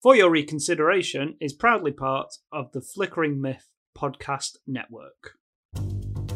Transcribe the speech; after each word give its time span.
For 0.00 0.14
Your 0.14 0.30
Reconsideration 0.30 1.34
is 1.40 1.52
proudly 1.52 1.90
part 1.90 2.32
of 2.52 2.70
the 2.70 2.80
Flickering 2.80 3.40
Myth 3.40 3.68
podcast 3.98 4.58
network. 4.64 5.32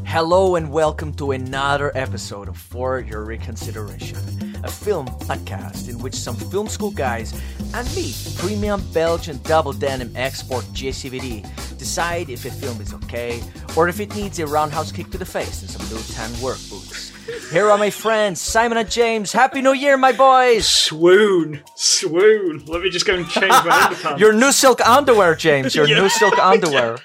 Hello 0.04 0.56
and 0.56 0.72
welcome 0.72 1.14
to 1.14 1.30
another 1.30 1.96
episode 1.96 2.48
of 2.48 2.56
For 2.56 2.98
Your 2.98 3.24
Reconsideration, 3.24 4.51
a 4.64 4.70
film 4.70 5.06
podcast 5.06 5.88
in 5.88 5.98
which 5.98 6.14
some 6.14 6.36
film 6.36 6.68
school 6.68 6.90
guys 6.90 7.32
and 7.74 7.86
me, 7.94 8.12
premium 8.36 8.82
Belgian 8.92 9.38
double 9.44 9.72
denim 9.72 10.12
export 10.16 10.64
JCVD, 10.66 11.42
decide 11.78 12.30
if 12.30 12.44
a 12.44 12.50
film 12.50 12.80
is 12.80 12.92
okay 12.94 13.40
or 13.76 13.88
if 13.88 13.98
it 14.00 14.14
needs 14.14 14.38
a 14.38 14.46
roundhouse 14.46 14.92
kick 14.92 15.10
to 15.10 15.18
the 15.18 15.24
face 15.24 15.62
and 15.62 15.70
some 15.70 15.86
blue 15.88 16.02
tan 16.14 16.30
work 16.40 16.58
boots. 16.70 17.10
Here 17.52 17.70
are 17.70 17.78
my 17.78 17.90
friends, 17.90 18.40
Simon 18.40 18.78
and 18.78 18.90
James. 18.90 19.32
Happy 19.32 19.62
New 19.62 19.72
Year, 19.74 19.96
my 19.96 20.12
boys! 20.12 20.66
Swoon, 20.68 21.60
swoon. 21.76 22.64
Let 22.66 22.82
me 22.82 22.90
just 22.90 23.06
go 23.06 23.14
and 23.14 23.28
change 23.28 23.48
my 23.50 23.88
underpants. 23.94 24.18
Your 24.18 24.32
new 24.32 24.52
silk 24.52 24.80
underwear, 24.86 25.34
James. 25.34 25.74
Your 25.74 25.86
Yeah. 25.92 26.00
new 26.00 26.08
silk 26.08 26.38
underwear. 26.42 26.98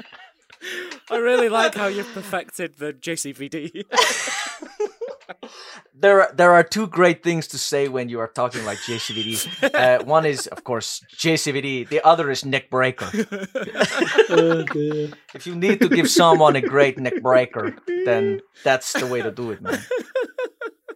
I 1.10 1.18
really 1.18 1.48
like 1.50 1.76
how 1.76 1.88
you've 1.88 2.12
perfected 2.14 2.78
the 2.80 2.92
JCVD. 2.94 3.84
There, 5.94 6.22
are, 6.22 6.34
there 6.34 6.52
are 6.52 6.64
two 6.64 6.88
great 6.88 7.24
things 7.24 7.48
to 7.48 7.58
say 7.58 7.88
when 7.88 8.10
you 8.10 8.20
are 8.20 8.28
talking 8.28 8.64
like 8.66 8.78
JCVD. 8.80 9.74
Uh, 9.74 10.04
one 10.04 10.26
is, 10.26 10.48
of 10.48 10.64
course, 10.64 11.02
JCVD. 11.18 11.90
The 11.90 12.06
other 12.06 12.30
is 12.30 12.46
neck 12.46 12.70
breaker. 12.70 13.10
Oh. 14.30 14.66
If 15.34 15.46
you 15.46 15.56
need 15.56 15.80
to 15.82 15.90
give 15.90 16.10
someone 16.10 16.56
a 16.56 16.62
great 16.62 17.00
neck 17.00 17.22
breaker, 17.22 17.76
then 18.06 18.42
that's 18.64 18.94
the 18.94 19.08
way 19.08 19.22
to 19.22 19.32
do 19.32 19.52
it, 19.52 19.62
man. 19.62 19.80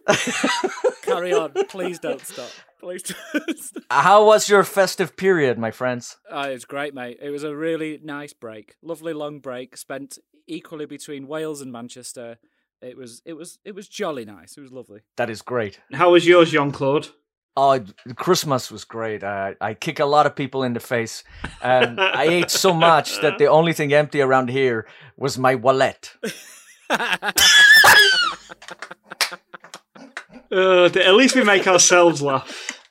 Carry 1.02 1.32
on, 1.32 1.52
please 1.68 1.98
don't 1.98 2.24
stop. 2.24 2.50
Please 2.80 3.02
don't 3.02 3.58
stop. 3.58 3.82
How 3.90 4.24
was 4.26 4.48
your 4.48 4.64
festive 4.64 5.16
period, 5.16 5.58
my 5.58 5.70
friends? 5.70 6.16
Oh, 6.30 6.42
it 6.42 6.52
was 6.52 6.64
great, 6.64 6.94
mate. 6.94 7.18
It 7.22 7.30
was 7.30 7.44
a 7.44 7.54
really 7.54 8.00
nice 8.02 8.32
break. 8.32 8.76
Lovely 8.82 9.12
long 9.12 9.38
break 9.40 9.76
spent 9.76 10.18
equally 10.46 10.86
between 10.86 11.28
Wales 11.28 11.60
and 11.60 11.70
Manchester. 11.72 12.38
It 12.82 12.96
was 12.96 13.22
it 13.24 13.34
was 13.34 13.58
it 13.64 13.74
was 13.74 13.88
jolly 13.88 14.24
nice. 14.24 14.56
It 14.56 14.60
was 14.60 14.72
lovely. 14.72 15.00
That 15.16 15.30
is 15.30 15.40
great. 15.40 15.78
How 15.92 16.10
was 16.10 16.26
yours, 16.26 16.50
Jean 16.50 16.72
Claude? 16.72 17.08
Oh, 17.56 17.78
Christmas 18.16 18.70
was 18.72 18.84
great. 18.84 19.22
Uh, 19.22 19.52
I 19.60 19.74
kick 19.74 20.00
a 20.00 20.06
lot 20.06 20.24
of 20.26 20.34
people 20.34 20.62
in 20.64 20.72
the 20.72 20.80
face. 20.80 21.22
Um, 21.60 21.96
I 21.98 22.24
ate 22.24 22.50
so 22.50 22.72
much 22.72 23.20
that 23.22 23.38
the 23.38 23.46
only 23.46 23.72
thing 23.72 23.92
empty 23.92 24.20
around 24.20 24.48
here 24.48 24.86
was 25.16 25.38
my 25.38 25.54
wallet. 25.54 26.14
Uh, 30.54 30.84
at 30.84 31.14
least 31.14 31.34
we 31.34 31.42
make 31.42 31.66
ourselves 31.66 32.20
laugh. 32.20 32.78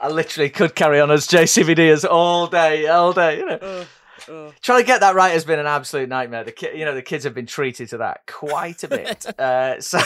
I 0.00 0.08
literally 0.08 0.50
could 0.50 0.74
carry 0.74 1.00
on 1.00 1.08
as 1.12 1.28
JCVD 1.28 1.88
as 1.92 2.04
all 2.04 2.48
day, 2.48 2.88
all 2.88 3.12
day. 3.12 3.38
You 3.38 3.46
know, 3.46 3.58
Oh, 3.62 3.86
oh. 4.28 4.52
trying 4.60 4.80
to 4.80 4.86
get 4.86 5.00
that 5.00 5.14
right 5.14 5.32
has 5.32 5.44
been 5.44 5.58
an 5.58 5.66
absolute 5.66 6.08
nightmare. 6.08 6.44
The 6.44 6.52
ki- 6.52 6.72
you 6.74 6.84
know, 6.84 6.94
the 6.94 7.02
kids 7.02 7.24
have 7.24 7.34
been 7.34 7.46
treated 7.46 7.88
to 7.90 7.98
that 7.98 8.26
quite 8.26 8.82
a 8.84 8.88
bit. 8.88 9.26
uh, 9.38 9.80
so, 9.80 9.98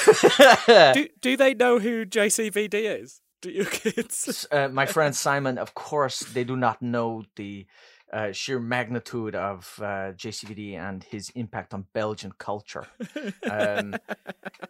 Do 0.93 1.09
do 1.21 1.37
they 1.37 1.55
know 1.55 1.79
who 1.79 2.05
JCVD 2.07 3.03
is? 3.03 3.21
Do 3.43 3.51
your 3.51 3.67
kids? 3.67 4.47
uh, 4.51 4.69
my 4.69 4.87
friend 4.87 5.15
Simon, 5.15 5.59
of 5.59 5.75
course, 5.75 6.21
they 6.21 6.45
do 6.45 6.57
not 6.57 6.81
know 6.81 7.25
the 7.37 7.67
uh, 8.15 8.31
sheer 8.31 8.61
magnitude 8.61 9.35
of 9.35 9.75
uh, 9.83 10.13
JCVD 10.13 10.79
and 10.79 11.03
his 11.03 11.31
impact 11.31 11.75
on 11.75 11.87
Belgian 11.93 12.33
culture. 12.39 12.87
Um, 13.51 13.97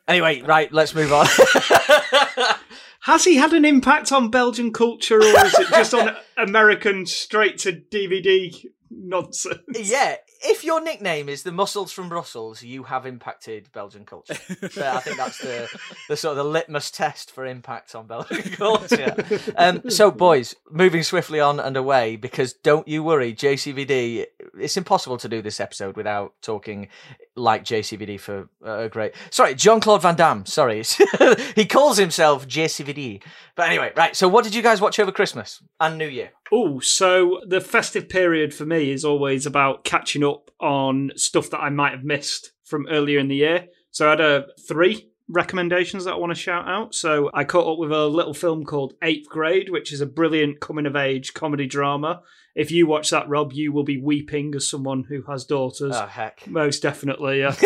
anyway, 0.08 0.40
right, 0.40 0.72
let's 0.72 0.94
move 0.94 1.12
on. 1.12 1.26
Has 3.00 3.24
he 3.24 3.36
had 3.36 3.52
an 3.52 3.66
impact 3.66 4.12
on 4.12 4.30
Belgian 4.30 4.72
culture, 4.72 5.18
or 5.18 5.44
is 5.44 5.54
it 5.58 5.68
just 5.68 5.92
on 5.92 6.16
American 6.38 7.04
straight 7.04 7.58
to 7.58 7.72
DVD 7.72 8.64
nonsense? 8.96 9.60
yeah, 9.74 10.16
if 10.42 10.64
your 10.64 10.82
nickname 10.82 11.28
is 11.28 11.42
the 11.42 11.52
Muscles 11.52 11.92
from 11.92 12.08
Brussels, 12.08 12.62
you 12.62 12.84
have 12.84 13.06
impacted 13.06 13.70
Belgian 13.72 14.04
culture. 14.04 14.34
So 14.70 14.90
I 14.90 15.00
think 15.00 15.16
that's 15.16 15.38
the, 15.38 15.68
the 16.08 16.16
sort 16.16 16.32
of 16.32 16.44
the 16.44 16.50
litmus 16.50 16.90
test 16.90 17.30
for 17.30 17.46
impact 17.46 17.94
on 17.94 18.06
Belgian 18.06 18.42
culture. 18.52 19.14
Um, 19.56 19.90
so, 19.90 20.10
boys, 20.10 20.54
moving 20.70 21.02
swiftly 21.02 21.40
on 21.40 21.60
and 21.60 21.76
away, 21.76 22.16
because 22.16 22.52
don't 22.52 22.86
you 22.86 23.02
worry, 23.02 23.34
JCVD, 23.34 24.26
it's 24.58 24.76
impossible 24.76 25.16
to 25.18 25.28
do 25.28 25.42
this 25.42 25.60
episode 25.60 25.96
without 25.96 26.34
talking 26.42 26.88
like 27.36 27.64
JCVD 27.64 28.20
for 28.20 28.48
a 28.64 28.88
great. 28.88 29.14
Sorry, 29.30 29.54
Jean 29.54 29.80
Claude 29.80 30.02
Van 30.02 30.14
Damme. 30.14 30.46
Sorry, 30.46 30.82
he 31.54 31.66
calls 31.66 31.96
himself 31.96 32.46
JCVD. 32.46 33.22
But 33.56 33.68
anyway, 33.68 33.92
right. 33.96 34.14
So, 34.14 34.28
what 34.28 34.44
did 34.44 34.54
you 34.54 34.62
guys 34.62 34.80
watch 34.80 34.98
over 34.98 35.12
Christmas 35.12 35.62
and 35.80 35.98
New 35.98 36.08
Year? 36.08 36.30
Oh, 36.56 36.78
so 36.78 37.40
the 37.44 37.60
festive 37.60 38.08
period 38.08 38.54
for 38.54 38.64
me 38.64 38.92
is 38.92 39.04
always 39.04 39.44
about 39.44 39.82
catching 39.82 40.22
up 40.22 40.52
on 40.60 41.10
stuff 41.16 41.50
that 41.50 41.58
I 41.58 41.68
might 41.68 41.90
have 41.90 42.04
missed 42.04 42.52
from 42.62 42.86
earlier 42.88 43.18
in 43.18 43.26
the 43.26 43.34
year. 43.34 43.66
So 43.90 44.06
I 44.06 44.10
had 44.10 44.20
uh, 44.20 44.42
three 44.68 45.10
recommendations 45.28 46.04
that 46.04 46.12
I 46.12 46.16
want 46.16 46.30
to 46.30 46.40
shout 46.40 46.68
out. 46.68 46.94
So 46.94 47.28
I 47.34 47.42
caught 47.42 47.72
up 47.72 47.80
with 47.80 47.90
a 47.90 48.06
little 48.06 48.34
film 48.34 48.64
called 48.64 48.94
Eighth 49.02 49.28
Grade, 49.28 49.68
which 49.68 49.92
is 49.92 50.00
a 50.00 50.06
brilliant 50.06 50.60
coming 50.60 50.86
of 50.86 50.94
age 50.94 51.34
comedy 51.34 51.66
drama. 51.66 52.22
If 52.54 52.70
you 52.70 52.86
watch 52.86 53.10
that, 53.10 53.28
Rob, 53.28 53.52
you 53.52 53.72
will 53.72 53.82
be 53.82 54.00
weeping 54.00 54.54
as 54.54 54.70
someone 54.70 55.02
who 55.08 55.22
has 55.22 55.44
daughters. 55.44 55.96
Oh 55.96 56.06
heck. 56.06 56.46
Most 56.46 56.82
definitely, 56.82 57.40
yeah. 57.40 57.56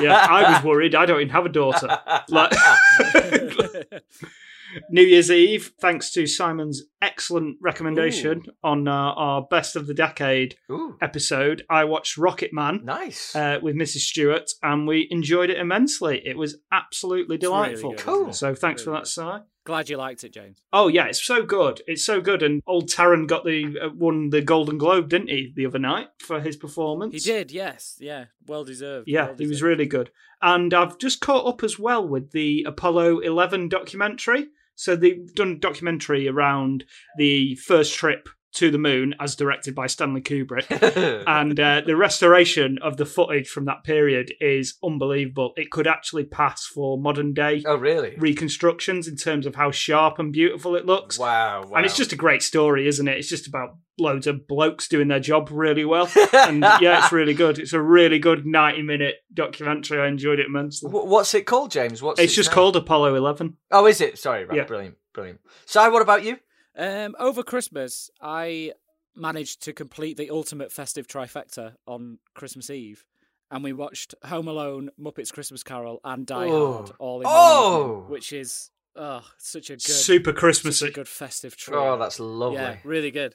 yeah, 0.00 0.24
I 0.30 0.52
was 0.54 0.62
worried. 0.62 0.94
I 0.94 1.04
don't 1.04 1.20
even 1.20 1.30
have 1.30 1.46
a 1.46 1.48
daughter. 1.48 1.98
Like, 2.28 2.52
New 4.90 5.02
Year's 5.02 5.30
Eve, 5.30 5.72
thanks 5.80 6.12
to 6.12 6.26
Simon's 6.26 6.82
excellent 7.02 7.56
recommendation 7.60 8.42
on 8.62 8.86
uh, 8.88 8.92
our 8.92 9.42
best 9.42 9.76
of 9.76 9.86
the 9.86 9.94
decade 9.94 10.56
Ooh, 10.70 10.96
episode, 11.00 11.64
I 11.70 11.84
watched 11.84 12.18
Rocketman 12.18 12.82
nice. 12.84 13.34
uh, 13.34 13.58
with 13.62 13.74
Mrs. 13.76 14.00
Stewart, 14.00 14.50
and 14.62 14.86
we 14.86 15.08
enjoyed 15.10 15.50
it 15.50 15.58
immensely. 15.58 16.22
It 16.24 16.36
was 16.36 16.58
absolutely 16.72 17.36
It's 17.36 17.44
really 17.44 17.68
delightful. 17.68 17.90
good, 17.90 17.98
Cool. 18.00 18.32
So 18.32 18.54
thanks 18.54 18.86
Really 18.86 18.98
for 18.98 19.04
that, 19.04 19.40
Si. 19.40 19.44
Glad 19.64 19.90
you 19.90 19.98
liked 19.98 20.24
it, 20.24 20.32
James. 20.32 20.58
Oh 20.72 20.88
yeah, 20.88 21.04
it's 21.06 21.22
so 21.22 21.42
good. 21.44 21.82
It's 21.86 22.04
so 22.04 22.20
good. 22.22 22.42
And 22.42 22.62
old 22.66 22.88
Taron 22.88 23.26
got 23.26 23.44
the 23.44 23.78
uh, 23.80 23.88
won 23.94 24.30
the 24.30 24.40
Golden 24.40 24.78
Globe, 24.78 25.10
didn't 25.10 25.28
he, 25.28 25.52
the 25.54 25.66
other 25.66 25.78
night 25.78 26.08
for 26.18 26.40
his 26.40 26.56
performance? 26.56 27.12
He 27.12 27.20
did, 27.20 27.50
yes, 27.52 27.96
yeah, 28.00 28.26
well 28.46 28.64
deserved. 28.64 29.06
Yeah, 29.06 29.26
well 29.26 29.36
he 29.38 29.46
was 29.46 29.62
really 29.62 29.84
good. 29.86 30.10
And 30.40 30.72
I've 30.72 30.96
just 30.96 31.20
caught 31.20 31.46
up 31.46 31.62
as 31.62 31.78
well 31.78 32.06
with 32.08 32.32
the 32.32 32.64
Apollo 32.66 33.18
11 33.20 33.68
documentary. 33.68 34.48
So 34.80 34.96
they've 34.96 35.30
done 35.34 35.52
a 35.52 35.58
documentary 35.58 36.26
around 36.26 36.84
the 37.18 37.54
first 37.56 37.92
trip 37.94 38.30
to 38.52 38.70
the 38.70 38.78
moon 38.78 39.14
as 39.20 39.36
directed 39.36 39.74
by 39.74 39.86
Stanley 39.86 40.20
Kubrick. 40.20 40.66
and 41.26 41.58
uh, 41.58 41.82
the 41.86 41.96
restoration 41.96 42.78
of 42.82 42.96
the 42.96 43.06
footage 43.06 43.48
from 43.48 43.64
that 43.66 43.84
period 43.84 44.32
is 44.40 44.74
unbelievable. 44.82 45.52
It 45.56 45.70
could 45.70 45.86
actually 45.86 46.24
pass 46.24 46.66
for 46.66 46.98
modern 46.98 47.32
day 47.32 47.62
oh 47.66 47.76
really? 47.76 48.14
reconstructions 48.18 49.06
in 49.06 49.16
terms 49.16 49.46
of 49.46 49.54
how 49.54 49.70
sharp 49.70 50.18
and 50.18 50.32
beautiful 50.32 50.74
it 50.76 50.86
looks. 50.86 51.18
Wow, 51.18 51.64
wow. 51.66 51.76
And 51.76 51.86
it's 51.86 51.96
just 51.96 52.12
a 52.12 52.16
great 52.16 52.42
story, 52.42 52.86
isn't 52.88 53.06
it? 53.06 53.18
It's 53.18 53.28
just 53.28 53.46
about 53.46 53.76
loads 53.98 54.26
of 54.26 54.48
blokes 54.48 54.88
doing 54.88 55.08
their 55.08 55.20
job 55.20 55.48
really 55.52 55.84
well. 55.84 56.08
And 56.32 56.62
yeah, 56.80 57.02
it's 57.02 57.12
really 57.12 57.34
good. 57.34 57.58
It's 57.58 57.72
a 57.72 57.80
really 57.80 58.18
good 58.18 58.46
90 58.46 58.82
minute 58.82 59.16
documentary. 59.32 60.00
I 60.00 60.08
enjoyed 60.08 60.38
it 60.40 60.46
immensely. 60.46 60.90
What's 60.90 61.34
it 61.34 61.46
called, 61.46 61.70
James? 61.70 62.02
What's 62.02 62.18
It's 62.18 62.30
its 62.30 62.36
just 62.36 62.50
name? 62.50 62.54
called 62.54 62.76
Apollo 62.76 63.14
11. 63.14 63.56
Oh, 63.70 63.86
is 63.86 64.00
it? 64.00 64.18
Sorry, 64.18 64.44
right. 64.44 64.56
Yeah. 64.56 64.64
Brilliant, 64.64 64.96
brilliant. 65.12 65.40
Si, 65.66 65.78
what 65.78 66.02
about 66.02 66.24
you? 66.24 66.38
Um, 66.80 67.14
over 67.18 67.42
Christmas, 67.42 68.08
I 68.22 68.72
managed 69.14 69.62
to 69.64 69.72
complete 69.74 70.16
the 70.16 70.30
ultimate 70.30 70.72
festive 70.72 71.06
trifecta 71.06 71.74
on 71.86 72.18
Christmas 72.34 72.70
Eve, 72.70 73.04
and 73.50 73.62
we 73.62 73.74
watched 73.74 74.14
Home 74.24 74.48
Alone, 74.48 74.88
Muppets 74.98 75.30
Christmas 75.32 75.62
Carol, 75.62 76.00
and 76.04 76.26
Die 76.26 76.48
Oh. 76.48 76.72
Hard 76.72 76.92
all 76.98 77.20
in 77.20 77.26
Oh. 77.28 77.80
one 77.82 77.90
evening, 77.96 78.10
which 78.10 78.32
is 78.32 78.70
oh, 78.96 79.22
such 79.36 79.68
a 79.68 79.74
good, 79.74 79.82
Super 79.82 80.32
Christmassy. 80.32 80.90
good 80.90 81.06
festive 81.08 81.54
treat. 81.54 81.76
Oh, 81.76 81.98
that's 81.98 82.18
lovely. 82.18 82.56
yeah, 82.56 82.76
really 82.82 83.10
good. 83.10 83.34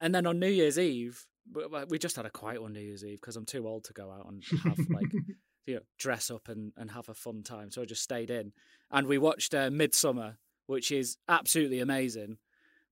And 0.00 0.14
then 0.14 0.24
on 0.26 0.38
New 0.38 0.46
Year's 0.48 0.78
Eve, 0.78 1.26
we 1.88 1.98
just 1.98 2.14
had 2.16 2.26
a 2.26 2.30
quiet 2.30 2.62
one 2.62 2.74
New 2.74 2.80
Year's 2.80 3.04
Eve 3.04 3.20
because 3.20 3.36
I'm 3.36 3.44
too 3.44 3.66
old 3.66 3.84
to 3.84 3.92
go 3.92 4.10
out 4.12 4.26
and 4.28 4.42
have 4.62 4.78
like 4.90 5.12
you 5.66 5.74
know 5.74 5.80
dress 5.98 6.30
up 6.30 6.48
and, 6.48 6.72
and 6.76 6.92
have 6.92 7.08
a 7.08 7.14
fun 7.14 7.42
time. 7.42 7.70
So 7.72 7.82
I 7.82 7.86
just 7.86 8.02
stayed 8.02 8.30
in, 8.30 8.52
and 8.92 9.06
we 9.08 9.18
watched 9.18 9.52
uh, 9.52 9.70
Midsommar, 9.70 10.36
which 10.66 10.92
is 10.92 11.16
absolutely 11.28 11.80
amazing. 11.80 12.38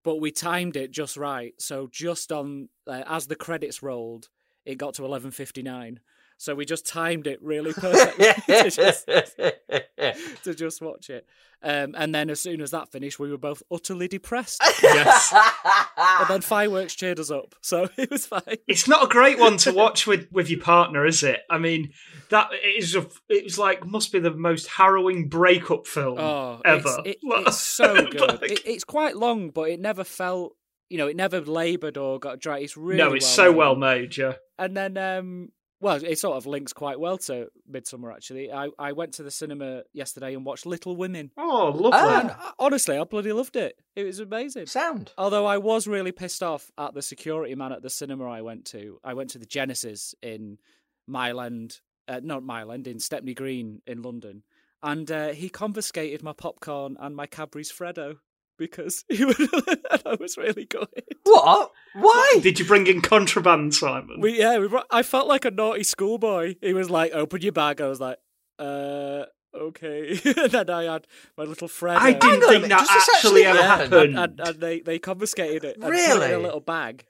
But 0.05 0.17
we 0.17 0.31
timed 0.33 0.77
it 0.77 0.91
just 0.91 1.17
right, 1.17 1.55
so 1.59 1.89
just 1.91 2.33
on 2.33 2.69
uh, 2.87 3.05
as 3.07 3.27
the 3.29 3.37
credits 3.37 3.83
rolled, 3.83 4.29
it 4.65 4.77
got 4.77 4.95
to 4.95 5.05
eleven 5.05 5.31
fifty 5.31 5.63
nine. 5.63 6.01
So 6.43 6.57
we 6.57 6.65
just 6.65 6.85
timed 6.85 7.29
it 7.29 7.41
really 7.41 7.73
perfectly 7.77 8.25
to, 8.47 8.71
just, 8.71 9.07
to 9.07 10.55
just 10.55 10.83
watch 10.83 11.09
it. 11.09 11.25
Um, 11.63 11.95
and 11.97 12.13
then 12.13 12.31
as 12.31 12.41
soon 12.41 12.61
as 12.61 12.73
that 12.73 12.91
finished, 12.91 13.21
we 13.21 13.31
were 13.31 13.39
both 13.39 13.63
utterly 13.71 14.09
depressed. 14.09 14.61
Yes. 14.83 15.33
and 16.21 16.29
then 16.29 16.41
fireworks 16.41 16.95
cheered 16.95 17.19
us 17.21 17.31
up, 17.31 17.55
so 17.61 17.89
it 17.97 18.11
was 18.11 18.27
fine. 18.27 18.59
It's 18.67 18.87
not 18.89 19.05
a 19.05 19.09
great 19.09 19.39
one 19.39 19.57
to 19.59 19.73
watch 19.75 20.07
with, 20.07 20.27
with 20.33 20.51
your 20.51 20.61
partner, 20.61 21.07
is 21.07 21.23
it? 21.23 21.41
I 21.51 21.59
mean, 21.59 21.93
that 22.31 22.51
is 22.77 22.95
a, 22.95 23.07
it 23.29 23.45
was 23.45 23.59
like 23.59 23.87
must 23.87 24.13
be 24.13 24.19
the 24.19 24.31
most 24.31 24.67
harrowing 24.69 25.29
breakup 25.29 25.87
film 25.87 26.19
Oh, 26.19 26.61
ever. 26.65 26.99
It's, 27.05 27.09
it, 27.09 27.19
it's 27.23 27.61
so 27.61 27.95
good. 28.07 28.41
Like- 28.43 28.51
it, 28.51 28.61
it's 28.67 28.85
quite 28.85 29.17
long, 29.17 29.51
but 29.51 29.71
it 29.71 29.81
never 29.81 30.05
felt. 30.05 30.57
you 30.89 30.99
know, 30.99 31.07
it 31.09 31.17
never 31.17 31.41
laboured 31.41 31.97
or 31.97 32.19
got 32.19 32.39
dry. 32.39 32.59
It's 32.59 32.77
really 32.77 32.99
no, 32.99 33.13
it's 33.15 33.25
well 33.25 33.35
so 33.35 33.51
made. 33.51 33.57
well 33.59 33.77
made. 33.77 34.17
Yeah. 34.17 34.33
And 34.59 34.77
then, 34.77 34.97
um, 34.99 35.49
well, 35.83 36.03
it 36.03 36.19
sort 36.19 36.37
of 36.37 36.47
links 36.47 36.73
quite 36.73 36.99
well 37.01 37.19
to 37.19 37.49
Midsommar. 37.71 38.15
Actually, 38.15 38.51
I 38.53 38.69
I 38.79 38.93
went 38.93 39.15
to 39.15 39.23
the 39.23 39.31
cinema 39.31 39.83
yesterday 39.93 40.35
and 40.35 40.47
watched 40.47 40.65
Little 40.65 40.97
Women. 40.97 41.33
Oh, 41.37 41.71
lovely. 41.75 41.91
Ah. 41.93 42.21
And 42.21 42.31
I- 42.31 42.53
honestly, 42.59 42.97
I 42.97 43.05
bloody 43.05 43.33
loved 43.33 43.57
it. 43.57 43.79
It 43.97 44.05
was 44.05 44.21
amazing. 44.21 44.67
Sound. 44.67 45.13
Although 45.19 45.45
I 45.45 45.59
was 45.59 45.87
really 45.87 46.13
pissed 46.13 46.43
off 46.43 46.71
at 46.79 46.95
the 46.95 47.03
security 47.03 47.55
man 47.57 47.73
at 47.73 47.83
the 47.83 47.91
cinema 47.91 48.31
I 48.31 48.41
went 48.43 48.65
to. 48.67 49.01
I 49.05 49.15
went 49.15 49.31
to 49.31 49.39
the 49.39 49.45
Genesis 49.47 50.15
in 50.23 50.59
Mile 51.07 51.41
End, 51.41 51.81
uh, 52.07 52.21
not 52.23 52.45
Mile 52.45 52.71
End, 52.73 52.87
in 52.87 53.01
Stepney 53.01 53.35
Green 53.35 53.83
in 53.87 54.03
London, 54.03 54.45
and 54.83 55.11
uh, 55.11 55.31
he 55.31 55.49
confiscated 55.49 56.23
my 56.23 56.33
popcorn 56.33 56.97
and 57.01 57.17
my 57.17 57.27
Cadbury's 57.27 57.73
Freddo 57.73 58.19
because 58.59 59.05
he 59.09 59.25
would, 59.25 59.39
and 59.39 60.03
I 60.07 60.17
was 60.19 60.37
really 60.37 60.65
good. 60.65 60.89
What? 61.25 61.71
Why? 61.95 62.39
Did 62.43 62.59
you 62.59 62.65
bring 62.65 62.87
in 62.87 63.01
contraband, 63.01 63.75
Simon? 63.75 64.21
We 64.21 64.39
yeah, 64.39 64.59
we, 64.59 64.69
brought- 64.69 64.87
I 64.91 65.03
felt 65.03 65.27
like 65.29 65.45
a 65.45 65.51
naughty 65.51 65.83
schoolboy. 65.85 66.57
He 66.61 66.73
was 66.73 66.91
like, 66.91 67.13
"Open 67.13 67.41
your 67.43 67.53
bag." 67.53 67.81
I 67.81 67.89
was 67.89 68.01
like, 68.01 68.19
"Uh." 68.59 69.25
Okay, 69.55 70.19
and 70.25 70.51
then 70.51 70.71
I 70.71 70.85
had 70.85 71.07
my 71.37 71.45
little 71.45 71.69
friend. 71.69 71.99
I 71.99 72.13
didn't 72.13 72.23
Hang 72.23 72.43
on 72.43 72.43
a 72.43 72.47
think 72.61 72.69
that 72.69 72.81
this 72.81 72.89
actually 72.91 73.45
actually 73.45 73.45
ever 73.45 73.63
happened. 73.63 73.93
and, 73.93 74.19
and, 74.19 74.41
and 74.41 74.61
they, 74.61 74.81
they 74.81 74.99
confiscated 74.99 75.63
it 75.65 75.75
and 75.77 75.85
put 75.85 75.93
it 75.95 76.23
in 76.31 76.33
a 76.33 76.39
little 76.39 76.61
bag. 76.61 77.05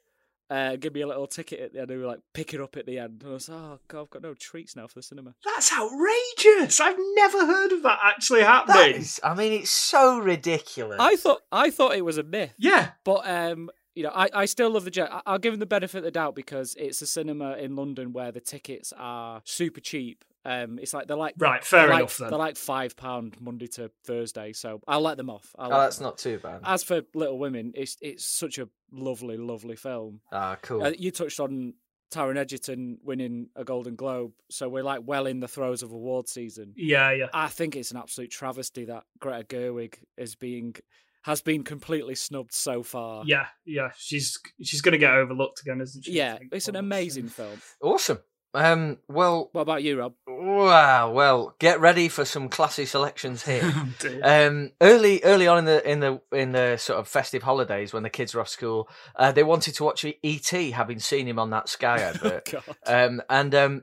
Uh, 0.52 0.76
give 0.76 0.92
me 0.94 1.00
a 1.00 1.06
little 1.06 1.26
ticket 1.26 1.60
at 1.60 1.72
the 1.72 1.80
end. 1.80 1.88
They 1.88 1.96
were 1.96 2.06
like, 2.06 2.20
pick 2.34 2.52
it 2.52 2.60
up 2.60 2.76
at 2.76 2.84
the 2.86 2.98
end. 2.98 3.22
And 3.22 3.30
I 3.30 3.34
was, 3.34 3.48
like, 3.48 3.58
oh 3.58 3.78
god, 3.88 4.00
I've 4.02 4.10
got 4.10 4.22
no 4.22 4.34
treats 4.34 4.76
now 4.76 4.86
for 4.86 4.94
the 4.96 5.02
cinema. 5.02 5.34
That's 5.44 5.72
outrageous. 5.72 6.80
I've 6.80 6.98
never 7.14 7.46
heard 7.46 7.72
of 7.72 7.82
that 7.84 7.98
actually 8.02 8.42
happening. 8.42 8.96
is, 9.00 9.20
I 9.24 9.34
mean, 9.34 9.52
it's 9.52 9.70
so 9.70 10.18
ridiculous. 10.18 10.98
I 11.00 11.16
thought 11.16 11.40
I 11.50 11.70
thought 11.70 11.94
it 11.96 12.04
was 12.04 12.18
a 12.18 12.22
myth, 12.22 12.54
Yeah. 12.58 12.90
but 13.04 13.22
um, 13.28 13.70
you 13.94 14.02
know, 14.02 14.10
I, 14.14 14.28
I 14.34 14.44
still 14.46 14.70
love 14.70 14.84
the 14.84 14.90
jet. 14.90 15.10
I- 15.12 15.22
I'll 15.26 15.38
give 15.38 15.52
them 15.52 15.60
the 15.60 15.66
benefit 15.66 15.98
of 15.98 16.04
the 16.04 16.10
doubt 16.10 16.34
because 16.34 16.74
it's 16.78 17.00
a 17.02 17.06
cinema 17.06 17.54
in 17.56 17.76
London 17.76 18.12
where 18.12 18.32
the 18.32 18.40
tickets 18.40 18.92
are 18.96 19.40
super 19.44 19.80
cheap. 19.80 20.24
Um, 20.44 20.78
it's 20.78 20.92
like 20.92 21.06
they're 21.06 21.16
like 21.16 21.34
Right, 21.38 21.64
fair 21.64 21.82
they're 21.82 21.90
like, 21.90 22.00
enough 22.00 22.16
then. 22.18 22.30
They're 22.30 22.38
like 22.38 22.56
five 22.56 22.96
pound 22.96 23.36
Monday 23.40 23.68
to 23.68 23.90
Thursday, 24.04 24.52
so 24.52 24.80
I'll 24.88 25.00
let 25.00 25.16
them 25.16 25.30
off. 25.30 25.54
I'll 25.58 25.72
Oh, 25.72 25.78
that's 25.80 25.98
them 25.98 26.06
not 26.06 26.18
too 26.18 26.38
bad. 26.38 26.60
As 26.64 26.82
for 26.82 27.02
Little 27.14 27.38
Women, 27.38 27.72
it's 27.74 27.96
it's 28.00 28.24
such 28.24 28.58
a 28.58 28.68
lovely, 28.90 29.36
lovely 29.36 29.76
film. 29.76 30.20
Ah, 30.32 30.56
cool. 30.62 30.82
Uh, 30.82 30.92
you 30.98 31.10
touched 31.10 31.38
on 31.38 31.74
Taron 32.12 32.36
Egerton 32.36 32.98
winning 33.02 33.48
a 33.56 33.64
Golden 33.64 33.94
Globe, 33.94 34.32
so 34.50 34.68
we're 34.68 34.82
like 34.82 35.00
well 35.04 35.26
in 35.26 35.40
the 35.40 35.48
throes 35.48 35.82
of 35.82 35.92
award 35.92 36.28
season. 36.28 36.74
Yeah, 36.76 37.12
yeah. 37.12 37.26
I 37.32 37.48
think 37.48 37.76
it's 37.76 37.90
an 37.90 37.96
absolute 37.96 38.30
travesty 38.30 38.84
that 38.86 39.04
Greta 39.20 39.44
Gerwig 39.44 39.94
is 40.16 40.34
being 40.34 40.74
has 41.22 41.40
been 41.40 41.62
completely 41.62 42.16
snubbed 42.16 42.52
so 42.52 42.82
far. 42.82 43.22
Yeah, 43.24 43.46
yeah. 43.64 43.90
She's 43.96 44.38
she's 44.60 44.80
gonna 44.82 44.98
get 44.98 45.14
overlooked 45.14 45.60
again, 45.60 45.80
isn't 45.80 46.04
she? 46.04 46.12
Yeah, 46.12 46.38
it's 46.50 46.68
an 46.68 46.76
amazing 46.76 47.28
film. 47.28 47.60
awesome. 47.80 48.18
Um, 48.54 48.98
well, 49.08 49.48
What 49.52 49.62
about 49.62 49.82
you, 49.82 49.98
Rob? 49.98 50.14
wow. 50.26 51.10
Well, 51.12 51.54
get 51.58 51.80
ready 51.80 52.08
for 52.08 52.24
some 52.24 52.48
classy 52.48 52.84
selections 52.86 53.44
here. 53.44 53.62
Oh. 54.04 54.48
Um, 54.48 54.72
early, 54.80 55.22
early 55.22 55.46
on 55.46 55.58
in 55.58 55.64
the 55.64 55.90
in 55.90 56.00
the 56.00 56.20
in 56.32 56.52
the 56.52 56.76
sort 56.76 56.98
of 56.98 57.08
festive 57.08 57.42
holidays 57.42 57.92
when 57.92 58.02
the 58.02 58.10
kids 58.10 58.34
were 58.34 58.40
off 58.40 58.48
school, 58.48 58.88
uh, 59.16 59.32
they 59.32 59.42
wanted 59.42 59.74
to 59.76 59.84
watch 59.84 60.04
E.T. 60.04 60.70
Having 60.72 60.98
seen 60.98 61.26
him 61.26 61.38
on 61.38 61.50
that 61.50 61.68
Sky 61.68 61.98
advert, 62.00 62.50
God. 62.52 62.62
um, 62.86 63.22
and 63.30 63.54
um, 63.54 63.82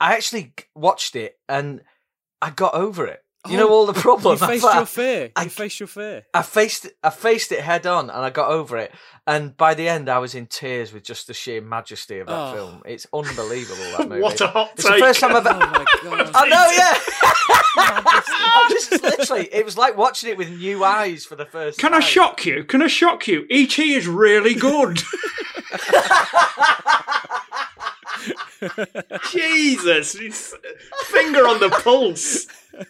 I 0.00 0.14
actually 0.14 0.52
watched 0.74 1.16
it 1.16 1.38
and 1.48 1.82
I 2.42 2.50
got 2.50 2.74
over 2.74 3.06
it. 3.06 3.22
You 3.48 3.56
Oh, 3.56 3.60
know 3.60 3.70
all 3.70 3.86
the 3.86 3.94
problems. 3.94 4.40
You 4.42 4.46
faced 4.46 4.64
I, 4.66 4.76
your 4.76 4.86
fear. 4.86 5.30
I- 5.34 5.44
You 5.44 5.50
faced 5.50 5.80
your 5.80 5.86
fear. 5.86 6.26
I 6.34 6.42
faced 6.42 6.86
I 7.02 7.10
faced 7.10 7.52
it 7.52 7.60
head 7.60 7.86
on 7.86 8.10
and 8.10 8.18
I 8.24 8.30
got 8.30 8.50
over 8.50 8.76
it. 8.76 8.92
And 9.26 9.56
by 9.56 9.74
the 9.74 9.88
end, 9.88 10.08
I 10.10 10.18
was 10.18 10.34
in 10.34 10.46
tears 10.46 10.92
with 10.92 11.04
just 11.04 11.26
the 11.26 11.34
sheer 11.34 11.60
majesty 11.62 12.18
of 12.18 12.26
that 12.26 12.34
Oh. 12.50 12.52
film. 12.54 12.82
It's 12.84 13.06
unbelievable 13.12 13.82
that 13.98 14.08
movie. 14.08 14.20
what 14.20 14.40
a 14.40 14.46
hot 14.48 14.72
it's 14.74 14.84
the 14.84 14.98
first 14.98 15.20
time 15.20 15.34
I've. 15.36 15.46
Oh 15.46 15.58
my. 16.10 16.30
I 16.34 16.48
know, 16.48 16.68
yeah. 16.76 16.98
I'm 17.76 18.70
just 18.70 18.90
literally, 19.02 19.48
it 19.52 19.64
was 19.64 19.78
like 19.78 19.96
watching 19.96 20.28
it 20.30 20.36
with 20.36 20.50
new 20.50 20.84
eyes 20.84 21.24
for 21.24 21.36
the 21.36 21.46
first 21.46 21.78
Can 21.78 21.92
time. 21.92 22.02
I 22.02 22.04
shock 22.04 22.44
you? 22.44 22.64
Can 22.64 22.82
I 22.82 22.88
shock 22.88 23.26
you? 23.28 23.46
E.T. 23.48 23.94
is 23.94 24.06
really 24.06 24.54
good. 24.54 25.00
Jesus, 29.30 30.12
his 30.12 30.54
finger 31.06 31.46
on 31.46 31.60
the 31.60 31.70
pulse. 31.70 32.46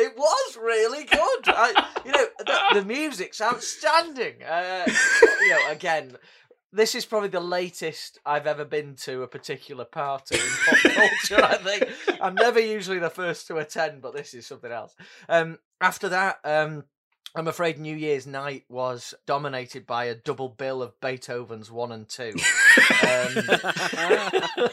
It 0.00 0.16
was 0.16 0.56
really 0.56 1.04
good. 1.04 1.48
I, 1.48 1.86
you 2.06 2.12
know, 2.12 2.26
the, 2.38 2.80
the 2.80 2.84
music's 2.86 3.38
outstanding. 3.38 4.42
Uh, 4.42 4.86
you 5.42 5.50
know, 5.50 5.70
again, 5.70 6.16
this 6.72 6.94
is 6.94 7.04
probably 7.04 7.28
the 7.28 7.40
latest 7.40 8.18
I've 8.24 8.46
ever 8.46 8.64
been 8.64 8.94
to 9.02 9.22
a 9.22 9.28
particular 9.28 9.84
party 9.84 10.36
in 10.36 10.46
pop 10.64 10.78
culture. 10.94 11.44
I 11.44 11.56
think 11.56 12.20
I'm 12.20 12.34
never 12.34 12.60
usually 12.60 12.98
the 12.98 13.10
first 13.10 13.46
to 13.48 13.56
attend, 13.58 14.00
but 14.00 14.14
this 14.14 14.32
is 14.32 14.46
something 14.46 14.72
else. 14.72 14.94
Um, 15.28 15.58
after 15.80 16.08
that, 16.08 16.38
um, 16.44 16.84
I'm 17.34 17.46
afraid 17.46 17.78
New 17.78 17.94
Year's 17.96 18.26
night 18.26 18.64
was 18.68 19.14
dominated 19.26 19.86
by 19.86 20.04
a 20.06 20.14
double 20.14 20.48
bill 20.48 20.82
of 20.82 21.00
Beethoven's 21.00 21.70
one 21.70 21.92
and 21.92 22.08
two. 22.08 22.32
um, 23.06 24.68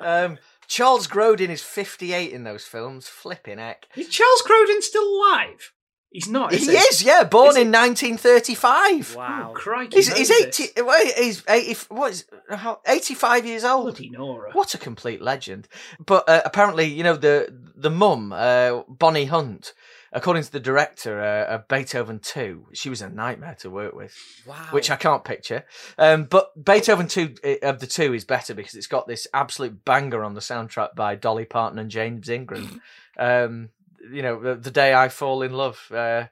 um, 0.00 0.38
Charles 0.66 1.06
Grodin 1.08 1.48
is 1.48 1.62
58 1.62 2.32
in 2.32 2.44
those 2.44 2.64
films. 2.64 3.08
Flipping 3.08 3.58
heck. 3.58 3.86
Is 3.96 4.08
Charles 4.08 4.42
Grodin 4.42 4.82
still 4.82 5.04
alive? 5.16 5.72
He's 6.10 6.28
not. 6.28 6.52
Is 6.52 6.66
He 6.66 6.72
he, 6.72 6.76
is, 6.76 7.02
yeah, 7.02 7.24
born 7.24 7.48
Is 7.50 7.56
he? 7.56 7.62
in 7.62 7.72
1935. 7.72 9.16
Wow. 9.16 9.48
Oh, 9.50 9.52
crikey. 9.54 9.96
He's, 9.96 10.16
he's 10.16 10.30
80. 10.30 10.82
Wait, 10.82 11.12
he's 11.16 11.42
80. 11.48 11.76
What 11.88 12.12
is 12.12 12.26
how, 12.50 12.80
85 12.86 13.46
years 13.46 13.64
old? 13.64 13.86
Bloody 13.86 14.10
Nora. 14.10 14.52
What 14.52 14.74
a 14.74 14.78
complete 14.78 15.20
legend! 15.20 15.66
But 16.04 16.28
uh, 16.28 16.42
apparently, 16.44 16.84
you 16.84 17.02
know 17.02 17.16
the 17.16 17.52
the 17.74 17.90
mum, 17.90 18.32
uh, 18.32 18.82
Bonnie 18.88 19.24
Hunt. 19.24 19.72
According 20.16 20.44
to 20.44 20.52
the 20.52 20.60
director 20.60 21.20
uh, 21.20 21.52
of 21.52 21.66
Beethoven 21.66 22.20
2, 22.20 22.68
she 22.72 22.88
was 22.88 23.02
a 23.02 23.08
nightmare 23.08 23.56
to 23.60 23.68
work 23.68 23.94
with, 23.94 24.16
Wow. 24.46 24.68
which 24.70 24.88
I 24.88 24.94
can't 24.94 25.24
picture. 25.24 25.64
Um, 25.98 26.24
but 26.24 26.52
Beethoven 26.64 27.08
2 27.08 27.34
uh, 27.44 27.48
of 27.68 27.80
the 27.80 27.88
2 27.88 28.14
is 28.14 28.24
better 28.24 28.54
because 28.54 28.76
it's 28.76 28.86
got 28.86 29.08
this 29.08 29.26
absolute 29.34 29.84
banger 29.84 30.22
on 30.22 30.34
the 30.34 30.40
soundtrack 30.40 30.94
by 30.94 31.16
Dolly 31.16 31.44
Parton 31.44 31.80
and 31.80 31.90
James 31.90 32.28
Ingram. 32.28 32.80
um, 33.18 33.70
you 34.08 34.22
know, 34.22 34.40
the, 34.40 34.54
the 34.54 34.70
Day 34.70 34.94
I 34.94 35.08
Fall 35.08 35.42
in 35.42 35.52
Love. 35.52 35.90
Uh, 35.92 36.26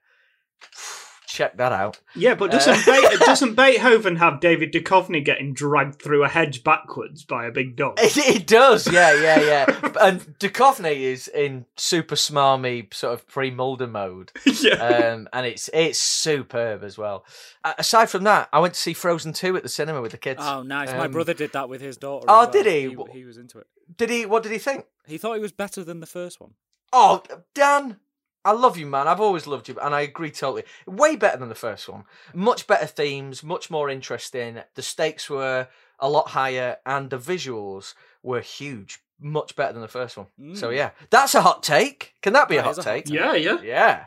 check 1.33 1.57
that 1.57 1.73
out. 1.73 2.01
Yeah, 2.15 2.35
but 2.35 2.51
doesn't 2.51 2.85
Be- 2.85 3.17
doesn't 3.25 3.55
Beethoven 3.55 4.17
have 4.17 4.41
David 4.41 4.73
Duchovny 4.73 5.25
getting 5.25 5.55
dragged 5.55 6.01
through 6.03 6.25
a 6.25 6.29
hedge 6.29 6.63
backwards 6.63 7.25
by 7.25 7.47
a 7.47 7.51
big 7.51 7.77
dog? 7.77 7.99
It, 8.01 8.17
it 8.19 8.47
does, 8.47 8.91
yeah, 8.93 9.15
yeah, 9.15 9.41
yeah. 9.41 9.65
and 10.01 10.21
Duchovny 10.39 11.01
is 11.01 11.29
in 11.29 11.67
super 11.77 12.15
smarmy 12.15 12.93
sort 12.93 13.15
of 13.15 13.27
pre-Mulder 13.29 13.87
mode, 13.87 14.33
yeah. 14.47 14.75
um, 14.75 15.29
and 15.33 15.47
it's 15.47 15.69
it's 15.73 15.99
superb 15.99 16.85
as 16.85 16.99
well. 16.99 17.25
Uh, 17.65 17.75
aside 17.79 18.11
from 18.11 18.25
that, 18.25 18.49
I 18.53 18.61
went 18.61 18.75
to 18.75 18.81
see 18.81 18.93
Frozen 18.93 19.33
two 19.33 19.57
at 19.57 19.63
the 19.63 19.69
cinema 19.69 20.01
with 20.01 20.13
the 20.13 20.19
kids. 20.19 20.41
Oh, 20.43 20.63
nice. 20.63 20.91
My 20.93 21.07
Um, 21.07 21.13
brother 21.13 21.35
did 21.35 21.53
that 21.53 21.69
with 21.69 21.81
his 21.81 21.97
daughter. 21.97 22.27
Oh, 22.29 22.41
well. 22.41 22.51
did 22.51 22.67
he? 22.67 22.89
he? 22.91 23.19
He 23.21 23.25
was 23.25 23.39
into 23.39 23.59
it. 23.59 23.67
Did 23.97 24.11
he? 24.11 24.27
What 24.27 24.43
did 24.43 24.53
he 24.53 24.59
think? 24.59 24.87
He 25.07 25.19
thought 25.19 25.37
it 25.37 25.41
was 25.43 25.53
better 25.53 25.83
than 25.85 26.01
the 26.01 26.07
first 26.07 26.41
one. 26.41 26.53
Oh, 26.93 27.23
Dan, 27.55 27.97
I 28.45 28.53
love 28.53 28.77
you, 28.77 28.87
man. 28.87 29.07
I've 29.09 29.21
always 29.21 29.47
loved 29.47 29.69
you, 29.69 29.79
and 29.81 29.95
I 29.95 30.01
agree 30.01 30.31
totally. 30.31 30.65
Way 30.87 31.17
better 31.17 31.37
than 31.39 31.49
the 31.49 31.55
first 31.55 31.89
one. 31.89 32.05
Much 32.35 32.67
better 32.67 32.87
themes, 32.87 33.43
much 33.43 33.71
more 33.71 33.89
interesting. 33.89 34.61
The 34.75 34.83
stakes 34.83 35.31
were 35.31 35.69
a 36.01 36.09
lot 36.09 36.29
higher, 36.31 36.79
and 36.85 37.09
the 37.11 37.19
visuals 37.19 37.95
were 38.23 38.41
huge. 38.41 39.01
Much 39.21 39.55
better 39.55 39.73
than 39.73 39.83
the 39.83 39.89
first 39.89 40.17
one. 40.17 40.27
So 40.57 40.71
Mm. 40.71 40.77
yeah, 40.77 40.91
that's 41.11 41.35
a 41.37 41.43
hot 41.43 41.63
take. 41.63 42.15
Can 42.23 42.33
that 42.33 42.49
be 42.49 42.57
a 42.57 42.59
That 42.63 42.65
hot 42.65 42.79
a 42.79 42.83
hot 42.83 42.85
take? 42.95 43.05
take. 43.05 43.15
yeah, 43.15 43.35
yeah. 43.35 43.59
Yeah. 43.63 44.07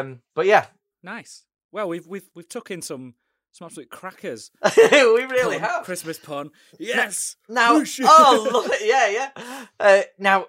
Um, 0.00 0.22
but 0.34 0.46
yeah, 0.46 0.66
Nice. 1.04 1.44
Well, 1.70 1.88
we've 1.88 2.06
we've 2.06 2.28
we've 2.34 2.48
took 2.48 2.70
in 2.72 2.82
some 2.82 3.14
some 3.52 3.66
absolute 3.66 3.90
crackers. 3.90 4.50
we 4.76 4.82
really 4.90 5.58
Pun, 5.58 5.68
have. 5.68 5.84
Christmas 5.84 6.18
pun. 6.18 6.50
Yes. 6.78 7.36
Now, 7.48 7.78
Push 7.78 8.00
it. 8.00 8.06
oh, 8.08 8.48
look, 8.52 8.72
yeah, 8.82 9.08
yeah. 9.08 9.66
Uh, 9.78 10.02
now, 10.18 10.46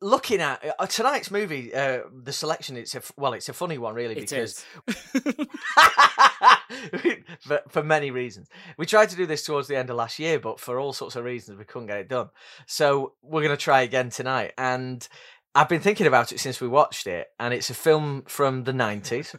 looking 0.00 0.40
at 0.40 0.62
uh, 0.78 0.86
tonight's 0.86 1.30
movie, 1.30 1.74
uh, 1.74 2.00
the 2.22 2.32
selection, 2.32 2.76
it's 2.76 2.94
a 2.94 2.98
f- 2.98 3.12
well, 3.16 3.32
it's 3.32 3.48
a 3.48 3.52
funny 3.52 3.78
one, 3.78 3.94
really, 3.94 4.14
It 4.16 4.28
because 4.30 4.64
is. 4.86 4.96
for, 7.40 7.60
for 7.68 7.82
many 7.82 8.10
reasons. 8.10 8.48
We 8.76 8.86
tried 8.86 9.10
to 9.10 9.16
do 9.16 9.26
this 9.26 9.44
towards 9.44 9.68
the 9.68 9.76
end 9.76 9.90
of 9.90 9.96
last 9.96 10.18
year, 10.18 10.38
but 10.38 10.60
for 10.60 10.78
all 10.78 10.92
sorts 10.92 11.16
of 11.16 11.24
reasons, 11.24 11.58
we 11.58 11.64
couldn't 11.64 11.88
get 11.88 11.98
it 11.98 12.08
done. 12.08 12.28
So 12.66 13.14
we're 13.22 13.42
going 13.42 13.56
to 13.56 13.62
try 13.62 13.82
again 13.82 14.10
tonight. 14.10 14.52
And 14.58 15.06
I've 15.54 15.68
been 15.68 15.80
thinking 15.80 16.06
about 16.06 16.32
it 16.32 16.40
since 16.40 16.60
we 16.60 16.68
watched 16.68 17.06
it, 17.06 17.28
and 17.38 17.54
it's 17.54 17.70
a 17.70 17.74
film 17.74 18.22
from 18.26 18.64
the 18.64 18.72
90s, 18.72 19.34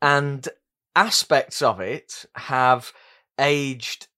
and 0.00 0.48
aspects 0.96 1.62
of 1.62 1.80
it 1.80 2.24
have 2.34 2.92
aged 3.38 4.08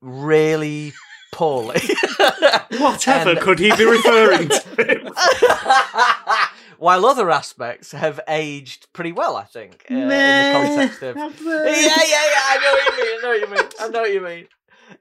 really 0.00 0.92
poorly. 1.32 1.80
Whatever 2.78 3.30
And- 3.30 3.40
could 3.40 3.58
he 3.58 3.74
be 3.76 3.84
referring 3.84 4.48
to? 4.48 5.03
while 6.78 7.06
other 7.06 7.30
aspects 7.30 7.92
have 7.92 8.20
aged 8.28 8.92
pretty 8.92 9.12
well. 9.12 9.36
I 9.36 9.44
think 9.44 9.86
uh, 9.90 9.94
in 9.94 10.08
the 10.08 10.50
context 10.52 11.02
of 11.02 11.16
yeah, 11.40 11.64
yeah, 11.64 12.04
yeah. 12.06 12.42
I 12.52 12.58
know 12.60 12.72
what 12.72 12.84
you 12.84 13.04
mean. 13.04 13.18
I 13.18 13.20
know 13.22 13.28
what 13.28 13.40
you 13.40 13.54
mean. 13.54 13.70
I 13.80 13.88
know 13.88 14.00
what 14.00 14.12
you 14.12 14.20
mean. 14.20 14.48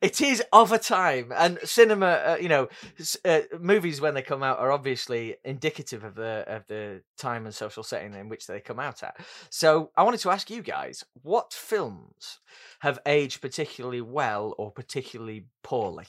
It 0.01 0.21
is 0.21 0.41
of 0.53 0.71
a 0.71 0.79
time, 0.79 1.33
and 1.35 1.59
cinema. 1.63 2.05
Uh, 2.05 2.37
you 2.39 2.47
know, 2.47 2.69
uh, 3.25 3.41
movies 3.59 3.99
when 3.99 4.13
they 4.13 4.21
come 4.21 4.41
out 4.41 4.59
are 4.59 4.71
obviously 4.71 5.35
indicative 5.43 6.03
of 6.03 6.15
the 6.15 6.45
of 6.47 6.65
the 6.67 7.01
time 7.17 7.45
and 7.45 7.53
social 7.53 7.83
setting 7.83 8.13
in 8.13 8.29
which 8.29 8.47
they 8.47 8.59
come 8.59 8.79
out 8.79 9.03
at. 9.03 9.17
So, 9.49 9.91
I 9.97 10.03
wanted 10.03 10.21
to 10.21 10.31
ask 10.31 10.49
you 10.49 10.61
guys, 10.61 11.03
what 11.21 11.53
films 11.53 12.39
have 12.79 12.99
aged 13.05 13.41
particularly 13.41 14.01
well 14.01 14.55
or 14.57 14.71
particularly 14.71 15.47
poorly? 15.63 16.07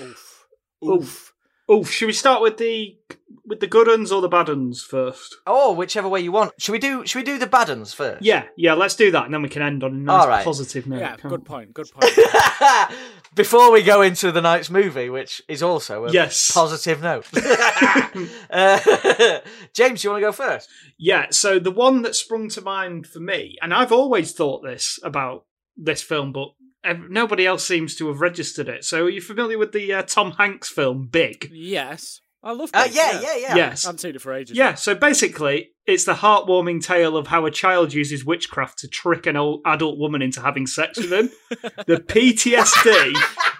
Oof. 0.00 0.46
Oof. 0.84 1.34
Oh, 1.68 1.84
should 1.84 2.06
we 2.06 2.12
start 2.12 2.40
with 2.42 2.56
the 2.56 2.96
with 3.44 3.60
the 3.60 3.66
good 3.66 3.88
uns 3.88 4.12
or 4.12 4.20
the 4.20 4.28
bad 4.28 4.48
uns 4.50 4.82
first? 4.82 5.36
Oh, 5.46 5.72
whichever 5.72 6.08
way 6.08 6.20
you 6.20 6.32
want. 6.32 6.52
Should 6.58 6.72
we 6.72 6.78
do? 6.78 7.06
Should 7.06 7.18
we 7.18 7.24
do 7.24 7.38
the 7.38 7.46
bad 7.46 7.68
uns 7.70 7.92
first? 7.94 8.22
Yeah, 8.22 8.44
yeah. 8.56 8.74
Let's 8.74 8.94
do 8.96 9.10
that, 9.10 9.24
and 9.26 9.34
then 9.34 9.42
we 9.42 9.48
can 9.48 9.62
end 9.62 9.82
on 9.84 9.92
a 9.92 9.96
nice 9.96 10.22
All 10.22 10.28
right. 10.28 10.44
positive 10.44 10.86
note. 10.86 11.00
Yeah, 11.00 11.16
can't 11.16 11.28
good 11.28 11.44
point. 11.44 11.74
Good 11.74 11.88
point. 11.90 12.12
Before 13.34 13.70
we 13.70 13.82
go 13.82 14.02
into 14.02 14.32
the 14.32 14.40
night's 14.40 14.70
movie, 14.70 15.10
which 15.10 15.42
is 15.48 15.62
also 15.62 16.06
a 16.06 16.10
Yes. 16.12 16.50
positive 16.52 17.00
note. 17.02 17.26
uh, 18.50 19.40
James, 19.74 20.02
do 20.02 20.08
you 20.08 20.12
want 20.12 20.22
to 20.22 20.26
go 20.26 20.32
first? 20.32 20.68
Yeah, 20.98 21.26
so 21.30 21.58
the 21.58 21.70
one 21.70 22.02
that 22.02 22.16
sprung 22.16 22.48
to 22.50 22.60
mind 22.62 23.06
for 23.06 23.20
me, 23.20 23.56
and 23.62 23.72
I've 23.74 23.92
always 23.92 24.32
thought 24.32 24.62
this 24.64 24.98
about 25.02 25.44
this 25.76 26.02
film, 26.02 26.32
but 26.32 26.48
ev- 26.48 26.54
nobody 26.94 27.46
else 27.46 27.64
seems 27.66 27.94
to 27.96 28.08
have 28.08 28.20
registered 28.20 28.68
it. 28.68 28.84
So, 28.84 29.04
are 29.04 29.10
you 29.10 29.20
familiar 29.20 29.58
with 29.58 29.72
the 29.72 29.92
uh, 29.92 30.02
Tom 30.02 30.32
Hanks 30.32 30.68
film 30.68 31.06
Big? 31.10 31.50
yes, 31.52 32.20
I 32.42 32.52
love 32.52 32.70
Uh, 32.72 32.84
that. 32.84 32.94
yeah, 32.94 33.20
yeah, 33.20 33.36
yeah. 33.36 33.56
Yes. 33.56 33.84
I 33.84 33.88
haven't 33.88 33.98
seen 34.00 34.14
it 34.14 34.20
for 34.22 34.32
ages. 34.32 34.56
Yeah, 34.56 34.74
so 34.74 34.94
basically, 34.94 35.70
it's 35.86 36.04
the 36.04 36.14
heartwarming 36.14 36.82
tale 36.84 37.16
of 37.16 37.26
how 37.26 37.46
a 37.46 37.50
child 37.50 37.92
uses 37.92 38.24
witchcraft 38.24 38.78
to 38.80 38.88
trick 38.88 39.26
an 39.26 39.36
old 39.36 39.60
adult 39.66 39.98
woman 39.98 40.22
into 40.22 40.40
having 40.40 40.66
sex 40.66 40.98
with 40.98 41.12
him. 41.12 41.30
the 41.86 41.96
PTSD 41.96 43.14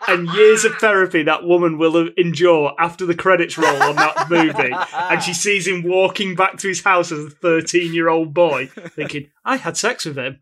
and 0.09 0.29
years 0.31 0.65
of 0.65 0.75
therapy 0.77 1.23
that 1.25 1.45
woman 1.45 1.79
will 1.79 2.09
endure 2.17 2.73
after 2.79 3.05
the 3.07 3.15
credits 3.15 3.59
roll 3.59 3.83
on 3.83 3.97
that 3.97 4.31
movie. 4.31 4.75
And 4.95 5.23
she 5.23 5.35
sees 5.35 5.67
him 5.67 5.83
walking 5.83 6.35
back 6.35 6.59
to 6.59 6.69
his 6.69 6.83
house 6.83 7.11
as 7.13 7.25
a 7.27 7.31
13 7.31 7.93
year 7.95 8.09
old 8.09 8.33
boy, 8.35 8.67
thinking, 8.67 9.31
I 9.45 9.57
had 9.57 9.77
sex 9.77 10.05
with 10.05 10.17
him. 10.19 10.39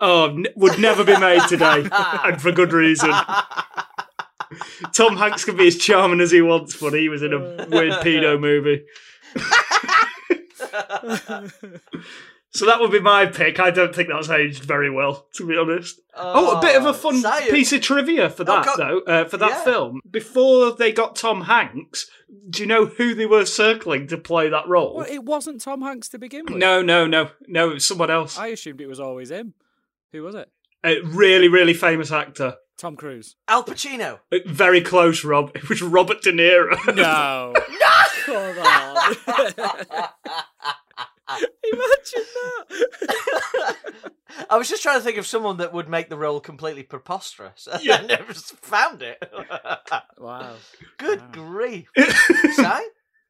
Oh, 0.00 0.30
n- 0.30 0.46
would 0.56 0.78
never 0.78 1.04
be 1.04 1.18
made 1.18 1.42
today, 1.48 1.86
and 1.92 2.40
for 2.40 2.52
good 2.52 2.72
reason. 2.72 3.10
Tom 4.92 5.16
Hanks 5.16 5.44
can 5.44 5.56
be 5.56 5.66
as 5.68 5.76
charming 5.76 6.20
as 6.20 6.30
he 6.30 6.40
wants, 6.42 6.76
but 6.80 6.92
he 6.94 7.08
was 7.08 7.22
in 7.22 7.32
a 7.32 7.38
weird 7.68 7.92
pedo 8.02 8.40
movie. 8.40 8.84
So 12.52 12.66
that 12.66 12.80
would 12.80 12.90
be 12.90 12.98
my 12.98 13.26
pick. 13.26 13.60
I 13.60 13.70
don't 13.70 13.94
think 13.94 14.08
that's 14.08 14.28
aged 14.28 14.64
very 14.64 14.90
well, 14.90 15.26
to 15.34 15.46
be 15.46 15.56
honest. 15.56 16.00
Oh, 16.16 16.58
a 16.58 16.60
bit 16.60 16.74
of 16.74 16.84
a 16.84 16.92
fun 16.92 17.20
science. 17.20 17.48
piece 17.48 17.72
of 17.72 17.80
trivia 17.80 18.28
for 18.28 18.42
that, 18.42 18.64
go- 18.64 18.76
though. 18.76 18.98
Uh, 19.02 19.24
for 19.24 19.36
that 19.36 19.50
Yeah. 19.50 19.62
film, 19.64 20.00
before 20.10 20.72
they 20.72 20.90
got 20.90 21.14
Tom 21.14 21.42
Hanks, 21.42 22.10
do 22.48 22.60
you 22.62 22.66
know 22.66 22.86
who 22.86 23.14
they 23.14 23.26
were 23.26 23.46
circling 23.46 24.08
to 24.08 24.18
play 24.18 24.48
that 24.48 24.66
role? 24.66 24.96
Well, 24.96 25.06
it 25.08 25.22
wasn't 25.24 25.60
Tom 25.60 25.82
Hanks 25.82 26.08
to 26.08 26.18
begin 26.18 26.46
with. 26.46 26.56
no, 26.56 26.82
no, 26.82 27.06
no, 27.06 27.30
no. 27.46 27.70
It 27.70 27.74
was 27.74 27.86
someone 27.86 28.10
else. 28.10 28.36
I 28.36 28.48
assumed 28.48 28.80
it 28.80 28.88
was 28.88 28.98
always 28.98 29.30
him. 29.30 29.54
Who 30.12 30.22
was 30.22 30.34
it? 30.34 30.48
A 30.84 31.00
really, 31.02 31.48
really 31.48 31.74
famous 31.74 32.10
actor. 32.10 32.56
Tom 32.78 32.96
Cruise. 32.96 33.36
Al 33.46 33.62
Pacino. 33.64 34.20
Very 34.46 34.80
close, 34.80 35.24
Rob. 35.24 35.52
It 35.54 35.68
was 35.68 35.82
Robert 35.82 36.22
De 36.22 36.32
Niro. 36.32 36.76
No. 36.96 37.52
Come 38.24 38.58
on. 38.58 39.14
Imagine 41.72 42.26
that. 42.34 43.76
I 44.48 44.56
was 44.56 44.68
just 44.68 44.82
trying 44.82 44.98
to 44.98 45.04
think 45.04 45.16
of 45.18 45.26
someone 45.26 45.58
that 45.58 45.72
would 45.72 45.88
make 45.88 46.08
the 46.08 46.16
role 46.16 46.40
completely 46.40 46.82
preposterous. 46.82 47.68
And 47.70 47.82
Yeah. 47.84 47.96
I 47.96 48.06
never 48.06 48.34
found 48.34 49.02
it. 49.02 49.22
Wow. 50.18 50.54
Good 50.98 51.20
Wow. 51.20 51.28
grief. 51.32 51.88
Si, 51.96 52.62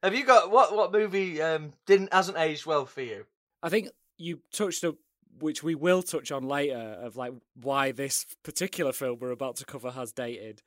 have 0.03 0.15
you 0.15 0.25
got 0.25 0.51
what 0.51 0.75
what 0.75 0.93
movie 0.93 1.43
um 1.43 1.73
didn't 1.87 2.13
hasn't 2.13 2.39
aged 2.39 2.65
well 2.67 2.87
for 2.87 3.03
you? 3.03 3.27
I 3.63 3.69
think 3.69 3.89
you 4.17 4.41
touched 4.53 4.85
up, 4.85 4.95
which 5.39 5.63
we 5.63 5.75
will 5.75 6.03
touch 6.03 6.31
on 6.33 6.43
later, 6.49 6.99
of 7.01 7.17
like 7.17 7.33
why 7.55 7.93
this 7.93 8.27
particular 8.43 8.93
film 8.93 9.19
we're 9.21 9.31
about 9.31 9.57
to 9.57 9.65
cover 9.65 9.91
has 9.93 10.13
dated, 10.13 10.63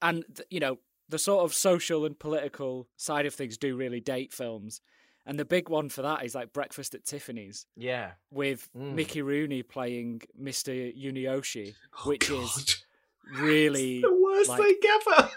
and 0.00 0.24
you 0.50 0.60
know 0.60 0.78
the 1.08 1.18
sort 1.18 1.44
of 1.44 1.52
social 1.54 2.04
and 2.06 2.18
political 2.18 2.88
side 2.96 3.26
of 3.26 3.34
things 3.34 3.58
do 3.58 3.76
really 3.76 4.00
date 4.00 4.32
films, 4.32 4.80
and 5.26 5.38
the 5.38 5.44
big 5.44 5.68
one 5.68 5.88
for 5.90 6.02
that 6.02 6.24
is 6.24 6.34
like 6.34 6.52
Breakfast 6.52 6.94
at 6.94 7.04
Tiffany's 7.04 7.66
Yeah. 7.76 8.12
with 8.30 8.68
Mm. 8.76 8.94
Mickey 8.94 9.20
Rooney 9.22 9.62
playing 9.62 10.22
Mr. 10.40 10.72
Yunioshi, 10.98 11.74
Oh, 11.98 12.08
which 12.08 12.28
God. 12.28 12.42
is 12.44 12.84
really 13.32 14.00
the 14.00 14.12
worst 14.14 14.48
like- 14.48 14.62
thing 14.62 14.78
ever. 15.08 15.30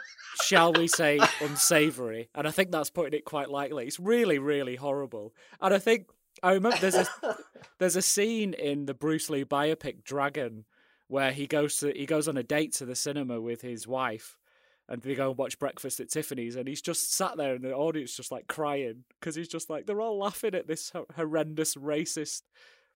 shall 0.44 0.72
we 0.72 0.88
say, 0.88 1.20
unsavory. 1.42 2.30
And 2.36 2.48
I 2.48 2.52
think 2.52 2.72
that's 2.72 2.90
putting 2.92 3.18
it 3.18 3.26
quite 3.26 3.50
lightly. 3.50 3.88
It's 3.88 4.00
really, 4.00 4.38
really 4.40 4.76
horrible. 4.76 5.34
And 5.60 5.74
I 5.74 5.80
think 5.80 6.08
I 6.44 6.54
remember 6.54 6.78
there's 6.80 6.96
a 6.96 7.08
there's 7.80 7.96
a 7.96 8.02
scene 8.02 8.54
in 8.54 8.86
the 8.86 8.94
Bruce 8.94 9.30
Lee 9.30 9.44
biopic 9.46 10.04
Dragon 10.04 10.66
where 11.08 11.32
he 11.32 11.48
goes 11.48 11.78
to 11.80 11.92
he 11.96 12.06
goes 12.06 12.28
on 12.28 12.38
a 12.38 12.44
date 12.44 12.74
to 12.74 12.86
the 12.86 12.96
cinema 12.96 13.40
with 13.42 13.62
his 13.62 13.88
wife. 13.88 14.38
And 14.90 15.02
they 15.02 15.16
go 15.16 15.28
and 15.32 15.38
watch 15.38 15.60
Breakfast 15.60 16.00
at 16.00 16.10
Tiffany's, 16.10 16.56
and 16.56 16.66
he's 16.66 16.82
just 16.82 17.14
sat 17.14 17.36
there 17.36 17.56
in 17.56 17.62
the 17.62 17.74
audience, 17.74 18.16
just 18.16 18.32
like 18.32 18.48
crying, 18.48 19.04
because 19.20 19.36
he's 19.36 19.50
just 19.50 19.70
like 19.70 19.86
they're 19.86 20.00
all 20.00 20.18
laughing 20.18 20.56
at 20.56 20.66
this 20.66 20.94
horrendous 21.18 21.76
racist 21.76 22.44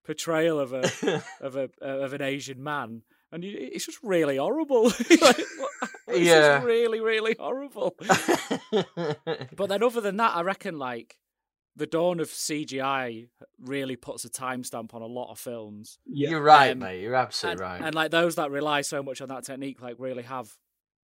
portrayal 0.06 0.58
of 0.58 0.72
a 0.72 0.90
of 1.42 1.58
a 1.58 1.70
of 1.82 2.14
an 2.14 2.22
Asian 2.22 2.64
man, 2.64 3.02
and 3.34 3.44
it's 3.44 3.86
just 3.88 4.00
really 4.04 4.38
horrible. 4.38 4.84
like, 5.10 5.20
what- 5.20 5.70
it's 6.08 6.20
Yeah. 6.28 6.56
just 6.60 6.66
really, 6.66 7.02
really 7.02 7.36
horrible. 7.38 7.94
But 8.00 9.68
then, 9.68 9.84
other 9.84 10.00
than 10.02 10.16
that, 10.18 10.36
I 10.36 10.44
reckon 10.44 10.78
like 10.78 11.18
the 11.76 11.88
dawn 11.88 12.20
of 12.20 12.28
CGI 12.28 13.28
really 13.60 13.96
puts 13.96 14.26
a 14.26 14.30
timestamp 14.30 14.94
on 14.94 15.02
a 15.02 15.08
lot 15.08 15.32
of 15.32 15.40
films. 15.40 16.00
Yeah. 16.06 16.32
You're 16.32 16.42
right, 16.42 16.72
Um, 16.72 16.80
mate. 16.80 17.02
You're 17.02 17.16
absolutely 17.16 17.64
and, 17.64 17.72
right. 17.72 17.82
and 17.82 17.96
like 17.96 18.12
those 18.12 18.36
that 18.36 18.52
rely 18.52 18.82
so 18.82 19.02
much 19.02 19.22
on 19.22 19.30
that 19.30 19.46
technique, 19.46 19.82
like 19.82 19.96
really 19.98 20.24
have 20.24 20.52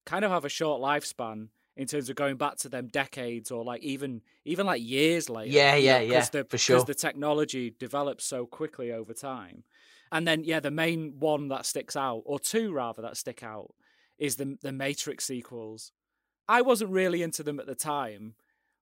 kind 0.05 0.25
of 0.25 0.31
have 0.31 0.45
a 0.45 0.49
short 0.49 0.81
lifespan 0.81 1.49
in 1.77 1.87
terms 1.87 2.09
of 2.09 2.17
going 2.17 2.37
back 2.37 2.57
to 2.57 2.69
them 2.69 2.89
decades 2.89 3.51
or 3.51 3.63
like 3.65 3.83
even 3.83 4.23
even 4.45 4.67
like 4.67 4.83
years 4.83 5.29
later. 5.29 5.53
Yeah, 5.53 5.77
yeah, 5.77 5.99
know, 5.99 6.05
yeah, 6.05 6.27
the, 6.33 6.45
for 6.45 6.59
sure. 6.59 6.77
Because 6.77 6.87
the 6.87 6.95
technology 6.95 7.75
develops 7.79 8.25
so 8.25 8.47
quickly 8.47 8.91
over 8.91 9.13
time. 9.13 9.65
And 10.11 10.27
then 10.27 10.45
yeah, 10.45 10.61
the 10.61 10.71
main 10.71 11.17
one 11.19 11.49
that 11.49 11.67
sticks 11.67 11.97
out, 11.97 12.23
or 12.25 12.39
two 12.39 12.73
rather 12.73 13.03
that 13.03 13.17
stick 13.17 13.43
out, 13.43 13.75
is 14.19 14.37
the 14.37 14.57
the 14.63 14.73
Matrix 14.73 15.25
sequels. 15.27 15.93
I 16.49 16.63
wasn't 16.63 16.91
really 16.91 17.23
into 17.23 17.43
them 17.43 17.59
at 17.59 17.67
the 17.67 17.75
time, 17.75 18.35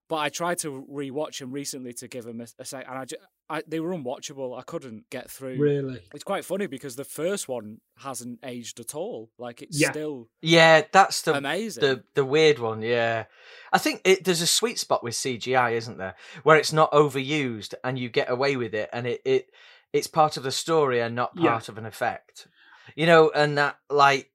but 0.07 0.17
I 0.17 0.29
tried 0.29 0.59
to 0.59 0.85
rewatch 0.91 1.39
them 1.39 1.51
recently 1.51 1.93
to 1.93 2.07
give 2.07 2.25
them 2.25 2.41
a, 2.41 2.47
a 2.59 2.65
sec, 2.65 2.85
and 2.87 2.97
I, 2.97 3.05
ju- 3.05 3.15
I 3.49 3.63
they 3.67 3.79
were 3.79 3.91
unwatchable. 3.91 4.57
I 4.57 4.61
couldn't 4.61 5.09
get 5.09 5.29
through. 5.31 5.57
Really? 5.57 6.01
It's 6.13 6.23
quite 6.23 6.45
funny 6.45 6.67
because 6.67 6.95
the 6.95 7.03
first 7.03 7.47
one 7.47 7.79
hasn't 7.97 8.39
aged 8.43 8.79
at 8.79 8.93
all. 8.95 9.31
Like 9.37 9.61
it's 9.61 9.79
Yeah. 9.79 9.91
still 9.91 10.29
yeah, 10.41 10.83
that's 10.91 11.21
the 11.23 11.35
amazing. 11.35 11.81
the 11.81 12.03
the 12.13 12.25
weird 12.25 12.59
one. 12.59 12.81
Yeah, 12.81 13.25
I 13.73 13.77
think 13.77 14.01
it, 14.05 14.23
there's 14.23 14.41
a 14.41 14.47
sweet 14.47 14.79
spot 14.79 15.03
with 15.03 15.13
CGI, 15.15 15.73
isn't 15.73 15.97
there, 15.97 16.15
where 16.43 16.57
it's 16.57 16.73
not 16.73 16.91
overused 16.91 17.73
and 17.83 17.97
you 17.97 18.09
get 18.09 18.29
away 18.29 18.55
with 18.57 18.73
it, 18.73 18.89
and 18.93 19.07
it 19.07 19.21
it 19.25 19.49
it's 19.93 20.07
part 20.07 20.37
of 20.37 20.43
the 20.43 20.51
story 20.51 20.99
and 20.99 21.15
not 21.15 21.31
Yeah. 21.35 21.51
part 21.51 21.69
of 21.69 21.77
an 21.77 21.85
effect. 21.85 22.47
You 22.95 23.05
know, 23.07 23.31
and 23.33 23.57
that 23.57 23.77
like 23.89 24.31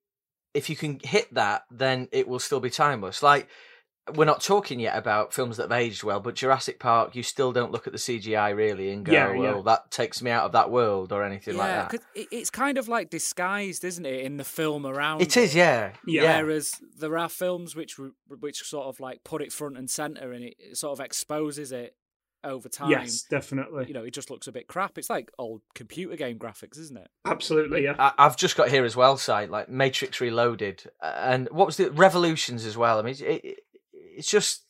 if 0.55 0.69
you 0.69 0.75
can 0.75 0.99
hit 1.05 1.33
that, 1.35 1.63
then 1.71 2.09
it 2.11 2.27
will 2.27 2.41
still 2.41 2.59
be 2.61 2.71
timeless. 2.71 3.23
Like 3.23 3.49
we're 4.15 4.25
not 4.25 4.43
talking 4.43 4.81
yet 4.81 4.97
about 4.97 5.33
films 5.33 5.57
that 5.57 5.65
have 5.65 5.73
aged 5.73 6.03
well, 6.03 6.21
but 6.21 6.35
Jurassic 6.35 6.79
Park, 6.81 7.15
you 7.15 7.23
still 7.23 7.53
don't 7.53 7.71
look 7.71 7.87
at 7.87 7.93
the 7.93 7.99
CGI 7.99 8.55
really 8.55 8.91
and 8.91 9.05
go, 9.05 9.13
Yeah, 9.13 9.33
yeah. 9.33 9.39
"Well, 9.39 9.63
that 9.65 9.91
takes 9.91 10.21
me 10.23 10.31
out 10.31 10.45
of 10.45 10.53
that 10.53 10.71
world" 10.71 11.13
or 11.13 11.23
anything 11.23 11.57
like 11.57 11.69
yeah, 11.69 11.77
that. 11.83 11.91
'cause 11.91 12.01
it, 12.15 12.29
it's 12.33 12.51
kind 12.51 12.79
of 12.79 12.89
like 12.89 13.11
disguised, 13.11 13.85
isn't 13.85 14.07
it, 14.07 14.25
in 14.25 14.37
the 14.37 14.45
film 14.45 14.87
around 14.87 15.21
It 15.23 15.37
is, 15.37 15.55
yeah, 15.55 15.93
Yeah. 16.07 16.41
Whereas 16.41 16.81
there 16.99 17.17
are 17.19 17.29
films 17.29 17.77
which 17.77 17.97
which 18.29 18.63
sort 18.63 18.87
of 18.87 19.01
like 19.01 19.23
put 19.25 19.43
it 19.43 19.53
front 19.53 19.77
and 19.77 19.89
center, 19.89 20.33
and 20.33 20.45
it, 20.45 20.55
it 20.59 20.77
sort 20.77 20.99
of 20.99 21.05
exposes 21.05 21.71
it 21.71 21.95
over 22.43 22.69
time. 22.71 22.91
Yes, 22.91 23.23
definitely. 23.23 23.85
You 23.87 23.95
know, 23.95 24.03
it 24.03 24.15
just 24.15 24.31
looks 24.31 24.47
a 24.49 24.53
bit 24.53 24.67
crap. 24.67 24.97
It's 24.97 25.11
like 25.11 25.31
old 25.39 25.61
computer 25.75 26.17
game 26.17 26.39
graphics, 26.39 26.79
isn't 26.79 26.97
it? 26.97 27.09
Absolutely, 27.27 27.85
yeah. 27.85 27.97
I, 27.99 28.13
I've 28.19 28.37
just 28.37 28.57
got 28.57 28.71
here 28.71 28.85
as 28.85 28.97
well, 28.97 29.17
site 29.19 29.51
like 29.51 29.69
Matrix 29.69 30.21
Reloaded, 30.21 30.85
uh, 31.03 31.13
and 31.19 31.49
what 31.51 31.67
was 31.67 31.77
the 31.77 31.91
Revolutions 31.91 32.65
as 32.65 32.77
well. 32.77 32.99
I 32.99 33.03
mean, 33.03 33.15
it, 33.15 33.21
it, 33.45 33.61
it's 34.21 34.31
just 34.31 34.65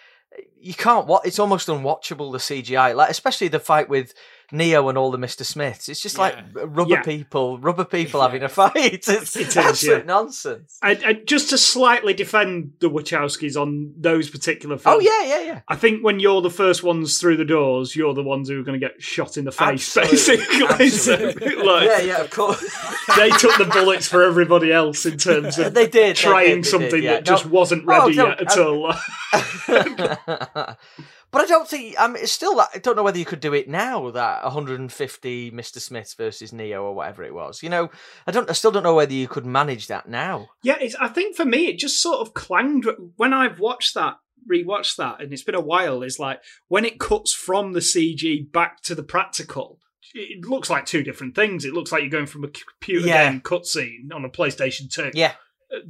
you 0.60 0.74
can't. 0.74 1.06
What 1.06 1.26
it's 1.26 1.38
almost 1.38 1.68
unwatchable 1.68 2.32
the 2.32 2.38
CGI, 2.38 2.96
like 2.96 3.10
especially 3.10 3.48
the 3.48 3.60
fight 3.60 3.88
with 3.90 4.14
Neo 4.52 4.88
and 4.88 4.96
all 4.96 5.10
the 5.10 5.18
Mister 5.18 5.44
Smiths. 5.44 5.88
It's 5.88 6.00
just 6.00 6.18
like 6.18 6.36
rubber 6.54 6.90
Yeah. 6.94 7.02
people, 7.02 7.58
rubber 7.58 7.84
people 7.84 8.20
having 8.22 8.42
a 8.42 8.48
fight. 8.48 8.74
It's 9.08 9.36
It 9.36 9.48
is, 9.48 9.56
absolute 9.56 9.98
yeah. 9.98 10.04
nonsense. 10.04 10.78
I, 10.82 10.90
I, 11.04 11.12
just 11.14 11.50
to 11.50 11.58
slightly 11.58 12.14
defend 12.14 12.72
the 12.80 12.88
Wachowskis 12.90 13.60
on 13.60 13.92
those 13.96 14.30
particular 14.30 14.78
films. 14.78 14.96
Oh 14.96 15.00
yeah, 15.00 15.22
yeah, 15.28 15.42
yeah. 15.46 15.60
I 15.68 15.76
think 15.76 16.04
when 16.04 16.20
you're 16.20 16.40
the 16.42 16.50
first 16.50 16.82
ones 16.82 17.18
through 17.18 17.36
the 17.38 17.44
doors, 17.44 17.96
you're 17.96 18.14
the 18.14 18.22
ones 18.22 18.48
who 18.48 18.60
are 18.60 18.64
going 18.64 18.78
to 18.80 18.86
get 18.86 19.02
shot 19.02 19.36
in 19.36 19.44
the 19.44 19.52
face, 19.52 19.96
Absolutely. 19.96 20.76
basically. 20.78 20.90
So, 21.06 21.14
like, 21.64 21.88
Yeah, 21.88 22.00
yeah, 22.00 22.20
of 22.20 22.30
course. 22.30 22.60
they 23.16 23.30
took 23.30 23.56
the 23.58 23.64
bullets 23.72 24.06
for 24.08 24.22
everybody 24.24 24.72
else 24.72 25.04
in 25.06 25.18
terms 25.18 25.58
of 25.58 25.74
they 25.74 25.86
did 25.88 26.16
they 26.16 26.20
trying 26.20 26.46
did, 26.56 26.64
they 26.64 26.68
something 26.68 26.90
did, 26.90 27.04
yeah. 27.04 27.12
that 27.14 27.24
just 27.24 27.46
wasn't 27.46 27.84
Oh, 27.86 28.04
ready 28.06 28.16
no, 28.16 28.26
yet 28.28 28.40
at 28.40 28.56
I- 28.56 28.62
all. 28.62 28.94
But 31.30 31.42
I 31.42 31.46
don't 31.46 31.68
think. 31.68 31.94
I 31.98 32.06
mean, 32.06 32.22
it's 32.22 32.32
still. 32.32 32.58
I 32.60 32.78
don't 32.80 32.96
know 32.96 33.02
whether 33.02 33.18
you 33.18 33.24
could 33.24 33.40
do 33.40 33.52
it 33.54 33.68
now. 33.68 34.10
That 34.10 34.44
150 34.44 35.50
Mr. 35.50 35.80
Smith 35.80 36.14
versus 36.16 36.52
Neo 36.52 36.82
or 36.84 36.94
whatever 36.94 37.22
it 37.24 37.34
was. 37.34 37.62
You 37.62 37.68
know, 37.70 37.90
I 38.26 38.30
don't. 38.30 38.48
I 38.48 38.52
still 38.52 38.70
don't 38.70 38.82
know 38.82 38.94
whether 38.94 39.12
you 39.12 39.28
could 39.28 39.46
manage 39.46 39.86
that 39.88 40.08
now. 40.08 40.48
Yeah, 40.62 40.76
it's, 40.80 40.94
I 40.96 41.08
think 41.08 41.36
for 41.36 41.44
me, 41.44 41.66
it 41.66 41.78
just 41.78 42.00
sort 42.00 42.20
of 42.20 42.34
clanged 42.34 42.86
when 43.16 43.32
I've 43.32 43.58
watched 43.60 43.94
that, 43.94 44.16
rewatched 44.50 44.96
that, 44.96 45.20
and 45.20 45.32
it's 45.32 45.42
been 45.42 45.54
a 45.54 45.60
while. 45.60 46.02
Is 46.02 46.18
like 46.18 46.40
when 46.68 46.84
it 46.84 46.98
cuts 47.00 47.32
from 47.32 47.72
the 47.72 47.80
CG 47.80 48.50
back 48.52 48.82
to 48.82 48.94
the 48.94 49.02
practical. 49.02 49.78
It 50.14 50.46
looks 50.46 50.70
like 50.70 50.86
two 50.86 51.02
different 51.02 51.34
things. 51.34 51.64
It 51.64 51.74
looks 51.74 51.90
like 51.92 52.00
you're 52.00 52.08
going 52.10 52.26
from 52.26 52.44
a 52.44 52.48
computer 52.48 53.06
Yeah. 53.08 53.28
game 53.30 53.40
cutscene 53.40 54.14
on 54.14 54.24
a 54.24 54.30
PlayStation 54.30 54.88
Two 54.90 55.10
Yeah, 55.12 55.32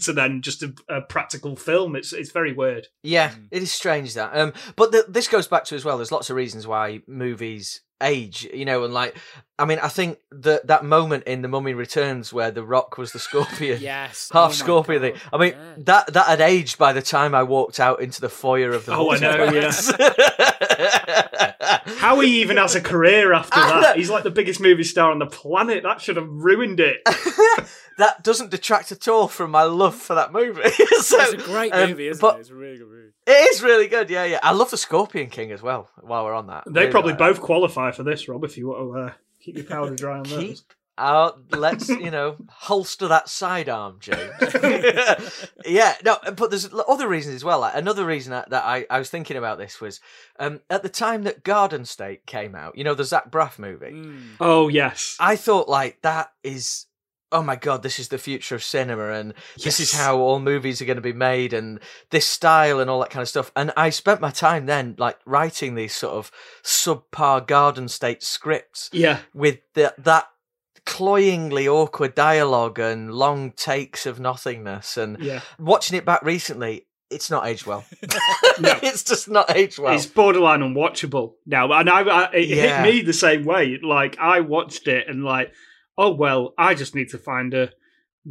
to 0.05 0.13
then 0.13 0.43
just 0.43 0.63
a, 0.63 0.75
a 0.89 1.01
practical 1.01 1.57
film. 1.57 1.97
It's 1.97 2.13
it's 2.13 2.31
very 2.31 2.53
weird. 2.53 2.89
yeah. 3.03 3.31
Mm. 3.31 3.49
It 3.51 3.63
is 3.63 3.73
strange 3.73 4.15
that. 4.15 4.37
Um, 4.37 4.53
but 4.77 4.93
the, 4.93 5.05
this 5.09 5.29
goes 5.29 5.47
back 5.49 5.65
to 5.67 5.75
as 5.75 5.85
well. 5.85 5.97
There's 5.97 6.13
lots 6.13 6.31
of 6.31 6.37
reasons 6.37 6.67
why 6.67 7.03
movies 7.07 7.81
age. 8.03 8.49
You 8.53 8.65
know, 8.65 8.85
and 8.85 8.93
like, 8.95 9.17
I 9.59 9.65
mean, 9.65 9.79
I 9.79 9.89
think 9.89 10.19
that 10.31 10.67
that 10.67 10.85
moment 10.85 11.25
in 11.25 11.43
The 11.43 11.49
Mummy 11.49 11.75
Returns 11.75 12.33
where 12.33 12.51
The 12.51 12.65
Rock 12.65 12.99
was 12.99 13.13
the 13.13 13.19
Scorpion. 13.19 13.81
Yes. 13.81 14.31
Half 14.33 14.45
Oh 14.45 14.49
my 14.49 14.55
scorpion 14.55 15.01
thing. 15.01 15.15
I 15.33 15.39
mean, 15.39 15.53
yeah. 15.53 15.75
that 15.79 16.13
that 16.15 16.27
had 16.27 16.41
aged 16.41 16.79
by 16.79 16.93
the 16.93 17.03
time 17.03 17.35
I 17.35 17.43
walked 17.43 17.81
out 17.81 18.01
into 18.01 18.21
the 18.21 18.29
foyer 18.29 18.71
of 18.71 18.87
the. 18.87 18.95
Oh, 18.95 19.13
I 19.13 19.19
know, 19.19 19.37
multiplex. 19.37 19.93
How 21.99 22.21
he 22.21 22.41
even 22.43 22.57
has 22.57 22.75
a 22.75 22.81
career 22.81 23.33
after 23.33 23.59
that? 23.59 23.97
He's 23.97 24.11
like 24.11 24.25
the 24.25 24.31
biggest 24.31 24.61
movie 24.61 24.85
star 24.85 25.11
on 25.11 25.19
the 25.19 25.27
planet. 25.27 25.83
That 25.83 26.01
should 26.01 26.17
have 26.17 26.29
ruined 26.29 26.81
it. 26.81 27.01
that 27.99 28.23
doesn't 28.23 28.51
detract 28.51 28.93
at 28.93 29.09
all 29.09 29.29
from 29.29 29.51
my 29.51 29.63
love 29.63 29.97
for 29.97 30.15
that 30.15 30.33
movie. 30.33 30.69
so, 31.01 31.21
it's 31.21 31.33
a 31.33 31.37
great 31.39 31.73
um, 31.73 31.91
movie, 31.91 32.09
isn't 32.09 32.21
but 32.21 32.37
it? 32.37 32.41
It's 32.41 32.51
a 32.51 32.55
really 32.55 32.79
good 32.79 32.89
movie. 32.89 33.13
It 33.27 33.51
is 33.53 33.63
really 33.63 33.89
good. 33.89 34.09
Yeah, 34.11 34.25
yeah. 34.25 34.39
I 34.43 34.53
love 34.53 34.71
the 34.71 34.77
Scorpion 34.77 35.29
King 35.31 35.51
as 35.53 35.63
well. 35.63 35.91
While 36.01 36.25
we're 36.25 36.35
on 36.35 36.47
that, 36.47 36.65
They 36.67 36.81
Really 36.83 36.91
probably 36.93 37.13
like 37.13 37.19
that. 37.19 37.25
both 37.35 37.41
qualify 37.41 37.91
for 37.91 38.03
this, 38.05 38.29
Rob. 38.29 38.45
If 38.45 38.57
you 38.57 38.69
want 38.69 38.95
to 38.95 39.01
uh, 39.01 39.13
keep 39.41 39.57
your 39.57 39.65
powder 39.65 39.95
dry 39.97 40.19
on 40.19 40.23
those. 40.25 40.43
keep 40.43 40.59
out. 40.99 41.39
Let's 41.51 41.89
you 41.89 42.11
know 42.11 42.37
holster 42.49 43.09
that 43.09 43.29
sidearm, 43.29 43.99
James. 44.01 44.31
yeah, 45.67 45.95
no, 46.05 46.17
but 46.37 46.51
there's 46.51 46.69
other 46.89 47.09
reasons 47.09 47.35
as 47.35 47.45
well. 47.45 47.61
Like, 47.61 47.75
another 47.75 48.07
reason 48.07 48.31
that, 48.31 48.49
that 48.51 48.65
I, 48.65 48.87
I 48.89 48.99
was 48.99 49.11
thinking 49.11 49.37
about 49.37 49.59
this 49.59 49.81
was 49.81 50.01
um, 50.39 50.61
at 50.71 50.83
the 50.83 50.89
time 50.89 51.25
that 51.25 51.43
Garden 51.45 51.85
State 51.85 52.27
came 52.27 52.55
out. 52.55 52.79
You 52.79 52.85
know 52.85 52.95
the 52.95 53.05
Zach 53.05 53.31
Braff 53.31 53.59
movie. 53.59 53.93
Mm. 53.93 54.23
Oh 54.41 54.69
yes. 54.69 55.17
I 55.21 55.37
thought 55.37 55.69
like 55.69 56.01
that 56.03 56.33
is 56.43 56.87
oh 57.33 57.43
my 57.43 57.57
god, 57.57 57.83
this 57.83 57.99
is 57.99 58.09
the 58.09 58.19
future 58.19 58.55
of 58.55 58.63
cinema 58.63 59.11
and 59.11 59.35
this 59.63 59.81
is 59.81 59.93
how 59.93 60.17
all 60.19 60.39
movies 60.39 60.81
are 60.81 60.85
going 60.85 60.97
to 60.97 61.03
be 61.03 61.13
made 61.13 61.53
and 61.53 61.81
this 62.11 62.25
style 62.27 62.79
and 62.81 62.89
all 62.89 63.01
that 63.01 63.11
kind 63.11 63.23
of 63.23 63.29
stuff. 63.29 63.51
And 63.57 63.73
I 63.77 63.91
spent 63.91 64.21
my 64.21 64.31
time 64.31 64.67
then 64.67 64.95
like 64.99 65.19
writing 65.27 65.75
these 65.75 65.95
sort 65.95 66.15
of 66.15 66.31
subpar 66.63 67.47
Garden 67.47 67.89
State 67.89 68.23
scripts 68.23 68.91
Yeah. 68.93 69.19
with 69.35 69.59
the, 69.75 69.95
that 69.99 70.29
cloyingly 70.85 71.67
awkward 71.67 72.15
dialogue 72.15 72.79
and 72.79 73.13
long 73.13 73.51
takes 73.53 74.07
of 74.07 74.21
nothingness 74.21 74.97
and 74.97 75.19
Yeah. 75.21 75.41
watching 75.59 75.97
it 75.99 76.05
back 76.05 76.23
recently 76.23 76.87
it's 77.11 77.31
not 77.31 77.47
aged 77.47 77.67
well 77.67 77.85
No. 78.61 78.79
it's 78.83 79.03
just 79.05 79.29
not 79.29 79.55
aged 79.55 79.79
well 79.79 79.95
It's 79.95 80.07
borderline 80.07 80.61
unwatchable 80.61 81.35
now, 81.45 81.73
and 81.73 81.89
I, 81.91 82.01
I 82.03 82.31
it 82.33 82.49
Yeah. 82.49 82.83
hit 82.85 82.95
me 82.95 83.03
the 83.03 83.13
same 83.13 83.45
way. 83.45 83.79
Like 83.83 84.17
I 84.19 84.41
watched 84.41 84.89
it 84.89 85.07
and 85.09 85.25
like, 85.25 85.53
oh 85.99 86.13
well, 86.15 86.55
I 86.59 86.75
just 86.75 86.95
need 86.95 87.09
to 87.11 87.19
find 87.19 87.55
a 87.55 87.71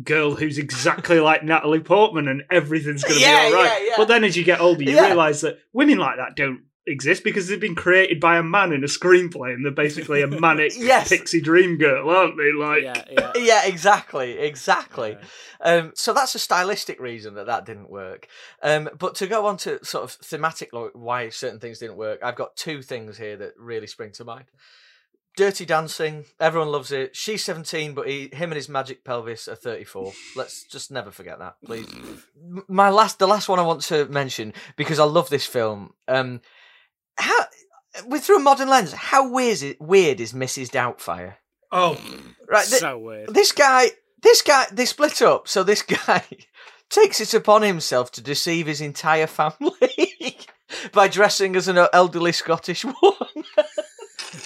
girl 0.03 0.35
who's 0.35 0.57
exactly 0.57 1.19
like 1.19 1.43
Natalie 1.43 1.79
Portman, 1.79 2.27
and 2.27 2.43
everything's 2.51 3.03
going 3.03 3.15
to 3.15 3.21
Yeah, 3.21 3.49
be 3.49 3.55
all 3.55 3.63
right. 3.63 3.71
yeah, 3.79 3.87
yeah. 3.87 3.93
But 3.97 4.07
then 4.07 4.23
as 4.23 4.35
you 4.35 4.43
get 4.43 4.59
older, 4.59 4.83
you 4.83 4.95
Yeah. 4.95 5.07
realise 5.07 5.41
that 5.41 5.59
women 5.73 5.97
like 5.97 6.17
that 6.17 6.35
don't 6.35 6.63
exist 6.87 7.23
because 7.23 7.47
they've 7.47 7.59
been 7.59 7.73
created 7.73 8.19
by 8.19 8.37
a 8.37 8.43
man 8.43 8.71
in 8.71 8.83
a 8.83 8.87
screenplay, 8.87 9.53
and 9.53 9.63
they're 9.65 9.71
basically 9.71 10.21
a 10.21 10.27
manic 10.27 10.73
Yes. 10.77 11.09
pixie 11.09 11.41
dream 11.41 11.77
girl, 11.77 12.09
aren't 12.09 12.37
they? 12.37 12.51
Like, 12.51 12.83
Yeah, 12.83 13.03
yeah. 13.09 13.31
yeah 13.35 13.65
exactly 13.65 14.37
exactly 14.37 15.17
Yeah. 15.19 15.27
Um, 15.61 15.91
so 15.95 16.13
that's 16.13 16.35
a 16.35 16.39
stylistic 16.39 16.99
reason 16.99 17.35
that 17.35 17.47
that 17.47 17.65
didn't 17.65 17.89
work. 17.89 18.27
Um, 18.61 18.89
but 18.99 19.15
to 19.15 19.27
go 19.27 19.45
on 19.47 19.57
to 19.57 19.83
sort 19.83 20.03
of 20.03 20.11
thematic 20.11 20.73
like 20.73 20.91
why 20.93 21.29
certain 21.29 21.59
things 21.59 21.79
didn't 21.79 21.97
work, 21.97 22.19
I've 22.21 22.35
got 22.35 22.55
two 22.55 22.81
things 22.81 23.17
here 23.17 23.37
that 23.37 23.53
really 23.57 23.87
spring 23.87 24.11
to 24.13 24.25
mind. 24.25 24.45
Dirty 25.35 25.65
Dancing, 25.65 26.25
everyone 26.39 26.69
loves 26.71 26.91
it. 26.91 27.15
She's 27.15 27.43
17, 27.43 27.93
but 27.93 28.07
he, 28.07 28.29
him 28.31 28.51
and 28.51 28.55
his 28.55 28.69
magic 28.69 29.03
pelvis 29.03 29.47
are 29.47 29.55
34. 29.55 30.13
Let's 30.35 30.63
just 30.63 30.91
never 30.91 31.11
forget 31.11 31.39
that, 31.39 31.55
please. 31.65 31.87
My 32.67 32.89
last, 32.89 33.19
the 33.19 33.27
last 33.27 33.49
one 33.49 33.59
I 33.59 33.63
want 33.63 33.81
to 33.83 34.05
mention 34.05 34.53
because 34.77 34.99
I 34.99 35.03
love 35.03 35.29
this 35.29 35.45
film. 35.45 35.93
Um, 36.07 36.41
how, 37.17 37.45
with 38.07 38.23
through 38.23 38.37
a 38.37 38.43
modern 38.43 38.69
lens, 38.69 38.93
how 38.93 39.29
weird 39.29 39.51
is 39.51 39.63
it, 39.63 39.81
weird 39.81 40.19
is 40.21 40.31
Mrs. 40.33 40.69
Doubtfire? 40.69 41.35
oh, 41.71 41.99
Right, 42.47 42.65
th- 42.67 42.79
so 42.79 42.97
weird. 42.97 43.33
this 43.33 43.51
guy, 43.51 43.89
this 44.21 44.41
guy, 44.41 44.65
they 44.71 44.85
split 44.85 45.21
up. 45.21 45.47
So 45.49 45.63
this 45.63 45.81
guy 46.07 46.23
takes 46.89 47.19
it 47.19 47.33
upon 47.33 47.61
himself 47.63 48.11
to 48.13 48.21
deceive 48.21 48.67
his 48.67 48.79
entire 48.79 49.27
family 49.27 50.37
by 50.93 51.07
dressing 51.09 51.55
as 51.57 51.67
an 51.67 51.77
elderly 51.91 52.31
Scottish 52.31 52.85
woman 53.01 53.43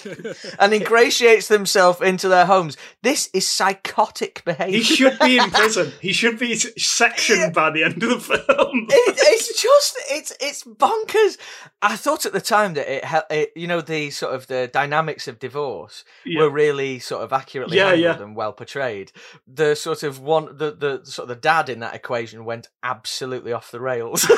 and 0.58 0.72
ingratiates 0.72 1.48
themselves 1.48 2.00
into 2.00 2.28
their 2.28 2.46
homes. 2.46 2.76
This 3.02 3.30
is 3.32 3.48
psychotic 3.48 4.42
behaviour. 4.44 4.78
he 4.78 4.82
should 4.82 5.18
be 5.18 5.38
in 5.38 5.50
prison. 5.50 5.92
He 6.00 6.12
should 6.12 6.38
be 6.38 6.52
s- 6.52 6.66
sectioned 6.78 7.54
by 7.54 7.70
the 7.70 7.84
end 7.84 8.02
of 8.02 8.10
the 8.10 8.18
film. 8.20 8.38
it, 8.90 9.18
it's 9.18 9.60
just 9.62 9.96
it's 10.10 10.32
it's 10.40 10.64
bonkers. 10.64 11.36
I 11.82 11.96
thought 11.96 12.26
at 12.26 12.32
the 12.32 12.40
time 12.40 12.74
that 12.74 12.92
it, 12.92 13.04
hel- 13.04 13.26
it 13.30 13.52
you 13.56 13.66
know 13.66 13.80
the 13.80 14.10
sort 14.10 14.34
of 14.34 14.46
the 14.46 14.68
dynamics 14.72 15.28
of 15.28 15.38
divorce 15.38 16.04
Yeah. 16.24 16.42
were 16.42 16.50
really 16.50 16.98
sort 16.98 17.22
of 17.22 17.32
accurately 17.32 17.76
Yeah, 17.78 17.90
handled 17.90 18.16
yeah. 18.18 18.22
and 18.22 18.36
well 18.36 18.52
portrayed. 18.52 19.12
The 19.46 19.74
sort 19.74 20.02
of 20.02 20.20
one 20.20 20.56
the 20.56 20.70
the 20.72 21.00
sort 21.04 21.24
of 21.30 21.36
the 21.36 21.40
dad 21.40 21.68
in 21.68 21.80
that 21.80 21.94
equation 21.94 22.44
went 22.44 22.68
absolutely 22.82 23.52
off 23.52 23.70
the 23.70 23.80
rails. 23.80 24.28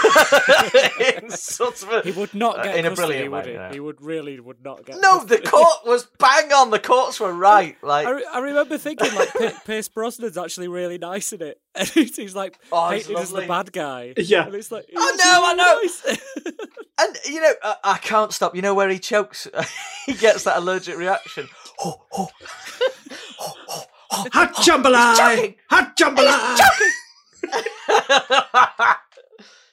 In 1.16 1.30
sort 1.30 1.82
of 1.82 1.92
a- 1.92 2.02
He 2.02 2.12
would 2.12 2.34
not 2.34 2.58
Uh, 2.58 2.62
get 2.64 2.76
in 2.76 2.86
a 2.86 2.90
brilliant 2.94 3.30
would 3.30 3.44
way, 3.44 3.50
he? 3.50 3.54
yeah. 3.54 3.72
He 3.72 3.80
would 3.80 4.00
really 4.00 4.38
would 4.40 4.62
not 4.64 4.84
get. 4.84 5.00
no, 5.00 5.24
the 5.24 5.38
custody. 5.38 5.51
Court 5.52 5.86
was 5.86 6.08
bang 6.18 6.52
on. 6.52 6.70
The 6.70 6.78
courts 6.78 7.20
were 7.20 7.32
right. 7.32 7.76
Like 7.82 8.06
I, 8.06 8.10
re- 8.10 8.26
I 8.32 8.38
remember 8.40 8.78
thinking 8.78 9.14
like 9.14 9.32
P- 9.32 9.50
Pierce 9.64 9.88
Brosnan's 9.88 10.38
actually 10.38 10.68
really 10.68 10.98
nice 10.98 11.32
in 11.32 11.42
it, 11.42 11.60
and 11.74 11.88
he's 11.88 12.16
he's, 12.16 12.34
like 12.34 12.58
Oh, 12.70 12.90
he's 12.90 13.06
painted 13.06 13.22
as 13.22 13.30
the 13.30 13.46
bad 13.46 13.72
guy. 13.72 14.14
Yeah. 14.16 14.46
and 14.46 14.54
it's 14.54 14.72
like 14.72 14.86
I 14.96 15.10
he's 15.12 15.24
know, 15.24 15.42
I 15.44 15.54
know. 15.54 15.64
really 15.64 15.86
nice. 15.86 16.20
And 16.98 17.16
you 17.26 17.40
know, 17.40 17.52
I, 17.62 17.76
I 17.84 17.98
can't 17.98 18.32
stop. 18.32 18.54
You 18.54 18.62
know 18.62 18.74
where 18.74 18.88
he 18.88 18.98
chokes? 18.98 19.48
he 20.06 20.12
gets 20.12 20.44
that 20.44 20.58
allergic 20.58 20.96
reaction. 20.98 21.48
Oh, 21.80 22.02
oh. 22.12 22.28
oh, 22.40 22.88
oh, 23.40 23.54
oh. 23.70 24.26
Hot 24.30 24.52
oh, 24.54 24.58
He's 24.58 24.68
jambalaya! 24.68 25.56
Hot 25.70 25.96
jambalaya! 25.96 26.58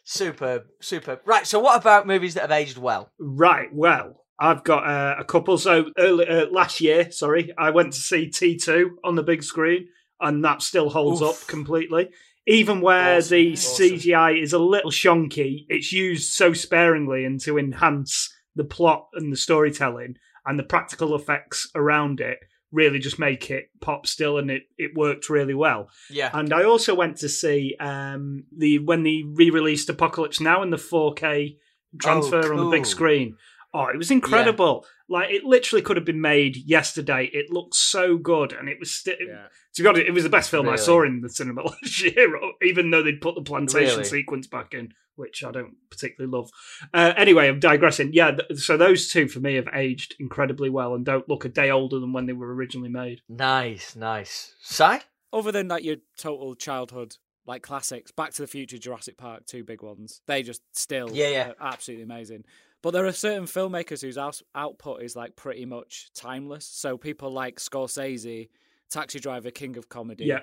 superb, 0.05 0.63
superb. 0.79 1.19
Right. 1.25 1.45
So, 1.45 1.59
what 1.59 1.79
about 1.79 2.07
movies 2.07 2.35
that 2.35 2.41
have 2.41 2.51
aged 2.51 2.77
well? 2.77 3.11
Right. 3.19 3.67
Well, 3.73 4.23
I've 4.39 4.63
got 4.63 4.87
uh, 4.87 5.15
a 5.19 5.23
couple. 5.23 5.57
So 5.57 5.91
early 5.97 6.27
uh, 6.27 6.47
last 6.49 6.79
year, 6.79 7.11
sorry, 7.11 7.53
I 7.57 7.71
went 7.71 7.93
to 7.93 7.99
see 7.99 8.29
T 8.29 8.57
two 8.57 8.97
on 9.03 9.15
the 9.15 9.23
big 9.23 9.43
screen, 9.43 9.89
and 10.19 10.43
that 10.45 10.61
still 10.61 10.89
holds 10.89 11.21
Oof. 11.21 11.29
up 11.29 11.47
completely. 11.47 12.09
Even 12.47 12.81
where 12.81 13.17
Awesome, 13.17 13.37
the 13.37 13.51
awesome. 13.53 13.85
CGI 13.85 14.41
is 14.41 14.53
a 14.53 14.59
little 14.59 14.91
shonky, 14.91 15.65
it's 15.69 15.91
used 15.91 16.33
so 16.33 16.53
sparingly 16.53 17.23
and 17.23 17.39
to 17.41 17.59
enhance 17.59 18.33
the 18.55 18.63
plot 18.63 19.07
and 19.13 19.31
the 19.31 19.37
storytelling, 19.37 20.15
and 20.45 20.57
the 20.57 20.63
practical 20.63 21.15
effects 21.15 21.69
around 21.75 22.21
it 22.21 22.39
really 22.71 22.99
just 22.99 23.19
make 23.19 23.49
it 23.49 23.69
pop 23.81 24.07
still, 24.07 24.37
and 24.37 24.49
it 24.49 24.63
it 24.77 24.95
worked 24.95 25.29
really 25.29 25.53
well. 25.53 25.89
Yeah. 26.09 26.29
And 26.33 26.53
I 26.53 26.63
also 26.63 26.95
went 26.95 27.17
to 27.17 27.29
see 27.29 27.75
um, 27.79 28.45
the 28.55 28.79
when 28.79 29.03
they 29.03 29.23
re-released 29.25 29.89
Apocalypse 29.89 30.39
Now 30.39 30.63
in 30.63 30.69
the 30.69 30.77
4K 30.77 31.57
transfer 31.99 32.53
on 32.53 32.65
the 32.65 32.69
big 32.69 32.85
screen. 32.85 33.35
Oh, 33.73 33.85
it 33.85 33.97
was 33.97 34.09
incredible. 34.11 34.85
Like 35.07 35.29
it 35.31 35.43
literally 35.43 35.81
could 35.83 35.95
have 35.97 36.05
been 36.05 36.21
made 36.21 36.57
yesterday. 36.57 37.29
It 37.31 37.51
looked 37.51 37.75
so 37.75 38.17
good, 38.17 38.51
and 38.53 38.67
it 38.69 38.77
was 38.79 38.91
still. 38.91 39.15
Yeah. 39.19 39.47
To 39.75 39.83
be 39.83 39.87
honest, 39.87 40.07
it 40.07 40.11
was 40.11 40.23
the 40.23 40.29
best 40.29 40.49
film 40.49 40.67
I 40.67 40.75
saw 40.75 41.03
in 41.03 41.21
the 41.21 41.29
cinema 41.29 41.61
last 41.65 42.03
year. 42.03 42.39
Even 42.63 42.89
though 42.89 43.03
they'd 43.03 43.21
put 43.21 43.35
the 43.35 43.41
plantation 43.41 43.91
Really? 43.97 44.03
sequence 44.03 44.47
back 44.47 44.73
in, 44.73 44.93
which 45.15 45.43
I 45.43 45.51
don't 45.51 45.75
particularly 45.91 46.35
love. 46.35 46.49
Uh, 46.93 47.13
anyway, 47.15 47.47
I'm 47.47 47.59
digressing. 47.59 48.11
Yeah, 48.13 48.31
th- 48.31 48.59
so 48.59 48.75
those 48.77 49.09
two 49.09 49.27
for 49.27 49.39
me 49.39 49.55
have 49.55 49.67
aged 49.73 50.15
incredibly 50.19 50.69
well 50.71 50.95
and 50.95 51.05
don't 51.05 51.29
look 51.29 51.45
a 51.45 51.49
day 51.49 51.69
older 51.69 51.99
than 51.99 52.11
when 52.13 52.25
they 52.25 52.33
were 52.33 52.53
originally 52.53 52.89
made. 52.89 53.21
Nice, 53.29 53.95
nice. 53.95 54.55
Si? 54.61 54.97
Other 55.31 55.51
than 55.51 55.67
like 55.67 55.83
your 55.83 55.97
total 56.17 56.55
childhood 56.55 57.15
like 57.45 57.61
classics, 57.63 58.11
Back 58.11 58.31
to 58.33 58.41
the 58.41 58.47
Future, 58.47 58.77
Jurassic 58.79 59.17
Park, 59.17 59.45
two 59.45 59.63
big 59.63 59.81
ones. 59.83 60.21
They 60.27 60.41
just 60.43 60.61
still 60.73 61.09
Yeah, 61.11 61.29
yeah. 61.29 61.51
are 61.59 61.73
absolutely 61.73 62.03
amazing. 62.03 62.43
But 62.81 62.91
there 62.91 63.05
are 63.05 63.11
certain 63.11 63.45
filmmakers 63.45 64.01
whose 64.01 64.17
out- 64.17 64.41
output 64.55 65.01
is 65.03 65.15
like 65.15 65.35
pretty 65.35 65.65
much 65.65 66.09
timeless. 66.13 66.65
So 66.65 66.97
people 66.97 67.31
like 67.31 67.59
Scorsese, 67.59 68.49
Taxi 68.89 69.19
Driver, 69.19 69.51
King 69.51 69.77
of 69.77 69.89
Comedy, 69.89 70.25
Yeah. 70.25 70.39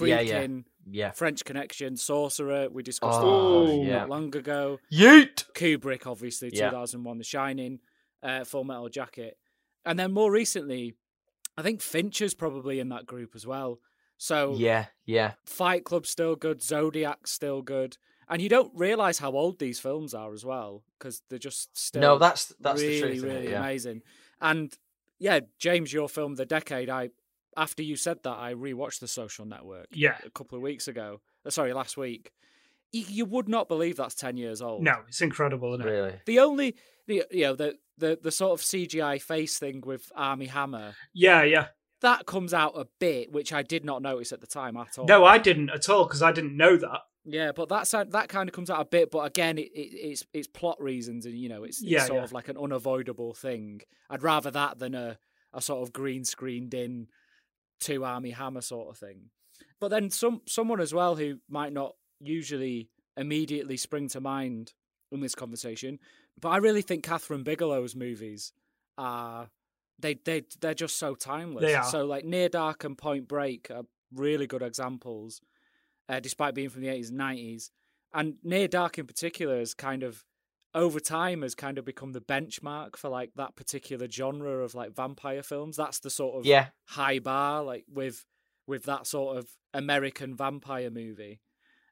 Yeah, 0.00 0.20
yeah. 0.20 0.46
Yeah. 0.90 1.10
French 1.12 1.44
Connection, 1.44 1.96
Sorcerer. 1.96 2.68
We 2.70 2.82
discussed 2.82 3.18
Oh, 3.22 3.66
that 3.66 3.86
yeah. 3.86 3.98
not 4.00 4.08
long 4.08 4.34
ago. 4.36 4.78
Yeet! 4.92 5.44
Kubrick, 5.54 6.06
obviously, 6.06 6.50
Yeah. 6.52 6.70
2001, 6.70 7.18
The 7.18 7.24
Shining, 7.24 7.80
uh, 8.22 8.44
Full 8.44 8.64
Metal 8.64 8.88
Jacket. 8.88 9.38
And 9.84 9.98
then 9.98 10.12
more 10.12 10.32
recently, 10.32 10.94
I 11.56 11.62
think 11.62 11.80
Fincher's 11.82 12.34
probably 12.34 12.80
in 12.80 12.88
that 12.88 13.06
group 13.06 13.32
as 13.34 13.46
well. 13.46 13.80
So 14.16 14.54
Yeah, 14.56 14.86
yeah. 15.04 15.34
Fight 15.44 15.84
Club's 15.84 16.08
still 16.08 16.34
good, 16.36 16.62
Zodiac's 16.62 17.30
still 17.32 17.62
good. 17.62 17.98
And 18.28 18.40
you 18.42 18.48
don't 18.48 18.72
realise 18.74 19.18
how 19.18 19.32
old 19.32 19.58
these 19.58 19.78
films 19.80 20.14
are 20.14 20.32
as 20.32 20.44
well, 20.44 20.82
because 20.98 21.22
they're 21.28 21.38
just 21.38 21.76
still 21.76 22.00
No, 22.02 22.18
that's 22.18 22.54
that's 22.60 22.80
really, 22.80 22.94
the 22.94 23.00
truth. 23.00 23.14
isn't 23.16 23.28
it? 23.30 23.34
really 23.34 23.50
yeah. 23.50 23.60
amazing. 23.60 24.02
And 24.40 24.72
yeah, 25.18 25.40
James, 25.58 25.92
your 25.92 26.08
film 26.08 26.34
the 26.36 26.46
decade, 26.46 26.88
I 26.90 27.10
after 27.56 27.82
you 27.82 27.94
said 27.96 28.18
that, 28.24 28.36
I 28.36 28.52
rewatched 28.54 28.98
The 29.00 29.06
Social 29.08 29.44
Network 29.44 29.86
Yeah. 29.92 30.16
a 30.24 30.30
couple 30.30 30.56
of 30.56 30.62
weeks 30.62 30.88
ago. 30.88 31.20
Uh, 31.46 31.50
Sorry, 31.50 31.72
last 31.72 31.96
week. 31.96 32.32
You, 32.92 33.04
you 33.08 33.24
would 33.26 33.48
not 33.48 33.68
believe 33.68 33.96
that's 33.96 34.16
10 34.16 34.36
years 34.36 34.60
old. 34.60 34.82
No, 34.82 34.96
it's 35.06 35.20
incredible, 35.20 35.72
isn't 35.74 35.86
it? 35.86 35.90
Really. 35.90 36.14
The 36.26 36.38
only 36.40 36.74
the 37.06 37.22
you 37.30 37.44
know 37.44 37.54
the 37.54 37.76
the 37.98 38.18
the 38.20 38.30
sort 38.32 38.58
of 38.58 38.64
CGI 38.64 39.20
face 39.22 39.58
thing 39.58 39.82
with 39.84 40.10
Armie 40.16 40.46
Hammer 40.46 40.94
Yeah, 41.12 41.42
yeah. 41.44 41.66
that 42.00 42.26
comes 42.26 42.52
out 42.54 42.72
a 42.76 42.86
bit, 42.98 43.30
which 43.30 43.52
I 43.52 43.62
did 43.62 43.84
not 43.84 44.02
notice 44.02 44.32
at 44.32 44.40
the 44.40 44.46
time 44.48 44.76
at 44.76 44.98
all. 44.98 45.06
No, 45.06 45.24
I 45.24 45.38
didn't 45.38 45.70
at 45.70 45.88
all 45.88 46.04
because 46.06 46.22
I 46.22 46.32
didn't 46.32 46.56
know 46.56 46.76
that. 46.76 47.00
Yeah, 47.24 47.52
but 47.52 47.68
that 47.70 47.90
that 48.10 48.28
kind 48.28 48.48
of 48.48 48.54
comes 48.54 48.70
out 48.70 48.80
a 48.80 48.84
bit. 48.84 49.10
But 49.10 49.20
again, 49.26 49.58
it, 49.58 49.70
it, 49.74 49.90
it's 49.94 50.26
it's 50.32 50.46
plot 50.46 50.80
reasons, 50.80 51.24
and 51.26 51.34
you 51.34 51.48
know, 51.48 51.64
it's, 51.64 51.80
it's 51.80 51.90
Yeah, 51.90 52.04
sort 52.04 52.18
yeah. 52.18 52.24
of 52.24 52.32
like 52.32 52.48
an 52.48 52.58
unavoidable 52.58 53.34
thing. 53.34 53.80
I'd 54.10 54.22
rather 54.22 54.50
that 54.50 54.78
than 54.78 54.94
a 54.94 55.18
a 55.52 55.62
sort 55.62 55.82
of 55.86 55.92
green 55.92 56.24
screened 56.24 56.74
in 56.74 57.08
two 57.80 58.04
Armie 58.04 58.30
Hammer 58.32 58.60
sort 58.60 58.88
of 58.90 58.98
thing. 58.98 59.30
But 59.80 59.88
then 59.88 60.10
some 60.10 60.42
someone 60.46 60.80
as 60.80 60.92
well 60.92 61.16
who 61.16 61.38
might 61.48 61.72
not 61.72 61.94
usually 62.20 62.90
immediately 63.16 63.76
spring 63.76 64.08
to 64.08 64.20
mind 64.20 64.72
in 65.12 65.20
this 65.20 65.34
conversation, 65.34 65.98
but 66.40 66.48
I 66.50 66.56
really 66.58 66.82
think 66.82 67.04
Kathryn 67.04 67.44
Bigelow's 67.44 67.94
movies 67.94 68.52
are 68.98 69.48
they 69.98 70.14
they 70.24 70.42
they're 70.60 70.74
just 70.74 70.96
so 70.98 71.14
timeless. 71.14 71.64
They 71.64 71.74
are. 71.74 71.84
So 71.84 72.04
like 72.04 72.24
Near 72.24 72.48
Dark 72.48 72.84
and 72.84 72.98
Point 72.98 73.28
Break 73.28 73.70
are 73.70 73.84
really 74.12 74.46
good 74.46 74.62
examples, 74.62 75.40
uh, 76.08 76.20
despite 76.20 76.54
being 76.54 76.68
from 76.70 76.82
the 76.82 76.88
eighties 76.88 77.08
and 77.10 77.18
nineties. 77.18 77.70
And 78.12 78.34
Near 78.42 78.68
Dark 78.68 78.98
in 78.98 79.06
particular 79.06 79.60
is 79.60 79.74
kind 79.74 80.02
of 80.02 80.24
over 80.74 80.98
time 81.00 81.42
has 81.42 81.54
kind 81.54 81.78
of 81.78 81.84
become 81.84 82.12
the 82.12 82.20
benchmark 82.20 82.96
for 82.96 83.08
like 83.08 83.30
that 83.36 83.54
particular 83.54 84.08
genre 84.10 84.58
of 84.64 84.74
like 84.74 84.94
vampire 84.94 85.42
films. 85.42 85.76
That's 85.76 86.00
the 86.00 86.10
sort 86.10 86.36
of 86.38 86.46
Yeah. 86.46 86.68
high 86.88 87.18
bar, 87.20 87.62
like 87.62 87.84
with 87.88 88.24
with 88.66 88.84
that 88.84 89.06
sort 89.06 89.36
of 89.36 89.46
American 89.72 90.34
vampire 90.36 90.90
movie. 90.90 91.40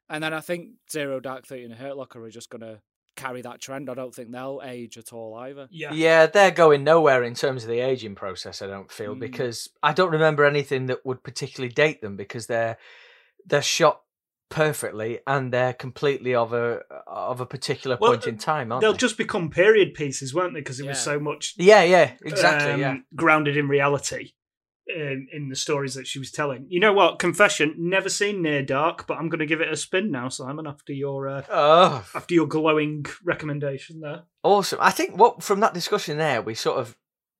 And 0.09 0.23
then 0.23 0.33
I 0.33 0.41
think 0.41 0.71
Zero 0.91 1.19
Dark 1.19 1.45
Thirty 1.45 1.63
and 1.63 1.73
Hurt 1.73 1.95
Locker 1.97 2.23
are 2.23 2.29
just 2.29 2.49
gonna 2.49 2.81
carry 3.15 3.41
that 3.43 3.61
trend. 3.61 3.89
I 3.89 3.93
don't 3.93 4.13
think 4.13 4.31
they'll 4.31 4.59
age 4.63 4.97
at 4.97 5.13
all 5.13 5.35
either. 5.35 5.67
Yeah. 5.71 5.93
Yeah, 5.93 6.25
they're 6.25 6.49
going 6.51 6.83
nowhere 6.83 7.23
in 7.23 7.35
terms 7.35 7.63
of 7.63 7.69
the 7.69 7.79
aging 7.79 8.15
process. 8.15 8.61
I 8.61 8.67
don't 8.67 8.91
feel 8.91 9.15
Mm. 9.15 9.19
because 9.19 9.69
I 9.83 9.93
don't 9.93 10.11
remember 10.11 10.45
anything 10.45 10.87
that 10.87 11.05
would 11.05 11.21
particularly 11.23 11.71
date 11.73 12.01
them 12.01 12.15
because 12.17 12.47
they're 12.47 12.77
they're 13.45 13.61
shot 13.61 14.01
perfectly 14.49 15.19
and 15.25 15.51
they're 15.51 15.73
completely 15.73 16.35
of 16.35 16.53
a 16.53 16.81
of 17.07 17.41
a 17.41 17.45
particular 17.45 17.97
Well, 17.99 18.11
point 18.11 18.27
in 18.27 18.37
time, 18.37 18.71
aren't 18.71 18.81
They'll 18.81 18.91
they? 18.91 18.97
just 18.99 19.17
become 19.17 19.49
period 19.49 19.93
pieces, 19.93 20.33
won't 20.33 20.53
they? 20.53 20.59
Because 20.59 20.79
it 20.79 20.85
was 20.85 20.99
so 20.99 21.19
much 21.19 21.55
Yeah, 21.57 21.83
yeah, 21.83 22.11
exactly. 22.23 22.71
um, 22.73 22.79
yeah, 22.79 22.97
grounded 23.15 23.57
in 23.57 23.67
reality 23.67 24.33
in, 24.87 25.27
in 25.31 25.49
the 25.49 25.55
stories 25.55 25.95
that 25.95 26.07
she 26.07 26.19
was 26.19 26.31
telling. 26.31 26.65
You 26.69 26.79
know 26.79 26.93
what? 26.93 27.17
Confession: 27.19 27.73
never 27.77 28.09
seen 28.09 28.41
Near 28.41 28.61
Dark, 28.63 29.07
but 29.07 29.17
I'm 29.17 29.29
going 29.29 29.39
to 29.39 29.45
give 29.45 29.61
it 29.61 29.71
a 29.71 29.77
spin 29.77 30.11
now, 30.11 30.29
Simon. 30.29 30.67
After 30.67 30.93
your 30.93 31.27
uh, 31.27 31.43
oh, 31.49 32.05
after 32.13 32.33
your 32.35 32.47
glowing 32.47 33.05
recommendation 33.23 34.01
there. 34.01 34.23
awesome. 34.43 34.79
I 34.81 34.91
think 34.91 35.17
what 35.17 35.41
from 35.41 35.61
that 35.61 35.73
discussion 35.73 36.17
there, 36.17 36.41
we 36.41 36.53
sort 36.53 36.77
of 36.77 36.95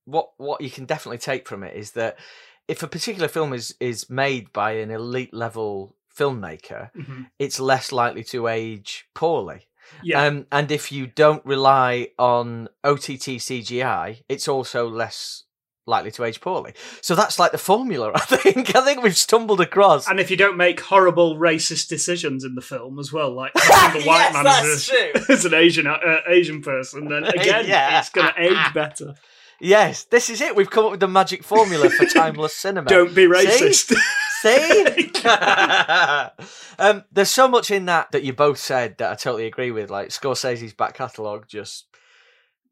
what 0.06 0.32
what 0.38 0.62
you 0.62 0.70
can 0.70 0.86
definitely 0.86 1.18
take 1.20 1.48
from 1.48 1.64
it 1.64 1.76
is 1.76 1.92
that 1.92 2.18
if 2.68 2.84
a 2.84 2.88
particular 2.88 3.28
film 3.28 3.54
is 3.54 3.76
is 3.80 4.10
made 4.10 4.52
by 4.54 4.74
an 4.74 4.92
elite 4.92 5.34
level 5.34 5.96
filmmaker, 6.18 6.92
Mhm. 6.96 7.28
it's 7.40 7.60
less 7.60 7.92
likely 7.92 8.24
to 8.26 8.48
age 8.48 9.06
poorly. 9.14 9.68
Yeah, 10.02 10.24
Um, 10.26 10.48
and 10.52 10.72
if 10.72 10.92
you 10.92 11.08
don't 11.08 11.46
rely 11.46 12.10
on 12.18 12.70
OTT 12.84 13.38
CGI, 13.40 14.24
it's 14.30 14.48
also 14.48 14.88
less 14.88 15.44
likely 15.86 16.10
to 16.12 16.24
age 16.24 16.40
poorly. 16.40 16.74
So 17.02 17.14
that's 17.16 17.38
like 17.38 17.52
the 17.52 17.58
formula. 17.58 18.12
I 18.16 18.20
think. 18.20 18.74
I 18.76 18.82
think 18.86 19.04
we've 19.04 19.18
stumbled 19.18 19.60
across. 19.60 20.08
and 20.08 20.20
if 20.20 20.32
you 20.32 20.38
don't 20.38 20.56
make 20.56 20.80
horrible 20.80 21.36
racist 21.36 21.90
decisions 21.90 22.46
in 22.46 22.56
the 22.56 22.62
film 22.62 22.98
as 23.00 23.12
well, 23.12 23.32
like 23.34 23.54
the 23.94 24.04
white 24.06 24.32
Yes, 24.32 24.34
man 24.34 24.46
as, 24.48 24.90
a, 24.90 25.26
as 25.34 25.46
an 25.46 25.54
Asian 25.54 25.86
uh, 25.88 25.98
Asian 26.28 26.62
person, 26.62 27.10
then 27.10 27.26
again, 27.26 27.66
Yeah. 27.68 28.00
it's 28.00 28.10
going 28.10 28.28
to 28.34 28.42
age 28.42 28.74
better. 28.74 29.16
Yes, 29.64 30.04
this 30.04 30.30
is 30.30 30.42
it. 30.42 30.58
We've 30.58 30.70
come 30.70 30.86
up 30.86 30.92
with 30.92 31.00
the 31.00 31.08
magic 31.08 31.42
formula 31.42 31.90
for 31.90 32.06
timeless 32.14 32.54
cinema. 32.54 32.90
Don't 32.90 33.16
be 33.16 33.28
racist. 33.28 33.94
See? 34.42 35.10
um, 36.80 37.06
there's 37.14 37.30
so 37.30 37.48
much 37.48 37.72
in 37.72 37.86
that 37.86 38.12
that 38.12 38.24
you 38.24 38.34
both 38.34 38.58
said 38.58 38.98
that 38.98 39.12
I 39.12 39.16
totally 39.16 39.46
agree 39.46 39.72
with. 39.72 39.90
Like 39.90 40.10
Scorsese's 40.10 40.74
back 40.74 40.96
catalogue, 40.96 41.46
just 41.48 41.86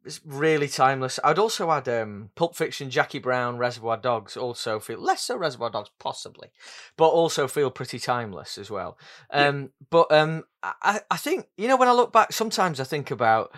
it's 0.04 0.20
really 0.26 0.68
timeless. 0.68 1.18
I'd 1.24 1.40
also 1.40 1.72
add 1.72 1.88
um, 1.88 2.32
Pulp 2.36 2.58
Fiction, 2.58 2.90
Jackie 2.90 3.20
Brown, 3.20 3.58
Reservoir 3.58 3.96
Dogs. 3.96 4.36
Also 4.36 4.82
feel 4.82 5.00
less 5.00 5.22
so 5.22 5.38
Reservoir 5.38 5.70
Dogs, 5.70 5.92
possibly, 5.98 6.50
but 6.98 7.08
also 7.08 7.48
feel 7.48 7.72
pretty 7.72 8.00
timeless 8.00 8.58
as 8.58 8.70
well. 8.70 8.98
Um, 9.30 9.72
But 9.90 10.12
um, 10.12 10.44
I, 10.62 11.00
I 11.10 11.16
think 11.16 11.48
you 11.56 11.70
know 11.70 11.78
when 11.78 11.88
I 11.88 11.94
look 11.94 12.12
back, 12.12 12.34
sometimes 12.34 12.82
I 12.82 12.84
think 12.84 13.12
about 13.12 13.56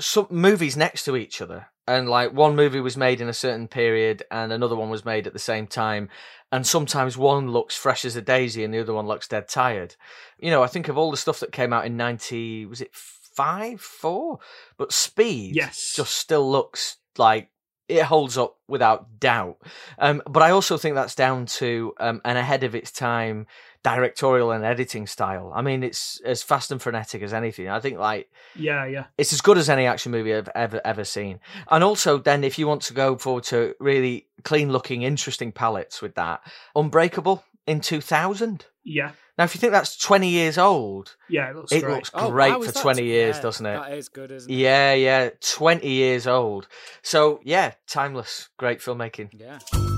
some 0.00 0.26
movies 0.30 0.76
next 0.76 1.04
to 1.04 1.16
each 1.16 1.40
other 1.40 1.68
and 1.86 2.08
like 2.08 2.32
one 2.32 2.54
movie 2.56 2.80
was 2.80 2.96
made 2.96 3.20
in 3.20 3.28
a 3.28 3.32
certain 3.32 3.66
period 3.68 4.22
and 4.30 4.52
another 4.52 4.76
one 4.76 4.90
was 4.90 5.04
made 5.04 5.26
at 5.26 5.32
the 5.32 5.38
same 5.38 5.66
time 5.66 6.08
and 6.52 6.66
sometimes 6.66 7.16
one 7.16 7.50
looks 7.50 7.76
fresh 7.76 8.04
as 8.04 8.14
a 8.16 8.22
daisy 8.22 8.62
and 8.62 8.72
the 8.72 8.78
other 8.80 8.92
one 8.94 9.06
looks 9.06 9.26
dead 9.28 9.48
tired. 9.48 9.96
You 10.38 10.50
know 10.50 10.62
i 10.62 10.66
think 10.68 10.88
of 10.88 10.96
all 10.98 11.10
the 11.10 11.16
stuff 11.16 11.40
that 11.40 11.52
came 11.52 11.72
out 11.72 11.86
in 11.86 11.96
90 11.96 12.66
was 12.66 12.80
it 12.80 12.94
5 12.94 13.80
4 13.80 14.38
but 14.76 14.92
speed 14.92 15.56
Yes. 15.56 15.92
just 15.96 16.14
still 16.16 16.50
looks 16.50 16.98
like 17.18 17.48
it 17.88 18.04
holds 18.04 18.38
up 18.38 18.56
without 18.68 19.18
doubt. 19.20 19.56
Um, 19.98 20.22
but 20.28 20.42
i 20.42 20.50
also 20.50 20.76
think 20.78 20.94
that's 20.94 21.14
down 21.14 21.46
to 21.46 21.92
um, 21.98 22.20
an 22.24 22.36
ahead 22.36 22.64
of 22.64 22.74
its 22.74 22.90
time 22.92 23.46
directorial 23.82 24.52
and 24.52 24.64
editing 24.64 25.06
style 25.06 25.50
i 25.54 25.60
mean 25.62 25.82
it's 25.82 26.20
as 26.24 26.42
fast 26.42 26.70
and 26.70 26.80
frenetic 26.80 27.20
as 27.22 27.32
anything 27.32 27.68
i 27.68 27.80
think 27.80 27.98
like 27.98 28.30
yeah, 28.54 28.84
yeah. 28.86 29.04
it's 29.18 29.32
as 29.32 29.40
good 29.40 29.58
as 29.58 29.68
any 29.70 29.86
action 29.86 30.12
movie 30.12 30.34
I've 30.34 30.48
ever 30.54 30.80
ever 30.84 31.04
seen. 31.04 31.40
And 31.70 31.82
also, 31.82 32.18
then 32.18 32.44
if 32.44 32.58
you 32.58 32.66
want 32.68 32.82
to 32.82 32.92
go 32.92 33.16
forward 33.16 33.44
to 33.44 33.74
really 33.80 34.26
clean 34.44 34.70
looking, 34.70 35.00
interesting 35.02 35.52
palettes 35.52 36.02
with 36.02 36.14
that, 36.16 36.42
Unbreakable 36.76 37.42
in 37.66 37.80
two 37.80 38.02
thousand. 38.02 38.66
Yeah, 38.84 39.12
Now, 39.38 39.44
if 39.44 39.54
you 39.54 39.58
think 39.60 39.72
that's 39.72 39.96
twenty 39.96 40.28
years 40.28 40.58
old, 40.58 41.16
yeah, 41.30 41.48
it 41.48 41.56
looks 41.56 41.72
it 41.72 41.82
great. 41.82 41.94
looks 41.94 42.10
Oh, 42.12 42.30
great 42.30 42.50
wow, 42.50 42.58
for 42.60 42.66
is 42.66 42.72
that- 42.74 42.82
twenty 42.82 43.04
years, 43.04 43.36
yeah, 43.36 43.42
doesn't 43.42 43.64
it? 43.66 43.76
That 43.80 43.92
is 43.96 44.08
good, 44.10 44.30
isn't 44.30 44.50
it? 44.52 44.54
Yeah, 44.54 44.92
yeah, 44.92 45.30
twenty 45.40 45.90
years 45.92 46.26
old. 46.26 46.68
So 47.02 47.40
yeah, 47.42 47.72
timeless, 47.86 48.50
great 48.58 48.80
filmmaking. 48.80 49.30
Yeah. 49.32 49.91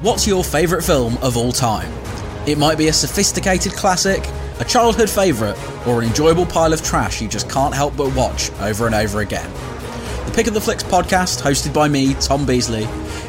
What's 0.00 0.26
your 0.26 0.44
favourite 0.44 0.84
film 0.84 1.16
of 1.22 1.38
all 1.38 1.52
time? 1.52 1.90
It 2.46 2.58
might 2.58 2.76
be 2.76 2.88
a 2.88 2.92
sophisticated 2.92 3.72
classic, 3.72 4.22
a 4.60 4.64
childhood 4.66 5.08
favourite, 5.08 5.56
or 5.86 6.02
an 6.02 6.08
enjoyable 6.08 6.44
pile 6.44 6.74
of 6.74 6.82
trash 6.82 7.22
you 7.22 7.28
just 7.28 7.48
can't 7.48 7.74
help 7.74 7.96
but 7.96 8.14
watch 8.14 8.52
over 8.60 8.84
and 8.84 8.94
over 8.94 9.22
again. 9.22 9.50
The 10.26 10.32
Pick 10.34 10.48
of 10.48 10.52
the 10.52 10.60
Flicks 10.60 10.82
podcast, 10.82 11.40
hosted 11.40 11.72
by 11.72 11.88
me, 11.88 12.12
Tom 12.20 12.44
Beasley, 12.44 12.82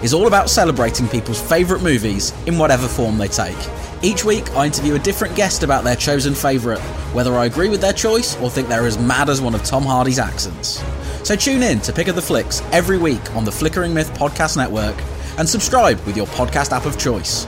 is 0.03 0.13
all 0.13 0.27
about 0.27 0.49
celebrating 0.49 1.07
people's 1.07 1.41
favourite 1.41 1.81
movies 1.81 2.33
in 2.47 2.57
whatever 2.57 2.89
form 2.89 3.17
they 3.17 3.29
take. 3.29 3.55
Each 4.01 4.25
week, 4.25 4.51
I 4.51 4.65
interview 4.65 4.95
a 4.95 4.99
different 4.99 5.37
guest 5.37 5.63
about 5.63 5.85
their 5.85 5.95
chosen 5.95 6.35
favourite, 6.35 6.81
whether 7.13 7.35
I 7.35 7.45
agree 7.45 7.69
with 7.69 7.79
their 7.79 7.93
choice 7.93 8.35
or 8.41 8.49
think 8.49 8.67
they're 8.67 8.85
as 8.85 8.97
mad 8.97 9.29
as 9.29 9.39
one 9.39 9.55
of 9.55 9.63
Tom 9.63 9.83
Hardy's 9.83 10.19
accents. 10.19 10.83
So 11.23 11.37
tune 11.37 11.63
in 11.63 11.79
to 11.79 11.93
Pick 11.93 12.09
of 12.09 12.15
the 12.15 12.21
Flicks 12.21 12.61
every 12.73 12.97
week 12.97 13.33
on 13.37 13.45
the 13.45 13.53
Flickering 13.53 13.93
Myth 13.93 14.13
Podcast 14.15 14.57
Network 14.57 14.97
and 15.37 15.47
subscribe 15.47 15.99
with 16.05 16.17
your 16.17 16.27
podcast 16.27 16.71
app 16.71 16.85
of 16.85 16.97
choice. 16.97 17.47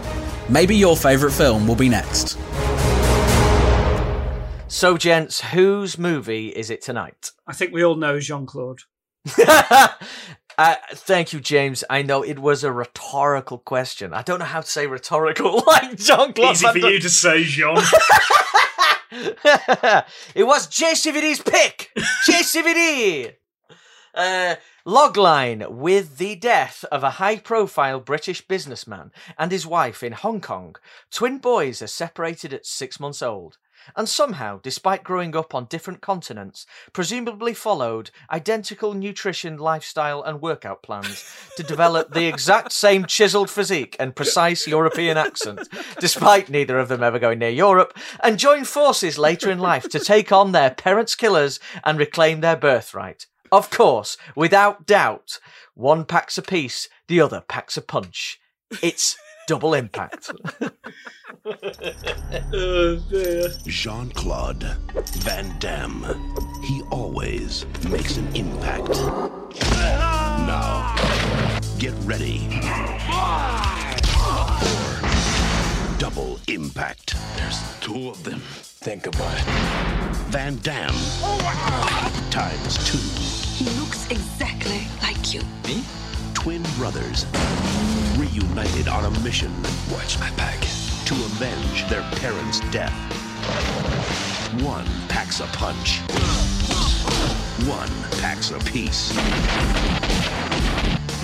Maybe 0.50 0.76
your 0.76 0.96
favourite 0.96 1.34
film 1.34 1.68
will 1.68 1.76
be 1.76 1.90
next. 1.90 2.38
So, 4.68 4.98
gents, 4.98 5.42
whose 5.42 5.98
movie 5.98 6.50
is 6.50 6.70
it 6.70 6.82
tonight? 6.82 7.32
I 7.48 7.54
think 7.54 7.74
we 7.74 7.84
all 7.84 7.96
know 7.96 8.20
Jean 8.20 8.46
Claude. 8.46 8.82
Uh, 10.60 10.76
thank 10.92 11.32
you, 11.32 11.40
James. 11.40 11.86
I 11.90 12.02
know 12.02 12.22
it 12.22 12.38
was 12.38 12.66
a 12.66 12.72
rhetorical 12.74 13.60
question. 13.60 14.14
I 14.14 14.24
don't 14.24 14.40
know 14.40 14.46
how 14.46 14.60
to 14.60 14.68
say 14.68 14.88
rhetorical 14.88 15.64
like 15.68 15.96
John 15.96 16.34
Claude. 16.34 16.52
Easy 16.52 16.68
for 16.68 16.78
you 16.80 17.00
to 17.00 17.10
say, 17.10 17.46
Jean. 17.46 17.78
it 20.36 20.44
was 20.44 20.68
JCVD's 20.68 21.40
pick. 21.40 21.90
JCVD. 22.28 23.36
Uh, 24.14 24.56
logline 24.90 25.70
with 25.70 26.18
the 26.18 26.36
death 26.36 26.84
of 26.92 27.04
a 27.04 27.12
high 27.22 27.38
profile 27.38 28.00
British 28.00 28.42
businessman 28.42 29.12
and 29.38 29.52
his 29.52 29.68
wife 29.68 30.02
in 30.02 30.14
Hong 30.14 30.42
Kong. 30.42 30.76
Twin 31.12 31.38
boys 31.38 31.84
are 31.84 31.88
separated 31.88 32.56
at 32.56 32.66
six 32.66 33.00
months 33.00 33.22
old. 33.22 33.60
And 33.96 34.10
somehow, 34.10 34.60
despite 34.64 35.04
growing 35.04 35.36
up 35.36 35.54
on 35.54 35.66
different 35.66 36.02
continents, 36.02 36.66
presumably 36.92 37.54
followed 37.54 38.10
identical 38.32 38.96
nutrition, 38.96 39.58
lifestyle, 39.58 40.24
and 40.24 40.42
workout 40.42 40.82
plans 40.82 41.24
to 41.56 41.62
develop 41.62 42.12
the 42.12 42.26
exact 42.26 42.72
same 42.72 43.06
chiseled 43.06 43.52
physique 43.52 43.96
and 44.00 44.16
precise 44.16 44.66
European 44.66 45.18
accent, 45.18 45.70
despite 46.00 46.50
neither 46.50 46.80
of 46.80 46.88
them 46.88 47.04
ever 47.04 47.20
going 47.20 47.38
near 47.38 47.50
Europe, 47.50 47.96
and 48.24 48.40
join 48.40 48.64
forces 48.64 49.20
later 49.20 49.52
in 49.52 49.60
life 49.60 49.88
to 49.90 50.00
take 50.00 50.32
on 50.32 50.52
their 50.52 50.72
parents' 50.72 51.14
killers 51.14 51.60
and 51.84 52.00
reclaim 52.00 52.42
their 52.42 52.58
birthright. 52.58 53.28
Of 53.52 53.70
course, 53.70 54.18
without 54.36 54.86
doubt, 54.86 55.40
one 55.74 56.06
packs 56.06 56.38
a 56.38 56.42
piece, 56.42 56.88
the 57.08 57.22
other 57.22 57.42
packs 57.42 57.78
a 57.78 57.82
punch. 57.82 58.40
It's 58.84 59.18
double 59.48 59.74
impact. 59.74 60.32
oh. 62.54 63.50
Jean 63.66 64.10
Claude 64.12 64.64
Van 65.24 65.58
Damme. 65.60 66.04
He 66.64 66.82
always 66.92 67.66
makes 67.90 68.18
an 68.18 68.28
impact. 68.36 68.90
Now, 70.46 70.96
get 71.80 71.94
ready. 72.04 72.50
for 74.12 75.98
Double 75.98 76.40
impact. 76.48 77.16
There's 77.36 77.60
two 77.80 78.10
of 78.10 78.24
them. 78.24 78.42
Think 78.42 79.08
about 79.08 79.38
it. 79.38 79.46
Van 80.30 80.58
Damme. 80.58 80.90
Oh 80.94 82.28
times 82.30 82.78
two. 82.90 83.19
He 83.60 83.66
looks 83.78 84.10
exactly 84.10 84.88
like 85.02 85.34
you. 85.34 85.42
Me? 85.68 85.84
Twin 86.34 86.64
brothers. 86.78 87.26
Reunited 88.16 88.88
on 88.88 89.04
a 89.04 89.20
mission 89.20 89.52
Watch 89.92 90.18
my 90.18 90.32
back. 90.38 90.62
to 90.62 91.14
avenge 91.14 91.86
their 91.90 92.02
parents' 92.22 92.62
death. 92.72 92.94
One 94.64 94.86
packs 95.10 95.42
a 95.42 95.48
punch. 95.48 96.00
One 97.68 97.92
packs 98.22 98.52
a 98.52 98.60
piece. 98.60 99.14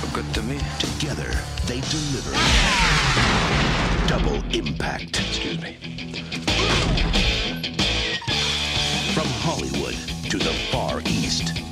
Look 0.02 0.12
good 0.12 0.34
to 0.34 0.42
me. 0.44 0.60
Together, 0.78 1.32
they 1.68 1.80
deliver. 1.88 2.36
Double 4.10 4.44
impact. 4.54 5.22
Excuse 5.22 5.62
me. 5.62 5.78
From 9.14 9.28
Hollywood 9.40 9.96
to 10.30 10.38
the 10.38 10.54
Far 10.70 11.00
East. 11.06 11.65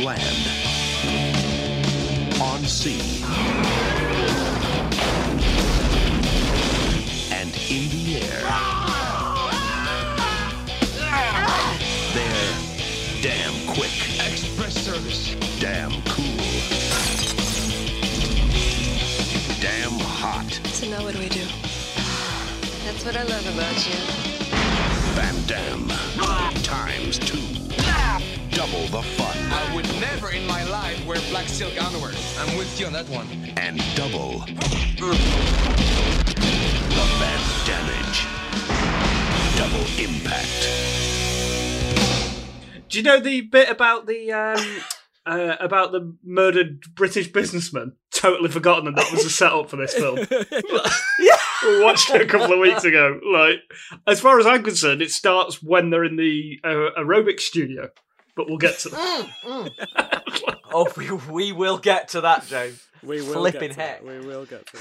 On 0.00 0.06
land. 0.06 0.22
On 2.40 2.64
sea. 2.64 3.22
And 7.30 7.50
in 7.68 7.84
the 7.90 8.22
air. 8.22 8.40
They're 12.14 12.56
damn 13.20 13.52
quick. 13.74 13.92
Express 14.26 14.74
service. 14.74 15.34
Damn 15.60 15.92
cool. 16.06 16.24
Damn 19.60 20.00
hot. 20.00 20.50
So 20.68 20.88
now 20.88 21.02
what 21.02 21.12
do 21.12 21.18
we 21.20 21.28
do? 21.28 21.44
That's 22.86 23.04
what 23.04 23.16
I 23.18 23.24
love 23.24 23.46
about 23.54 23.86
you. 23.86 23.96
Van 25.12 25.34
Damme. 25.46 25.90
Times 26.62 27.18
two. 27.18 27.36
Double 28.50 28.86
the 28.88 29.02
fun. 29.02 29.39
I 29.60 29.74
would 29.74 29.84
never 30.00 30.30
in 30.30 30.46
my 30.46 30.64
life 30.64 31.04
wear 31.06 31.20
black 31.28 31.46
silk 31.46 31.78
underwear. 31.82 32.14
I'm 32.38 32.56
with 32.56 32.80
you 32.80 32.86
on 32.86 32.94
that 32.94 33.06
one. 33.10 33.26
And 33.58 33.78
double 33.94 34.40
the 36.88 37.06
bad 37.20 37.40
damage. 37.66 38.26
Double 39.58 39.84
impact. 40.00 40.60
Do 42.88 42.98
you 42.98 43.04
know 43.04 43.20
the 43.20 43.42
bit 43.42 43.68
about 43.68 44.06
the 44.06 44.32
um, 44.32 44.82
uh, 45.26 45.56
about 45.60 45.92
the 45.92 46.16
murdered 46.24 46.80
British 46.94 47.30
businessman? 47.30 47.92
Totally 48.14 48.48
forgotten 48.48 48.86
that 48.86 48.96
that 48.96 49.12
was 49.12 49.26
a 49.26 49.30
setup 49.30 49.68
for 49.68 49.76
this 49.76 49.92
film. 49.92 50.16
we 51.66 51.82
watched 51.82 52.08
it 52.10 52.22
a 52.22 52.26
couple 52.26 52.54
of 52.54 52.60
weeks 52.60 52.84
ago. 52.84 53.20
Like, 53.30 53.58
as 54.06 54.20
far 54.20 54.40
as 54.40 54.46
I'm 54.46 54.62
concerned, 54.62 55.02
it 55.02 55.10
starts 55.10 55.62
when 55.62 55.90
they're 55.90 56.04
in 56.04 56.16
the 56.16 56.60
uh, 56.64 56.98
aerobic 56.98 57.40
studio. 57.40 57.90
But 58.40 58.48
we'll 58.48 58.56
get 58.56 58.78
to 58.78 58.88
that. 58.88 59.28
oh, 60.72 60.88
we, 60.96 61.10
we 61.30 61.52
will 61.52 61.76
get 61.76 62.08
to 62.08 62.22
that, 62.22 62.46
James. 62.46 62.82
We 63.02 63.20
will 63.20 63.34
Flipping 63.34 63.68
get 63.68 63.74
to 63.74 63.80
heck. 63.80 64.02
that. 64.02 64.22
We 64.22 64.26
will 64.26 64.46
get 64.46 64.66
to 64.66 64.76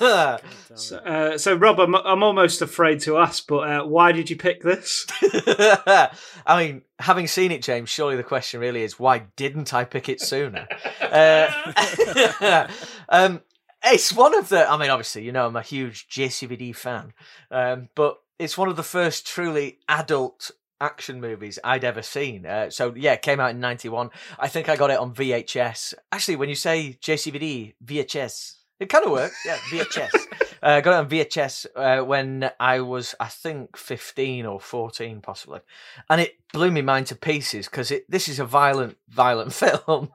that. 0.00 0.42
So, 0.74 0.96
uh, 0.98 1.38
so 1.38 1.54
Rob, 1.54 1.80
I'm, 1.80 1.94
I'm 1.94 2.22
almost 2.22 2.60
afraid 2.60 3.00
to 3.00 3.16
ask, 3.16 3.46
but 3.46 3.60
uh, 3.60 3.84
why 3.86 4.12
did 4.12 4.28
you 4.28 4.36
pick 4.36 4.62
this? 4.62 5.06
I 5.22 6.10
mean, 6.58 6.82
having 6.98 7.26
seen 7.26 7.52
it, 7.52 7.62
James, 7.62 7.88
surely 7.88 8.16
the 8.16 8.22
question 8.22 8.60
really 8.60 8.82
is 8.82 8.98
why 8.98 9.28
didn't 9.36 9.72
I 9.72 9.84
pick 9.84 10.10
it 10.10 10.20
sooner? 10.20 10.66
uh, 11.00 12.68
um, 13.08 13.40
it's 13.82 14.12
one 14.12 14.36
of 14.36 14.50
the. 14.50 14.70
I 14.70 14.76
mean, 14.76 14.90
obviously, 14.90 15.22
you 15.22 15.32
know, 15.32 15.46
I'm 15.46 15.56
a 15.56 15.62
huge 15.62 16.06
JCVD 16.10 16.76
fan, 16.76 17.14
um, 17.50 17.88
but 17.94 18.18
it's 18.38 18.58
one 18.58 18.68
of 18.68 18.76
the 18.76 18.82
first 18.82 19.26
truly 19.26 19.78
adult 19.88 20.50
action 20.84 21.20
movies 21.20 21.58
I'd 21.64 21.84
ever 21.84 22.02
seen. 22.02 22.46
Uh, 22.46 22.70
so 22.70 22.94
yeah, 22.94 23.14
it 23.14 23.22
came 23.22 23.40
out 23.40 23.50
in 23.50 23.60
'91. 23.60 24.10
I 24.38 24.48
think 24.48 24.68
I 24.68 24.76
got 24.76 24.90
it 24.90 24.98
on 24.98 25.14
VHS. 25.14 25.94
Actually, 26.12 26.36
when 26.36 26.48
you 26.48 26.54
say 26.54 26.98
JCVD 27.00 27.74
VHS, 27.84 28.56
it 28.80 28.88
kind 28.88 29.04
of 29.04 29.12
works. 29.12 29.36
Yeah, 29.46 29.56
VHS. 29.70 30.14
Uh, 30.62 30.68
I 30.68 30.80
got 30.80 30.92
it 30.92 31.04
on 31.04 31.08
VHS 31.08 31.66
uh, 31.76 32.04
when 32.04 32.50
I 32.58 32.80
was, 32.80 33.14
I 33.20 33.28
think, 33.28 33.76
15 33.76 34.46
or 34.46 34.60
14, 34.60 35.20
possibly. 35.20 35.60
And 36.08 36.20
it 36.20 36.36
blew 36.52 36.70
my 36.70 36.80
mind 36.80 37.06
to 37.08 37.16
pieces 37.16 37.66
because 37.66 37.92
this 38.08 38.28
is 38.28 38.38
a 38.38 38.44
violent, 38.44 38.96
violent 39.08 39.52
film. 39.62 40.10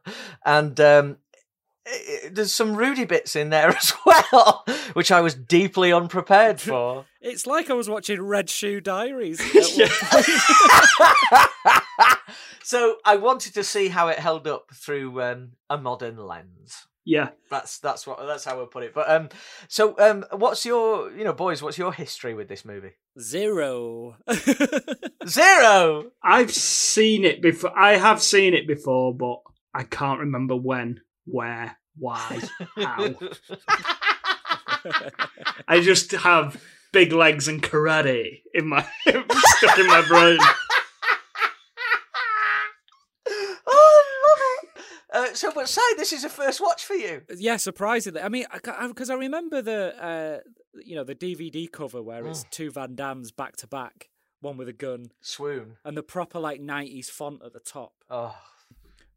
And 0.46 0.80
um, 0.80 1.18
there's 2.32 2.54
some 2.54 2.76
Rudy 2.76 3.06
bits 3.06 3.36
in 3.36 3.50
there 3.50 3.70
as 3.78 3.94
well, 4.06 4.66
which 4.94 5.12
I 5.12 5.22
was 5.22 5.36
deeply 5.36 5.92
unprepared 5.94 6.60
for. 6.62 7.06
It's 7.22 7.46
like 7.48 7.70
I 7.70 7.74
was 7.74 7.90
watching 7.90 8.22
Red 8.22 8.50
Shoe 8.50 8.82
Diaries. 8.82 9.40
at 9.56 9.78
Yeah. 9.78 9.88
one 9.88 11.48
point. 11.66 12.20
so 12.64 12.96
I 13.06 13.16
wanted 13.18 13.54
to 13.56 13.64
see 13.64 13.88
how 13.90 14.08
it 14.08 14.20
held 14.20 14.48
up 14.48 14.72
through 14.74 15.22
um, 15.22 15.52
a 15.70 15.78
modern 15.78 16.18
lens. 16.18 16.86
Yeah. 17.06 17.30
That's 17.50 17.80
that's 17.80 18.06
what 18.06 18.20
that's 18.26 18.46
how 18.46 18.58
we'll 18.58 18.68
put 18.68 18.84
it. 18.84 18.94
But 18.94 19.10
um, 19.10 19.30
so 19.68 19.96
um, 20.00 20.26
what's 20.32 20.66
your 20.66 21.12
you 21.12 21.24
know 21.24 21.34
boys? 21.34 21.62
What's 21.64 21.78
your 21.78 21.92
history 21.92 22.34
with 22.36 22.48
this 22.48 22.64
movie? 22.64 22.92
Zero. 23.20 24.16
Zero. 25.28 26.12
I've 26.24 26.52
seen 26.54 27.26
it 27.26 27.42
before. 27.42 27.78
I 27.78 27.98
have 27.98 28.22
seen 28.22 28.54
it 28.54 28.68
before, 28.68 29.14
but 29.16 29.40
I 29.74 29.84
can't 29.84 30.20
remember 30.20 30.56
when, 30.56 31.02
where, 31.26 31.78
why, 31.98 32.42
how. 32.76 33.16
I 35.68 35.82
just 35.82 36.12
have 36.12 36.62
big 36.92 37.12
legs 37.12 37.48
and 37.48 37.62
karate 37.62 38.42
in 38.54 38.68
my 38.68 38.86
stuck 39.08 39.78
in 39.78 39.88
my 39.88 40.04
brain. 40.08 40.40
oh, 43.68 44.04
love 44.28 44.40
it. 44.42 44.84
Uh, 45.12 45.34
so, 45.36 45.52
but 45.54 45.68
say 45.68 45.82
this 45.98 46.14
is 46.14 46.24
a 46.24 46.30
first 46.30 46.62
watch 46.62 46.84
for 46.86 46.94
you. 46.94 47.24
yeah, 47.38 47.58
surprisingly. 47.58 48.22
I 48.22 48.30
mean, 48.30 48.46
because 48.54 49.10
I, 49.10 49.16
remember 49.16 49.62
the 49.62 50.04
uh, 50.04 50.40
you 50.84 50.96
know 50.96 51.04
the 51.04 51.16
DVD 51.16 51.70
cover 51.72 52.02
where 52.02 52.26
it's 52.28 52.46
two 52.52 52.72
Van 52.72 52.96
Dammes 52.96 53.32
back 53.32 53.58
to 53.58 53.68
back, 53.68 54.10
one 54.42 54.58
with 54.58 54.70
a 54.70 54.74
gun, 54.74 55.12
Swoon. 55.22 55.78
and 55.84 55.98
the 55.98 56.04
proper 56.04 56.40
like 56.40 56.62
'90s 56.62 57.08
font 57.08 57.42
at 57.44 57.54
the 57.54 57.60
top. 57.60 57.94
Oh, 58.10 58.38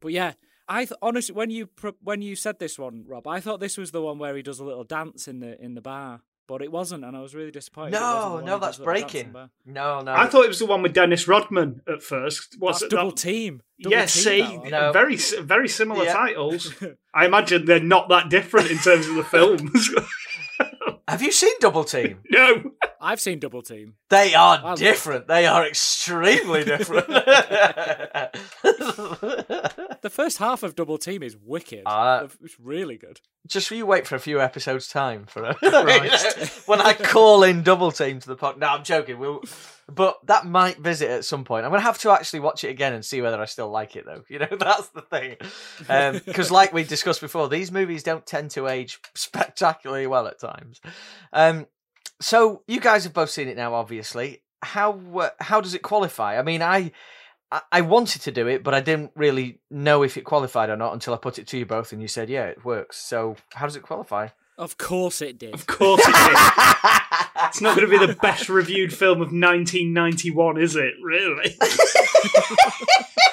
But 0.00 0.12
yeah, 0.12 0.32
I 0.74 0.84
th- 0.86 0.98
honestly 1.02 1.34
when 1.34 1.50
you 1.50 1.66
pro- 1.66 1.96
when 2.02 2.22
you 2.22 2.34
said 2.36 2.58
this 2.58 2.78
one, 2.78 3.04
Rob, 3.06 3.26
I 3.26 3.40
thought 3.40 3.60
this 3.60 3.76
was 3.76 3.90
the 3.90 4.02
one 4.02 4.18
where 4.18 4.34
he 4.36 4.42
does 4.42 4.58
a 4.60 4.64
little 4.64 4.84
dance 4.84 5.28
in 5.28 5.40
the 5.40 5.60
in 5.62 5.74
the 5.74 5.80
bar. 5.82 6.20
but 6.48 6.60
it 6.62 6.72
wasn't, 6.72 7.04
and 7.04 7.16
I 7.16 7.20
was 7.20 7.34
really 7.34 7.50
disappointed. 7.52 7.92
No, 7.92 8.00
wasn't 8.00 8.24
the 8.30 8.34
one 8.34 8.44
no, 8.44 8.58
that's 8.58 8.76
does 8.78 8.86
with 8.86 8.94
the 8.96 9.00
dancing 9.00 9.32
breaking. 9.32 9.50
No, 9.78 10.00
no. 10.02 10.12
I 10.12 10.26
thought 10.26 10.44
it 10.44 10.48
was 10.54 10.58
the 10.58 10.66
one 10.74 10.82
with 10.82 10.92
Dennis 10.92 11.28
Rodman 11.28 11.80
at 11.86 12.02
first. 12.02 12.58
Was 12.58 12.80
That's 12.80 12.82
it 12.92 12.96
double 12.96 13.10
that? 13.10 13.16
team. 13.30 13.62
Double 13.80 13.96
Yes, 13.96 14.12
team, 14.24 14.62
see. 14.64 14.70
No. 14.70 14.92
very 14.92 15.16
very 15.16 15.68
similar 15.68 16.04
Yeah. 16.04 16.12
titles. 16.14 16.74
I 17.14 17.26
imagine 17.26 17.64
they're 17.66 17.80
not 17.96 18.08
that 18.08 18.28
different 18.28 18.70
in 18.70 18.78
terms 18.78 19.06
of 19.08 19.14
the 19.14 19.24
films. 19.24 19.90
Have 21.08 21.22
you 21.22 21.32
seen 21.32 21.52
Double 21.60 21.84
Team? 21.84 22.20
no, 22.30 22.48
I've 23.02 23.20
seen 23.20 23.40
double 23.40 23.62
team. 23.62 23.94
They 24.10 24.34
are 24.34 24.60
I- 24.64 24.74
different. 24.76 25.26
They 25.26 25.44
are 25.46 25.66
extremely 25.66 26.64
different. 26.72 27.08
The 30.02 30.10
first 30.10 30.38
half 30.38 30.62
of 30.62 30.74
double 30.74 30.98
team 30.98 31.22
is 31.22 31.36
wicked. 31.36 31.82
Ah. 31.86 32.26
it's 32.42 32.58
really 32.60 32.96
good. 32.96 33.20
Just 33.46 33.70
you 33.70 33.86
wait 33.86 34.06
for 34.06 34.14
a 34.14 34.20
few 34.20 34.40
episodes 34.40 34.88
time 34.88 35.26
for 35.26 35.44
it. 35.50 35.56
Christ. 35.58 36.66
when 36.68 36.80
I 36.80 36.92
call 36.94 37.42
in 37.42 37.62
Double 37.62 37.90
Team 37.90 38.20
to 38.20 38.28
the 38.28 38.36
pod. 38.36 38.58
No, 38.58 38.68
I'm 38.68 38.84
joking. 38.84 39.18
We'll, 39.18 39.42
but 39.92 40.18
that 40.26 40.46
might 40.46 40.78
visit 40.78 41.10
at 41.10 41.24
some 41.24 41.44
point. 41.44 41.64
I'm 41.64 41.70
gonna 41.72 41.82
have 41.82 41.98
to 42.00 42.10
actually 42.12 42.40
watch 42.40 42.62
it 42.64 42.68
again 42.68 42.92
and 42.92 43.04
see 43.04 43.20
whether 43.20 43.40
I 43.40 43.46
still 43.46 43.68
like 43.70 43.96
it, 43.96 44.06
though. 44.06 44.22
You 44.28 44.38
know, 44.38 44.56
that's 44.58 44.88
the 44.90 45.02
thing. 45.02 45.36
Because, 46.24 46.50
like 46.50 46.72
we 46.72 46.84
discussed 46.84 47.20
before, 47.20 47.48
these 47.48 47.70
movies 47.72 48.02
don't 48.02 48.24
tend 48.24 48.52
to 48.52 48.68
age 48.68 48.98
spectacularly 49.14 50.06
well 50.06 50.26
at 50.28 50.38
times. 50.40 50.80
Um, 51.32 51.66
so 52.22 52.62
you 52.66 52.80
guys 52.80 53.04
have 53.04 53.12
both 53.12 53.30
seen 53.30 53.48
it 53.48 53.56
now, 53.56 53.74
obviously. 53.74 54.42
How 54.62 54.98
uh, 55.18 55.30
how 55.40 55.60
does 55.60 55.74
it 55.74 55.82
qualify? 55.82 56.38
I 56.38 56.42
mean, 56.42 56.62
I. 56.62 56.76
I- 57.50 57.60
I 57.70 57.80
wanted 57.82 58.22
to 58.22 58.32
do 58.32 58.46
it, 58.46 58.64
but 58.64 58.72
I 58.72 58.80
didn't 58.80 59.10
really 59.14 59.60
know 59.70 60.02
if 60.02 60.16
it 60.16 60.22
qualified 60.24 60.70
or 60.70 60.76
not 60.78 60.94
until 60.94 61.12
I 61.12 61.18
put 61.18 61.38
it 61.38 61.46
to 61.48 61.58
you 61.58 61.66
both, 61.66 61.92
and 61.92 62.00
you 62.00 62.08
said, 62.08 62.30
"Yeah, 62.30 62.44
it 62.46 62.64
works." 62.64 62.96
So, 62.96 63.36
how 63.52 63.66
does 63.66 63.76
it 63.76 63.82
qualify? 63.82 64.28
Of 64.56 64.78
course 64.78 65.20
it 65.20 65.38
did. 65.38 65.52
of 65.52 65.66
course 65.66 66.00
it 66.02 66.14
did. 66.14 66.36
It's 67.48 67.60
not 67.60 67.76
going 67.76 67.90
to 67.90 67.98
be 67.98 68.06
the 68.06 68.14
best 68.22 68.48
reviewed 68.48 68.94
film 68.94 69.16
of 69.20 69.28
1991, 69.32 70.56
is 70.62 70.76
it? 70.76 70.94
Really? 71.02 71.58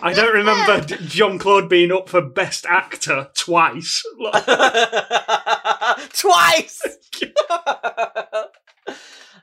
I 0.00 0.12
don't 0.12 0.34
remember 0.34 0.80
Jean 1.06 1.38
Claude 1.38 1.68
being 1.68 1.90
up 1.92 2.08
for 2.08 2.22
Best 2.22 2.64
Actor 2.66 3.30
twice. 3.34 4.02
Twice. 6.12 6.82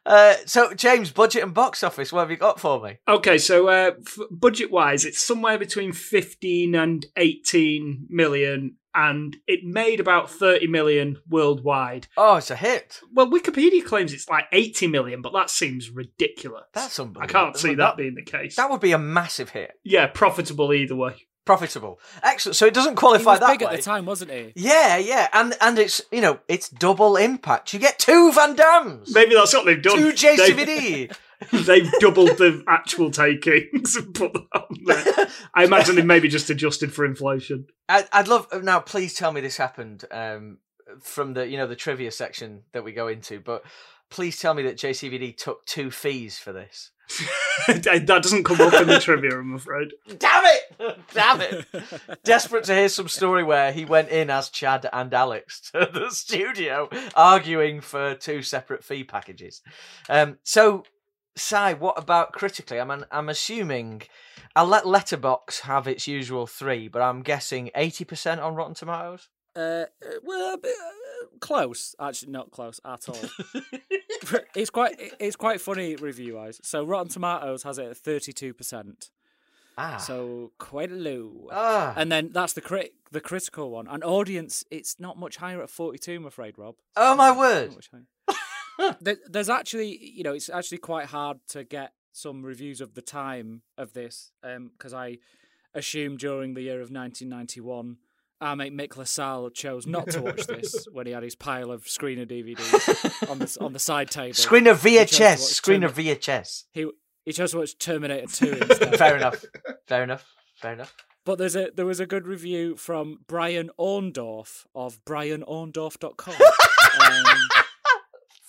uh, 0.05 0.35
so, 0.45 0.73
James, 0.73 1.11
budget 1.11 1.43
and 1.43 1.53
box 1.53 1.83
office. 1.83 2.13
What 2.13 2.21
have 2.21 2.31
you 2.31 2.37
got 2.37 2.59
for 2.59 2.81
me? 2.81 2.99
Okay, 3.07 3.37
so 3.37 3.67
uh, 3.67 3.91
f- 3.99 4.17
budget 4.31 4.71
wise, 4.71 5.03
it's 5.05 5.21
somewhere 5.21 5.57
between 5.57 5.91
15 5.91 6.75
and 6.75 7.05
18 7.17 8.07
million, 8.09 8.75
and 8.95 9.37
it 9.47 9.63
made 9.63 9.99
about 9.99 10.31
30 10.31 10.67
million 10.67 11.17
worldwide. 11.29 12.07
Oh, 12.17 12.37
it's 12.37 12.49
a 12.49 12.55
hit. 12.55 12.99
Well, 13.13 13.29
Wikipedia 13.29 13.83
claims 13.85 14.13
it's 14.13 14.29
like 14.29 14.45
80 14.51 14.87
million, 14.87 15.21
but 15.21 15.33
that 15.33 15.49
seems 15.49 15.89
ridiculous. 15.89 16.63
That's 16.73 16.99
unbelievable. 16.99 17.37
I 17.37 17.43
can't 17.43 17.57
see 17.57 17.75
that 17.75 17.97
being 17.97 18.15
the 18.15 18.23
case. 18.23 18.55
That 18.55 18.69
would 18.69 18.81
be 18.81 18.93
a 18.93 18.97
massive 18.97 19.49
hit. 19.49 19.73
Yeah, 19.83 20.07
profitable 20.07 20.73
either 20.73 20.95
way. 20.95 21.27
Profitable. 21.45 21.99
Excellent. 22.23 22.55
So 22.55 22.65
it 22.65 22.73
doesn't 22.73 22.93
He 22.93 22.95
qualify 22.95 23.31
was 23.33 23.39
that 23.41 23.51
big 23.59 23.61
way. 23.61 23.67
at 23.73 23.77
the 23.77 23.83
time, 23.83 24.05
wasn't 24.07 24.31
he? 24.31 24.51
Yeah, 24.55 24.97
yeah, 24.97 25.27
and 25.31 25.53
and 25.61 25.77
it's 25.77 26.01
you 26.11 26.19
know 26.19 26.39
it's 26.47 26.69
double 26.69 27.17
impact. 27.17 27.71
You 27.71 27.77
get 27.79 27.99
two 27.99 28.31
Van 28.31 28.55
Dammes, 28.55 29.13
Maybe 29.13 29.35
that's 29.35 29.53
what 29.53 29.63
they've 29.67 29.79
done. 29.79 29.95
two 29.95 30.05
They've, 30.11 30.39
JCVD. 30.39 31.15
they've 31.51 31.91
doubled 31.99 32.37
the 32.37 32.63
actual 32.67 33.11
takings 33.11 33.95
and 33.95 34.13
put 34.13 34.33
that 34.33 34.47
on 34.53 34.77
there. 34.85 35.27
I 35.53 35.63
imagine 35.63 35.95
they 35.95 36.01
maybe 36.01 36.27
just 36.27 36.49
adjusted 36.49 36.93
for 36.93 37.05
inflation. 37.05 37.67
I, 37.89 38.05
I'd 38.11 38.27
love 38.27 38.47
now. 38.63 38.79
Please 38.79 39.13
tell 39.13 39.31
me 39.31 39.41
this 39.41 39.57
happened 39.57 40.05
um, 40.11 40.59
from 41.01 41.33
the 41.33 41.47
you 41.47 41.57
know 41.57 41.67
the 41.67 41.75
trivia 41.75 42.11
section 42.11 42.63
that 42.71 42.83
we 42.83 42.91
go 42.91 43.07
into, 43.07 43.39
but 43.39 43.63
please 44.09 44.39
tell 44.39 44.53
me 44.53 44.63
that 44.63 44.77
JCVD 44.77 45.37
took 45.37 45.65
two 45.65 45.91
fees 45.91 46.37
for 46.37 46.53
this. 46.53 46.91
that 47.67 48.05
doesn't 48.07 48.43
come 48.43 48.59
up 48.61 48.73
in 48.73 48.87
the 48.87 48.99
trivia, 48.99 49.37
I'm 49.37 49.53
afraid. 49.53 49.91
Damn 50.17 50.43
it! 50.45 50.99
Damn 51.13 51.41
it! 51.41 51.65
Desperate 52.23 52.63
to 52.65 52.73
hear 52.73 52.89
some 52.89 53.07
story 53.07 53.43
where 53.43 53.71
he 53.71 53.85
went 53.85 54.09
in 54.09 54.29
as 54.29 54.49
Chad 54.49 54.89
and 54.91 55.13
Alex 55.13 55.71
to 55.71 55.89
the 55.91 56.09
studio, 56.09 56.89
arguing 57.15 57.81
for 57.81 58.15
two 58.15 58.41
separate 58.41 58.83
fee 58.83 59.03
packages. 59.03 59.61
Um, 60.09 60.39
so, 60.43 60.83
Sai, 61.35 61.73
what 61.73 61.97
about 61.97 62.31
critically? 62.31 62.79
I'm 62.79 63.05
I'm 63.11 63.29
assuming 63.29 64.03
I'll 64.55 64.65
let 64.67 64.85
Letterboxd 64.85 65.61
have 65.61 65.87
its 65.87 66.07
usual 66.07 66.47
three, 66.47 66.87
but 66.87 67.01
I'm 67.01 67.21
guessing 67.21 67.71
eighty 67.75 68.05
percent 68.05 68.39
on 68.41 68.55
Rotten 68.55 68.73
Tomatoes. 68.73 69.29
Uh, 69.55 69.59
uh, 69.59 69.85
well, 70.23 70.53
a 70.55 70.57
bit, 70.57 70.75
uh, 70.77 71.27
close. 71.39 71.95
Actually, 71.99 72.31
not 72.31 72.51
close 72.51 72.79
at 72.85 73.07
all. 73.09 73.19
it's 74.55 74.69
quite 74.69 74.95
it's 75.19 75.35
quite 75.35 75.59
funny 75.61 75.95
review 75.95 76.35
wise. 76.35 76.59
So 76.63 76.83
Rotten 76.85 77.09
Tomatoes 77.09 77.63
has 77.63 77.77
it 77.77 77.87
at 77.87 77.97
thirty 77.97 78.31
two 78.33 78.53
percent. 78.53 79.09
Ah, 79.77 79.97
So 79.97 80.51
quite 80.57 80.89
low. 80.89 81.49
ah, 81.51 81.93
And 81.97 82.09
then 82.09 82.29
that's 82.31 82.53
the 82.53 82.61
crit 82.61 82.93
the 83.11 83.19
critical 83.19 83.71
one. 83.71 83.87
And 83.89 84.05
audience, 84.05 84.63
it's 84.71 85.01
not 85.01 85.17
much 85.17 85.35
higher 85.37 85.61
at 85.61 85.69
forty 85.69 85.97
two. 85.97 86.15
I'm 86.15 86.25
afraid, 86.25 86.57
Rob. 86.57 86.75
oh 86.95 87.15
my 87.15 87.27
Not 87.29 87.37
word! 87.37 87.75
Much 88.77 88.87
higher. 88.87 88.97
There- 89.01 89.17
There's 89.29 89.49
actually, 89.49 89.97
you 90.03 90.23
know, 90.23 90.33
it's 90.33 90.49
actually 90.49 90.79
quite 90.79 91.07
hard 91.07 91.37
to 91.49 91.63
get 91.63 91.93
some 92.11 92.43
reviews 92.43 92.81
of 92.81 92.93
the 92.93 93.01
time 93.01 93.61
of 93.77 93.93
this 93.93 94.31
because 94.41 94.93
I 94.93 95.17
assume 95.73 96.15
during 96.17 96.53
the 96.53 96.61
year 96.61 96.75
of 96.81 96.89
1991, 96.91 97.97
our 98.41 98.55
mate 98.55 98.73
Mick 98.73 98.95
LaSalle 98.97 99.49
chose 99.49 99.85
not 99.87 100.09
to 100.11 100.21
watch 100.21 100.45
this 100.47 100.87
when 100.91 101.05
he 101.07 101.13
had 101.13 101.23
his 101.23 101.35
pile 101.35 101.71
of 101.71 101.83
screener 101.85 102.25
DVDs 102.25 103.29
on 103.29 103.39
the 103.39 103.57
on 103.61 103.73
the 103.73 103.79
side 103.79 104.09
table. 104.11 104.33
Screen 104.33 104.67
of 104.67 104.83
He 104.83 104.95
chose 104.97 105.09
to 105.09 105.23
VHS. 105.23 105.61
screener 105.61 105.89
Screen 105.89 106.07
VHS. 106.15 106.63
He 106.71 106.85
he 107.25 107.31
chose 107.33 107.51
to 107.51 107.57
watch 107.59 107.77
Terminator 107.77 108.27
2 108.27 108.51
instead. 108.69 108.97
Fair 108.97 109.15
enough. 109.17 109.43
Fair 109.87 110.03
enough. 110.03 110.25
Fair 110.61 110.73
enough. 110.73 110.93
But 111.25 111.37
there's 111.39 111.55
a 111.55 111.71
there 111.75 111.85
was 111.85 111.99
a 111.99 112.05
good 112.05 112.27
review 112.27 112.75
from 112.75 113.19
Brian 113.27 113.71
Orndorff 113.79 114.65
of 114.75 115.03
brianorndorff.com. 115.05 116.35
um, 116.35 117.25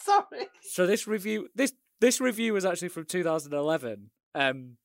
Sorry. 0.06 0.48
So 0.62 0.86
this 0.86 1.06
review 1.06 1.48
this 1.54 1.72
this 2.00 2.20
review 2.20 2.52
was 2.54 2.64
actually 2.64 2.88
from 2.88 3.04
2011. 3.04 4.10
Um, 4.34 4.76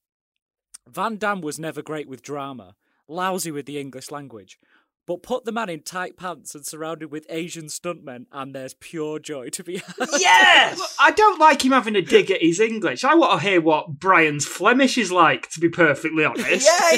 Van 0.90 1.18
Damme 1.18 1.42
was 1.42 1.60
never 1.60 1.82
great 1.82 2.08
with 2.10 2.22
drama, 2.24 2.76
lousy 3.08 3.52
with 3.52 3.66
the 3.66 3.80
English 3.80 4.10
language, 4.12 4.58
but 5.06 5.22
put 5.22 5.46
the 5.46 5.52
man 5.52 5.70
in 5.70 5.82
tight 5.82 6.16
pants 6.18 6.56
and 6.56 6.66
surrounded 6.66 7.12
with 7.12 7.26
Asian 7.30 7.66
stuntmen, 7.66 8.26
and 8.32 8.56
there's 8.56 8.74
pure 8.76 9.20
joy 9.20 9.50
to 9.50 9.64
be 9.64 9.78
had. 9.78 10.08
Yes. 10.20 10.96
I 11.00 11.12
don't 11.12 11.40
like 11.40 11.64
him 11.66 11.72
having 11.74 11.96
a 11.96 12.02
dig 12.02 12.32
at 12.32 12.42
his 12.42 12.60
English. 12.60 13.04
I 13.04 13.14
want 13.16 13.42
to 13.42 13.48
hear 13.48 13.62
what 13.62 14.00
Brian's 14.00 14.46
Flemish 14.48 14.98
is 14.98 15.12
like, 15.12 15.50
to 15.52 15.60
be 15.60 15.70
perfectly 15.70 16.24
honest. 16.32 16.66
yeah, 16.68 16.98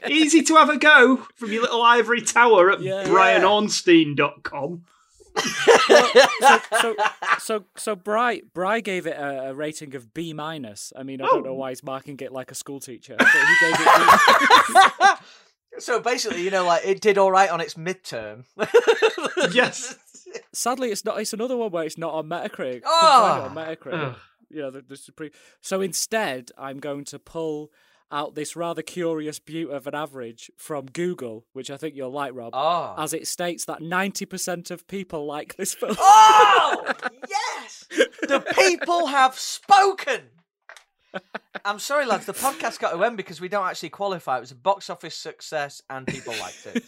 yeah. 0.00 0.08
Easy 0.08 0.42
to 0.42 0.56
have 0.56 0.68
a 0.70 0.76
go 0.76 1.18
from 1.36 1.52
your 1.52 1.62
little 1.62 1.82
ivory 1.82 2.20
tower 2.22 2.70
at 2.72 2.80
Yeah. 2.80 3.04
brianornstein.com. 3.06 4.84
so, 5.42 6.60
so, 6.80 6.96
so, 7.38 7.64
so 7.76 7.96
Bry, 7.96 8.42
Bry 8.54 8.80
gave 8.80 9.06
it 9.06 9.16
a, 9.16 9.50
a 9.50 9.54
rating 9.54 9.94
of 9.94 10.12
B 10.14 10.32
minus. 10.32 10.92
I 10.96 11.02
mean, 11.02 11.20
I 11.20 11.26
don't 11.26 11.44
know 11.44 11.54
why 11.54 11.70
he's 11.70 11.82
marking 11.82 12.18
it 12.20 12.32
like 12.32 12.50
a 12.50 12.54
school 12.54 12.80
teacher, 12.80 13.16
but 13.18 13.28
he 13.28 13.54
gave 13.60 13.76
it. 13.78 15.18
So 15.78 16.00
basically, 16.00 16.42
you 16.42 16.50
know, 16.50 16.66
like 16.66 16.82
it 16.84 17.00
did 17.00 17.16
all 17.16 17.32
right 17.32 17.48
on 17.48 17.60
its 17.62 17.74
midterm. 17.74 18.44
Yes. 19.52 19.96
Sadly, 20.52 20.90
it's 20.90 21.04
not. 21.04 21.18
It's 21.20 21.32
another 21.32 21.56
one 21.56 21.70
where 21.70 21.84
it's 21.84 21.96
not 21.98 22.12
on 22.14 22.28
Metacritic. 22.28 22.82
Couldn't 22.82 22.84
Ah. 22.86 23.48
find 23.50 23.56
it 23.56 23.58
on 23.58 23.76
Metacritic. 23.76 24.08
Ugh. 24.12 24.16
You 24.50 24.60
know, 24.62 24.70
the, 24.70 24.82
the 24.82 24.96
supreme. 24.96 25.30
So 25.62 25.80
instead, 25.80 26.50
I'm 26.58 26.78
going 26.78 27.04
to 27.06 27.18
pull 27.18 27.70
out 28.12 28.34
this 28.34 28.54
rather 28.54 28.82
curious 28.82 29.38
butte 29.38 29.70
of 29.70 29.86
an 29.86 29.94
average 29.94 30.50
from 30.56 30.86
Google, 30.86 31.46
which 31.54 31.70
I 31.70 31.76
think 31.76 31.96
you'll 31.96 32.12
like, 32.12 32.32
Rob, 32.34 32.50
Oh. 32.54 32.94
as 32.98 33.14
it 33.14 33.26
states 33.26 33.64
that 33.64 33.80
90% 33.80 34.70
of 34.70 34.86
people 34.86 35.26
like 35.26 35.56
this 35.56 35.74
film. 35.74 35.96
Oh 35.98 36.84
yes, 37.28 37.86
the 38.20 38.40
people 38.54 39.06
have 39.06 39.38
spoken. 39.38 40.20
I'm 41.64 41.78
sorry, 41.78 42.06
lads. 42.06 42.24
The 42.24 42.32
podcast 42.32 42.78
got 42.78 42.92
to 42.92 43.04
end 43.04 43.18
because 43.18 43.38
we 43.40 43.48
don't 43.48 43.66
actually 43.66 43.90
qualify. 43.90 44.38
It 44.38 44.40
was 44.40 44.50
a 44.50 44.54
box 44.56 44.88
office 44.88 45.14
success, 45.14 45.82
and 45.90 46.06
people 46.06 46.32
liked 46.40 46.66
it. 46.74 46.84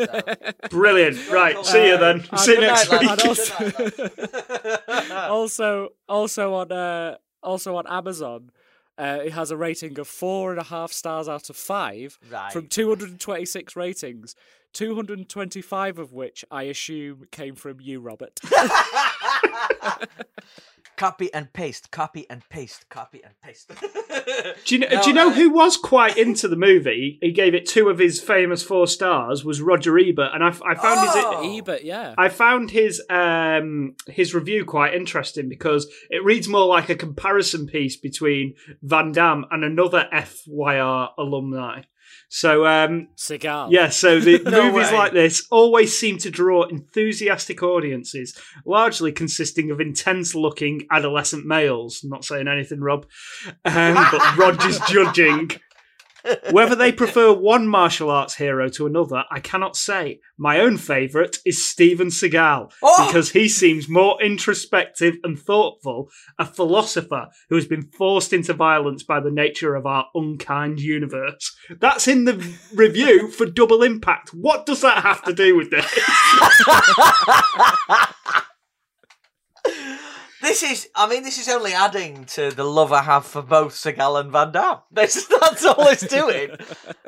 So. 0.63 0.69
Brilliant. 0.71 1.31
Right. 1.31 1.63
See 1.67 1.89
you 1.89 1.99
then. 1.99 2.25
Uh, 2.33 2.37
See 2.39 2.55
you 2.55 2.61
next 2.63 2.91
night, 2.91 3.01
week. 3.03 3.11
lads. 3.11 3.53
And 4.89 5.09
night, 5.11 5.29
also, 5.29 5.91
also 6.09 6.55
on 6.55 6.73
uh, 6.73 7.17
also 7.43 7.77
on 7.77 7.87
Amazon, 7.87 8.51
uh, 8.99 9.19
it 9.25 9.33
has 9.33 9.51
a 9.51 9.57
rating 9.57 9.99
of 9.99 10.07
four 10.09 10.51
and 10.51 10.61
a 10.61 10.65
half 10.65 10.93
stars 10.93 11.29
out 11.29 11.51
of 11.51 11.57
five 11.57 12.19
Right. 12.31 12.53
from 12.53 12.67
226 12.69 13.77
ratings. 13.77 14.35
225 14.73 15.99
of 15.99 16.13
which 16.13 16.45
I 16.51 16.65
assume 16.65 17.27
came 17.31 17.55
from 17.55 17.81
you, 17.81 18.01
Robert. 18.01 18.41
copy 20.97 21.33
and 21.35 21.53
paste, 21.53 21.91
copy 21.91 22.25
and 22.31 22.49
paste, 22.49 22.89
copy 22.89 23.21
and 23.25 23.35
paste. 23.41 23.73
Do 24.65 24.75
you 24.75 24.81
know? 24.81 24.89
No, 24.91 25.03
do 25.03 25.09
you 25.09 25.15
know 25.15 25.29
uh, 25.29 25.33
who 25.33 25.51
was 25.51 25.77
quite 25.77 26.17
into 26.17 26.47
the 26.49 26.57
movie? 26.57 27.19
He 27.21 27.33
gave 27.33 27.55
it 27.55 27.67
two 27.67 27.89
of 27.89 27.99
his 27.99 28.21
famous 28.21 28.63
four 28.63 28.87
stars. 28.87 29.45
Was 29.45 29.61
Roger 29.61 29.99
Ebert, 29.99 30.31
and 30.33 30.43
I, 30.45 30.49
I 30.49 30.75
found 30.75 31.01
Oh. 31.03 31.43
his 31.43 31.59
Ebert, 31.61 31.83
yeah. 31.85 32.15
I 32.17 32.29
found 32.29 32.71
his 32.71 33.03
um 33.11 33.97
his 34.07 34.35
review 34.35 34.65
quite 34.65 34.95
interesting 34.95 35.49
because 35.49 35.89
it 36.11 36.25
reads 36.25 36.49
more 36.49 36.67
like 36.67 36.89
a 36.89 36.95
comparison 36.95 37.67
piece 37.67 37.97
between 37.97 38.55
Van 38.83 39.13
Damme 39.13 39.45
and 39.51 39.65
another 39.65 40.09
FYR 40.13 41.09
alumni. 41.19 41.83
So 42.29 42.67
um 42.67 43.09
Seagal. 43.17 43.69
yeah, 43.71 43.89
so 43.91 44.19
the 44.21 44.39
No 44.45 44.71
movies 44.73 44.91
way. 44.91 44.97
like 44.99 45.13
this 45.13 45.47
always 45.51 45.97
seem 45.99 46.19
to 46.19 46.31
draw 46.31 46.65
enthusiastic 46.65 47.63
audiences, 47.63 48.37
largely 48.67 49.13
consisting 49.13 49.71
of 49.71 49.81
intense-looking 49.81 50.87
adolescent 50.91 51.47
males. 51.47 52.01
Not 52.05 52.25
saying 52.25 52.49
anything, 52.49 52.81
Rob, 52.81 53.07
um, 53.65 53.95
but 54.11 54.37
Roger's 54.37 54.81
judging. 54.89 55.51
Whether 56.51 56.75
they 56.75 56.93
prefer 56.93 57.33
one 57.33 57.69
martial 57.69 58.11
arts 58.11 58.37
hero 58.37 58.69
to 58.71 58.87
another, 58.87 59.25
I 59.31 59.41
cannot 59.41 59.77
say. 59.77 60.21
My 60.39 60.61
own 60.61 60.77
favourite 60.77 61.39
is 61.45 61.65
Steven 61.65 62.09
Seagal 62.09 62.73
Oh! 62.83 63.07
because 63.07 63.33
he 63.33 63.49
seems 63.49 63.89
more 63.89 64.21
introspective 64.23 65.17
and 65.23 65.39
thoughtful, 65.39 66.11
a 66.39 66.45
philosopher 66.45 67.29
who 67.49 67.57
has 67.57 67.67
been 67.67 67.83
forced 67.83 68.33
into 68.33 68.55
violence 68.55 69.03
by 69.03 69.21
the 69.21 69.31
nature 69.31 69.75
of 69.75 69.87
our 69.87 70.07
unkind 70.15 70.81
universe. 70.81 71.55
That's 71.81 72.09
in 72.09 72.25
the 72.25 72.55
review 72.75 73.31
for 73.31 73.47
Double 73.47 73.83
Impact. 73.83 74.31
What 74.33 74.67
does 74.67 74.81
that 74.81 75.03
have 75.03 75.23
to 75.25 75.33
do 75.33 75.57
with 75.57 75.71
this? 75.71 75.85
This 80.45 80.63
is, 80.63 80.89
I 80.95 81.09
mean, 81.09 81.23
this 81.23 81.39
is 81.39 81.49
only 81.49 81.73
adding 81.73 82.27
to 82.27 82.51
the 82.51 82.65
love 82.65 82.93
I 82.93 83.01
have 83.03 83.25
for 83.25 83.41
both 83.41 83.73
Seagal 83.75 84.21
and 84.21 84.31
Van 84.31 84.53
Damme. 84.53 84.81
This, 84.93 85.27
that's 85.27 85.65
all 85.65 85.89
it's 85.89 86.07
doing. 86.07 86.51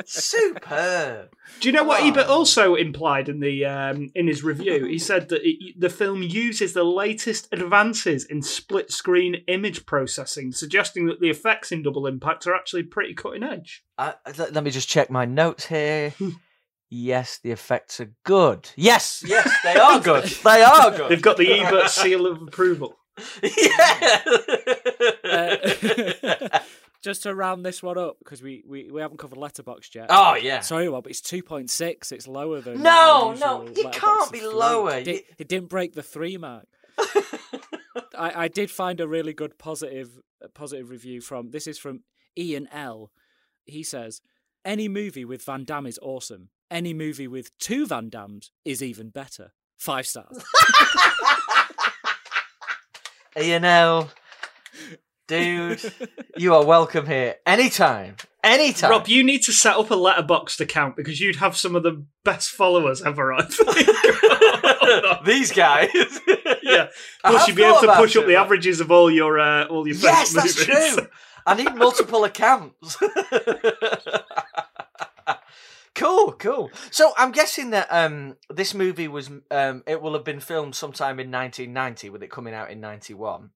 Superb. 0.07 1.31
Do 1.61 1.69
you 1.69 1.73
know 1.73 1.85
what 1.85 2.01
Oh. 2.03 2.09
Ebert 2.09 2.29
also 2.29 2.75
implied 2.75 3.29
in 3.29 3.41
the 3.41 3.65
um, 3.67 4.11
in 4.15 4.27
his 4.27 4.43
review? 4.43 4.87
He 4.87 4.99
said 4.99 5.29
that 5.29 5.43
it, 5.47 5.79
the 5.79 5.91
film 5.91 6.23
uses 6.23 6.73
the 6.73 6.85
latest 6.85 7.49
advances 7.53 8.25
in 8.25 8.41
split 8.43 8.91
screen 8.91 9.37
image 9.47 9.85
processing, 9.87 10.53
suggesting 10.53 11.07
that 11.07 11.21
the 11.21 11.31
effects 11.31 11.71
in 11.71 11.83
Double 11.83 12.07
Impact 12.07 12.47
are 12.47 12.55
actually 12.55 12.85
pretty 12.85 13.15
cutting 13.15 13.43
edge. 13.43 13.85
Uh, 13.99 14.13
let, 14.39 14.55
let 14.55 14.65
me 14.65 14.71
just 14.71 14.89
check 14.89 15.11
my 15.11 15.25
notes 15.25 15.67
here. 15.67 16.15
Yes, 16.89 17.39
the 17.43 17.51
effects 17.51 17.99
are 17.99 18.13
good. 18.23 18.71
Yes, 18.77 19.21
yes, 19.27 19.51
they 19.65 19.75
are 19.75 19.99
good. 19.99 20.23
They 20.23 20.63
are 20.63 20.91
good. 20.97 21.11
They've 21.11 21.21
got 21.21 21.37
the 21.37 21.53
Ebert 21.53 21.91
seal 21.91 22.27
of 22.29 22.41
approval. 22.41 22.95
Yeah. 23.43 24.23
Uh, 25.27 26.61
just 27.03 27.25
to 27.25 27.35
round 27.35 27.65
this 27.67 27.83
one 27.83 27.99
up, 27.99 28.17
because 28.21 28.43
we, 28.43 28.63
we, 28.67 28.91
we 28.91 29.01
haven't 29.01 29.19
covered 29.19 29.39
Letterboxd 29.39 29.95
yet. 29.95 30.07
oh 30.09 30.35
yeah. 30.35 30.61
Sorry, 30.61 30.89
Rob, 30.89 31.07
it's 31.09 31.21
2.6. 31.21 32.13
It's 32.13 32.29
lower 32.29 32.61
than. 32.61 32.83
No, 32.83 33.35
no, 33.39 33.67
it 33.67 33.93
can't 33.93 34.31
be 34.33 34.39
three. 34.39 34.49
lower. 34.49 34.99
It, 34.99 35.05
did, 35.05 35.23
it 35.39 35.49
didn't 35.49 35.69
break 35.69 35.95
the 35.95 36.03
three 36.03 36.37
mark. 36.37 36.67
I, 38.17 38.45
I 38.45 38.49
did 38.49 38.71
find 38.71 39.01
a 39.01 39.09
really 39.09 39.33
good 39.33 39.59
positive 39.59 40.21
positive 40.55 40.91
review 40.91 41.21
from 41.21 41.51
this 41.51 41.67
is 41.67 41.79
from 41.79 42.03
Ian 42.39 42.69
L. 42.73 43.11
He 43.65 43.83
says, 43.83 44.21
"Any 44.65 44.89
movie 44.89 45.25
with 45.25 45.43
Van 45.45 45.65
Damme 45.65 45.87
is 45.87 45.99
awesome. 46.01 46.51
Any 46.71 46.95
movie 46.95 47.29
with 47.29 47.57
two 47.59 47.87
Van 47.87 48.09
Dammes 48.11 48.51
is 48.65 48.83
even 48.83 49.11
better. 49.11 49.53
Five 49.77 50.07
stars." 50.07 50.43
Ian 53.39 53.65
L. 53.65 54.11
Dude, 55.29 55.83
you 56.37 56.55
are 56.55 56.65
welcome 56.65 57.07
here 57.07 57.35
anytime. 57.45 58.17
Anytime. 58.45 58.91
Rob, 58.93 59.09
you 59.09 59.25
need 59.25 59.43
to 59.43 59.53
set 59.53 59.77
up 59.77 59.91
a 59.91 59.95
Letterboxd 59.97 60.61
account 60.61 60.95
because 60.97 61.21
you'd 61.21 61.35
have 61.37 61.57
some 61.57 61.75
of 61.75 61.83
the 61.83 62.05
best 62.25 62.51
followers 62.51 63.03
ever. 63.03 63.33
I 63.35 63.43
think. 63.43 63.89
These 65.27 65.51
guys. 65.51 65.91
yeah. 66.63 66.87
Plus, 67.25 67.49
you'd 67.49 67.57
be 67.57 67.65
able 67.65 67.81
to 67.81 67.93
push 67.97 68.15
up 68.17 68.23
it, 68.25 68.29
the 68.29 68.37
averages 68.37 68.79
of 68.81 68.93
all 68.93 69.11
your 69.11 69.41
uh, 69.41 69.67
all 69.67 69.87
your 69.89 69.97
Yes, 69.97 70.33
that's 70.33 70.57
movies. 70.69 70.95
true. 70.97 71.09
I 71.45 71.55
need 71.55 71.75
multiple 71.75 72.23
accounts. 72.25 72.97
cool, 75.97 76.33
cool. 76.33 76.71
So 76.91 77.13
I'm 77.17 77.33
guessing 77.33 77.71
that 77.71 77.89
um, 77.91 78.37
this 78.49 78.75
movie 78.75 79.09
was 79.09 79.31
um, 79.51 79.83
it 79.87 80.01
will 80.01 80.15
have 80.15 80.25
been 80.25 80.41
filmed 80.41 80.77
sometime 80.77 81.19
in 81.19 81.31
1990, 81.31 82.11
with 82.11 82.23
it 82.23 82.31
coming 82.31 82.55
out 82.55 82.71
in 82.71 82.81
91. 82.81 83.51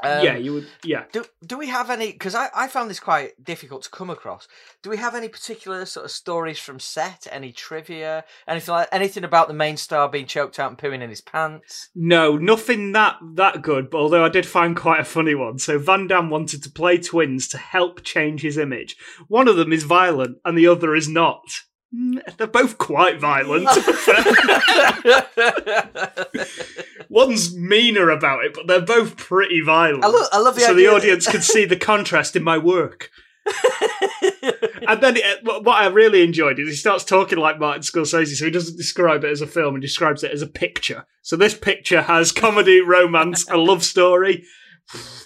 Um, 0.00 0.24
yeah, 0.24 0.36
you 0.36 0.52
would. 0.54 0.66
Yeah. 0.84 1.04
Do 1.12 1.24
do 1.44 1.56
we 1.56 1.68
have 1.68 1.90
any? 1.90 2.12
Because 2.12 2.34
I, 2.34 2.48
I 2.54 2.68
found 2.68 2.90
this 2.90 3.00
quite 3.00 3.42
difficult 3.42 3.82
to 3.84 3.90
come 3.90 4.10
across. 4.10 4.46
Do 4.82 4.90
we 4.90 4.98
have 4.98 5.14
any 5.14 5.28
particular 5.28 5.86
sort 5.86 6.04
of 6.04 6.10
stories 6.10 6.58
from 6.58 6.78
set? 6.78 7.26
Any 7.30 7.52
trivia? 7.52 8.24
Anything 8.46 8.74
like 8.74 8.88
anything 8.92 9.24
about 9.24 9.48
the 9.48 9.54
main 9.54 9.76
star 9.76 10.08
being 10.08 10.26
choked 10.26 10.58
out 10.58 10.70
and 10.70 10.78
pooing 10.78 11.02
in 11.02 11.10
his 11.10 11.20
pants? 11.22 11.88
No, 11.94 12.36
nothing 12.36 12.92
that 12.92 13.16
that 13.34 13.62
good. 13.62 13.90
But 13.90 13.98
although 13.98 14.24
I 14.24 14.28
did 14.28 14.46
find 14.46 14.76
quite 14.76 15.00
a 15.00 15.04
funny 15.04 15.34
one. 15.34 15.58
So 15.58 15.78
Van 15.78 16.06
Damme 16.06 16.30
wanted 16.30 16.62
to 16.64 16.70
play 16.70 16.98
twins 16.98 17.48
to 17.48 17.58
help 17.58 18.02
change 18.02 18.42
his 18.42 18.58
image. 18.58 18.96
One 19.28 19.48
of 19.48 19.56
them 19.56 19.72
is 19.72 19.84
violent, 19.84 20.38
and 20.44 20.58
the 20.58 20.66
other 20.66 20.94
is 20.94 21.08
not. 21.08 21.62
Mm, 21.94 22.20
They're 22.36 22.46
both 22.46 22.78
quite 22.78 23.20
violent. 23.20 23.66
One's 27.08 27.56
meaner 27.56 28.10
about 28.10 28.44
it, 28.44 28.52
but 28.54 28.66
they're 28.66 28.80
both 28.80 29.16
pretty 29.16 29.60
violent. 29.60 30.04
I 30.04 30.08
love- 30.08 30.28
I 30.32 30.38
love 30.38 30.54
the 30.56 30.62
so 30.62 30.74
the 30.74 30.88
audience 30.88 31.28
could 31.30 31.44
see 31.44 31.64
the 31.64 31.76
contrast 31.76 32.34
in 32.36 32.42
my 32.42 32.58
work. 32.58 33.10
and 34.88 35.00
then 35.00 35.16
it, 35.16 35.44
what 35.44 35.64
what 35.64 35.80
I 35.80 35.86
really 35.86 36.24
enjoyed 36.24 36.58
is 36.58 36.68
he 36.68 36.74
starts 36.74 37.04
talking 37.04 37.38
like 37.38 37.60
Martin 37.60 37.82
Scorsese, 37.82 38.34
so 38.34 38.44
he 38.44 38.50
doesn't 38.50 38.76
describe 38.76 39.22
it 39.22 39.30
as 39.30 39.40
a 39.40 39.46
film, 39.46 39.76
he 39.76 39.80
describes 39.80 40.24
it 40.24 40.32
as 40.32 40.42
a 40.42 40.48
picture. 40.48 41.06
So 41.22 41.36
this 41.36 41.54
picture 41.54 42.02
has 42.02 42.32
comedy, 42.32 42.80
romance, 42.80 43.48
a 43.48 43.56
love 43.56 43.84
story. 43.84 44.44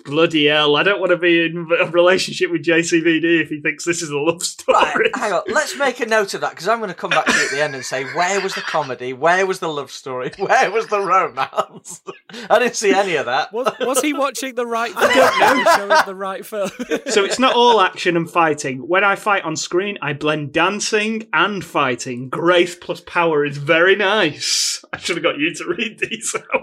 Bloody 0.07 0.47
hell! 0.47 0.77
I 0.77 0.83
don't 0.83 1.01
want 1.01 1.11
to 1.11 1.19
be 1.19 1.45
in 1.45 1.69
a 1.79 1.91
relationship 1.91 2.51
with 2.51 2.65
JCVD 2.65 3.43
if 3.43 3.51
he 3.51 3.61
thinks 3.61 3.85
this 3.85 4.01
is 4.01 4.09
a 4.09 4.17
love 4.17 4.43
story. 4.43 4.75
Right, 4.75 5.17
hang 5.17 5.33
on. 5.35 5.43
Let's 5.49 5.77
make 5.77 6.01
a 6.01 6.07
note 6.07 6.33
of 6.33 6.41
that 6.41 6.51
because 6.51 6.67
I'm 6.67 6.79
going 6.79 6.89
to 6.89 6.95
come 6.95 7.11
back 7.11 7.27
to 7.27 7.33
you 7.33 7.45
at 7.45 7.51
the 7.51 7.63
end 7.63 7.75
and 7.75 7.85
say, 7.85 8.05
where 8.15 8.41
was 8.41 8.55
the 8.55 8.63
comedy? 8.63 9.13
Where 9.13 9.47
was 9.47 9.59
the 9.59 9.69
love 9.69 9.91
story? 9.91 10.31
Where 10.39 10.71
was 10.71 10.87
the 10.87 11.01
romance? 11.01 12.01
I 12.51 12.59
didn't 12.59 12.77
see 12.77 12.95
any 12.95 13.17
of 13.17 13.27
that. 13.27 13.53
Was, 13.53 13.71
was 13.81 14.01
he 14.01 14.15
watching 14.15 14.55
the 14.55 14.67
right 14.67 14.93
film? 14.93 15.11
I 15.13 15.75
don't 15.77 15.89
know. 15.89 16.03
the 16.07 16.15
right 16.15 16.47
film. 16.47 16.71
So 17.09 17.25
it's 17.25 17.39
not 17.39 17.55
all 17.55 17.81
action 17.81 18.17
and 18.17 18.31
fighting. 18.31 18.79
When 18.79 19.05
I 19.05 19.17
fight 19.17 19.45
on 19.45 19.57
screen, 19.57 19.99
I 20.01 20.15
blend 20.15 20.53
dancing 20.53 21.29
and 21.33 21.65
fighting. 21.65 22.31
Grace 22.31 22.75
plus 22.75 23.01
power 23.01 23.45
is 23.45 23.59
very 23.59 23.97
nice. 23.97 24.83
I 24.93 24.99
should 24.99 25.17
have 25.17 25.23
got 25.23 25.39
you 25.39 25.55
to 25.55 25.65
read 25.67 25.99
these 25.99 26.35
out. 26.55 26.61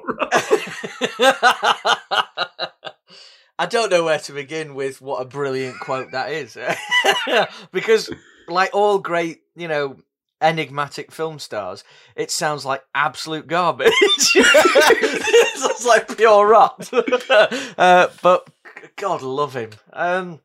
I 3.60 3.66
don't 3.66 3.90
know 3.90 4.04
where 4.04 4.20
to 4.20 4.34
begin 4.34 4.76
with 4.76 5.02
what 5.02 5.22
a 5.22 5.26
brilliant 5.26 5.80
quote 5.80 6.12
that 6.12 6.32
is. 6.32 6.58
because, 7.72 8.10
like 8.48 8.70
all 8.74 9.00
great, 9.00 9.42
you 9.56 9.68
know, 9.68 9.98
enigmatic 10.42 11.12
film 11.12 11.40
stars, 11.40 11.84
it 12.16 12.30
sounds 12.30 12.66
like 12.66 12.84
absolute 12.94 13.48
garbage. 13.48 13.92
it 14.00 15.58
sounds 15.58 15.86
like 15.86 16.16
pure 16.18 16.48
rot. 16.48 16.90
uh, 17.78 18.08
but 18.22 18.48
God 18.96 19.22
love 19.24 19.56
him. 19.56 19.72
Um, 19.92 20.40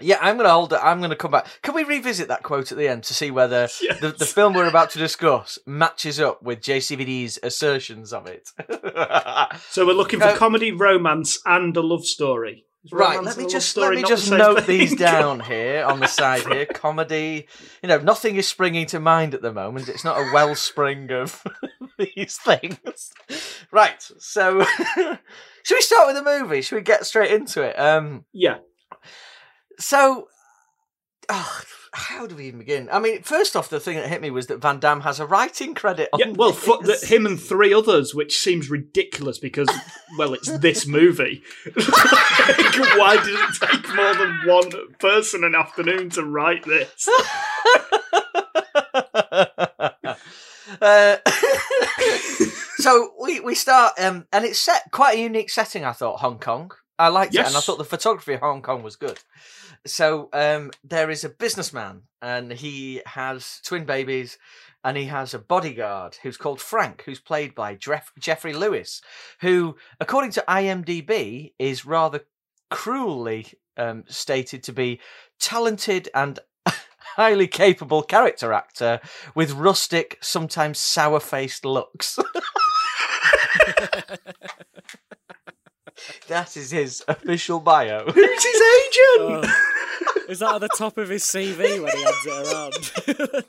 yeah, 0.00 0.18
I'm 0.20 0.36
gonna 0.36 0.50
hold 0.50 0.72
it. 0.72 0.80
I'm 0.82 1.00
gonna 1.00 1.16
come 1.16 1.30
back. 1.30 1.46
Can 1.62 1.74
we 1.74 1.84
revisit 1.84 2.28
that 2.28 2.42
quote 2.42 2.70
at 2.70 2.78
the 2.78 2.88
end 2.88 3.04
to 3.04 3.14
see 3.14 3.30
whether 3.30 3.66
the, 4.00 4.14
the 4.16 4.26
film 4.26 4.54
we're 4.54 4.68
about 4.68 4.90
to 4.90 4.98
discuss 4.98 5.58
matches 5.66 6.20
up 6.20 6.42
with 6.42 6.60
JCVD's 6.60 7.38
assertions 7.42 8.12
of 8.12 8.26
it? 8.26 8.50
So 9.70 9.86
we're 9.86 9.92
looking 9.92 10.20
for 10.20 10.34
comedy, 10.34 10.72
romance, 10.72 11.40
and 11.44 11.76
a 11.76 11.80
love 11.80 12.04
story. 12.04 12.64
Right, 12.90 13.22
let 13.22 13.36
me 13.36 13.46
just 13.46 13.68
story 13.70 13.96
let 13.96 14.02
me 14.02 14.08
just 14.08 14.30
the 14.30 14.38
note 14.38 14.64
thing? 14.64 14.78
these 14.78 14.96
down 14.98 15.40
here 15.40 15.84
on 15.84 16.00
the 16.00 16.06
side 16.06 16.46
here. 16.46 16.64
Comedy, 16.66 17.46
you 17.82 17.88
know, 17.88 17.98
nothing 17.98 18.36
is 18.36 18.46
springing 18.46 18.86
to 18.86 19.00
mind 19.00 19.34
at 19.34 19.42
the 19.42 19.52
moment. 19.52 19.88
It's 19.88 20.04
not 20.04 20.18
a 20.18 20.32
wellspring 20.32 21.10
of 21.10 21.42
these 21.98 22.36
things. 22.36 23.12
Right, 23.70 24.00
so 24.18 24.64
should 25.62 25.74
we 25.74 25.80
start 25.80 26.06
with 26.06 26.16
the 26.16 26.22
movie? 26.22 26.62
Should 26.62 26.76
we 26.76 26.82
get 26.82 27.04
straight 27.04 27.32
into 27.32 27.62
it? 27.62 27.78
Um, 27.78 28.24
yeah. 28.32 28.58
So, 29.78 30.28
oh, 31.28 31.62
how 31.92 32.26
do 32.26 32.36
we 32.36 32.46
even 32.46 32.58
begin? 32.60 32.88
I 32.92 32.98
mean, 32.98 33.22
first 33.22 33.56
off, 33.56 33.68
the 33.68 33.80
thing 33.80 33.96
that 33.96 34.08
hit 34.08 34.20
me 34.20 34.30
was 34.30 34.46
that 34.48 34.58
Van 34.58 34.78
Damme 34.78 35.00
has 35.02 35.20
a 35.20 35.26
writing 35.26 35.74
credit. 35.74 36.08
On 36.12 36.20
Yeah, 36.20 36.32
well, 36.32 36.52
the, 36.82 36.98
him 37.02 37.26
and 37.26 37.40
three 37.40 37.72
others, 37.72 38.14
which 38.14 38.38
seems 38.38 38.70
ridiculous 38.70 39.38
because, 39.38 39.68
well, 40.18 40.34
it's 40.34 40.50
this 40.58 40.86
movie. 40.86 41.42
Why 41.74 43.20
did 43.22 43.34
it 43.34 43.54
take 43.60 43.94
more 43.94 44.14
than 44.14 44.40
one 44.46 44.70
person 44.98 45.44
an 45.44 45.54
afternoon 45.54 46.10
to 46.10 46.24
write 46.24 46.64
this? 46.64 47.08
Uh, 50.80 51.16
so 52.76 53.12
we 53.20 53.40
we 53.40 53.54
start, 53.54 53.94
um, 53.98 54.26
and 54.32 54.44
it's 54.44 54.58
set 54.58 54.82
quite 54.92 55.16
a 55.16 55.20
unique 55.20 55.50
setting. 55.50 55.84
I 55.84 55.92
thought 55.92 56.20
Hong 56.20 56.38
Kong. 56.38 56.72
I 56.98 57.08
liked 57.08 57.34
it, 57.34 57.46
and 57.46 57.56
I 57.56 57.60
thought 57.60 57.78
the 57.78 57.84
photography 57.84 58.34
of 58.34 58.40
Hong 58.40 58.62
Kong 58.62 58.82
was 58.82 58.96
good. 58.96 59.18
So 59.86 60.28
um, 60.32 60.72
there 60.82 61.10
is 61.10 61.24
a 61.24 61.28
businessman, 61.28 62.02
and 62.20 62.52
he 62.52 63.02
has 63.06 63.60
twin 63.64 63.84
babies, 63.84 64.38
and 64.84 64.96
he 64.96 65.04
has 65.06 65.32
a 65.32 65.38
bodyguard 65.38 66.16
who's 66.22 66.36
called 66.36 66.60
Frank, 66.60 67.02
who's 67.04 67.20
played 67.20 67.54
by 67.54 67.74
Jeff- 67.74 68.12
Geoffrey 68.18 68.52
Lewis, 68.52 69.00
who, 69.40 69.76
according 70.00 70.32
to 70.32 70.44
IMDb, 70.48 71.52
is 71.58 71.86
rather 71.86 72.24
cruelly 72.70 73.46
um, 73.76 74.04
stated 74.08 74.62
to 74.64 74.72
be 74.72 75.00
talented 75.38 76.08
and 76.14 76.40
highly 77.16 77.46
capable 77.46 78.02
character 78.02 78.52
actor 78.52 79.00
with 79.34 79.52
rustic, 79.52 80.18
sometimes 80.20 80.78
sour-faced 80.78 81.64
looks. 81.64 82.18
that 86.28 86.56
is 86.56 86.70
his 86.70 87.04
official 87.08 87.58
bio. 87.60 88.04
Who's 88.12 88.44
his 88.44 88.62
agent? 88.62 89.20
Oh. 89.20 89.42
Is 90.28 90.38
that 90.40 90.54
at 90.56 90.60
the 90.60 90.68
top 90.76 90.98
of 90.98 91.08
his 91.08 91.24
CV 91.24 91.82
when 91.82 91.96
he 91.96 92.02
hands 92.02 92.26
it 92.26 93.22
around? 93.22 93.44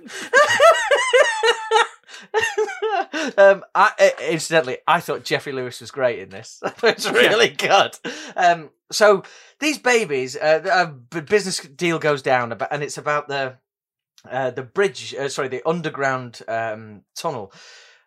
um, 3.37 3.63
I, 3.75 3.91
I- 3.99 4.13
incidentally, 4.29 4.77
I 4.87 4.99
thought 4.99 5.23
Geoffrey 5.23 5.51
Lewis 5.51 5.81
was 5.81 5.91
great 5.91 6.19
in 6.19 6.29
this. 6.29 6.61
it's 6.83 7.09
really 7.09 7.49
good. 7.49 7.97
Um, 8.35 8.69
so 8.91 9.23
these 9.59 9.77
babies, 9.77 10.35
uh, 10.35 10.61
a 10.71 10.87
b- 10.87 11.21
business 11.21 11.59
deal 11.59 11.99
goes 11.99 12.21
down, 12.21 12.51
about, 12.51 12.69
and 12.71 12.83
it's 12.83 12.97
about 12.97 13.27
the 13.27 13.57
uh, 14.29 14.51
the 14.51 14.63
bridge. 14.63 15.15
Uh, 15.15 15.29
sorry, 15.29 15.47
the 15.47 15.67
underground 15.67 16.41
um, 16.47 17.01
tunnel. 17.15 17.53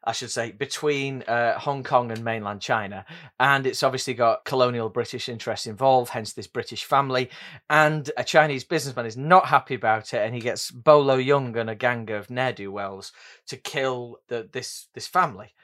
I 0.04 0.12
should 0.12 0.30
say, 0.30 0.50
between 0.50 1.22
uh, 1.22 1.58
Hong 1.58 1.84
Kong 1.84 2.10
and 2.10 2.24
mainland 2.24 2.60
China. 2.60 3.04
And 3.38 3.66
it's 3.66 3.82
obviously 3.82 4.14
got 4.14 4.44
colonial 4.44 4.88
British 4.88 5.28
interests 5.28 5.66
involved, 5.66 6.10
hence 6.10 6.32
this 6.32 6.46
British 6.46 6.84
family. 6.84 7.30
And 7.70 8.10
a 8.16 8.24
Chinese 8.24 8.64
businessman 8.64 9.06
is 9.06 9.16
not 9.16 9.46
happy 9.46 9.74
about 9.74 10.12
it, 10.12 10.18
and 10.18 10.34
he 10.34 10.40
gets 10.40 10.70
Bolo 10.70 11.18
Yeung 11.18 11.56
and 11.56 11.70
a 11.70 11.74
gang 11.74 12.10
of 12.10 12.30
ne'er 12.30 12.52
do 12.52 12.72
wells 12.72 13.12
to 13.46 13.56
kill 13.56 14.18
the, 14.28 14.48
this 14.50 14.88
this 14.94 15.06
family. 15.06 15.54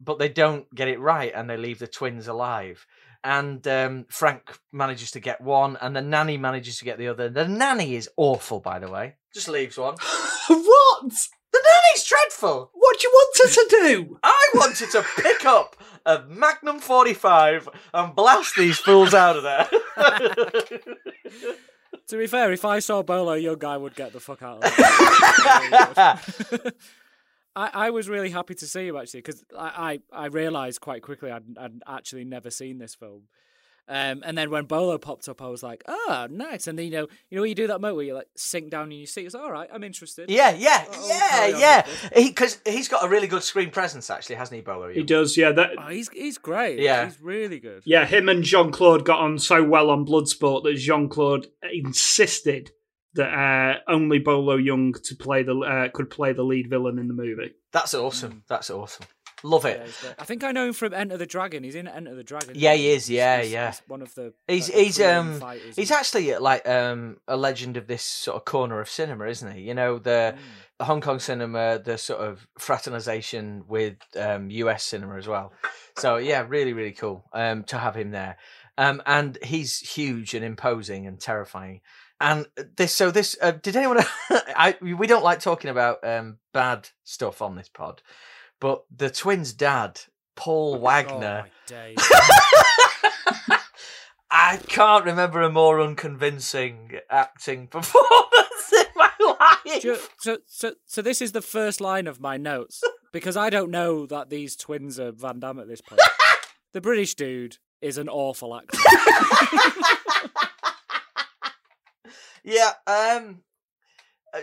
But 0.00 0.18
they 0.18 0.28
don't 0.28 0.72
get 0.74 0.88
it 0.88 0.98
right, 0.98 1.32
and 1.34 1.48
they 1.48 1.56
leave 1.56 1.78
the 1.78 1.86
twins 1.86 2.28
alive. 2.28 2.86
And 3.24 3.66
um, 3.68 4.06
Frank 4.08 4.58
manages 4.72 5.12
to 5.12 5.20
get 5.20 5.40
one, 5.40 5.76
and 5.80 5.94
the 5.94 6.00
nanny 6.00 6.36
manages 6.38 6.78
to 6.78 6.84
get 6.84 6.98
the 6.98 7.08
other. 7.08 7.28
The 7.28 7.46
nanny 7.46 7.94
is 7.94 8.10
awful, 8.16 8.58
by 8.58 8.78
the 8.80 8.90
way. 8.90 9.16
Just 9.32 9.48
leaves 9.48 9.78
one. 9.78 9.94
what? 10.48 11.28
The 11.52 11.62
nanny's 11.64 12.04
dreadful. 12.04 12.70
What 12.72 12.98
do 12.98 13.06
you 13.06 13.10
want 13.12 13.38
her 13.38 13.48
to 13.54 13.66
do? 13.70 14.18
I 14.22 14.48
wanted 14.54 14.90
to 14.92 15.04
pick 15.22 15.44
up 15.44 15.76
a 16.06 16.22
Magnum 16.28 16.80
45 16.80 17.68
and 17.92 18.14
blast 18.14 18.56
these 18.56 18.78
fools 18.78 19.12
out 19.14 19.36
of 19.36 19.42
there. 19.42 19.68
to 22.08 22.16
be 22.16 22.26
fair, 22.26 22.52
if 22.52 22.64
I 22.64 22.78
saw 22.78 23.02
Bolo 23.02 23.34
your 23.34 23.56
guy 23.56 23.76
would 23.76 23.94
get 23.94 24.12
the 24.12 24.20
fuck 24.20 24.42
out 24.42 24.64
of 24.64 24.76
there. 26.62 26.72
I, 27.54 27.70
I 27.74 27.90
was 27.90 28.08
really 28.08 28.30
happy 28.30 28.54
to 28.54 28.66
see 28.66 28.86
you 28.86 28.96
actually 28.96 29.20
because 29.20 29.44
I, 29.56 30.00
I, 30.12 30.24
I 30.24 30.26
realised 30.26 30.80
quite 30.80 31.02
quickly 31.02 31.30
I'd, 31.30 31.58
I'd 31.58 31.82
actually 31.86 32.24
never 32.24 32.50
seen 32.50 32.78
this 32.78 32.94
film. 32.94 33.24
Um, 33.88 34.22
and 34.24 34.38
then 34.38 34.50
when 34.50 34.64
Bolo 34.64 34.96
popped 34.96 35.28
up, 35.28 35.42
I 35.42 35.48
was 35.48 35.62
like, 35.62 35.82
"Ah, 35.88 36.28
nice!" 36.30 36.66
And 36.66 36.78
then 36.78 36.86
you 36.86 36.92
know, 36.92 37.08
you 37.28 37.36
know, 37.36 37.42
when 37.42 37.48
you 37.48 37.54
do 37.54 37.66
that 37.66 37.80
moment 37.80 37.96
where 37.96 38.04
you 38.04 38.14
like 38.14 38.28
sink 38.36 38.70
down 38.70 38.92
in 38.92 38.98
your 38.98 39.06
seat. 39.06 39.26
It's 39.26 39.34
all 39.34 39.50
right. 39.50 39.68
I'm 39.72 39.82
interested. 39.84 40.30
yeah, 40.30 40.50
yeah, 40.50 40.84
Oh, 40.88 41.08
yeah, 41.08 41.46
yeah. 41.58 41.86
with 42.14 42.26
Because 42.28 42.58
he, 42.64 42.76
has 42.76 42.88
got 42.88 43.04
a 43.04 43.08
really 43.08 43.26
good 43.26 43.42
screen 43.42 43.70
presence, 43.70 44.08
actually, 44.08 44.36
hasn't 44.36 44.56
he, 44.56 44.62
Bolo? 44.62 44.88
He 44.92 45.02
does, 45.02 45.36
yeah. 45.36 45.52
That, 45.52 45.70
Oh, 45.78 45.88
he's 45.88 46.08
he's 46.10 46.38
great. 46.38 46.78
Yeah. 46.78 47.06
he's 47.06 47.20
really 47.20 47.58
good. 47.58 47.82
yeah, 47.84 48.06
him 48.06 48.28
and 48.28 48.44
Jean 48.44 48.70
Claude 48.70 49.04
got 49.04 49.18
on 49.18 49.38
so 49.38 49.62
well 49.64 49.90
on 49.90 50.06
Bloodsport 50.06 50.62
that 50.62 50.76
Jean 50.76 51.08
Claude 51.08 51.48
insisted 51.70 52.70
that 53.14 53.28
uh, 53.28 53.90
only 53.92 54.18
Bolo 54.18 54.56
Yeung 54.56 54.94
to 55.02 55.14
play 55.16 55.42
the 55.42 55.56
uh, 55.58 55.88
could 55.92 56.08
play 56.08 56.32
the 56.32 56.42
lead 56.44 56.70
villain 56.70 56.98
in 56.98 57.08
the 57.08 57.14
movie. 57.14 57.52
That's 57.72 57.94
awesome. 57.94 58.44
That's 58.48 58.70
awesome. 58.70 59.06
Love 59.44 59.64
it. 59.64 59.80
I 60.18 60.24
think 60.24 60.44
I 60.44 60.52
know 60.52 60.66
him 60.66 60.72
from 60.72 60.94
Enter 60.94 61.16
the 61.16 61.26
Dragon. 61.26 61.64
He's 61.64 61.74
in 61.74 61.88
Enter 61.88 62.14
the 62.14 62.22
Dragon. 62.24 62.52
Yeah, 62.54 62.74
he 62.74 62.90
is, 62.90 63.10
yeah, 63.10 63.38
He's- 63.38 63.52
yeah. 63.52 63.66
he's 63.70 63.82
one 63.88 64.02
of 64.02 64.14
the. 64.14 64.32
He's 64.48 64.66
he's 64.68 65.00
um 65.00 65.40
fighters 65.40 65.76
he's 65.76 65.90
actually 65.90 66.34
like 66.36 66.68
um 66.68 67.16
a 67.26 67.36
legend 67.36 67.76
of 67.76 67.86
this 67.86 68.02
sort 68.02 68.36
of 68.36 68.44
corner 68.44 68.80
of 68.80 68.88
cinema, 68.88 69.26
isn't 69.26 69.52
he? 69.52 69.62
You 69.62 69.74
know 69.74 69.98
the 69.98 70.34
Mm. 70.80 70.84
Hong 70.86 71.00
Kong 71.00 71.20
cinema, 71.20 71.78
the 71.78 71.96
sort 71.96 72.20
of 72.20 72.46
fraternization 72.58 73.64
with 73.68 73.96
um, 74.16 74.50
US 74.50 74.82
cinema 74.84 75.16
as 75.16 75.28
well. 75.28 75.52
So 75.98 76.16
yeah, 76.16 76.44
really 76.48 76.72
really 76.72 76.92
cool 76.92 77.24
um, 77.32 77.64
to 77.64 77.78
have 77.78 77.96
him 77.96 78.10
there. 78.10 78.36
Um, 78.78 79.02
and 79.06 79.38
he's 79.42 79.78
huge 79.78 80.34
and 80.34 80.44
imposing 80.44 81.06
and 81.06 81.20
terrifying. 81.20 81.82
And 82.20 82.46
this, 82.76 82.94
so 82.94 83.10
this, 83.10 83.36
uh, 83.42 83.50
did 83.50 83.76
anyone? 83.76 83.98
I 84.30 84.76
we 84.80 85.06
don't 85.06 85.24
like 85.24 85.40
talking 85.40 85.70
about 85.70 86.04
um, 86.04 86.38
bad 86.52 86.88
stuff 87.04 87.42
on 87.42 87.56
this 87.56 87.68
pod, 87.68 88.00
but 88.62 88.84
the 88.96 89.10
twins' 89.10 89.52
dad, 89.52 90.00
Paul 90.36 90.76
Oh 90.76 90.78
Wagner. 90.78 91.42
my 91.46 91.50
days. 91.66 91.96
I 94.30 94.56
can't 94.68 95.04
remember 95.04 95.42
a 95.42 95.50
more 95.50 95.80
unconvincing 95.80 96.92
acting 97.10 97.66
performance 97.70 98.72
in 98.72 98.86
my 98.94 99.10
life. 99.20 100.08
So, 100.20 100.38
so, 100.46 100.74
so 100.86 101.02
this 101.02 101.20
is 101.20 101.32
the 101.32 101.42
first 101.42 101.80
line 101.80 102.06
of 102.06 102.20
my 102.20 102.36
notes 102.36 102.82
because 103.12 103.36
I 103.36 103.50
don't 103.50 103.72
know 103.72 104.06
that 104.06 104.30
these 104.30 104.54
twins 104.54 105.00
are 105.00 105.10
Van 105.10 105.40
Damme 105.40 105.58
at 105.58 105.66
this 105.68 105.80
point. 105.80 106.00
the 106.72 106.80
British 106.80 107.14
dude 107.16 107.56
is 107.80 107.98
an 107.98 108.08
awful 108.08 108.54
actor. 108.54 108.78
Yeah, 112.44 112.72
um, 112.86 113.42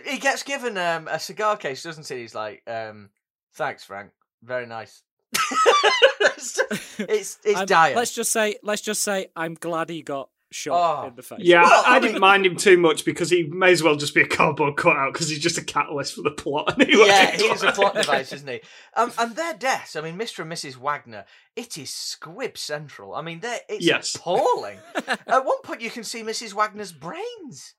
he 0.05 0.20
gets 0.20 0.43
given 0.43 0.78
um, 0.78 1.07
a 1.09 1.20
cigar 1.20 1.55
case, 1.57 1.84
doesn't 1.84 2.07
he? 2.07 2.17
He's 2.17 2.36
like, 2.36 2.63
um, 2.67 3.09
"Thanks, 3.56 3.84
Frank. 3.84 4.12
Very 4.43 4.66
nice." 4.66 5.02
it's 6.22 6.60
it's, 7.00 7.39
it's 7.43 7.66
dire. 7.66 7.95
Let's 7.95 8.14
just 8.14 8.32
say, 8.32 8.58
let's 8.64 8.82
just 8.82 9.02
say, 9.02 9.28
I'm 9.36 9.54
glad 9.56 9.89
he 9.89 10.02
got 10.02 10.30
shot 10.52 11.04
Oh. 11.04 11.08
in 11.08 11.16
the 11.16 11.22
face. 11.22 11.39
Yeah, 11.41 11.62
Well, 11.62 11.84
I, 11.86 11.93
I 11.93 11.95
I 11.95 12.00
didn't 12.00 12.14
mean- 12.14 12.22
mind 12.22 12.45
him 12.45 12.56
too 12.56 12.78
much 12.78 13.06
because 13.06 13.30
he 13.30 13.43
may 13.43 13.72
as 13.72 13.84
well 13.84 13.95
just 13.95 14.16
be 14.16 14.22
a 14.22 14.28
cardboard 14.28 14.78
cutout 14.78 15.14
because 15.14 15.30
he's 15.30 15.39
just 15.39 15.58
a 15.60 15.64
catalyst 15.64 16.16
for 16.16 16.22
the 16.24 16.32
plot. 16.32 16.74
Anyway. 16.82 17.06
yeah, 17.08 17.36
he 17.38 17.43
is 17.43 17.62
a 17.64 17.72
plot 17.72 17.93
device, 17.95 18.34
isn't 18.34 18.47
he? 18.47 18.62
Um, 18.95 19.12
and 19.20 19.36
their 19.36 19.54
deaths. 19.54 19.95
I 19.95 20.02
mean, 20.02 20.18
Mr. 20.18 20.39
and 20.39 20.52
Mrs. 20.52 20.76
Wagner. 20.78 21.26
It 21.56 21.78
is 21.78 21.91
squib 21.93 22.58
central. 22.58 23.14
I 23.14 23.22
mean, 23.22 23.41
they're 23.41 23.60
it's 23.70 23.86
Yes. 23.86 24.16
appalling. 24.16 24.80
At 25.28 25.45
one 25.45 25.62
point, 25.64 25.82
you 25.82 25.91
can 25.91 26.04
see 26.04 26.24
Mrs. 26.24 26.54
Wagner's 26.54 26.93
brains. 26.93 27.76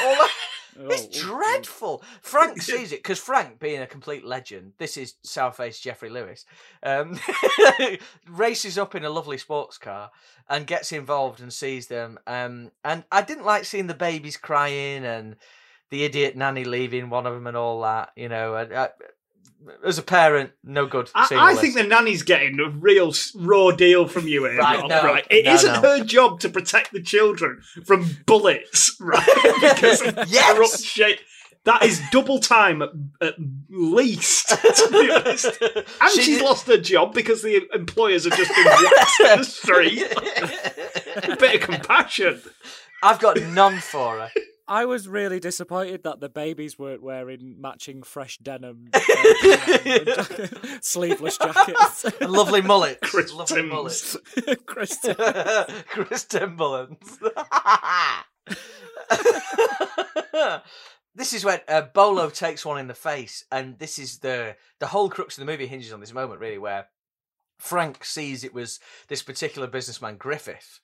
All 0.00 0.12
over- 0.14 0.28
Oh, 0.78 0.88
It's 0.88 1.22
oh, 1.22 1.28
dreadful. 1.28 2.02
Frank 2.20 2.62
sees 2.62 2.92
it 2.92 3.02
because 3.02 3.18
Frank, 3.18 3.58
being 3.58 3.80
a 3.80 3.86
complete 3.86 4.24
legend, 4.24 4.72
this 4.78 4.96
is 4.96 5.14
Southface 5.24 5.80
Geoffrey 5.80 6.10
Lewis, 6.10 6.44
um, 6.82 7.18
races 8.28 8.78
up 8.78 8.94
in 8.94 9.04
a 9.04 9.10
lovely 9.10 9.38
sports 9.38 9.78
car 9.78 10.10
and 10.48 10.66
gets 10.66 10.92
involved 10.92 11.40
and 11.40 11.52
sees 11.52 11.86
them. 11.86 12.18
Um, 12.26 12.70
and 12.84 13.04
I 13.10 13.22
didn't 13.22 13.44
like 13.44 13.64
seeing 13.64 13.86
the 13.86 13.94
babies 13.94 14.36
crying 14.36 15.04
and 15.04 15.36
the 15.90 16.04
idiot 16.04 16.36
nanny 16.36 16.64
leaving 16.64 17.10
one 17.10 17.26
of 17.26 17.34
them 17.34 17.46
and 17.46 17.56
all 17.56 17.82
that. 17.82 18.10
You 18.16 18.28
know, 18.28 18.56
and, 18.56 18.72
uh, 18.72 18.88
as 19.84 19.98
a 19.98 20.02
parent, 20.02 20.50
no 20.62 20.86
good. 20.86 21.10
I, 21.14 21.28
I 21.32 21.54
think 21.54 21.74
the 21.74 21.84
nanny's 21.84 22.22
getting 22.22 22.60
a 22.60 22.68
real 22.68 23.12
raw 23.34 23.70
deal 23.70 24.06
from 24.06 24.28
you 24.28 24.44
here. 24.44 24.58
Right, 24.58 24.86
no, 24.86 25.02
right? 25.02 25.26
It 25.30 25.44
no, 25.44 25.54
not 25.54 25.82
no. 25.82 25.98
her 25.98 26.04
job 26.04 26.40
to 26.40 26.48
protect 26.48 26.92
the 26.92 27.02
children 27.02 27.62
from 27.86 28.06
bullets, 28.26 28.96
right? 29.00 29.26
because 29.60 30.02
of 30.02 30.16
Yes! 30.28 30.82
shit. 30.84 31.20
That 31.64 31.82
is 31.82 32.02
double 32.12 32.40
time 32.40 32.82
at, 32.82 32.90
at 33.22 33.34
least, 33.70 34.48
to 34.50 34.88
be 34.92 35.10
honest. 35.10 35.46
And 35.62 36.10
She- 36.12 36.20
she's 36.22 36.42
lost 36.42 36.66
her 36.66 36.76
job 36.76 37.14
because 37.14 37.40
the 37.40 37.66
employers 37.74 38.24
have 38.24 38.36
just 38.36 38.54
been 38.54 39.30
in 39.32 39.38
the 39.38 39.44
street. 39.44 40.02
A 41.30 41.36
bit 41.36 41.54
of 41.54 41.60
compassion. 41.62 42.42
I've 43.02 43.18
got 43.18 43.40
none 43.40 43.78
for 43.78 44.18
her. 44.18 44.30
I 44.66 44.86
was 44.86 45.06
really 45.06 45.40
disappointed 45.40 46.04
that 46.04 46.20
the 46.20 46.28
babies 46.30 46.78
weren't 46.78 47.02
wearing 47.02 47.56
matching 47.60 48.02
fresh 48.02 48.38
denim 48.38 48.88
uh, 48.94 49.00
sleeveless 50.80 51.36
jackets. 51.36 52.04
A 52.20 52.28
lovely 52.28 52.62
mullet. 52.62 53.00
Chris 53.02 53.32
lovely 53.32 53.56
Timms. 53.56 53.70
mullet. 53.70 54.66
Kristen. 54.66 55.16
Chris 55.86 56.24
Timberlands. 56.24 57.18
this 61.14 61.34
is 61.34 61.44
when 61.44 61.60
uh, 61.68 61.82
Bolo 61.82 62.30
takes 62.30 62.64
one 62.64 62.78
in 62.78 62.88
the 62.88 62.94
face, 62.94 63.44
and 63.52 63.78
this 63.78 63.98
is 63.98 64.20
the 64.20 64.56
the 64.80 64.86
whole 64.86 65.10
crux 65.10 65.36
of 65.36 65.44
the 65.44 65.50
movie 65.50 65.66
hinges 65.66 65.92
on 65.92 66.00
this 66.00 66.14
moment, 66.14 66.40
really, 66.40 66.58
where 66.58 66.88
Frank 67.58 68.02
sees 68.04 68.44
it 68.44 68.54
was 68.54 68.80
this 69.08 69.22
particular 69.22 69.68
businessman 69.68 70.16
Griffith. 70.16 70.80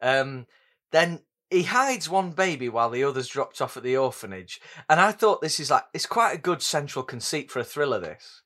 Um, 0.00 0.46
then 0.92 1.20
he 1.50 1.64
hides 1.64 2.08
one 2.08 2.30
baby 2.30 2.68
while 2.68 2.90
the 2.90 3.04
others 3.04 3.28
dropped 3.28 3.60
off 3.60 3.76
at 3.76 3.82
the 3.82 3.96
orphanage, 3.96 4.60
and 4.88 5.00
I 5.00 5.12
thought 5.12 5.40
this 5.42 5.60
is 5.60 5.70
like 5.70 5.84
it's 5.92 6.06
quite 6.06 6.32
a 6.34 6.38
good 6.40 6.62
central 6.62 7.04
conceit 7.04 7.50
for 7.50 7.58
a 7.60 7.64
thriller. 7.64 8.00
This 8.00 8.42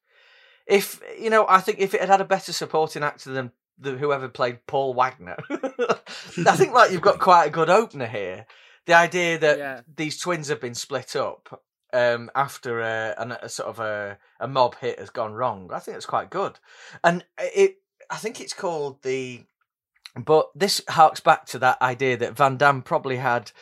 if 0.67 1.01
you 1.19 1.31
know, 1.31 1.47
I 1.49 1.61
think 1.61 1.79
if 1.79 1.95
it 1.95 2.01
had 2.01 2.11
had 2.11 2.21
a 2.21 2.25
better 2.27 2.53
supporting 2.53 3.03
actor 3.03 3.31
than 3.31 3.53
the, 3.79 3.93
whoever 3.93 4.29
played 4.29 4.67
Paul 4.67 4.93
Wagner, 4.95 5.37
I 5.51 6.57
think 6.57 6.73
like 6.73 6.91
you've 6.93 7.01
got 7.01 7.19
quite 7.31 7.47
a 7.47 7.51
good 7.51 7.71
opener 7.71 8.07
here. 8.07 8.47
The 8.87 8.95
idea 8.95 9.39
that 9.39 9.59
Yeah. 9.59 9.81
these 9.97 10.19
twins 10.19 10.49
have 10.49 10.61
been 10.61 10.75
split 10.75 11.15
up 11.17 11.63
um, 11.93 12.31
after 12.35 12.81
a, 12.81 13.15
an, 13.19 13.33
a 13.33 13.49
sort 13.49 13.69
of 13.69 13.81
a, 13.81 14.19
a 14.41 14.49
mob 14.49 14.77
hit 14.79 14.99
has 14.99 15.11
gone 15.11 15.33
wrong. 15.35 15.71
I 15.73 15.79
think 15.79 15.97
it's 15.97 16.07
quite 16.07 16.31
good, 16.31 16.59
and 17.05 17.25
it. 17.39 17.77
I 18.11 18.17
think 18.17 18.41
it's 18.41 18.55
called 18.55 19.03
the. 19.03 19.45
But 20.25 20.51
this 20.55 20.83
harks 20.89 21.21
back 21.21 21.47
to 21.47 21.59
that 21.61 21.81
idea 21.83 22.17
that 22.17 22.37
Van 22.37 22.57
Damme 22.57 22.83
probably 22.83 23.17
had 23.17 23.53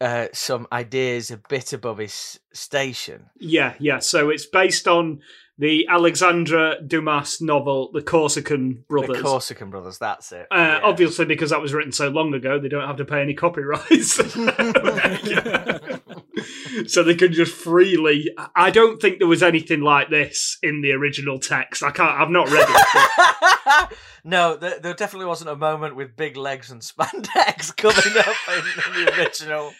uh, 0.00 0.26
some 0.32 0.66
ideas 0.72 1.30
a 1.30 1.36
bit 1.36 1.72
above 1.72 1.98
his 1.98 2.40
station. 2.52 3.26
Yeah, 3.38 3.74
yeah. 3.78 4.00
So 4.00 4.30
it's 4.30 4.46
based 4.46 4.88
on 4.88 5.20
the 5.58 5.86
Alexandre 5.88 6.76
Dumas 6.84 7.40
novel, 7.40 7.92
The 7.92 8.02
Corsican 8.02 8.84
Brothers. 8.88 9.18
The 9.18 9.22
Corsican 9.22 9.70
Brothers, 9.70 9.98
that's 9.98 10.32
it. 10.32 10.48
Uh, 10.50 10.56
yeah. 10.56 10.80
Obviously, 10.82 11.24
because 11.24 11.50
that 11.50 11.60
was 11.60 11.72
written 11.72 11.92
so 11.92 12.08
long 12.08 12.34
ago, 12.34 12.58
they 12.58 12.68
don't 12.68 12.86
have 12.86 12.96
to 12.96 13.04
pay 13.04 13.20
any 13.20 13.34
copyrights. 13.34 14.18
so 16.86 17.02
they 17.02 17.14
can 17.14 17.32
just 17.32 17.52
freely. 17.54 18.28
I 18.56 18.70
don't 18.70 19.00
think 19.00 19.18
there 19.18 19.28
was 19.28 19.42
anything 19.42 19.80
like 19.80 20.10
this 20.10 20.58
in 20.62 20.80
the 20.82 20.92
original 20.92 21.38
text. 21.38 21.82
I 21.82 21.90
can't. 21.90 22.20
I've 22.20 22.30
not 22.30 22.50
read 22.50 22.66
it. 22.68 22.86
but- 23.64 23.92
no, 24.24 24.56
there, 24.56 24.78
there 24.78 24.94
definitely 24.94 25.26
wasn't 25.26 25.50
a 25.50 25.56
moment 25.56 25.96
with 25.96 26.16
big 26.16 26.36
legs 26.36 26.70
and 26.70 26.80
spandex 26.82 27.76
coming 27.76 28.18
up 28.18 28.36
in, 28.48 28.98
in 28.98 29.04
the 29.04 29.12
original. 29.18 29.72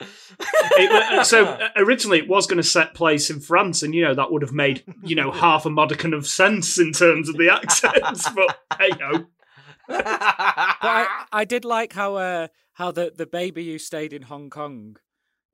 It- 0.72 0.90
uh, 1.18 1.24
so 1.24 1.44
uh, 1.46 1.68
originally 1.76 2.18
it 2.18 2.28
was 2.28 2.46
going 2.46 2.58
to 2.58 2.62
set 2.62 2.94
place 2.94 3.30
in 3.30 3.40
France, 3.40 3.82
and 3.82 3.94
you 3.94 4.04
know 4.04 4.14
that 4.14 4.30
would 4.32 4.42
have 4.42 4.52
made 4.52 4.82
you 5.02 5.16
know 5.16 5.30
half 5.30 5.66
a 5.66 5.70
modicum 5.70 6.12
of 6.12 6.26
sense 6.26 6.78
in 6.78 6.92
terms 6.92 7.28
of 7.28 7.36
the 7.36 7.48
accents. 7.50 8.28
but 8.30 8.58
hey 8.78 8.90
ho, 9.00 9.24
But 9.88 10.04
I, 10.06 11.24
I 11.32 11.44
did 11.44 11.64
like 11.64 11.92
how 11.92 12.16
uh, 12.16 12.48
how 12.74 12.90
the, 12.92 13.12
the 13.14 13.26
baby 13.26 13.70
who 13.70 13.78
stayed 13.78 14.12
in 14.12 14.22
Hong 14.22 14.50
Kong, 14.50 14.96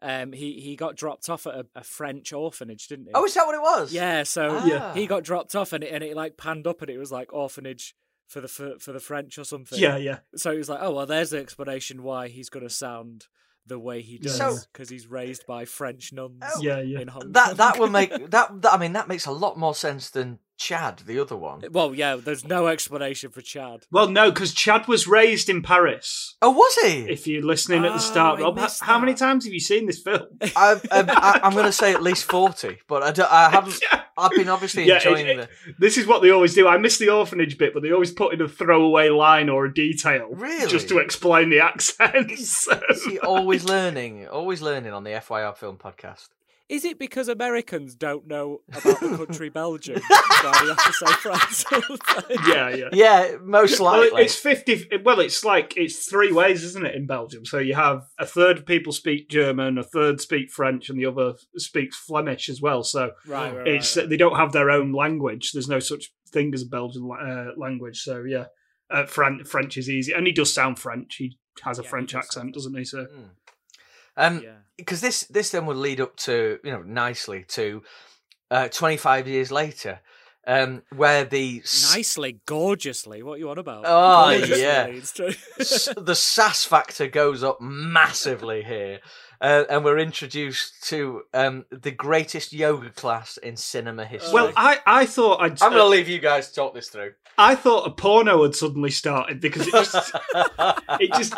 um, 0.01 0.33
he, 0.33 0.61
he 0.61 0.77
got 0.77 0.97
dropped 0.97 1.29
off 1.29 1.47
at 1.47 1.55
a, 1.55 1.67
a 1.77 1.83
French 1.85 2.33
orphanage, 2.33 2.87
didn't 2.89 3.07
he? 3.07 3.13
oh, 3.15 3.25
is 3.25 3.35
that 3.35 3.47
what 3.47 3.55
it 3.55 3.61
was? 3.63 3.93
yeah. 3.93 4.23
So 4.23 4.65
Yeah. 4.65 4.95
he 4.95 5.07
got 5.07 5.25
dropped 5.25 5.55
off, 5.57 5.73
and 5.73 5.83
it, 5.85 5.93
and 5.93 6.05
it 6.05 6.15
like 6.17 6.37
panned 6.37 6.67
up, 6.67 6.81
and 6.83 6.91
it 6.91 6.99
was 6.99 7.11
like 7.13 7.33
orphanage 7.33 7.95
for 8.27 8.41
the 8.41 8.49
for, 8.49 8.79
for 8.79 8.93
the 8.93 9.01
French 9.01 9.39
or 9.39 9.45
something. 9.45 9.79
yeah, 9.79 9.97
yeah. 9.97 10.19
So 10.37 10.53
he 10.53 10.59
was 10.59 10.69
like, 10.69 10.81
oh 10.83 10.93
well, 10.93 11.07
there's 11.07 11.31
the 11.31 11.39
explanation 11.39 12.03
why 12.03 12.29
he's 12.29 12.49
gonna 12.51 12.71
sound 12.71 13.27
the 13.67 13.79
way 13.79 14.01
he 14.03 14.19
does 14.19 14.37
So- 14.37 14.57
because 14.73 14.89
he's 14.89 15.07
raised 15.07 15.47
by 15.47 15.65
French 15.65 16.13
nuns. 16.13 16.43
Oh. 16.43 16.63
Yeah, 16.63 16.81
yeah. 16.81 17.01
In 17.01 17.09
Hong 17.09 17.23
Kong. 17.23 17.33
That 17.33 17.57
that 17.59 17.79
would 17.79 17.93
make 17.93 18.11
that, 18.31 18.63
that. 18.63 18.73
I 18.73 18.77
mean, 18.79 18.93
that 18.95 19.09
makes 19.09 19.27
a 19.27 19.33
lot 19.33 19.59
more 19.59 19.75
sense 19.75 20.11
than 20.11 20.39
Chad, 20.59 20.99
the 21.07 21.21
other 21.21 21.37
one. 21.37 21.63
Well, 21.71 21.95
yeah. 21.95 22.17
There's 22.17 22.45
no 22.45 22.67
explanation 22.67 23.31
for 23.31 23.41
Chad. 23.41 23.87
Well, 23.93 24.09
no, 24.11 24.31
because 24.31 24.53
Chad 24.53 24.89
was 24.89 25.07
raised 25.07 25.49
in 25.49 25.63
Paris. 25.63 26.37
Oh, 26.43 26.51
was 26.51 26.75
he? 26.83 27.03
If 27.09 27.27
you're 27.27 27.43
listening 27.45 27.85
at 27.85 27.93
Oh, 27.93 27.95
the 27.95 28.01
start, 28.01 28.41
I 28.41 28.43
Rob, 28.43 28.59
h- 28.59 28.63
missed 28.65 28.83
how 28.83 28.99
many 28.99 29.15
times 29.15 29.45
have 29.45 29.55
you 29.55 29.61
seen 29.61 29.87
this 29.87 30.03
film? 30.03 30.27
I've, 30.57 30.85
um, 30.91 31.07
I, 31.11 31.41
I'm 31.45 31.53
going 31.53 31.65
to 31.67 31.73
say 31.73 31.95
at 31.95 32.03
least 32.03 32.25
forty, 32.25 32.79
but 32.89 33.03
I, 33.05 33.13
don't- 33.13 33.31
I 33.33 33.51
haven't. 33.51 33.81
I've 34.19 34.33
been 34.33 34.49
obviously 34.49 34.83
Yeah, 34.85 34.97
enjoying 34.97 35.27
it- 35.29 35.37
the. 35.37 35.75
This 35.79 35.97
is 35.97 36.07
what 36.09 36.23
they 36.23 36.31
always 36.31 36.53
do. 36.55 36.67
I 36.67 36.77
miss 36.77 36.99
the 36.99 37.09
orphanage 37.11 37.57
bit, 37.57 37.73
but 37.73 37.85
they 37.85 37.93
always 37.93 38.11
put 38.11 38.35
in 38.35 38.41
a 38.41 38.49
throwaway 38.49 39.11
line 39.11 39.49
or 39.49 39.65
a 39.67 39.73
detail 39.73 40.29
Really? 40.33 40.67
just 40.69 40.89
to 40.89 40.99
explain 40.99 41.51
the 41.51 41.61
accents. 41.61 42.67
See, 42.95 43.19
always 43.23 43.63
learning, 43.65 44.27
always 44.27 44.61
learning 44.61 44.93
on 44.93 45.05
the 45.05 45.11
FYR 45.11 45.57
Film 45.57 45.77
Podcast. 45.77 46.27
Is 46.69 46.85
it 46.85 46.99
because 46.99 47.29
Americans 47.29 47.95
don't 47.95 48.27
know 48.27 48.61
about 48.69 49.01
the 49.01 49.17
country 49.17 49.49
Belgium? 49.65 50.03
why 50.07 50.59
they 50.63 50.69
have 50.69 50.85
to 50.85 50.93
say 50.93 51.13
France 51.15 51.65
all 51.73 51.81
the 51.81 51.97
time? 51.99 52.47
yeah, 52.47 52.69
yeah. 52.69 52.89
Yeah, 52.93 53.37
most 53.43 53.81
likely. 53.81 54.21
it- 54.21 54.25
it's 54.27 54.35
fifty. 54.37 54.87
Well, 55.03 55.21
it's 55.21 55.43
like 55.45 55.77
it's 55.79 56.05
three 56.07 56.31
ways, 56.31 56.63
isn't 56.65 56.85
it, 56.87 56.95
in 56.95 57.07
Belgium? 57.07 57.47
So 57.47 57.59
you 57.59 57.75
have 57.75 58.03
a 58.19 58.27
third 58.27 58.59
of 58.59 58.67
people 58.67 58.93
speak 58.93 59.31
German, 59.31 59.79
a 59.79 59.83
third 59.83 60.21
speak 60.21 60.51
French, 60.51 60.91
and 60.91 60.99
the 60.99 61.07
other 61.07 61.35
speaks 61.57 61.97
Flemish 61.97 62.49
as 62.51 62.61
well. 62.61 62.83
So 62.85 63.13
Right, 63.27 63.57
right, 63.57 63.67
it's 63.69 63.97
right. 63.97 64.09
they 64.09 64.19
don't 64.19 64.37
have 64.37 64.53
their 64.53 64.71
own 64.71 64.93
language. 64.93 65.53
There's 65.53 65.69
no 65.69 65.79
such 65.81 66.13
thing 66.31 66.53
as 66.53 66.63
a 66.63 66.67
Belgian 66.67 67.09
uh, 67.11 67.53
language. 67.57 68.01
So 68.03 68.25
yeah, 68.25 68.45
uh, 68.91 69.07
Fran- 69.07 69.45
French 69.45 69.79
is 69.79 69.89
easy, 69.89 70.13
and 70.13 70.27
he 70.27 70.33
does 70.35 70.53
sound 70.53 70.79
French. 70.79 71.15
He 71.17 71.39
has 71.63 71.79
a 71.79 71.83
Yeah, 71.83 71.89
French 71.89 72.13
does 72.13 72.25
accent, 72.25 72.53
doesn't 72.53 72.77
he? 72.77 72.85
So 72.85 73.07
um, 74.19 74.43
Yeah. 74.43 74.57
Because 74.79 75.01
this 75.03 75.21
this 75.25 75.51
then 75.51 75.67
would 75.67 75.77
lead 75.77 76.01
up 76.01 76.17
to 76.17 76.59
you 76.65 76.71
know 76.73 76.83
nicely 76.83 77.45
to 77.49 77.83
uh, 78.51 78.69
25 78.69 79.29
years 79.29 79.53
later, 79.53 80.01
um, 80.47 80.83
where 80.97 81.25
the 81.25 81.63
Nicely, 81.93 82.41
gorgeously. 82.47 83.23
What 83.23 83.39
you 83.39 83.51
on 83.51 83.59
about? 83.59 83.85
Oh, 83.87 84.31
Gorgeously, 84.39 84.63
yeah. 84.63 84.85
it's 84.87 85.13
true. 85.13 85.33
s- 85.61 85.91
the 85.99 86.15
sass 86.15 86.65
factor 86.65 87.07
goes 87.09 87.43
up 87.45 87.61
massively 87.61 88.63
here. 88.63 89.01
Uh, 89.41 89.63
and 89.71 89.85
we're 89.85 89.99
introduced 89.99 90.83
to 90.89 91.23
um, 91.33 91.65
the 91.71 91.93
greatest 91.93 92.53
yoga 92.53 92.91
class 92.91 93.37
in 93.37 93.55
cinema 93.57 94.05
history. 94.05 94.33
well, 94.33 94.53
I 94.57 94.81
I 94.85 95.07
thought 95.07 95.41
I'd 95.41 95.63
I'm 95.63 95.71
going 95.71 95.83
to 95.83 95.87
leave 95.87 96.09
you 96.09 96.19
guys 96.19 96.49
to 96.49 96.55
talk 96.57 96.75
this 96.75 96.89
through. 96.89 97.13
I 97.37 97.55
thought 97.55 97.87
a 97.87 97.91
porno 97.93 98.43
had 98.43 98.57
suddenly 98.57 98.91
started 98.91 99.41
because 99.41 99.69
it 99.69 99.73
just 99.73 100.13
it 100.99 101.13
just 101.13 101.35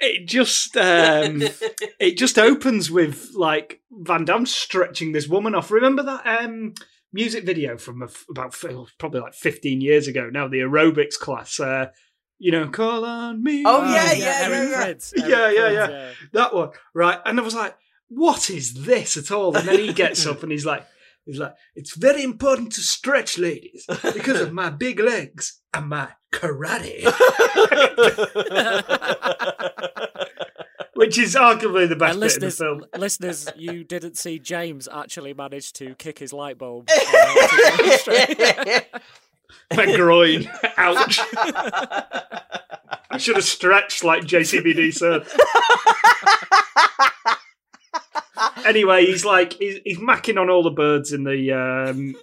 it 0.00 0.26
just 0.26 0.76
um 0.76 1.42
it 2.00 2.16
just 2.16 2.38
opens 2.38 2.90
with 2.90 3.30
like 3.34 3.80
Van 3.90 4.24
Damme 4.24 4.46
stretching 4.46 5.12
this 5.12 5.28
woman 5.28 5.54
off. 5.54 5.70
Remember 5.70 6.02
that 6.02 6.26
um 6.42 6.74
music 7.12 7.44
video 7.44 7.78
from 7.78 8.06
about 8.30 8.54
probably 8.98 9.20
like 9.20 9.34
15 9.34 9.80
years 9.80 10.06
ago 10.08 10.28
now 10.30 10.46
the 10.46 10.58
aerobics 10.58 11.14
class 11.18 11.58
uh 11.58 11.86
you 12.38 12.52
know 12.52 12.68
call 12.68 13.02
on 13.04 13.42
me 13.42 13.64
Oh, 13.66 13.80
Oh, 13.80 13.84
yeah, 13.94 14.12
yeah, 14.12 14.38
Eric 14.42 14.52
yeah, 14.52 14.70
yeah. 14.70 14.86
Prydz, 14.92 15.12
Yeah, 15.16 15.24
Eric 15.24 15.56
yeah, 15.56 15.86
Prydz, 15.86 15.88
yeah. 15.90 16.10
that 16.34 16.54
one 16.54 16.70
right 16.92 17.18
and 17.24 17.40
I 17.40 17.42
was 17.42 17.54
like 17.54 17.74
what 18.08 18.50
is 18.50 18.74
this 18.84 19.16
at 19.16 19.30
all 19.32 19.56
and 19.56 19.66
then 19.66 19.78
he 19.78 19.94
gets 19.94 20.26
up 20.26 20.42
and 20.42 20.52
he's 20.52 20.66
like 20.66 20.86
he's 21.24 21.38
like 21.38 21.54
it's 21.74 21.96
very 21.96 22.22
important 22.22 22.72
to 22.72 22.82
stretch 22.82 23.38
ladies 23.38 23.86
because 23.88 24.42
of 24.42 24.52
my 24.62 24.68
big 24.68 25.00
legs 25.00 25.62
and 25.72 25.88
my 25.88 26.08
karate 26.32 27.04
which 30.98 31.16
is 31.16 31.36
arguably 31.36 31.88
the 31.88 31.94
best 31.94 32.14
And 32.14 32.20
bit 32.20 32.34
in 32.34 32.40
the 32.40 32.46
listeners, 32.46 32.58
film 32.58 32.84
listeners, 32.96 33.48
you 33.56 33.84
didn't 33.84 34.18
see 34.18 34.40
James 34.40 34.88
actually 34.92 35.32
manage 35.32 35.72
to 35.74 35.94
kick 35.94 36.18
his 36.18 36.32
light 36.32 36.58
bulb. 36.58 36.90
uh, 36.90 38.80
my 39.76 39.94
groin 39.94 40.50
ouch 40.76 41.20
I 43.10 43.16
should 43.16 43.36
have 43.36 43.44
stretched 43.44 44.02
like 44.02 44.24
JCVD 44.24 44.92
said. 44.92 45.24
anyway, 48.66 49.06
he's 49.06 49.24
like 49.24 49.52
he's, 49.52 49.78
he's 49.84 49.98
macking 49.98 50.40
on 50.40 50.50
all 50.50 50.64
the 50.64 50.70
birds 50.70 51.12
in 51.12 51.22
the. 51.22 51.52
Um... 51.52 52.16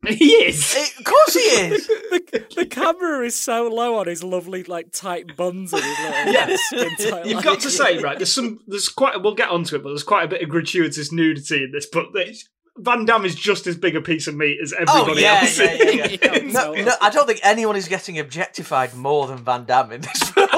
he 0.06 0.30
is. 0.30 0.76
of 0.98 1.04
course 1.04 1.34
he 1.34 1.40
is. 1.40 1.86
the, 2.10 2.46
the 2.56 2.66
camera 2.66 3.24
is 3.24 3.34
so 3.34 3.68
low 3.68 3.96
on 3.98 4.06
his 4.06 4.22
lovely, 4.22 4.62
like 4.64 4.92
tight 4.92 5.36
buns 5.36 5.72
and 5.72 5.82
his 5.82 5.98
little 6.00 6.32
Yeah. 6.32 6.56
tight. 7.10 7.26
You've 7.26 7.36
like- 7.36 7.44
got 7.44 7.60
to 7.60 7.70
say, 7.70 7.98
right? 7.98 8.16
There's 8.18 8.32
some. 8.32 8.60
There's 8.66 8.88
quite. 8.88 9.22
We'll 9.22 9.34
get 9.34 9.48
onto 9.50 9.76
it, 9.76 9.82
but 9.82 9.90
there's 9.90 10.02
quite 10.02 10.24
a 10.24 10.28
bit 10.28 10.42
of 10.42 10.48
gratuitous 10.48 11.10
nudity 11.12 11.64
in 11.64 11.72
this. 11.72 11.86
But 11.92 12.06
it's, 12.14 12.48
Van 12.76 13.04
Damme 13.04 13.24
is 13.24 13.34
just 13.34 13.66
as 13.66 13.76
big 13.76 13.96
a 13.96 14.00
piece 14.00 14.28
of 14.28 14.36
meat 14.36 14.58
as 14.62 14.72
oh, 14.72 15.00
everybody 15.02 15.22
yeah, 15.22 15.40
else. 15.40 15.58
yeah, 15.58 15.72
yeah, 15.72 15.90
yeah. 15.90 16.16
Yeah, 16.22 16.52
No, 16.52 16.72
no, 16.74 16.92
I 17.00 17.10
don't 17.10 17.26
think 17.26 17.40
anyone 17.42 17.74
is 17.76 17.88
getting 17.88 18.18
objectified 18.20 18.94
more 18.94 19.26
than 19.26 19.38
Van 19.38 19.64
Damme 19.64 19.92
in 19.92 20.00
this 20.02 20.22
film. 20.30 20.48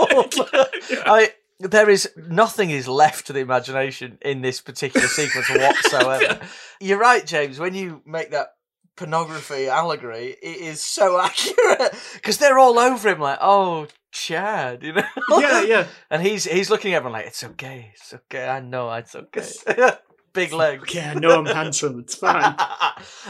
I, 1.07 1.33
there 1.61 1.89
is 1.89 2.11
nothing 2.17 2.71
is 2.71 2.89
left 2.89 3.27
to 3.29 3.33
the 3.33 3.41
imagination 3.41 4.19
in 4.23 4.43
this 4.43 4.61
particular 4.61 5.07
sequence 5.09 5.49
whatsoever. 5.49 6.41
You're 6.81 6.99
right, 6.99 7.25
James. 7.25 7.59
When 7.59 7.75
you 7.75 8.03
make 8.05 8.31
that 8.33 8.49
pornography 9.01 9.67
allegory, 9.69 10.37
it 10.43 10.57
is 10.59 10.83
so 10.83 11.19
accurate 11.27 11.95
because 12.15 12.37
they're 12.39 12.59
all 12.59 12.79
over 12.79 13.09
him, 13.09 13.19
like, 13.19 13.39
"Oh, 13.41 13.87
Chad," 14.13 14.83
you 14.83 14.93
know. 14.93 15.03
yeah, 15.39 15.63
yeah. 15.63 15.87
And 16.11 16.23
he's 16.23 16.45
he's 16.45 16.69
looking 16.71 16.93
at 16.93 16.99
everyone 16.99 17.15
like, 17.15 17.27
"It's 17.27 17.43
okay, 17.43 17.93
it's 17.95 18.13
okay. 18.15 18.47
I 18.47 18.61
know 18.61 18.93
it's 18.93 19.15
okay." 19.17 19.47
Big 20.33 20.53
legs. 20.53 20.95
Yeah, 20.95 21.15
no, 21.15 21.39
I'm 21.41 21.47
handsome. 21.47 21.99
It's 21.99 22.15
fine. 22.15 22.55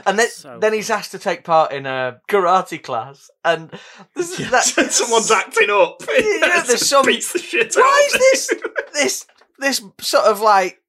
and 0.05 0.19
then, 0.19 0.29
So 0.29 0.59
then 0.61 0.75
he's 0.75 0.91
asked 0.91 1.13
to 1.13 1.19
take 1.19 1.45
part 1.45 1.73
in 1.73 1.87
a 1.87 2.21
karate 2.29 2.83
class, 2.83 3.31
and 3.43 3.71
this 4.15 4.39
is 4.39 4.51
that, 4.51 4.65
Someone's 4.65 5.31
acting 5.31 5.71
up. 5.71 6.03
Yeah, 6.09 6.63
there's 6.67 6.87
some- 6.87 7.07
beats 7.07 7.33
the 7.33 7.39
shit 7.39 7.73
Why 7.75 8.09
out 8.11 8.15
of 8.17 8.21
is 8.21 8.49
this 8.49 8.55
this 8.93 9.27
this 9.59 9.83
sort 10.01 10.25
of 10.27 10.41
like 10.43 10.83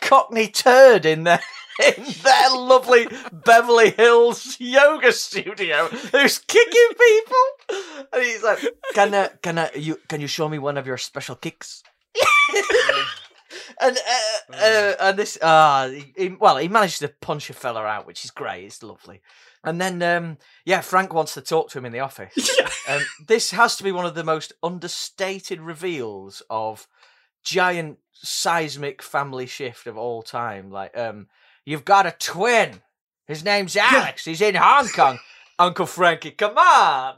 cockney 0.00 0.48
turd 0.48 1.04
in 1.04 1.24
their 1.24 1.40
in 1.84 2.04
their 2.22 2.50
lovely 2.56 3.06
Beverly 3.32 3.90
Hills 3.90 4.56
yoga 4.60 5.12
studio 5.12 5.86
who's 5.88 6.38
kicking 6.38 6.88
people? 6.98 8.06
And 8.12 8.22
he's 8.22 8.42
like, 8.42 8.58
"Can 8.94 9.14
uh, 9.14 9.28
can 9.42 9.58
uh, 9.58 9.68
you 9.74 9.98
can 10.08 10.20
you 10.20 10.26
show 10.26 10.48
me 10.48 10.58
one 10.58 10.76
of 10.76 10.86
your 10.86 10.98
special 10.98 11.34
kicks?" 11.36 11.82
and 13.80 13.96
uh, 13.96 14.54
uh, 14.54 14.92
and 15.00 15.18
this 15.18 15.38
ah 15.42 15.88
he, 15.88 16.12
he- 16.16 16.36
well 16.40 16.56
he 16.56 16.68
managed 16.68 17.00
to 17.00 17.08
punch 17.08 17.50
a 17.50 17.52
fella 17.54 17.84
out, 17.84 18.06
which 18.06 18.24
is 18.24 18.30
great. 18.30 18.64
It's 18.64 18.82
lovely. 18.82 19.20
And 19.64 19.80
then, 19.80 20.00
um, 20.00 20.38
yeah, 20.64 20.80
Frank 20.80 21.12
wants 21.12 21.34
to 21.34 21.40
talk 21.40 21.70
to 21.70 21.78
him 21.78 21.86
in 21.86 21.92
the 21.92 22.00
office. 22.00 22.32
Yeah. 22.58 22.68
Um, 22.88 23.02
this 23.26 23.50
has 23.50 23.74
to 23.76 23.82
be 23.82 23.90
one 23.90 24.06
of 24.06 24.14
the 24.14 24.22
most 24.22 24.52
understated 24.62 25.60
reveals 25.60 26.40
of 26.48 26.86
giant 27.42 27.98
seismic 28.12 29.02
family 29.02 29.46
shift 29.46 29.88
of 29.88 29.96
all 29.98 30.22
time. 30.22 30.70
Like, 30.70 30.96
um, 30.96 31.26
you've 31.66 31.84
got 31.84 32.06
a 32.06 32.12
twin. 32.12 32.80
His 33.26 33.44
name's 33.44 33.76
Alex. 33.76 34.24
He's 34.24 34.40
in 34.40 34.54
Hong 34.54 34.88
Kong. 34.88 35.18
Uncle 35.58 35.86
Frankie, 35.86 36.32
come 36.32 36.56
on. 36.56 37.16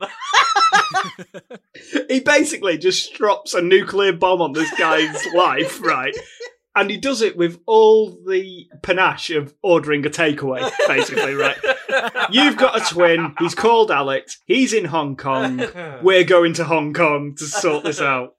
he 2.09 2.21
basically 2.21 2.79
just 2.79 3.15
drops 3.15 3.53
a 3.53 3.61
nuclear 3.61 4.13
bomb 4.13 4.41
on 4.41 4.53
this 4.53 4.73
guy's 4.79 5.27
life, 5.35 5.83
right? 5.83 6.17
And 6.77 6.89
he 6.89 6.97
does 6.97 7.21
it 7.21 7.37
with 7.37 7.59
all 7.67 8.17
the 8.29 8.69
panache 8.83 9.31
of 9.31 9.53
ordering 9.63 10.07
a 10.07 10.11
takeaway, 10.11 10.71
basically, 10.87 11.35
right? 11.35 11.57
You've 12.31 12.57
got 12.57 12.81
a 12.81 12.95
twin. 12.95 13.35
He's 13.41 13.57
called 13.57 13.91
Alex. 13.91 14.39
He's 14.47 14.73
in 14.73 14.85
Hong 14.85 15.17
Kong. 15.17 15.61
We're 16.03 16.23
going 16.23 16.55
to 16.55 16.65
Hong 16.65 16.95
Kong 16.95 17.35
to 17.39 17.45
sort 17.45 17.83
this 17.83 18.01
out. 18.01 18.37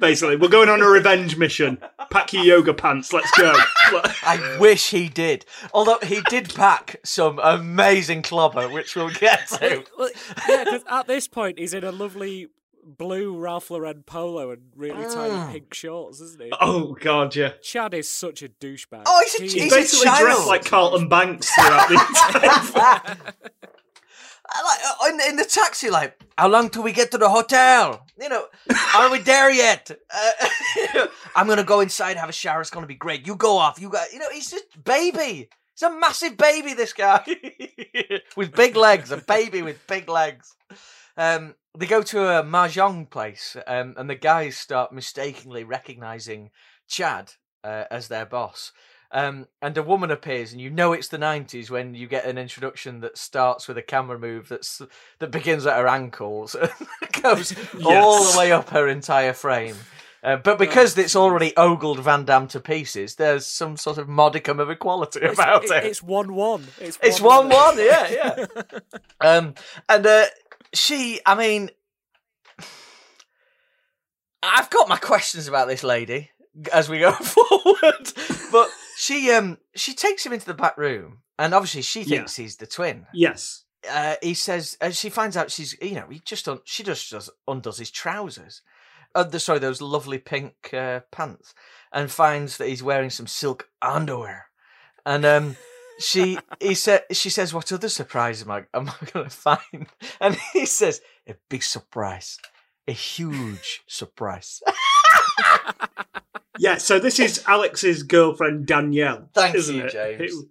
Basically, 0.00 0.36
we're 0.36 0.48
going 0.48 0.68
on 0.68 0.80
a 0.82 0.86
revenge 0.88 1.36
mission. 1.36 1.78
Pack 2.10 2.32
your 2.32 2.44
yoga 2.44 2.74
pants. 2.74 3.12
Let's 3.12 3.30
go. 3.38 3.52
I 3.92 4.56
wish 4.60 4.90
he 4.90 5.08
did. 5.08 5.44
Although 5.72 5.98
he 6.02 6.20
did 6.28 6.54
pack 6.54 6.96
some 7.04 7.38
amazing 7.42 8.22
clobber, 8.22 8.68
which 8.68 8.96
we'll 8.96 9.10
get 9.10 9.48
to. 9.48 9.84
Well, 9.98 10.10
yeah, 10.48 10.64
because 10.64 10.82
at 10.88 11.06
this 11.06 11.28
point 11.28 11.58
he's 11.58 11.74
in 11.74 11.84
a 11.84 11.92
lovely 11.92 12.48
blue 12.86 13.34
Ralph 13.38 13.70
Lauren 13.70 14.02
polo 14.02 14.50
and 14.50 14.60
really 14.76 15.04
Mm. 15.04 15.14
tiny 15.14 15.52
pink 15.52 15.72
shorts, 15.72 16.20
isn't 16.20 16.42
he? 16.42 16.52
Oh 16.60 16.94
god, 17.00 17.34
yeah. 17.34 17.52
Chad 17.62 17.94
is 17.94 18.10
such 18.10 18.42
a 18.42 18.48
douchebag. 18.50 19.04
Oh, 19.06 19.22
he's 19.24 19.34
a- 19.34 19.38
He 19.38 19.44
he's 19.44 19.54
He's 19.54 19.72
a 19.72 19.76
basically 19.76 20.04
dressed 20.22 20.46
like 20.46 20.64
Carlton 20.66 21.08
Banks 21.08 21.50
throughout 21.54 21.88
the 21.88 21.94
entire 21.94 23.16
I 23.16 23.16
like 24.64 24.78
uh, 24.84 25.08
in, 25.08 25.30
in 25.30 25.36
the 25.36 25.44
taxi, 25.44 25.90
like, 25.90 26.20
how 26.36 26.48
long 26.48 26.68
till 26.68 26.82
we 26.82 26.92
get 26.92 27.10
to 27.12 27.18
the 27.18 27.28
hotel? 27.28 28.06
You 28.20 28.28
know, 28.28 28.46
are 28.94 29.10
we 29.10 29.18
there 29.20 29.50
yet? 29.50 29.90
Uh, 30.12 31.06
I'm 31.36 31.46
gonna 31.46 31.64
go 31.64 31.80
inside, 31.80 32.16
have 32.16 32.28
a 32.28 32.32
shower. 32.32 32.60
It's 32.60 32.70
gonna 32.70 32.86
be 32.86 32.94
great. 32.94 33.26
You 33.26 33.36
go 33.36 33.56
off. 33.56 33.80
You 33.80 33.88
got, 33.88 34.12
you 34.12 34.18
know, 34.18 34.30
he's 34.32 34.50
just 34.50 34.64
baby. 34.84 35.48
He's 35.74 35.82
a 35.82 35.98
massive 35.98 36.36
baby. 36.36 36.74
This 36.74 36.92
guy 36.92 37.24
with 38.36 38.54
big 38.54 38.76
legs, 38.76 39.10
a 39.10 39.16
baby 39.18 39.62
with 39.62 39.86
big 39.86 40.08
legs. 40.08 40.54
Um, 41.16 41.54
they 41.76 41.86
go 41.86 42.02
to 42.02 42.38
a 42.38 42.42
mahjong 42.42 43.10
place, 43.10 43.56
um, 43.66 43.94
and 43.96 44.08
the 44.08 44.14
guys 44.14 44.56
start 44.56 44.92
mistakenly 44.92 45.64
recognizing 45.64 46.50
Chad 46.88 47.32
uh, 47.64 47.84
as 47.90 48.08
their 48.08 48.26
boss. 48.26 48.72
Um, 49.16 49.46
and 49.62 49.78
a 49.78 49.82
woman 49.82 50.10
appears, 50.10 50.50
and 50.50 50.60
you 50.60 50.70
know 50.70 50.92
it's 50.92 51.06
the 51.06 51.18
'90s 51.18 51.70
when 51.70 51.94
you 51.94 52.08
get 52.08 52.24
an 52.26 52.36
introduction 52.36 52.98
that 53.00 53.16
starts 53.16 53.68
with 53.68 53.78
a 53.78 53.82
camera 53.82 54.18
move 54.18 54.48
that's 54.48 54.82
that 55.20 55.30
begins 55.30 55.64
at 55.66 55.76
her 55.78 55.86
ankles 55.86 56.54
and 56.60 56.70
goes 57.22 57.54
all 57.86 58.24
the 58.32 58.36
way 58.36 58.50
up 58.50 58.70
her 58.70 58.88
entire 58.88 59.32
frame. 59.32 59.76
Uh, 60.24 60.34
but 60.36 60.58
because 60.58 60.98
it's 60.98 61.14
already 61.14 61.54
ogled 61.56 62.00
Van 62.00 62.24
Damme 62.24 62.48
to 62.48 62.58
pieces, 62.58 63.14
there's 63.14 63.46
some 63.46 63.76
sort 63.76 63.98
of 63.98 64.08
modicum 64.08 64.58
of 64.58 64.68
equality 64.68 65.20
It's- 65.20 65.34
about 65.38 65.64
it- 65.64 65.70
it. 65.70 65.84
It's 65.84 66.02
one 66.02 66.34
one. 66.34 66.66
It's 66.80 66.98
It's 67.00 67.20
one 67.20 67.48
one, 67.50 67.78
yeah, 67.78 68.08
yeah. 68.10 68.46
um, 69.20 69.54
and 69.88 70.04
uh, 70.06 70.24
she, 70.72 71.20
I 71.24 71.34
mean, 71.36 71.70
I've 74.42 74.70
got 74.70 74.88
my 74.88 74.96
questions 74.96 75.48
about 75.48 75.68
this 75.68 75.82
lady 75.84 76.30
as 76.72 76.88
we 76.88 76.98
go 76.98 77.12
forward, 77.12 78.12
but 78.52 78.70
she, 79.04 79.30
um, 79.32 79.58
she 79.74 79.94
takes 79.94 80.24
him 80.24 80.32
into 80.32 80.46
the 80.46 80.54
back 80.54 80.76
room, 80.78 81.18
and 81.38 81.52
obviously 81.54 81.82
she 81.82 82.00
Yeah. 82.02 82.18
thinks 82.18 82.36
he's 82.36 82.56
the 82.56 82.66
twin. 82.66 83.06
Yes. 83.12 83.64
Uh, 83.88 84.16
he 84.22 84.32
says, 84.34 84.76
and 84.80 84.94
she 84.96 85.10
finds 85.10 85.36
out 85.36 85.50
she's, 85.50 85.76
you 85.82 85.94
know, 85.96 86.06
he 86.08 86.20
just 86.20 86.48
un- 86.48 86.60
she 86.64 86.82
just 86.82 87.10
does 87.10 87.28
undoes 87.46 87.78
his 87.78 87.90
trousers, 87.90 88.62
uh, 89.14 89.22
the, 89.24 89.38
sorry, 89.38 89.58
those 89.58 89.82
lovely 89.82 90.18
pink 90.18 90.72
uh, 90.72 91.00
pants, 91.10 91.54
and 91.92 92.10
finds 92.10 92.56
that 92.56 92.68
he's 92.68 92.82
wearing 92.82 93.10
some 93.10 93.26
silk 93.26 93.68
underwear, 93.82 94.46
and 95.04 95.24
um. 95.24 95.56
She 96.00 96.38
he 96.58 96.74
said 96.74 97.04
she 97.12 97.30
says 97.30 97.54
what 97.54 97.70
other 97.70 97.88
surprise 97.88 98.42
am 98.42 98.50
I 98.50 98.64
am 98.74 98.88
I 98.88 98.94
gonna 99.12 99.30
find? 99.30 99.86
And 100.20 100.36
he 100.52 100.66
says 100.66 101.00
a 101.28 101.36
big 101.48 101.62
surprise, 101.62 102.36
a 102.88 102.92
huge 102.92 103.82
surprise. 103.86 104.60
Yeah, 106.58 106.76
so 106.78 106.98
this 107.00 107.18
is 107.18 107.42
Alex's 107.48 108.04
girlfriend 108.04 108.66
Danielle. 108.66 109.28
Thank 109.34 109.56
isn't 109.56 109.74
you, 109.74 109.84
it? 109.84 109.92
James. 109.92 110.20
It- 110.20 110.46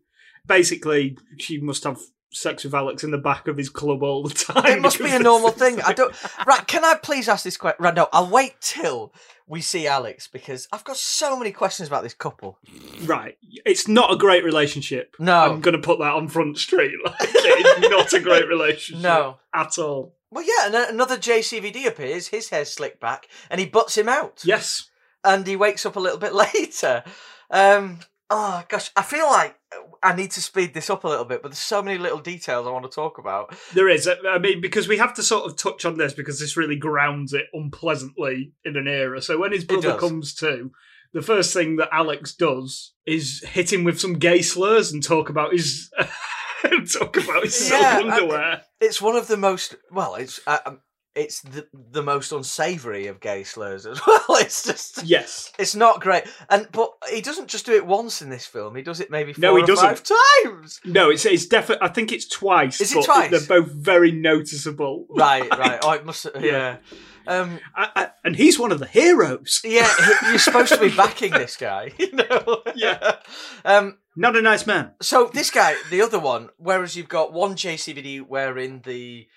basically, 0.45 1.17
she 1.39 1.59
must 1.59 1.85
have 1.85 1.97
sex 2.31 2.63
with 2.65 2.73
Alex 2.73 3.03
in 3.03 3.11
the 3.11 3.17
back 3.17 3.47
of 3.47 3.55
his 3.57 3.69
club 3.69 4.03
all 4.03 4.23
the 4.23 4.33
time. 4.33 4.65
It 4.65 4.81
must 4.81 4.99
be 4.99 5.11
a 5.11 5.19
normal 5.19 5.51
thing. 5.51 5.79
I 5.81 5.93
don't. 5.93 6.13
Right? 6.45 6.65
Can 6.67 6.83
I 6.83 6.95
please 6.95 7.29
ask 7.29 7.43
this 7.45 7.55
question? 7.55 7.81
Right? 7.83 7.95
No, 7.95 8.09
I'll 8.11 8.29
wait 8.29 8.55
till 8.59 9.13
we 9.47 9.61
see 9.61 9.87
Alex 9.87 10.27
because 10.27 10.67
I've 10.73 10.83
got 10.83 10.97
so 10.97 11.37
many 11.37 11.51
questions 11.53 11.87
about 11.87 12.03
this 12.03 12.13
couple. 12.13 12.57
Right, 13.03 13.37
it's 13.65 13.87
not 13.87 14.11
a 14.11 14.17
great 14.17 14.43
relationship. 14.43 15.15
No. 15.19 15.37
I'm 15.39 15.61
going 15.61 15.75
to 15.75 15.81
put 15.81 15.99
that 15.99 16.13
on 16.13 16.27
front 16.27 16.57
street. 16.57 16.95
Like, 17.05 17.15
it's 17.21 17.89
not 17.89 18.11
a 18.13 18.19
great 18.19 18.47
relationship. 18.49 19.03
No. 19.03 19.37
at 19.53 19.77
all. 19.77 20.15
Well, 20.33 20.45
yeah, 20.45 20.65
and 20.67 20.75
another 20.95 21.17
JCVD 21.17 21.85
appears. 21.85 22.27
His 22.27 22.49
hair's 22.49 22.71
slicked 22.71 22.99
back, 22.99 23.27
and 23.49 23.59
he 23.59 23.67
butts 23.67 23.97
him 23.97 24.09
out. 24.09 24.41
Yes, 24.43 24.89
and 25.23 25.45
he 25.45 25.55
wakes 25.55 25.85
up 25.85 25.95
a 25.95 25.99
little 25.99 26.17
bit 26.17 26.33
later. 26.55 27.03
Um, 27.51 27.99
oh 28.29 28.63
gosh, 28.67 28.89
I 28.95 29.03
feel 29.03 29.27
like 29.27 29.55
I 30.01 30.15
need 30.15 30.31
to 30.31 30.41
speed 30.41 30.73
this 30.73 30.89
up 30.89 31.03
a 31.03 31.07
little 31.07 31.25
bit, 31.25 31.41
but 31.41 31.49
there's 31.49 31.59
so 31.59 31.81
many 31.81 31.97
little 31.97 32.19
details 32.19 32.65
I 32.65 32.71
want 32.71 32.89
to 32.89 32.93
talk 32.93 33.17
about. 33.17 33.55
there 33.73 33.89
is. 33.89 34.07
I 34.07 34.39
mean, 34.39 34.59
because 34.59 34.87
we 34.87 34.97
have 34.97 35.13
to 35.15 35.23
sort 35.23 35.45
of 35.45 35.55
touch 35.55 35.85
on 35.85 35.97
this 35.97 36.13
because 36.13 36.39
this 36.39 36.57
really 36.57 36.75
grounds 36.75 37.33
it 37.33 37.45
unpleasantly 37.53 38.53
in 38.65 38.75
an 38.75 38.87
era. 38.87 39.21
So 39.21 39.37
when 39.37 39.51
his 39.51 39.63
brother 39.65 39.97
comes 39.97 40.33
to, 40.35 40.71
the 41.13 41.21
first 41.21 41.53
thing 41.53 41.75
that 41.77 41.89
Alex 41.91 42.33
does 42.33 42.93
is 43.05 43.43
hit 43.47 43.71
him 43.71 43.83
with 43.83 43.99
some 43.99 44.13
gay 44.13 44.41
slurs 44.41 44.91
and 44.91 45.03
talk 45.03 45.29
about 45.29 45.53
his 45.53 45.91
talk 46.93 47.17
about 47.17 47.43
his 47.43 47.69
Yeah, 47.69 47.77
I- 47.77 48.11
underwear. 48.11 48.61
It's 48.79 49.01
one 49.01 49.15
of 49.15 49.27
the 49.27 49.37
most 49.37 49.75
well, 49.91 50.15
it's 50.15 50.39
uh, 50.47 50.57
um, 50.65 50.81
it's 51.15 51.41
the 51.41 51.67
the 51.91 52.01
most 52.01 52.31
unsavoury 52.31 53.05
of 53.07 53.19
gay 53.19 53.43
slurs 53.43 53.85
as 53.85 54.01
well. 54.07 54.23
It's 54.31 54.63
just 54.63 55.03
yes, 55.03 55.51
it's 55.59 55.75
not 55.75 56.01
great, 56.01 56.23
and 56.49 56.67
but 56.71 56.91
he 57.11 57.21
doesn't 57.21 57.47
just 57.49 57.65
do 57.67 57.73
it 57.73 57.85
once 57.85 58.21
in 58.21 58.29
this 58.29 58.45
film. 58.47 58.75
He 58.75 58.81
does 58.81 58.99
it 58.99 59.11
maybe 59.11 59.31
four 59.33 59.41
No, 59.41 59.55
he 59.55 59.63
or 59.63 59.67
doesn't. 59.67 59.85
five 59.85 60.03
times. 60.43 60.81
no, 60.85 61.09
it's 61.11 61.25
it's 61.25 61.45
definitely. 61.45 61.87
I 61.87 61.91
think 61.93 62.11
it's 62.11 62.27
twice. 62.27 62.81
Is 62.81 62.95
it 62.95 63.05
twice? 63.05 63.29
They're 63.31 63.61
both 63.61 63.71
very 63.71 64.11
noticeable. 64.11 65.05
Right, 65.15 65.47
right. 65.51 65.79
Oh, 65.83 65.91
it 65.91 66.05
must. 66.05 66.25
Yeah. 66.35 66.41
Yeah. 66.41 66.77
Um, 67.25 67.59
I, 67.73 67.89
I, 67.95 68.09
and 68.25 68.35
he's 68.35 68.59
one 68.59 68.73
of 68.73 68.79
the 68.79 68.85
heroes. 68.87 69.61
yeah, 69.63 69.87
he- 70.21 70.29
you're 70.31 70.39
supposed 70.39 70.73
to 70.73 70.79
be 70.79 70.89
backing 70.93 71.31
this 71.31 71.55
guy, 71.55 71.91
you 71.97 72.11
know. 72.11 72.63
Yeah. 72.75 73.15
Um, 73.63 73.97
Not 74.15 74.35
a 74.35 74.41
nice 74.41 74.67
man. 74.67 74.91
So 75.01 75.29
this 75.33 75.49
guy, 75.49 75.75
the 75.89 76.01
other 76.01 76.19
one, 76.19 76.49
whereas 76.57 76.95
you've 76.95 77.09
got 77.09 77.33
one 77.33 77.55
JCVD 77.55 78.27
wearing 78.27 78.81
the 78.81 79.27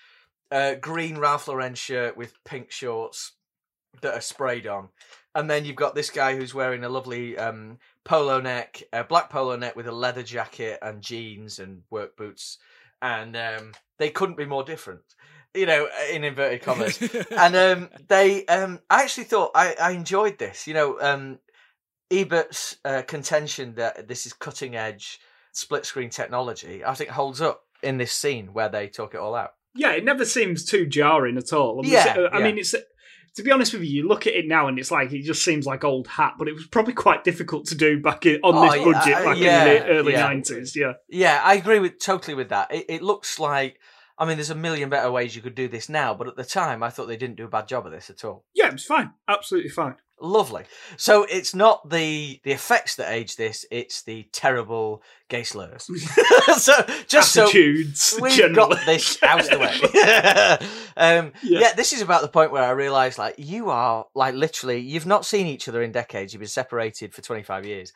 uh, 0.51 0.75
green 0.75 1.17
Ralph 1.17 1.47
Lauren 1.47 1.73
shirt 1.73 2.15
with 2.15 2.43
pink 2.43 2.71
shorts 2.71 3.33
that 4.01 4.13
are 4.13 4.21
sprayed 4.21 4.67
on, 4.67 4.89
and 5.33 5.49
then 5.49 5.65
you've 5.65 5.75
got 5.75 5.95
this 5.95 6.11
guy 6.11 6.35
who's 6.35 6.53
wearing 6.53 6.83
a 6.83 6.89
lovely 6.89 7.37
um, 7.37 7.79
polo 8.03 8.39
neck, 8.39 8.83
a 8.93 9.03
black 9.03 9.31
polo 9.31 9.55
neck 9.55 9.75
with 9.75 9.87
a 9.87 9.91
leather 9.91 10.23
jacket 10.23 10.77
and 10.81 11.01
jeans 11.01 11.57
and 11.57 11.81
work 11.89 12.15
boots, 12.15 12.59
and 13.01 13.35
um, 13.35 13.71
they 13.97 14.11
couldn't 14.11 14.37
be 14.37 14.45
more 14.45 14.63
different. 14.63 15.01
You 15.55 15.65
know, 15.65 15.87
in 16.11 16.23
inverted 16.23 16.61
commas 16.61 17.01
and 17.31 17.55
um, 17.55 17.89
they, 18.07 18.45
um, 18.45 18.79
I 18.91 19.01
actually 19.01 19.23
thought 19.23 19.51
I, 19.55 19.75
I 19.81 19.91
enjoyed 19.91 20.37
this. 20.37 20.67
You 20.67 20.75
know, 20.75 20.99
um, 21.01 21.39
Ebert's 22.11 22.77
uh, 22.85 23.01
contention 23.07 23.75
that 23.75 24.07
this 24.07 24.25
is 24.25 24.33
cutting 24.33 24.75
edge 24.75 25.19
split 25.51 25.85
screen 25.85 26.09
technology, 26.09 26.83
I 26.85 26.93
think 26.93 27.09
holds 27.09 27.41
up 27.41 27.61
in 27.83 27.97
this 27.97 28.11
scene 28.11 28.53
where 28.53 28.69
they 28.69 28.87
talk 28.87 29.13
it 29.13 29.19
all 29.19 29.35
out. 29.35 29.51
Yeah, 29.75 29.91
it 29.91 30.03
never 30.03 30.25
seems 30.25 30.65
too 30.65 30.85
jarring 30.85 31.37
at 31.37 31.53
all. 31.53 31.79
I 31.79 31.81
mean, 31.83 31.91
Yeah, 31.91 32.11
it's- 32.11 32.29
I 32.33 32.37
yeah. 32.39 32.43
mean, 32.45 32.57
it's 32.57 32.73
to 33.35 33.43
be 33.43 33.51
honest 33.51 33.71
with 33.73 33.83
you, 33.83 34.01
you 34.01 34.07
look 34.07 34.25
at 34.25 34.33
it 34.33 34.47
now 34.47 34.67
and 34.67 34.79
it's 34.79 34.89
like 34.89 35.11
it 35.13 35.21
just 35.21 35.43
seems 35.43 35.67
like 35.67 35.83
old 35.83 36.07
hat, 36.07 36.33
but 36.39 36.47
it 36.47 36.53
was 36.55 36.65
probably 36.65 36.93
quite 36.93 37.23
difficult 37.23 37.67
to 37.67 37.75
do 37.75 37.99
back 38.01 38.25
in, 38.25 38.39
on 38.43 38.55
Oh, 38.55 38.61
this 38.63 38.83
budget 38.83 39.13
uh, 39.15 39.23
back 39.25 39.37
yeah, 39.37 39.65
in 39.65 39.79
the 39.83 39.87
early 39.89 40.13
nineties. 40.13 40.75
Yeah, 40.75 40.93
Yeah, 41.07 41.41
I 41.43 41.53
agree 41.53 41.77
with 41.79 41.99
totally 41.99 42.33
with 42.33 42.49
that. 42.49 42.73
It, 42.73 42.85
it 42.89 43.01
looks 43.03 43.39
like, 43.39 43.79
I 44.17 44.25
mean, 44.25 44.37
there's 44.37 44.49
a 44.49 44.55
million 44.55 44.89
better 44.89 45.11
ways 45.11 45.35
you 45.35 45.43
could 45.43 45.53
do 45.53 45.67
this 45.67 45.87
now, 45.87 46.15
but 46.15 46.27
at 46.27 46.35
the 46.35 46.43
time, 46.43 46.81
I 46.81 46.89
thought 46.89 47.05
they 47.05 47.17
didn't 47.17 47.35
do 47.35 47.45
a 47.45 47.49
bad 47.49 47.67
job 47.67 47.85
of 47.85 47.91
this 47.91 48.09
at 48.09 48.25
all. 48.25 48.43
yeah, 48.55 48.67
it 48.67 48.73
was 48.73 48.85
fine, 48.85 49.11
absolutely 49.27 49.69
fine. 49.69 49.95
Lovely. 50.19 50.63
So 50.97 51.25
it's 51.25 51.53
not 51.53 51.89
the 51.89 52.39
the 52.43 52.51
effects 52.51 52.95
that 52.95 53.11
age 53.11 53.35
this; 53.35 53.65
it's 53.69 54.01
the 54.01 54.23
terrible 54.31 55.03
gay 55.29 55.43
slurs. 55.43 55.83
so 56.57 56.73
just 57.07 57.33
so 57.33 57.43
Attitudes, 57.43 58.17
We've 58.19 58.33
generally. 58.33 58.55
got 58.75 58.85
this 58.87 59.21
out 59.21 59.41
of 59.41 59.49
the 59.49 59.59
way. 59.59 60.67
um, 60.97 61.33
Yeah. 61.43 61.59
yeah. 61.59 61.73
this 61.73 61.93
is 61.93 62.01
about 62.01 62.23
the 62.23 62.27
point 62.29 62.51
where 62.51 62.63
I 62.63 62.71
realised, 62.71 63.19
like, 63.19 63.35
you 63.37 63.69
are 63.69 64.07
like 64.15 64.33
literally, 64.33 64.79
you've 64.79 65.05
not 65.05 65.23
seen 65.25 65.45
each 65.45 65.67
other 65.67 65.83
in 65.83 65.91
decades. 65.91 66.33
You've 66.33 66.39
been 66.39 66.47
separated 66.49 67.13
for 67.13 67.21
twenty 67.21 67.43
five 67.43 67.65
years. 67.65 67.93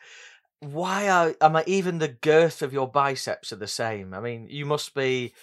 why 0.60 1.08
are 1.08 1.34
am 1.40 1.56
I 1.56 1.64
even 1.66 1.98
the 1.98 2.06
girth 2.06 2.62
of 2.62 2.72
your 2.72 2.86
biceps 2.88 3.52
are 3.52 3.56
the 3.56 3.66
same? 3.66 4.14
I 4.14 4.20
mean, 4.20 4.46
you 4.48 4.64
must 4.64 4.94
be. 4.94 5.34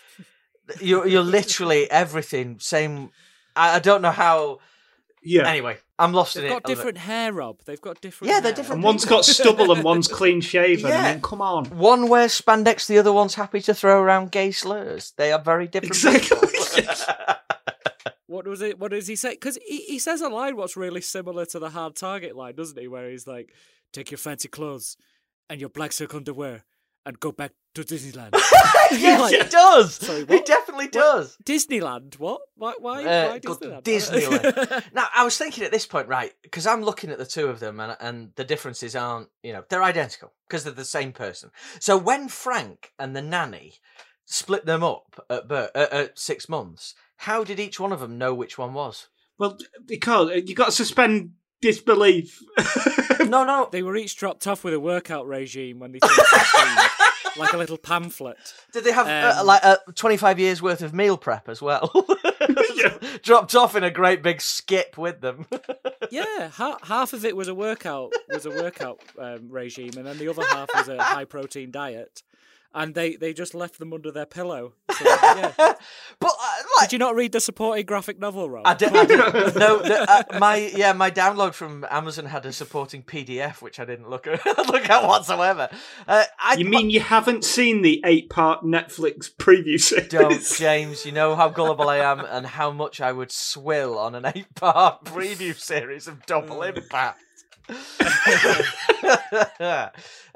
You're 0.79 1.07
you're 1.07 1.23
literally 1.23 1.91
everything 1.91 2.59
same. 2.59 3.09
I, 3.53 3.75
I 3.75 3.79
don't 3.79 4.01
know 4.01 4.11
how. 4.11 4.59
Yeah. 5.21 5.45
Anyway, 5.45 5.77
I'm 5.99 6.13
lost 6.13 6.35
in 6.35 6.43
it. 6.45 6.47
They've 6.47 6.51
in 6.51 6.61
got 6.61 6.69
it. 6.69 6.71
a 6.71 6.75
different 6.75 6.97
hair, 6.99 7.33
Rob. 7.33 7.59
They've 7.65 7.81
got 7.81 8.01
different. 8.01 8.29
Yeah, 8.29 8.39
they're 8.39 8.51
hair. 8.51 8.55
different 8.55 8.77
And 8.77 8.83
one's 8.83 9.05
got 9.05 9.25
stubble 9.25 9.71
and 9.71 9.83
one's 9.83 10.07
clean 10.19 10.41
shaven. 10.41 10.89
Yeah. 10.89 11.01
I 11.01 11.11
mean, 11.13 11.21
come 11.21 11.41
on. 11.41 11.65
One 11.65 12.07
wears 12.07 12.39
spandex, 12.39 12.87
the 12.87 12.97
other 12.97 13.13
one's 13.13 13.35
happy 13.35 13.61
to 13.61 13.73
throw 13.73 14.01
around 14.01 14.31
gay 14.31 14.51
slurs. 14.51 15.13
They 15.17 15.31
are 15.31 15.41
very 15.41 15.67
different. 15.67 15.91
Exactly. 15.95 16.87
What 18.27 18.45
was 18.45 18.61
it? 18.61 18.77
What 18.77 18.91
does 18.91 19.07
he 19.07 19.15
say? 19.15 19.31
Because 19.31 19.57
he, 19.67 19.77
he 19.85 19.97
says 19.97 20.21
a 20.21 20.29
line 20.29 20.55
what's 20.55 20.77
really 20.77 21.01
similar 21.01 21.45
to 21.47 21.57
the 21.57 21.71
hard 21.71 21.95
target 21.95 22.35
line, 22.35 22.53
doesn't 22.55 22.77
he? 22.79 22.87
Where 22.87 23.09
he's 23.09 23.25
like, 23.25 23.51
"Take 23.91 24.11
your 24.11 24.19
fancy 24.19 24.47
clothes 24.47 24.95
and 25.49 25.59
your 25.59 25.69
black 25.69 25.91
silk 25.91 26.13
underwear 26.13 26.63
and 27.05 27.19
go 27.19 27.31
back 27.31 27.51
to 27.75 27.83
Disneyland." 27.83 28.31
yes, 28.91 29.21
Like- 29.21 29.43
he 29.43 29.49
does. 29.49 29.95
Sorry, 29.95 30.25
he 30.25 30.41
definitely 30.41 30.87
does. 30.87 31.37
Disneyland? 31.45 32.17
What? 32.19 32.41
Why? 32.55 32.73
Why? 32.79 33.03
Uh, 33.05 33.29
why 33.29 33.39
Disneyland? 33.39 33.83
Disneyland. 33.83 34.83
Now, 34.93 35.07
I 35.15 35.23
was 35.23 35.37
thinking 35.37 35.63
at 35.63 35.71
this 35.71 35.85
point, 35.85 36.07
right, 36.07 36.31
because 36.41 36.65
I'm 36.67 36.83
looking 36.83 37.09
at 37.11 37.17
the 37.17 37.25
two 37.25 37.47
of 37.47 37.59
them, 37.59 37.79
and 37.79 37.95
and 37.99 38.31
the 38.35 38.43
differences 38.43 38.95
aren't, 38.95 39.29
you 39.43 39.53
know, 39.53 39.63
they're 39.69 39.83
identical 39.83 40.33
because 40.47 40.63
they're 40.63 40.73
the 40.73 40.85
same 40.85 41.11
person. 41.11 41.51
So 41.79 41.97
when 41.97 42.27
Frank 42.27 42.91
and 42.97 43.15
the 43.15 43.21
nanny 43.21 43.75
split 44.25 44.65
them 44.65 44.83
up 44.83 45.23
at, 45.29 45.47
birth, 45.47 45.71
at, 45.75 45.91
at 45.91 46.19
six 46.19 46.47
months, 46.47 46.93
how 47.17 47.43
did 47.43 47.59
each 47.59 47.79
one 47.79 47.91
of 47.91 47.99
them 47.99 48.17
know 48.17 48.33
which 48.33 48.57
one 48.57 48.73
was? 48.73 49.07
Well, 49.37 49.57
because 49.85 50.31
you 50.45 50.53
got 50.53 50.65
to 50.65 50.71
suspend 50.71 51.31
disbelief. 51.61 52.41
No, 53.27 53.43
no. 53.43 53.69
they 53.71 53.83
were 53.83 53.95
each 53.95 54.15
dropped 54.15 54.47
off 54.47 54.63
with 54.63 54.73
a 54.73 54.79
workout 54.79 55.27
regime 55.27 55.79
when 55.79 55.91
they 55.91 55.99
turned 55.99 56.13
16, 56.13 56.67
like 57.37 57.53
a 57.53 57.57
little 57.57 57.77
pamphlet. 57.77 58.37
Did 58.71 58.83
they 58.83 58.91
have 58.91 59.07
uh, 59.07 59.39
Um, 59.41 59.45
like 59.47 59.63
uh, 59.63 59.77
25 59.95 60.39
years 60.39 60.61
worth 60.61 60.81
of 60.81 60.93
meal 60.93 61.17
prep 61.17 61.49
as 61.49 61.61
well? 61.61 61.91
Dropped 63.23 63.55
off 63.55 63.75
in 63.75 63.83
a 63.83 63.91
great 63.91 64.23
big 64.23 64.41
skip 64.41 64.97
with 64.97 65.21
them. 65.21 65.45
Yeah, 66.11 66.49
ha- 66.49 66.79
half 66.83 67.13
of 67.13 67.25
it 67.25 67.35
was 67.35 67.47
a 67.47 67.55
workout 67.55 68.13
was 68.29 68.45
a 68.45 68.49
workout 68.49 69.01
um, 69.17 69.49
regime, 69.49 69.91
and 69.97 70.05
then 70.05 70.17
the 70.17 70.27
other 70.29 70.43
half 70.45 70.69
was 70.73 70.87
a 70.87 71.01
high 71.01 71.25
protein 71.25 71.71
diet. 71.71 72.23
And 72.73 72.93
they, 72.93 73.15
they 73.15 73.33
just 73.33 73.55
left 73.55 73.79
them 73.79 73.93
under 73.93 74.11
their 74.11 74.25
pillow. 74.27 74.73
So, 74.99 75.05
yeah. 75.05 75.53
but 75.57 76.31
uh, 76.31 76.63
like, 76.77 76.89
Did 76.89 76.93
you 76.93 76.99
not 76.99 77.15
read 77.15 77.31
the 77.31 77.39
supporting 77.39 77.85
graphic 77.85 78.19
novel, 78.19 78.49
Rob? 78.49 78.67
I 78.67 78.73
did, 78.73 78.93
I 78.93 79.05
did- 79.05 79.55
no, 79.55 79.77
the, 79.81 80.05
uh, 80.11 80.23
my 80.39 80.57
yeah, 80.75 80.91
my 80.91 81.09
download 81.09 81.53
from 81.53 81.85
Amazon 81.89 82.25
had 82.25 82.45
a 82.45 82.51
supporting 82.51 83.01
PDF, 83.03 83.61
which 83.61 83.79
I 83.79 83.85
didn't 83.85 84.09
look 84.09 84.27
at 84.27 84.45
look 84.67 84.89
at 84.89 85.07
whatsoever. 85.07 85.69
Uh, 86.05 86.25
I 86.37 86.55
you 86.55 86.65
mean 86.65 86.89
you 86.89 86.99
haven't 86.99 87.45
seen 87.45 87.81
the 87.81 88.01
eight-part 88.05 88.65
Netflix 88.65 89.33
preview 89.33 89.79
series? 89.79 90.09
don't, 90.09 90.43
James? 90.57 91.05
You 91.05 91.13
know 91.13 91.33
how 91.35 91.47
gullible 91.47 91.87
I 91.87 91.97
am, 91.99 92.19
and 92.19 92.45
how 92.45 92.71
much 92.71 92.99
I 92.99 93.13
would 93.13 93.31
swill 93.31 93.97
on 93.97 94.15
an 94.15 94.25
eight-part 94.25 95.05
preview 95.05 95.57
series 95.57 96.07
of 96.09 96.25
Double 96.25 96.61
Impact. 96.63 97.21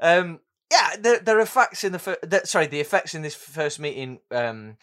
um, 0.00 0.40
yeah, 0.74 0.96
there, 0.98 1.18
there 1.20 1.40
are 1.40 1.46
facts 1.46 1.84
in 1.84 1.92
the, 1.92 1.98
fir- 1.98 2.18
sorry, 2.44 2.66
the 2.66 2.80
effects 2.80 3.14
in 3.14 3.22
this 3.22 3.34
first 3.34 3.78
meeting 3.78 4.18
um, 4.30 4.76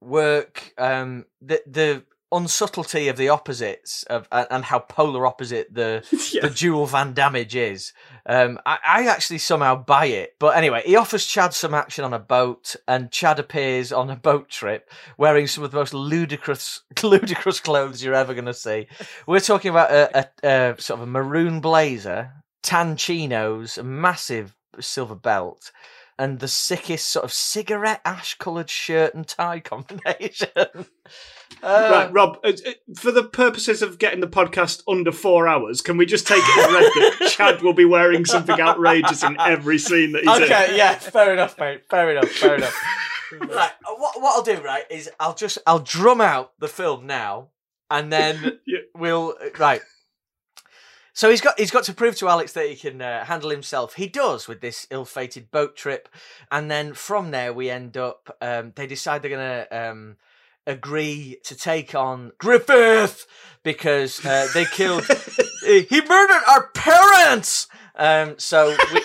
work. 0.00 0.72
Um, 0.78 1.26
the 1.40 1.60
the 1.66 2.04
unsubtlety 2.32 3.08
of 3.08 3.16
the 3.16 3.28
opposites 3.28 4.02
of 4.04 4.26
and 4.32 4.46
and 4.50 4.64
how 4.64 4.80
polar 4.80 5.24
opposite 5.24 5.72
the 5.72 6.02
Yeah. 6.32 6.42
the 6.48 6.50
dual 6.50 6.86
Van 6.86 7.12
damage 7.14 7.54
is. 7.54 7.92
Um, 8.26 8.58
I, 8.66 8.78
I 8.86 9.06
actually 9.06 9.38
somehow 9.38 9.76
buy 9.76 10.06
it. 10.06 10.34
But 10.40 10.56
anyway, 10.56 10.82
he 10.84 10.96
offers 10.96 11.26
Chad 11.26 11.52
some 11.54 11.74
action 11.74 12.04
on 12.04 12.12
a 12.14 12.18
boat, 12.18 12.74
and 12.88 13.10
Chad 13.12 13.38
appears 13.38 13.92
on 13.92 14.10
a 14.10 14.16
boat 14.16 14.48
trip 14.48 14.90
wearing 15.18 15.46
some 15.46 15.62
of 15.62 15.70
the 15.70 15.76
most 15.76 15.94
ludicrous, 15.94 16.82
ludicrous 17.02 17.60
clothes 17.60 18.02
you're 18.02 18.14
ever 18.14 18.34
going 18.34 18.46
to 18.46 18.54
see. 18.54 18.86
We're 19.26 19.40
talking 19.40 19.70
about 19.70 19.90
a, 19.92 20.26
a, 20.42 20.48
a 20.72 20.80
sort 20.80 21.00
of 21.00 21.08
a 21.08 21.10
maroon 21.10 21.60
blazer, 21.60 22.32
tan 22.62 22.96
chinos, 22.96 23.78
massive 23.82 24.54
silver 24.82 25.14
belt. 25.14 25.70
And 26.16 26.38
the 26.38 26.46
sickest 26.46 27.08
sort 27.08 27.24
of 27.24 27.32
cigarette 27.32 28.00
ash 28.04 28.36
coloured 28.38 28.70
shirt 28.70 29.14
and 29.14 29.26
tie 29.26 29.58
combination. 29.64 30.48
Uh, 30.56 31.88
Right, 31.90 32.12
Rob, 32.12 32.38
uh, 32.44 32.48
uh, 32.66 32.70
for 32.96 33.10
the 33.10 33.24
purposes 33.24 33.82
of 33.82 33.98
getting 33.98 34.20
the 34.20 34.28
podcast 34.28 34.82
under 34.88 35.10
four 35.10 35.48
hours, 35.48 35.80
can 35.80 35.96
we 35.96 36.06
just 36.06 36.26
take 36.26 36.42
it 36.44 36.56
read 36.72 37.18
that 37.20 37.30
Chad 37.32 37.62
will 37.62 37.72
be 37.72 37.84
wearing 37.84 38.24
something 38.24 38.60
outrageous 38.60 39.24
in 39.24 39.36
every 39.40 39.78
scene 39.78 40.12
that 40.12 40.22
he's 40.24 40.36
in? 40.36 40.42
okay, 40.44 40.76
yeah, 40.76 40.94
fair 40.94 41.32
enough, 41.32 41.58
mate. 41.58 41.82
Fair 41.90 42.10
enough, 42.10 42.28
fair 42.30 42.54
enough. 42.56 42.80
right, 43.32 43.72
uh, 43.84 43.94
what 43.96 44.20
what 44.22 44.34
I'll 44.36 44.42
do, 44.42 44.60
right, 44.62 44.84
is 44.90 45.10
I'll 45.18 45.34
just 45.34 45.58
I'll 45.66 45.78
drum 45.80 46.20
out 46.20 46.52
the 46.60 46.68
film 46.68 47.06
now, 47.08 47.48
and 47.90 48.12
then 48.12 48.58
Yeah. 48.66 48.78
we'll 48.96 49.34
right. 49.58 49.80
So 51.14 51.30
he's 51.30 51.40
got 51.40 51.58
he's 51.58 51.70
got 51.70 51.84
to 51.84 51.94
prove 51.94 52.16
to 52.16 52.28
Alex 52.28 52.52
that 52.52 52.68
he 52.68 52.74
can 52.74 53.00
uh, 53.00 53.24
handle 53.24 53.50
himself. 53.50 53.94
He 53.94 54.08
does 54.08 54.48
with 54.48 54.60
this 54.60 54.88
ill-fated 54.90 55.52
boat 55.52 55.76
trip, 55.76 56.08
and 56.50 56.68
then 56.68 56.92
from 56.92 57.30
there 57.30 57.52
we 57.52 57.70
end 57.70 57.96
up. 57.96 58.36
Um, 58.42 58.72
they 58.74 58.88
decide 58.88 59.22
they're 59.22 59.30
gonna 59.30 59.66
um, 59.70 60.16
agree 60.66 61.38
to 61.44 61.54
take 61.54 61.94
on 61.94 62.32
Griffith 62.38 63.26
because 63.62 64.24
uh, 64.26 64.48
they 64.54 64.64
killed. 64.64 65.04
he 65.64 66.02
murdered 66.08 66.42
our 66.48 66.66
parents. 66.74 67.68
Um, 67.94 68.34
so 68.38 68.76
we. 68.92 69.00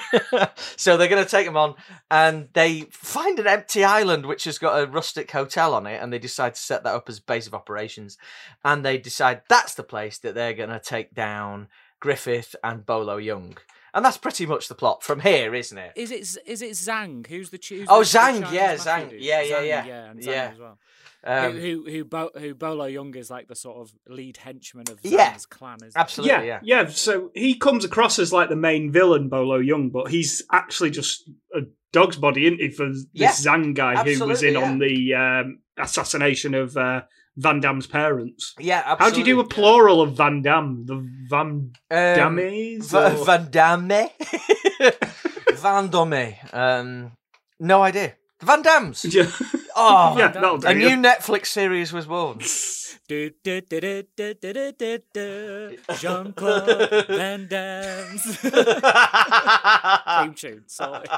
so 0.76 0.96
they're 0.96 1.08
going 1.08 1.24
to 1.24 1.30
take 1.30 1.46
them 1.46 1.56
on, 1.56 1.74
and 2.10 2.48
they 2.52 2.82
find 2.90 3.38
an 3.38 3.46
empty 3.46 3.84
island 3.84 4.26
which 4.26 4.44
has 4.44 4.58
got 4.58 4.80
a 4.80 4.86
rustic 4.86 5.30
hotel 5.30 5.74
on 5.74 5.86
it, 5.86 6.02
and 6.02 6.12
they 6.12 6.18
decide 6.18 6.54
to 6.54 6.60
set 6.60 6.84
that 6.84 6.94
up 6.94 7.08
as 7.08 7.20
base 7.20 7.46
of 7.46 7.54
operations. 7.54 8.18
And 8.64 8.84
they 8.84 8.98
decide 8.98 9.42
that's 9.48 9.74
the 9.74 9.82
place 9.82 10.18
that 10.18 10.34
they're 10.34 10.54
going 10.54 10.70
to 10.70 10.80
take 10.80 11.14
down 11.14 11.68
Griffith 12.00 12.56
and 12.64 12.84
Bolo 12.84 13.18
Yeung, 13.18 13.56
and 13.94 14.04
that's 14.04 14.18
pretty 14.18 14.46
much 14.46 14.68
the 14.68 14.74
plot 14.74 15.02
from 15.02 15.20
here, 15.20 15.54
isn't 15.54 15.76
it? 15.76 15.92
Is 15.96 16.10
it 16.10 16.36
is 16.46 16.62
it 16.62 16.72
Zhang? 16.72 17.26
Who's 17.26 17.50
the 17.50 17.58
choose? 17.58 17.86
Oh, 17.90 18.00
Zhang, 18.00 18.50
yeah, 18.52 18.76
Zhang. 18.76 19.12
Yeah, 19.18 19.42
yeah, 19.42 19.60
yeah. 19.60 19.84
yeah, 19.84 20.10
and 20.10 20.20
Zhang 20.20 20.26
Yeah. 20.26 20.50
As 21.24 21.42
well. 21.42 21.50
Um, 21.50 21.56
who 21.56 21.84
who 21.84 21.90
who, 21.90 22.04
Bo- 22.04 22.30
who 22.38 22.54
Bolo 22.54 22.88
Yeung 22.88 23.14
is 23.16 23.30
like 23.30 23.48
the 23.48 23.54
sort 23.54 23.76
of 23.78 23.92
lead 24.08 24.36
henchman 24.38 24.84
of 24.90 25.00
Zhang's 25.02 25.12
Yeah, 25.12 25.36
clan, 25.50 25.78
is 25.84 25.94
absolutely. 25.96 26.32
Yeah, 26.46 26.60
yeah. 26.62 26.82
yeah, 26.82 26.86
So 26.88 27.30
he 27.34 27.54
comes 27.56 27.84
across 27.84 28.18
as 28.18 28.32
like 28.32 28.48
the 28.48 28.56
main 28.56 28.90
villain, 28.90 29.28
Bolo 29.28 29.60
Yeung, 29.60 29.92
but 29.92 30.10
he's 30.10 30.42
actually 30.50 30.90
just 30.90 31.28
a 31.54 31.60
dog's 31.92 32.16
body, 32.16 32.46
isn't 32.46 32.58
he, 32.60 32.70
for 32.70 32.88
this 32.88 33.06
Yeah, 33.12 33.30
Zhang 33.30 33.74
guy 33.74 33.94
who 34.02 34.26
was 34.26 34.42
in 34.42 34.56
absolutely, 34.56 34.56
on 34.56 34.78
the 34.78 35.14
um, 35.14 35.58
assassination 35.78 36.54
of 36.54 36.76
uh, 36.76 37.02
Van 37.36 37.60
Damme's 37.60 37.86
parents. 37.86 38.54
Yeah, 38.58 38.96
How 38.98 39.10
do 39.10 39.18
you 39.18 39.24
do 39.24 39.38
a 39.40 39.44
plural 39.46 40.00
of 40.00 40.16
Van 40.16 40.42
Damme? 40.42 40.84
The 40.86 41.08
Van 41.30 41.48
Um, 41.48 41.72
Dammes? 41.90 42.90
Va- 42.90 43.16
or- 43.18 43.24
Van 43.24 43.48
Damme? 43.50 44.08
Van 45.54 45.88
Damme. 45.88 46.34
Um, 46.52 47.12
no 47.60 47.82
idea. 47.82 48.14
Van 48.42 48.62
Dammes. 48.62 49.04
Yeah. 49.04 49.30
Oh, 49.84 50.14
yeah, 50.18 50.28
that'll 50.28 50.58
do. 50.58 50.68
a 50.68 50.74
new. 50.74 50.88
Netflix 50.90 51.46
series 51.46 51.92
was 51.92 52.06
born. 52.06 52.38
Do, 53.08 53.30
do, 53.42 53.60
do, 53.60 53.80
do, 53.80 54.04
do, 54.16 54.34
do, 54.34 54.52
do, 54.52 54.72
do, 54.72 54.98
do. 55.12 55.76
Jean 55.98 56.32
Claude 56.32 57.04
Van 57.08 57.46
Damme's 57.48 58.36
theme 58.36 60.34
tune. 60.34 60.62
Sorted. 60.66 61.10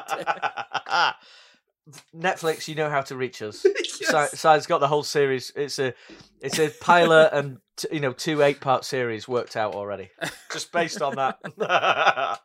Netflix, 2.16 2.66
you 2.68 2.74
know 2.74 2.88
how 2.88 3.02
to 3.02 3.16
reach 3.16 3.42
us. 3.42 3.64
Si- 3.84 4.36
Side's 4.36 4.66
got 4.66 4.78
the 4.80 4.88
whole 4.88 5.02
series. 5.04 5.52
It's 5.54 5.78
a, 5.78 5.94
it's 6.40 6.58
a 6.58 6.68
pilot 6.80 7.30
and 7.32 7.58
t- 7.76 7.88
you 7.92 8.00
know 8.00 8.12
two 8.12 8.42
eight 8.42 8.60
part 8.60 8.84
series 8.84 9.26
worked 9.28 9.56
out 9.56 9.74
already, 9.74 10.10
just 10.52 10.72
based 10.72 11.00
on 11.02 11.16
that. 11.16 11.38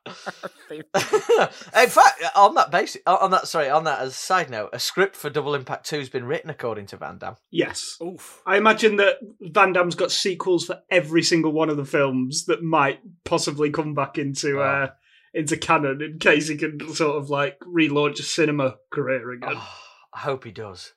In 0.72 1.90
fact, 1.90 2.22
on 2.36 2.56
that 2.56 2.72
basis, 2.72 3.02
on 3.06 3.32
that 3.32 3.48
sorry, 3.48 3.70
on 3.70 3.84
that 3.86 4.00
as 4.00 4.10
a 4.12 4.14
side 4.14 4.50
note, 4.50 4.70
a 4.74 4.80
script 4.80 5.16
for 5.16 5.30
Double 5.30 5.56
Impact 5.56 5.86
Two 5.86 6.00
has 6.00 6.10
been 6.10 6.26
written 6.26 6.50
according 6.50 6.88
to 6.88 6.98
Van 6.98 7.18
Damme. 7.18 7.36
Yes. 7.52 7.98
Oof. 8.04 8.42
I 8.46 8.58
imagine 8.58 8.98
that 8.98 9.16
Van 9.42 9.74
Damme's 9.74 9.96
got 9.96 10.12
sequels 10.12 10.66
for 10.66 10.82
every 10.90 11.24
single 11.24 11.52
one 11.52 11.70
of 11.70 11.78
the 11.78 11.86
films 11.86 12.46
that 12.46 12.64
might 12.64 13.00
possibly 13.24 13.70
come 13.72 13.94
back 13.94 14.18
into 14.18 14.60
Oh. 14.60 14.64
uh, 14.64 14.88
into 15.34 15.56
canon 15.58 16.02
in 16.02 16.18
case 16.20 16.48
he 16.48 16.58
can 16.58 16.80
sort 16.94 17.16
of 17.18 17.30
like 17.30 17.60
relaunch 17.60 18.20
a 18.20 18.24
cinema 18.24 18.78
career 18.92 19.32
again. 19.32 19.54
Oh, 19.56 19.70
I 20.14 20.20
hope 20.20 20.44
he 20.44 20.52
does. 20.52 20.94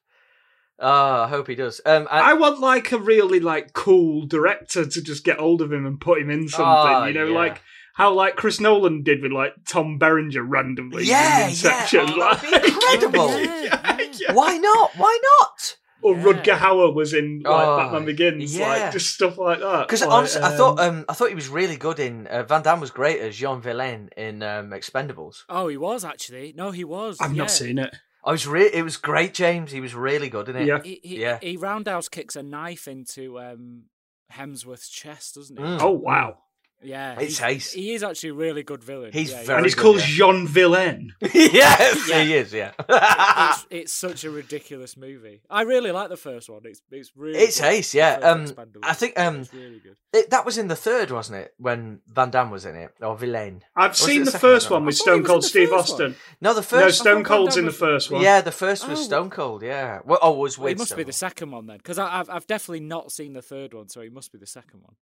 Oh, 0.83 1.22
I 1.22 1.28
hope 1.28 1.47
he 1.49 1.55
does. 1.55 1.80
Um, 1.87 2.09
I, 2.11 2.33
I 2.33 2.35
want 2.35 2.59
like 2.61 2.91
a 2.93 2.99
really 2.99 3.39
like 3.41 3.72
cool 3.72 4.26
director 4.26 4.85
to 4.85 5.03
just 5.03 5.24
get 5.24 5.39
hold 5.39 5.62
of 5.62 5.72
him 5.72 5.87
and 5.87 6.01
put 6.01 6.20
him 6.20 6.28
in 6.28 6.49
something. 6.49 6.95
Oh, 6.95 7.05
you 7.05 7.14
know, 7.14 7.26
yeah. 7.28 7.35
like 7.35 7.62
how 7.95 8.12
like 8.12 8.37
Chris 8.37 8.59
Nolan 8.61 9.03
did 9.03 9.22
with 9.22 9.33
like 9.33 9.53
Tom 9.66 9.99
Berenger 9.99 10.43
randomly 10.43 11.05
Yeah, 11.05 11.45
in 11.45 11.51
Inception. 11.51 12.09
yeah. 12.09 12.14
Oh, 12.16 12.35
that'd 12.35 12.43
be 12.43 12.51
like- 12.68 12.72
incredible. 12.74 13.28
Yeah, 13.39 13.97
yeah. 13.99 14.09
yeah. 14.18 14.33
why 14.35 14.57
not? 14.59 14.91
Why 14.97 15.18
not? 15.22 15.76
or 16.03 16.16
Yeah. 16.16 16.22
Rutger 16.24 16.57
Hauer 16.59 16.93
was 16.93 17.14
in 17.14 17.43
like 17.45 17.66
Oh, 17.66 17.76
Batman 17.76 18.05
Begins, 18.05 18.57
yeah. 18.57 18.68
like 18.68 18.93
just 18.93 19.14
stuff 19.14 19.39
like 19.39 19.61
that. 19.61 19.87
Because 19.87 20.01
Like, 20.01 20.11
honestly, 20.11 20.43
I 20.43 20.57
thought 20.57 20.80
um, 20.80 20.97
um, 20.99 21.05
I 21.09 21.12
thought 21.14 21.28
he 21.28 21.35
was 21.37 21.49
really 21.49 21.76
good 21.76 22.01
in 22.01 22.26
uh, 22.26 22.43
Van 22.43 22.62
Damme 22.62 22.80
was 22.80 22.91
great 22.91 23.20
as 23.20 23.37
Jean 23.37 23.61
Vilain 23.62 24.09
in 24.16 24.43
um, 24.43 24.70
Expendables. 24.70 25.45
Oh, 25.49 25.68
he 25.68 25.76
was 25.76 26.05
actually. 26.05 26.55
No, 26.57 26.72
he 26.72 26.83
was. 26.85 27.18
I've 27.20 27.33
yeah. 27.35 27.43
not 27.43 27.51
seen 27.53 27.78
it. 27.78 27.95
I 28.25 28.31
was 28.33 28.47
re- 28.47 28.70
it 28.73 28.83
was 28.85 28.97
great, 28.97 29.35
James. 29.35 29.73
He 29.73 29.81
was 29.81 29.95
really 29.95 30.29
good 30.29 30.49
in 30.49 30.57
it. 30.57 30.66
Yeah. 30.66 30.81
He, 30.83 31.01
he, 31.03 31.20
Yeah. 31.20 31.39
he 31.43 31.57
roundhouse 31.57 32.09
kicks 32.09 32.37
a 32.37 32.43
knife 32.43 32.87
into 32.87 33.41
um, 33.41 33.85
Hemsworth's 34.33 34.89
chest, 34.89 35.35
doesn't 35.35 35.57
he? 35.59 35.62
Mm. 35.62 35.79
Oh 35.81 35.91
wow! 35.91 36.39
Yeah, 36.85 37.18
It's 37.20 37.39
he's- 37.39 37.43
ace. 37.43 37.72
He 37.72 37.93
is 37.95 38.03
actually 38.03 38.30
a 38.30 38.35
really 38.35 38.62
good 38.62 38.83
villain. 38.83 39.12
He's 39.12 39.30
yeah, 39.30 39.43
very 39.45 39.57
and 39.59 39.66
he's 39.66 39.74
good, 39.74 39.83
called 39.83 39.97
yeah. 40.01 40.07
Jean 40.07 40.47
Vilain. 40.49 41.12
yes, 41.35 42.09
Yeah. 42.09 42.22
he 42.24 42.35
is. 42.35 42.53
Yeah, 42.53 42.72
it's, 42.89 43.66
it's 43.70 43.93
such 43.93 44.24
a 44.24 44.30
ridiculous 44.30 44.97
movie. 44.97 45.43
I 45.51 45.62
really 45.62 45.93
like 45.93 46.09
the 46.09 46.16
first 46.16 46.49
one. 46.51 46.62
It's 46.64 46.83
it's 46.91 47.12
really 47.16 47.39
It's 47.39 47.61
good. 47.61 47.66
ace, 47.72 47.95
yeah. 47.95 48.14
Um. 48.22 48.47
I 48.83 48.95
think, 48.95 49.18
um, 49.18 49.47
really 49.53 49.78
good. 49.80 49.97
it, 50.12 50.30
that 50.30 50.45
was 50.45 50.59
in 50.59 50.68
the 50.68 50.76
third, 50.76 51.11
wasn't 51.11 51.39
it? 51.39 51.55
When 51.59 52.01
Van 52.09 52.30
Damme 52.30 52.51
was 52.51 52.64
in 52.64 52.74
it, 52.76 52.91
or 53.01 53.16
Villain. 53.16 53.62
I've 53.76 53.91
Was 53.93 53.99
seen 53.99 54.20
the 54.20 54.24
the 54.26 54.30
second 54.33 54.49
one? 54.49 54.55
first 54.57 54.70
one 54.70 54.85
with 54.87 54.97
Stone 54.97 55.24
Cold 55.24 55.45
Steve 55.45 55.72
Austin. 55.72 56.12
one. 56.12 56.16
No, 56.41 56.55
the 56.55 56.62
first. 56.62 57.05
No. 57.05 57.11
Stone 57.12 57.24
Cold's 57.24 57.57
in 57.57 57.64
the 57.64 57.70
first 57.72 58.11
one. 58.11 58.22
Yeah, 58.22 58.41
the 58.41 58.53
first 58.53 58.89
was 58.89 59.01
Oh. 59.01 59.03
Stone 59.05 59.30
Cold. 59.30 59.62
Yeah. 59.62 60.01
Well, 60.05 60.18
oh, 60.22 60.33
was 60.33 60.59
Well, 60.59 60.64
with. 60.64 60.78
he 60.78 60.78
must 60.78 60.97
be 60.97 61.05
the 61.05 61.12
second 61.12 61.51
one 61.51 61.66
then, 61.66 61.76
because 61.78 61.99
I've 61.99 62.28
I've 62.28 62.47
definitely 62.47 62.80
not 62.80 63.12
seen 63.12 63.33
the 63.35 63.43
third 63.43 63.72
one, 63.74 63.89
so 63.89 64.01
he 64.01 64.09
must 64.09 64.33
be 64.33 64.39
the 64.39 64.47
second 64.47 64.80
one. 64.83 64.95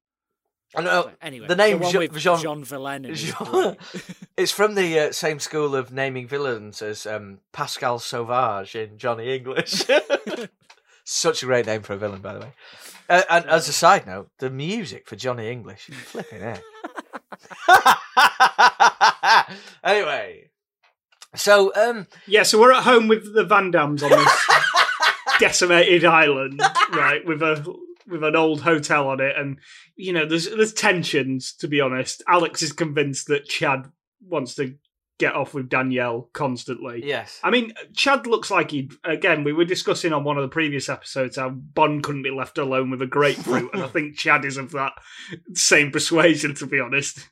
I 0.75 0.81
know. 0.81 1.09
Anyway, 1.21 1.47
the 1.47 1.55
name 1.55 1.79
one 1.79 1.91
Jean- 1.91 1.99
with 2.01 2.15
Jean- 2.17 2.39
Jean 2.41 2.63
Vilain. 2.63 3.03
it 3.05 3.11
is 3.11 3.23
Jean- 3.23 3.75
It's 4.37 4.51
from 4.51 4.75
the 4.75 4.99
uh, 4.99 5.11
same 5.11 5.39
school 5.39 5.75
of 5.75 5.91
naming 5.91 6.27
villains 6.27 6.81
as 6.81 7.05
um, 7.05 7.39
Pascal 7.51 7.99
Sauvage 7.99 8.75
in 8.75 8.97
Johnny 8.97 9.35
English. 9.35 9.83
Such 11.03 11.41
a 11.43 11.45
great 11.47 11.65
name 11.65 11.81
for 11.81 11.93
a 11.93 11.97
villain, 11.97 12.21
by 12.21 12.33
the 12.33 12.39
way. 12.41 12.53
Uh, 13.09 13.23
and 13.29 13.45
as 13.47 13.67
a 13.67 13.73
side 13.73 14.05
note, 14.05 14.29
the 14.37 14.49
music 14.51 15.07
for 15.07 15.15
Johnny 15.15 15.49
English, 15.49 15.85
flipping 16.05 16.41
it. 16.41 16.61
anyway, 19.83 20.49
so 21.35 21.73
um, 21.75 22.07
Yeah, 22.27 22.43
so 22.43 22.59
we're 22.59 22.71
at 22.73 22.83
home 22.83 23.07
with 23.07 23.33
the 23.33 23.43
Van 23.43 23.71
Dammes 23.71 24.03
on 24.03 24.11
this 24.11 24.45
decimated 25.39 26.05
island, 26.05 26.61
right? 26.91 27.25
With 27.25 27.41
a 27.41 27.55
with 28.09 28.23
an 28.23 28.35
old 28.35 28.61
hotel 28.61 29.07
on 29.07 29.21
it, 29.21 29.35
and 29.37 29.59
you 29.95 30.13
know, 30.13 30.25
there's 30.25 30.49
there's 30.49 30.73
tensions. 30.73 31.53
To 31.53 31.67
be 31.67 31.81
honest, 31.81 32.23
Alex 32.27 32.61
is 32.61 32.71
convinced 32.71 33.27
that 33.27 33.45
Chad 33.47 33.91
wants 34.21 34.55
to 34.55 34.75
get 35.19 35.35
off 35.35 35.53
with 35.53 35.67
Danielle 35.67 36.29
constantly. 36.31 37.05
yes, 37.05 37.39
I 37.43 37.49
mean, 37.49 37.73
Chad 37.93 38.25
looks 38.25 38.49
like 38.49 38.71
he. 38.71 38.89
Again, 39.03 39.43
we 39.43 39.53
were 39.53 39.65
discussing 39.65 40.13
on 40.13 40.23
one 40.23 40.37
of 40.37 40.43
the 40.43 40.47
previous 40.49 40.89
episodes 40.89 41.35
how 41.35 41.49
Bond 41.49 42.03
couldn't 42.03 42.23
be 42.23 42.31
left 42.31 42.57
alone 42.57 42.89
with 42.89 43.01
a 43.01 43.07
grapefruit, 43.07 43.69
and 43.73 43.83
I 43.83 43.87
think 43.89 44.17
Chad 44.17 44.45
is 44.45 44.57
of 44.57 44.71
that 44.71 44.93
same 45.53 45.91
persuasion. 45.91 46.55
To 46.55 46.65
be 46.65 46.79
honest, 46.79 47.27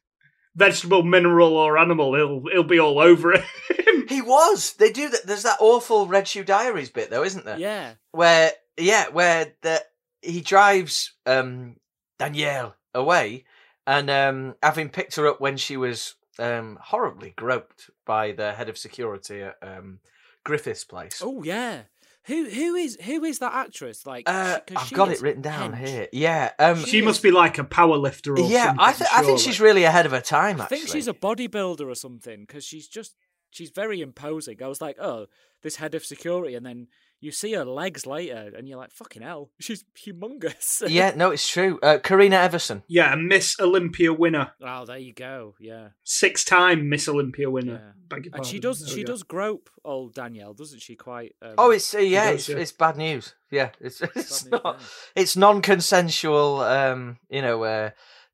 vegetable, 0.55 1.03
mineral, 1.03 1.55
or 1.55 1.77
animal, 1.77 2.13
he'll 2.15 2.43
he'll 2.51 2.63
be 2.63 2.79
all 2.79 2.99
over 2.99 3.33
it. 3.33 3.43
he 4.09 4.21
was. 4.21 4.73
They 4.73 4.91
do 4.91 5.09
that. 5.09 5.25
There's 5.25 5.43
that 5.43 5.57
awful 5.59 6.07
Red 6.07 6.27
Shoe 6.27 6.43
Diaries 6.43 6.89
bit, 6.89 7.09
though, 7.09 7.23
isn't 7.23 7.45
there? 7.45 7.57
yeah, 7.57 7.93
where 8.11 8.51
yeah, 8.77 9.09
where 9.09 9.53
the 9.61 9.81
he 10.27 10.41
drives 10.41 11.13
um 11.25 11.77
Danielle 12.19 12.75
away 12.93 13.45
and 13.85 14.09
um 14.09 14.55
having 14.61 14.89
picked 14.89 15.15
her 15.15 15.27
up 15.27 15.39
when 15.41 15.57
she 15.57 15.77
was 15.77 16.15
um 16.39 16.77
horribly 16.81 17.31
groped 17.35 17.89
by 18.05 18.31
the 18.31 18.53
head 18.53 18.69
of 18.69 18.77
security 18.77 19.41
at 19.41 19.55
um 19.61 19.99
Griffith's 20.43 20.83
place. 20.85 21.21
Oh 21.23 21.43
yeah. 21.43 21.83
Who 22.25 22.49
who 22.49 22.75
is 22.75 22.97
who 23.03 23.23
is 23.23 23.39
that 23.39 23.53
actress? 23.53 24.05
Like, 24.05 24.27
Uh, 24.27 24.59
she- 24.67 24.75
I've 24.75 24.91
got 24.91 25.09
it 25.11 25.21
written 25.21 25.41
down 25.41 25.71
hench. 25.73 25.87
here. 25.87 26.07
Yeah, 26.11 26.51
um, 26.59 26.83
she 26.83 27.01
must 27.01 27.23
be 27.23 27.31
like 27.31 27.57
a 27.57 27.63
power 27.63 27.95
lifter 27.95 28.33
or 28.33 28.39
yeah. 28.39 28.65
something. 28.65 28.85
I, 28.85 28.91
th- 28.93 29.09
I 29.13 29.23
think 29.23 29.39
she's 29.39 29.61
really 29.61 29.85
ahead 29.85 30.05
of 30.05 30.11
her 30.11 30.19
time. 30.19 30.59
I 30.59 30.65
Actually, 30.65 30.77
think 30.79 30.89
she's 30.89 31.07
a 31.07 31.13
bodybuilder 31.13 31.87
or 31.89 31.95
something 31.95 32.41
because 32.41 32.65
she's 32.65 32.87
just 32.89 33.15
she's 33.49 33.69
very 33.69 34.01
imposing. 34.01 34.61
I 34.61 34.67
was 34.67 34.81
like, 34.81 34.97
oh, 34.99 35.27
this 35.63 35.77
head 35.77 35.95
of 35.95 36.03
security, 36.05 36.53
and 36.55 36.65
then 36.65 36.87
you 37.19 37.31
see 37.31 37.53
her 37.53 37.65
legs 37.65 38.05
later, 38.05 38.51
and 38.55 38.67
you're 38.67 38.77
like, 38.77 38.91
fucking 38.91 39.21
hell, 39.21 39.49
she's 39.59 39.83
humongous. 39.97 40.83
yeah. 40.89 41.13
No, 41.15 41.31
it's 41.31 41.47
true. 41.47 41.79
Uh, 41.81 41.97
Karina 42.03 42.35
Everson. 42.37 42.83
Yeah, 42.87 43.13
a 43.13 43.17
Miss 43.17 43.59
Olympia 43.59 44.13
winner, 44.13 44.51
oh, 44.61 44.85
there 44.85 44.97
you 44.97 45.13
go. 45.13 45.55
Yeah. 45.59 45.89
six-time 46.03 46.89
Miss 46.89 47.07
Olympia 47.07 47.49
winner. 47.49 47.73
Yeah. 47.73 47.91
Beg 48.07 48.25
your 48.25 48.35
And 48.35 48.45
she 48.45 48.59
does 48.59 48.79
There 48.79 48.95
she 48.95 49.03
does 49.03 49.23
grope 49.23 49.69
old 49.83 50.13
Danielle, 50.13 50.53
doesn't 50.53 50.81
she? 50.81 50.95
Quite. 50.95 51.35
Um, 51.41 51.55
Oh, 51.57 51.71
it's 51.71 51.93
uh, 51.93 51.99
yeah, 51.99 52.31
does, 52.31 52.39
it's, 52.41 52.49
yeah. 52.49 52.57
it's 52.57 52.71
bad 52.71 52.97
news. 52.97 53.33
Yeah, 53.51 53.69
it's 53.81 54.01
it's 54.01 54.45
news, 54.45 54.51
not. 54.51 54.79
yeah. 54.79 54.85
It's 55.21 55.35
non-consensual. 55.35 56.61
Um, 56.61 57.17
you 57.29 57.41
know, 57.41 57.63
uh, 57.63 57.89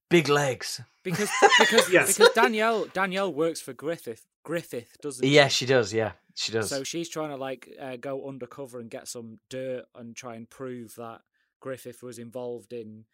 big 0.09 0.29
legs. 0.29 0.81
because 1.03 1.29
because 1.59 1.91
Yes. 1.91 2.17
because 2.17 2.34
Danielle 2.34 2.86
Danielle 2.93 3.34
works 3.34 3.61
for 3.61 3.73
Griffith 3.73 4.25
Griffith, 4.43 4.97
doesn't? 5.01 5.27
Yeah, 5.27 5.47
she 5.47 5.65
does. 5.65 5.93
Yeah, 5.93 6.13
she 6.35 6.51
does. 6.51 6.69
So 6.69 6.83
she's 6.83 7.09
trying 7.09 7.29
to 7.29 7.37
like 7.37 7.69
uh, 7.81 7.95
go 7.95 8.27
undercover 8.27 8.79
and 8.79 8.89
get 8.89 9.07
some 9.07 9.39
dirt 9.49 9.85
and 9.95 10.15
try 10.15 10.35
and 10.35 10.49
prove 10.49 10.95
that 10.95 11.21
Griffith 11.59 12.03
was 12.03 12.19
involved 12.19 12.73
in 12.73 13.05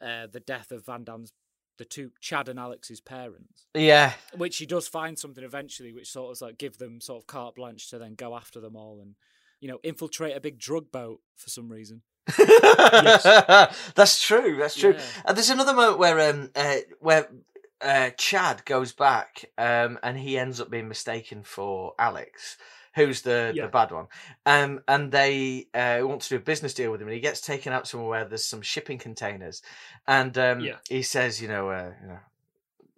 uh, 0.00 0.26
the 0.30 0.40
death 0.40 0.72
of 0.72 0.86
Van 0.86 1.04
Damme's 1.04 1.32
the 1.80 1.84
two 1.86 2.10
Chad 2.20 2.48
and 2.48 2.58
Alex's 2.58 3.00
parents. 3.00 3.66
yeah, 3.74 4.12
Which 4.36 4.52
she 4.54 4.66
does 4.66 4.86
find 4.86 5.18
something 5.18 5.42
eventually, 5.42 5.92
which 5.94 6.10
sort 6.10 6.30
of 6.30 6.40
like 6.42 6.58
give 6.58 6.76
them 6.76 7.00
sort 7.00 7.22
of 7.22 7.26
carte 7.26 7.54
blanche 7.54 7.88
to 7.88 7.98
then 7.98 8.14
go 8.14 8.36
after 8.36 8.60
them 8.60 8.76
all 8.76 9.00
and 9.00 9.14
you 9.60 9.68
know 9.68 9.78
infiltrate 9.82 10.36
a 10.36 10.40
big 10.40 10.58
drug 10.58 10.92
boat 10.92 11.20
for 11.36 11.48
some 11.48 11.70
reason. 11.70 12.02
yes. 12.38 13.22
that's 13.94 14.22
true. 14.22 14.56
That's 14.58 14.76
true. 14.76 14.92
Yeah. 14.92 15.02
And 15.24 15.36
there's 15.36 15.48
another 15.50 15.72
moment 15.72 15.98
where 15.98 16.30
um 16.30 16.50
uh, 16.54 16.76
where 17.00 17.28
uh, 17.82 18.10
Chad 18.16 18.64
goes 18.64 18.92
back 18.92 19.44
um 19.58 19.98
and 20.02 20.18
he 20.18 20.38
ends 20.38 20.60
up 20.60 20.70
being 20.70 20.88
mistaken 20.88 21.42
for 21.42 21.94
Alex. 21.98 22.56
Who's 22.96 23.22
the, 23.22 23.52
Yeah. 23.54 23.66
the 23.66 23.68
bad 23.68 23.92
one? 23.92 24.06
Um, 24.46 24.80
and 24.88 25.12
they 25.12 25.68
uh, 25.74 26.00
want 26.02 26.22
to 26.22 26.28
do 26.30 26.36
a 26.36 26.40
business 26.40 26.74
deal 26.74 26.90
with 26.90 27.00
him, 27.00 27.06
and 27.06 27.14
he 27.14 27.20
gets 27.20 27.40
taken 27.40 27.72
out 27.72 27.86
somewhere 27.86 28.08
where 28.10 28.24
there's 28.24 28.44
some 28.44 28.62
shipping 28.62 28.98
containers, 28.98 29.62
and 30.08 30.36
um, 30.36 30.60
Yeah. 30.60 30.76
he 30.88 31.02
says, 31.02 31.40
you 31.40 31.46
know, 31.46 31.70
uh, 31.70 31.92
you 32.02 32.08
know, 32.08 32.18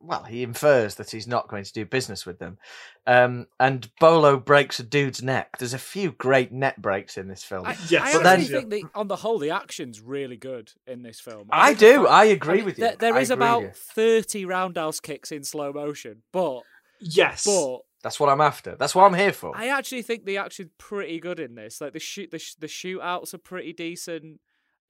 well, 0.04 0.24
he 0.24 0.42
infers 0.42 0.96
that 0.96 1.10
he's 1.12 1.28
not 1.28 1.48
going 1.48 1.62
to 1.64 1.72
do 1.72 1.84
business 1.86 2.26
with 2.26 2.38
them. 2.40 2.58
Um, 3.06 3.46
and 3.60 3.88
Bolo 4.00 4.36
breaks 4.36 4.80
a 4.80 4.82
dude's 4.82 5.22
neck. 5.22 5.58
There's 5.58 5.74
a 5.74 5.78
few 5.78 6.10
great 6.12 6.50
net 6.52 6.82
breaks 6.82 7.16
in 7.16 7.28
this 7.28 7.44
film. 7.44 7.64
I, 7.66 7.76
Yes, 7.88 8.02
I 8.14 8.18
but 8.18 8.26
actually 8.26 8.48
then- 8.48 8.70
think 8.70 8.92
the, 8.92 8.98
on 8.98 9.08
the 9.08 9.16
whole 9.16 9.38
the 9.38 9.50
action's 9.50 10.00
really 10.00 10.36
good 10.36 10.72
in 10.86 11.02
this 11.02 11.20
film. 11.20 11.48
I 11.50 11.68
think 11.68 11.78
the 11.78 11.86
do. 11.86 11.98
fact- 12.02 12.10
I 12.10 12.24
agree 12.24 12.56
mean, 12.56 12.64
with 12.64 12.78
you. 12.78 12.84
There, 12.84 12.96
there 12.96 13.14
I 13.14 13.20
is 13.20 13.30
agree 13.30 13.38
with 13.40 13.48
about 13.48 13.62
you. 13.62 13.70
thirty 13.74 14.44
roundhouse 14.44 14.98
kicks 15.00 15.30
in 15.32 15.44
slow 15.44 15.72
motion, 15.72 16.22
but 16.32 16.62
Yes. 17.00 17.44
but 17.44 17.80
That's 18.02 18.18
what 18.20 18.28
I'm 18.28 18.40
after. 18.40 18.76
That's 18.76 18.94
what 18.94 19.04
I'm 19.04 19.14
here 19.14 19.32
for. 19.32 19.56
I 19.56 19.68
actually 19.68 20.02
think 20.02 20.24
the 20.24 20.36
action's 20.38 20.70
pretty 20.78 21.20
good 21.20 21.38
in 21.40 21.54
this. 21.54 21.80
Like 21.80 21.92
the 21.92 22.00
shoot, 22.00 22.30
the, 22.30 22.38
sh- 22.38 22.54
the 22.58 22.66
shootouts 22.66 23.34
are 23.34 23.38
pretty 23.38 23.72
decent. 23.72 24.40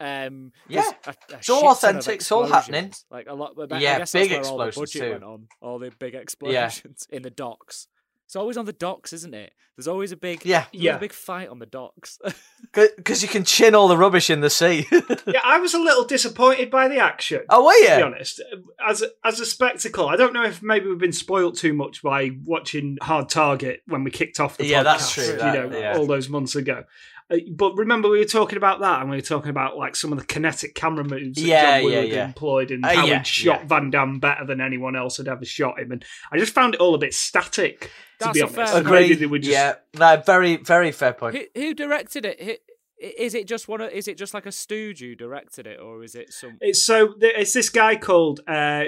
Um, 0.02 0.52
Yeah, 0.68 0.90
a, 1.06 1.10
a 1.10 1.14
it's 1.38 1.48
all 1.48 1.60
shit 1.60 1.62
ton 1.62 1.66
of 1.66 1.76
authentic, 2.00 2.14
it's 2.16 2.32
all 2.32 2.46
happening. 2.46 2.92
Like 3.10 3.26
a 3.28 3.34
lot, 3.34 3.54
but 3.56 3.72
I 3.72 3.78
Yeah, 3.80 3.98
guess 3.98 4.12
big 4.12 4.30
that's 4.30 4.48
where 4.48 4.52
all 4.52 4.58
the 4.58 4.66
explosions 4.68 4.92
budget 4.94 5.06
too. 5.08 5.12
went 5.12 5.24
on. 5.24 5.48
All 5.60 5.78
the 5.78 5.90
big 5.98 6.14
explosions 6.14 7.06
in 7.10 7.22
the 7.22 7.30
docks. 7.30 7.86
It's 8.26 8.36
always 8.36 8.56
on 8.56 8.64
the 8.64 8.72
docks, 8.72 9.12
isn't 9.12 9.34
it? 9.34 9.52
There's 9.76 9.88
always 9.88 10.10
a 10.12 10.16
big 10.16 10.44
Yeah. 10.44 10.64
Yeah. 10.72 10.96
a 10.96 10.98
big 10.98 11.12
fight 11.12 11.48
on 11.48 11.58
the 11.58 11.66
docks. 11.66 12.18
Because 12.74 13.20
you 13.22 13.28
can 13.28 13.44
chin 13.44 13.74
all 13.74 13.86
the 13.86 13.98
rubbish 13.98 14.30
in 14.30 14.40
the 14.40 14.48
sea. 14.48 14.86
yeah, 15.26 15.40
I 15.44 15.58
was 15.58 15.74
a 15.74 15.78
little 15.78 16.04
disappointed 16.04 16.70
by 16.70 16.88
the 16.88 16.96
action. 16.98 17.42
oh, 17.50 17.66
were 17.66 17.72
to 17.72 17.80
be 17.80 17.98
you? 17.98 18.04
honest, 18.06 18.40
as 18.88 19.02
a, 19.02 19.08
as 19.22 19.40
a 19.40 19.44
spectacle, 19.44 20.08
I 20.08 20.16
don't 20.16 20.32
know 20.32 20.44
if 20.44 20.62
maybe 20.62 20.86
we've 20.86 20.96
been 20.96 21.12
spoilt 21.12 21.58
too 21.58 21.74
much 21.74 22.02
by 22.02 22.30
watching 22.46 22.96
Hard 23.02 23.28
Target 23.28 23.82
when 23.86 24.04
we 24.04 24.10
kicked 24.10 24.40
off 24.40 24.56
the 24.56 24.64
Yeah, 24.64 24.80
podcast. 24.80 24.84
that's 24.84 25.12
true, 25.12 25.24
You 25.24 25.36
that- 25.36 25.70
know, 25.70 25.78
yeah. 25.78 25.98
all 25.98 26.06
those 26.06 26.30
months 26.30 26.54
ago. 26.56 26.84
Uh, 27.32 27.38
But 27.50 27.76
remember, 27.76 28.08
we 28.08 28.18
were 28.18 28.24
talking 28.24 28.56
about 28.56 28.80
that, 28.80 29.00
and 29.00 29.10
we 29.10 29.16
were 29.16 29.22
talking 29.22 29.50
about 29.50 29.76
like 29.76 29.96
some 29.96 30.12
of 30.12 30.18
the 30.18 30.24
kinetic 30.24 30.74
camera 30.74 31.04
moves 31.04 31.36
that 31.36 31.42
Yeah, 31.46 31.80
John 31.80 31.90
yeah, 31.90 31.96
Willard 31.96 32.08
yeah. 32.10 32.24
employed, 32.26 32.70
and 32.70 32.84
Uh, 32.84 32.88
how 32.94 33.06
yeah, 33.06 33.18
he'd 33.18 33.26
shot 33.26 33.60
yeah. 33.62 33.66
Van 33.66 33.90
Damme 33.90 34.18
better 34.20 34.44
than 34.44 34.60
anyone 34.60 34.96
else 34.96 35.16
had 35.16 35.28
ever 35.28 35.44
shot 35.44 35.78
him. 35.78 35.92
And 35.92 36.04
I 36.30 36.38
just 36.38 36.52
found 36.54 36.74
it 36.74 36.80
all 36.80 36.94
a 36.94 36.98
bit 36.98 37.14
static, 37.14 37.80
to 37.80 37.88
That's 38.26 38.32
be 38.34 38.42
honest. 38.42 38.54
fair 38.56 38.64
And. 38.78 38.86
Maybe 38.90 39.04
Agree. 39.04 39.14
they 39.16 39.26
were 39.26 39.38
just 39.38 39.50
Yeah, 39.50 39.74
no, 39.98 40.22
very, 40.24 40.56
very 40.56 40.92
fair 40.92 41.12
point. 41.12 41.36
who, 41.36 41.44
who 41.60 41.74
directed 41.74 42.24
it? 42.26 42.40
Who, 42.42 42.52
is 43.00 43.34
it 43.34 43.48
just 43.48 43.66
one? 43.66 43.80
Of, 43.80 43.90
is 43.90 44.06
it 44.06 44.16
just 44.16 44.32
like 44.32 44.46
a 44.46 44.52
stooge 44.52 45.00
who 45.00 45.16
directed 45.16 45.66
it, 45.66 45.80
or 45.80 46.04
is 46.04 46.14
it 46.14 46.32
some? 46.32 46.56
It's 46.60 46.80
so 46.80 47.14
it's 47.20 47.52
this 47.52 47.68
guy 47.68 47.96
called 47.96 48.38
uh, 48.46 48.84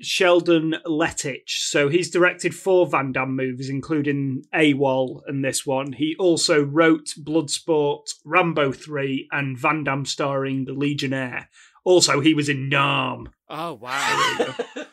Sheldon 0.00 0.76
Lettich. 0.86 1.48
So 1.68 1.88
he's 1.88 2.10
directed 2.10 2.54
four 2.54 2.86
Van 2.86 3.12
Damme 3.12 3.36
movies, 3.36 3.70
including 3.70 4.42
AWOL 4.54 5.22
and 5.26 5.44
this 5.44 5.64
one. 5.64 5.92
He 5.92 6.16
also 6.18 6.62
wrote 6.62 7.14
Bloodsport, 7.20 8.06
Rambo 8.24 8.72
3, 8.72 9.28
and 9.32 9.58
Van 9.58 9.84
Damme 9.84 10.04
starring 10.04 10.64
The 10.64 10.72
Legionnaire. 10.72 11.48
Also, 11.84 12.20
he 12.20 12.34
was 12.34 12.48
in 12.48 12.68
Nam. 12.68 13.28
Oh 13.48 13.74
wow! 13.74 14.54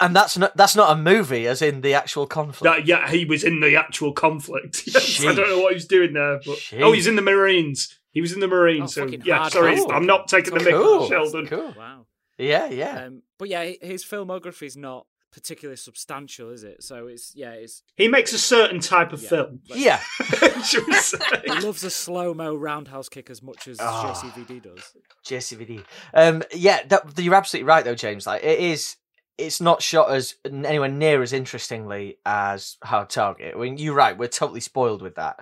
And 0.00 0.14
that's 0.14 0.36
not 0.36 0.54
that's 0.56 0.76
not 0.76 0.92
a 0.92 1.00
movie, 1.00 1.46
as 1.46 1.62
in 1.62 1.80
the 1.80 1.94
actual 1.94 2.26
conflict. 2.26 2.64
That, 2.76 2.86
yeah, 2.86 3.10
he 3.10 3.24
was 3.24 3.42
in 3.42 3.60
the 3.60 3.76
actual 3.76 4.12
conflict. 4.12 4.82
Yes, 4.86 5.24
I 5.24 5.34
don't 5.34 5.48
know 5.48 5.60
what 5.60 5.72
he's 5.72 5.86
doing 5.86 6.12
there, 6.12 6.40
but 6.44 6.58
oh, 6.80 6.92
he's 6.92 7.06
in 7.06 7.16
the 7.16 7.22
Marines. 7.22 7.98
He 8.10 8.20
was 8.20 8.32
in 8.32 8.40
the 8.40 8.48
Marines. 8.48 8.96
Oh, 8.98 9.06
so 9.08 9.16
yeah, 9.24 9.48
sorry, 9.48 9.76
cool. 9.76 9.92
I'm 9.92 10.06
not 10.06 10.28
taking 10.28 10.54
the 10.54 10.60
mick, 10.60 10.72
Cool. 10.72 11.08
Sheldon. 11.08 11.46
Cool. 11.46 11.74
Wow. 11.76 12.06
Yeah, 12.38 12.68
yeah. 12.68 13.04
Um, 13.06 13.22
but 13.38 13.48
yeah, 13.48 13.72
his 13.82 14.04
filmography 14.04 14.62
is 14.64 14.76
not 14.76 15.06
particularly 15.32 15.76
substantial, 15.76 16.50
is 16.50 16.62
it? 16.64 16.82
So 16.82 17.06
it's 17.06 17.32
yeah, 17.34 17.50
it's 17.50 17.82
He 17.96 18.08
makes 18.08 18.32
a 18.32 18.38
certain 18.38 18.80
type 18.80 19.12
of 19.12 19.22
Yeah. 19.22 19.28
film. 19.28 19.60
yeah. 19.66 20.00
should 20.64 20.86
we 20.86 20.94
say? 20.94 21.18
he 21.44 21.50
loves 21.60 21.84
a 21.84 21.90
slow 21.90 22.32
mo 22.34 22.54
roundhouse 22.54 23.08
kick 23.08 23.28
as 23.28 23.42
much 23.42 23.68
as 23.68 23.76
Ah. 23.80 24.14
JCVD 24.14 24.62
does. 24.62 24.94
JCVD. 25.26 25.84
Um, 26.14 26.42
yeah, 26.54 26.80
that, 26.88 27.18
you're 27.18 27.34
absolutely 27.34 27.66
right 27.68 27.84
though, 27.84 27.94
James. 27.94 28.26
Like 28.26 28.42
it 28.42 28.58
is, 28.58 28.96
it's 29.38 29.60
not 29.60 29.80
shot 29.80 30.10
as 30.10 30.34
anywhere 30.44 30.88
near 30.88 31.22
as 31.22 31.32
interestingly 31.32 32.18
as 32.26 32.76
Hard 32.82 33.08
Target. 33.08 33.54
I 33.54 33.58
mean, 33.58 33.78
you're 33.78 33.94
right. 33.94 34.18
We're 34.18 34.26
totally 34.28 34.58
spoiled 34.60 35.00
with 35.00 35.14
that. 35.14 35.38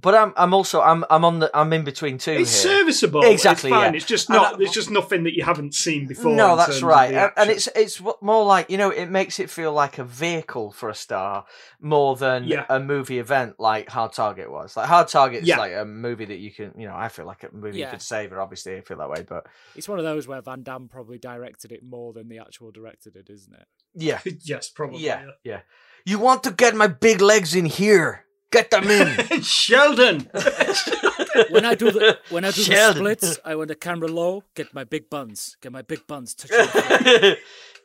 But 0.00 0.14
I'm, 0.14 0.32
I'm 0.36 0.54
also, 0.54 0.80
I'm, 0.80 1.04
I'm 1.10 1.24
on 1.24 1.40
the, 1.40 1.50
I'm 1.52 1.72
in 1.72 1.82
between 1.82 2.16
two 2.18 2.30
It's 2.32 2.62
here. 2.62 2.78
serviceable. 2.78 3.22
Exactly, 3.24 3.70
It's 3.70 3.76
fine. 3.76 3.92
yeah. 3.92 3.96
It's 3.96 4.06
just 4.06 4.28
And 4.28 4.36
not. 4.36 4.54
I- 4.60 4.62
It's 4.62 4.72
just 4.72 4.90
nothing 4.90 5.24
that 5.24 5.34
you 5.36 5.44
haven't 5.44 5.74
seen 5.74 6.06
before. 6.06 6.32
No, 6.32 6.54
that's 6.56 6.80
right, 6.82 7.12
and, 7.12 7.32
and 7.36 7.50
it's 7.50 7.66
it's 7.74 8.00
more 8.22 8.44
like 8.44 8.70
you 8.70 8.78
know 8.78 8.90
it 8.90 9.06
makes 9.10 9.40
it 9.40 9.50
feel 9.50 9.72
like 9.72 9.98
a 9.98 10.04
vehicle 10.04 10.70
for 10.70 10.88
a 10.88 10.94
star 10.94 11.44
more 11.80 12.14
than 12.16 12.44
Yeah. 12.44 12.66
a 12.68 12.78
movie 12.78 13.18
event 13.18 13.58
like 13.58 13.88
Hard 13.88 14.12
Target 14.12 14.50
was. 14.50 14.76
Like 14.76 14.86
Hard 14.88 15.08
Target's 15.08 15.46
Yeah. 15.46 15.58
like 15.58 15.72
a 15.74 15.84
movie 15.84 16.26
that 16.26 16.38
you 16.38 16.52
can 16.52 16.72
you 16.78 16.86
know 16.86 16.94
I 16.94 17.08
feel 17.08 17.26
like 17.26 17.42
a 17.42 17.48
movie 17.52 17.78
Yeah. 17.78 17.86
you 17.86 17.90
could 17.90 18.02
savor. 18.02 18.40
Obviously, 18.40 18.76
I 18.76 18.80
feel 18.82 18.98
that 18.98 19.10
way, 19.10 19.24
but 19.28 19.46
It's 19.74 19.88
one 19.88 19.98
of 19.98 20.04
those 20.04 20.28
where 20.28 20.40
Van 20.40 20.62
Damme 20.62 20.88
probably 20.88 21.18
directed 21.18 21.72
it 21.72 21.82
more 21.82 22.12
than 22.12 22.28
the 22.28 22.38
actual 22.38 22.70
director 22.70 23.10
did, 23.10 23.28
isn't 23.40 23.54
it? 23.54 23.66
yeah, 23.94 24.20
yes, 24.42 24.68
probably. 24.68 25.00
yeah, 25.00 25.30
yeah. 25.44 25.60
You 26.04 26.18
want 26.18 26.42
to 26.44 26.50
get 26.50 26.74
my 26.74 26.86
big 26.86 27.20
legs 27.20 27.54
in 27.54 27.66
here? 27.66 28.24
Get 28.50 28.70
them 28.70 28.90
in. 28.90 29.42
Sheldon. 29.42 30.28
When 31.50 31.64
I 31.64 31.74
do 31.76 31.92
the 31.92 32.18
when 32.30 32.44
I 32.44 32.50
do 32.50 32.60
Sheldon. 32.62 33.04
the 33.04 33.14
splits, 33.16 33.38
I 33.44 33.54
want 33.54 33.68
the 33.68 33.76
camera 33.76 34.08
low, 34.08 34.42
get 34.56 34.74
my 34.74 34.82
big 34.82 35.08
buns, 35.08 35.56
get 35.62 35.70
my 35.70 35.82
big 35.82 36.06
buns 36.08 36.34
touching. 36.34 37.36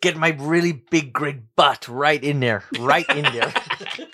get 0.02 0.18
my 0.18 0.30
really 0.40 0.72
big 0.74 1.14
great 1.14 1.56
butt 1.56 1.88
right 1.88 2.22
in 2.24 2.40
there, 2.40 2.64
right 2.80 3.08
in 3.10 3.24
there. 3.24 3.54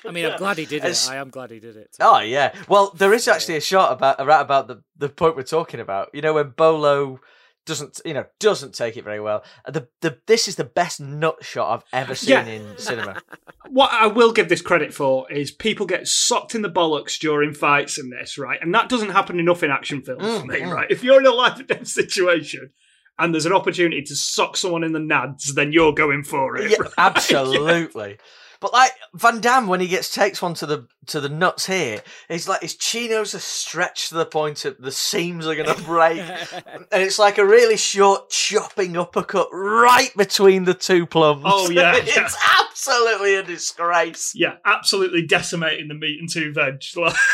I 0.05 0.11
mean, 0.11 0.25
I'm 0.25 0.37
glad 0.37 0.57
he 0.57 0.65
did 0.65 0.83
it. 0.83 1.07
I 1.09 1.15
am 1.15 1.29
glad 1.29 1.49
he 1.49 1.59
did 1.59 1.77
it. 1.77 1.95
Oh 2.01 2.19
yeah. 2.19 2.53
Well, 2.67 2.91
there 2.91 3.13
is 3.13 3.27
actually 3.29 3.55
a 3.55 3.61
shot 3.61 3.93
about 3.93 4.19
right 4.25 4.41
about 4.41 4.67
the 4.67 4.83
the 4.97 5.07
point 5.09 5.37
we're 5.37 5.43
talking 5.43 5.79
about. 5.79 6.09
You 6.13 6.21
know 6.21 6.33
when 6.33 6.49
Bolo 6.49 7.21
doesn't 7.65 8.01
you 8.05 8.13
know 8.13 8.25
doesn't 8.39 8.73
take 8.73 8.97
it 8.97 9.03
very 9.03 9.19
well. 9.19 9.43
The 9.67 9.87
the 10.01 10.17
this 10.27 10.47
is 10.47 10.55
the 10.55 10.63
best 10.63 10.99
nut 10.99 11.37
shot 11.43 11.71
I've 11.73 11.83
ever 12.01 12.15
seen 12.15 12.29
Yeah. 12.31 12.45
in 12.45 12.77
cinema. 12.77 13.21
what 13.69 13.91
I 13.93 14.07
will 14.07 14.31
give 14.33 14.49
this 14.49 14.61
credit 14.61 14.93
for 14.93 15.31
is 15.31 15.51
people 15.51 15.85
get 15.85 16.07
sucked 16.07 16.55
in 16.55 16.61
the 16.63 16.69
bollocks 16.69 17.19
during 17.19 17.53
fights 17.53 17.97
in 17.97 18.09
this, 18.09 18.37
right? 18.37 18.59
And 18.61 18.73
that 18.73 18.89
doesn't 18.89 19.11
happen 19.11 19.39
enough 19.39 19.63
in 19.63 19.71
action 19.71 20.01
films 20.01 20.39
for 20.39 20.45
me, 20.47 20.59
Mm, 20.61 20.67
mm. 20.69 20.73
right? 20.73 20.87
If 20.89 21.03
you're 21.03 21.19
in 21.19 21.25
a 21.27 21.31
life 21.31 21.59
or 21.59 21.63
death 21.63 21.87
situation 21.87 22.71
and 23.19 23.33
there's 23.33 23.45
an 23.45 23.53
opportunity 23.53 24.01
to 24.01 24.15
suck 24.15 24.57
someone 24.57 24.83
in 24.83 24.93
the 24.93 24.99
nads, 24.99 25.53
then 25.53 25.71
you're 25.71 25.93
going 25.93 26.23
for 26.23 26.57
it. 26.57 26.71
yeah, 26.71 26.77
right? 26.81 26.91
absolutely. 26.97 28.17
But 28.61 28.73
like 28.73 28.91
Van 29.15 29.41
Damme, 29.41 29.67
when 29.67 29.79
he 29.81 29.87
gets 29.87 30.13
takes 30.13 30.39
one 30.39 30.53
to 30.53 30.67
the 30.67 30.87
to 31.07 31.19
the 31.19 31.29
nuts 31.29 31.65
here, 31.65 32.03
he's 32.29 32.47
like 32.47 32.61
his 32.61 32.75
chinos 32.75 33.33
are 33.33 33.39
stretched 33.39 34.09
to 34.09 34.15
the 34.15 34.25
point 34.25 34.59
that 34.59 34.79
the 34.79 34.91
seams 34.91 35.47
are 35.47 35.55
gonna 35.55 35.73
break, 35.81 36.19
and 36.21 36.85
it's 36.91 37.17
like 37.17 37.39
a 37.39 37.45
really 37.45 37.75
short 37.75 38.29
chopping 38.29 38.95
uppercut 38.95 39.47
right 39.51 40.15
between 40.15 40.65
the 40.65 40.75
two 40.75 41.07
plums. 41.07 41.41
Oh, 41.43 41.71
yeah, 41.71 41.95
it's 41.97 42.15
yeah. 42.15 42.29
absolutely 42.59 43.33
a 43.33 43.41
disgrace. 43.41 44.33
Yeah, 44.35 44.57
absolutely 44.63 45.25
decimating 45.25 45.87
the 45.87 45.95
meat 45.95 46.19
and 46.19 46.29
two 46.29 46.53
veg. 46.53 46.83
Like, 46.95 47.15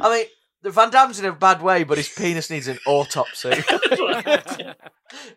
I 0.00 0.10
mean, 0.10 0.26
the 0.62 0.70
Van 0.70 0.90
Damme's 0.90 1.18
in 1.18 1.24
a 1.26 1.32
bad 1.32 1.62
way, 1.62 1.84
but 1.84 1.98
his 1.98 2.08
penis 2.16 2.50
needs 2.50 2.68
an 2.68 2.78
autopsy. 2.86 3.50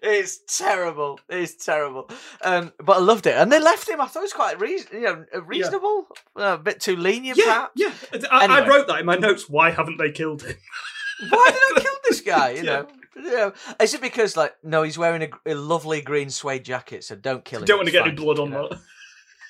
it's 0.02 0.40
terrible. 0.58 1.20
It's 1.30 1.64
terrible. 1.66 2.10
Um, 2.44 2.74
but 2.80 2.98
I 2.98 3.00
loved 3.00 3.26
it, 3.28 3.36
and 3.36 3.52
they 3.52 3.60
left 3.60 3.88
him. 3.90 4.02
I 4.02 4.08
thought 4.08 4.20
it 4.20 4.24
was 4.24 4.34
quite 4.34 4.60
reason, 4.60 4.88
you 4.94 5.02
know, 5.02 5.26
reasonable, 5.46 6.08
uh, 6.38 6.54
a 6.54 6.58
bit 6.58 6.80
too 6.80 6.96
lenient. 6.96 7.38
yeah, 7.38 7.46
perhaps. 7.46 7.72
yeah. 7.76 8.28
I, 8.32 8.62
I 8.62 8.68
wrote 8.68 8.88
that 8.88 9.00
in 9.00 9.06
my 9.06 9.16
notes. 9.16 9.50
Why 9.50 9.72
haven't 9.72 9.98
they 9.98 10.12
killed 10.12 10.44
him? 10.44 10.56
Why 11.30 11.50
did 11.52 11.78
I 11.78 11.82
kill 11.82 11.96
this 12.06 12.22
guy? 12.22 12.50
You 12.52 12.64
Yeah. 12.64 12.64
know. 12.64 12.88
You 13.16 13.32
know, 13.32 13.54
is 13.80 13.94
it 13.94 14.02
because 14.02 14.36
like 14.36 14.56
no, 14.64 14.82
he's 14.82 14.98
wearing 14.98 15.22
a, 15.22 15.52
a 15.52 15.54
lovely 15.54 16.02
green 16.02 16.32
suede 16.32 16.66
jacket, 16.66 17.04
so 17.04 17.16
don't 17.16 17.46
kill 17.46 17.60
him. 17.60 17.66
Don't 17.68 17.78
want 17.78 17.86
to 17.86 17.92
get 17.92 18.02
any 18.02 18.10
fine, 18.16 18.26
blood 18.26 18.38
you 18.38 18.44
on 18.44 18.50
know? 18.50 18.70
that. 18.70 18.80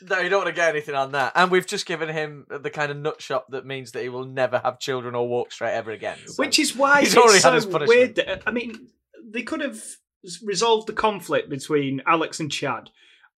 No, 0.09 0.19
you 0.19 0.29
don't 0.29 0.43
want 0.43 0.47
to 0.55 0.59
get 0.59 0.69
anything 0.69 0.95
on 0.95 1.11
that. 1.13 1.33
And 1.35 1.49
we've 1.51 1.65
just 1.67 1.85
given 1.85 2.09
him 2.09 2.45
the 2.49 2.69
kind 2.69 2.91
of 2.91 2.97
nut 2.97 3.21
shop 3.21 3.47
that 3.49 3.65
means 3.65 3.91
that 3.93 4.03
he 4.03 4.09
will 4.09 4.25
never 4.25 4.59
have 4.59 4.79
children 4.79 5.15
or 5.15 5.27
walk 5.27 5.51
straight 5.51 5.73
ever 5.73 5.91
again. 5.91 6.17
so- 6.25 6.33
Which 6.41 6.59
is 6.59 6.75
why 6.75 7.01
He's 7.01 7.09
it's 7.13 7.17
already 7.17 7.39
so 7.39 7.49
had 7.49 7.55
his 7.55 7.65
punishment. 7.65 8.17
weird. 8.17 8.41
I 8.45 8.51
mean, 8.51 8.87
they 9.23 9.43
could 9.43 9.61
have 9.61 9.81
resolved 10.43 10.87
the 10.87 10.93
conflict 10.93 11.49
between 11.49 12.01
Alex 12.07 12.39
and 12.39 12.51
Chad 12.51 12.89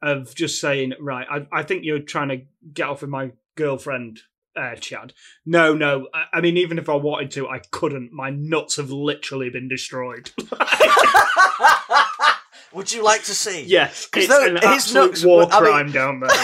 of 0.01 0.34
just 0.36 0.59
saying, 0.61 0.93
right, 0.99 1.26
I, 1.30 1.47
I 1.51 1.63
think 1.63 1.84
you're 1.84 1.99
trying 1.99 2.30
to 2.30 2.41
get 2.74 2.88
off 2.89 3.01
with 3.01 3.09
my 3.09 3.32
girlfriend, 3.55 4.20
uh, 4.55 4.76
Chad. 4.76 5.13
No, 5.45 5.74
no. 5.74 6.07
I, 6.13 6.26
I 6.38 6.41
mean, 6.41 6.57
even 6.57 6.78
if 6.78 6.89
I 6.89 6.95
wanted 6.95 7.32
to, 7.32 7.47
I 7.47 7.59
couldn't. 7.72 8.11
My 8.11 8.30
nuts 8.30 8.78
have 8.78 8.91
literally 8.91 9.49
been 9.49 9.68
destroyed. 9.68 10.32
Would 12.76 12.92
you 12.92 13.04
like 13.04 13.24
to 13.24 13.34
see? 13.34 13.64
yes, 13.64 14.08
it's 14.16 14.28
though 14.28 14.46
an 14.46 14.56
his 14.58 14.64
absolute 14.66 15.24
war 15.26 15.46
were- 15.46 15.52
I 15.52 15.62
mean- 15.62 15.72
crime 15.72 15.92
down 15.92 16.20
there. 16.20 16.30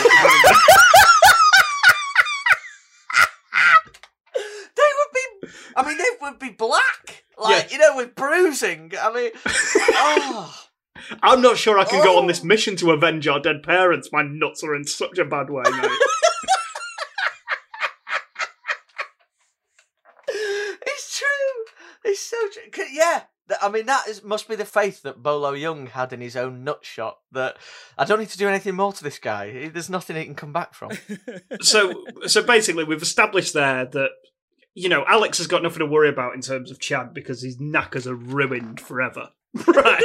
They 4.76 4.90
would 4.98 5.12
be. 5.14 5.48
I 5.76 5.88
mean, 5.88 5.98
they 5.98 6.04
would 6.22 6.40
be 6.40 6.50
black, 6.50 7.24
like 7.38 7.72
Yeah. 7.72 7.72
you 7.72 7.78
know, 7.80 7.98
with 7.98 8.16
bruising. 8.16 8.92
I 9.00 9.14
mean, 9.14 9.32
oh, 9.46 10.64
I'm 11.22 11.42
not 11.42 11.58
sure 11.58 11.78
I 11.78 11.84
can 11.86 12.04
go 12.04 12.18
on 12.18 12.24
Oh. 12.24 12.28
this 12.28 12.44
mission 12.44 12.76
to 12.78 12.92
avenge 12.92 13.28
our 13.28 13.40
dead 13.40 13.64
parents. 13.64 14.10
My 14.12 14.24
nuts 14.24 14.64
are 14.64 14.76
in 14.76 14.86
such 14.86 15.18
a 15.18 15.26
bad 15.26 15.50
way, 15.50 15.64
mate. 15.70 15.92
it's 20.28 21.20
true. 21.20 21.66
It's 22.06 22.22
so 22.22 22.38
true. 22.52 22.86
Yeah, 22.92 23.24
I 23.62 23.70
mean, 23.70 23.86
that 23.88 24.08
is 24.08 24.24
must 24.24 24.48
be 24.48 24.56
the 24.56 24.66
faith 24.66 25.02
that 25.04 25.22
Bolo 25.22 25.54
Yeung 25.54 25.90
had 25.90 26.14
in 26.14 26.22
his 26.22 26.36
own 26.36 26.64
nut 26.64 26.86
shot. 26.86 27.18
That 27.32 27.58
I 27.98 28.06
don't 28.06 28.20
need 28.20 28.30
to 28.30 28.38
do 28.38 28.48
anything 28.48 28.76
more 28.76 28.94
to 28.94 29.04
this 29.04 29.20
guy. 29.20 29.70
There's 29.70 29.90
nothing 29.90 30.16
he 30.16 30.26
can 30.26 30.36
come 30.36 30.54
back 30.54 30.74
from. 30.74 30.92
so 31.62 32.06
so 32.28 32.44
basically 32.44 32.84
we've 32.84 33.02
established 33.02 33.54
there 33.54 33.86
that 33.86 34.12
you 34.74 34.90
know 34.90 35.04
Alex 35.08 35.38
has 35.40 35.48
got 35.48 35.64
nothing 35.64 35.80
to 35.80 35.86
worry 35.86 36.10
about 36.10 36.36
in 36.36 36.42
terms 36.42 36.72
of 36.72 36.80
Chad 36.80 37.14
because 37.14 37.42
his 37.42 37.60
knackers 37.60 38.08
are 38.08 38.16
ruined 38.16 38.80
forever. 38.80 39.30
Right. 39.68 40.04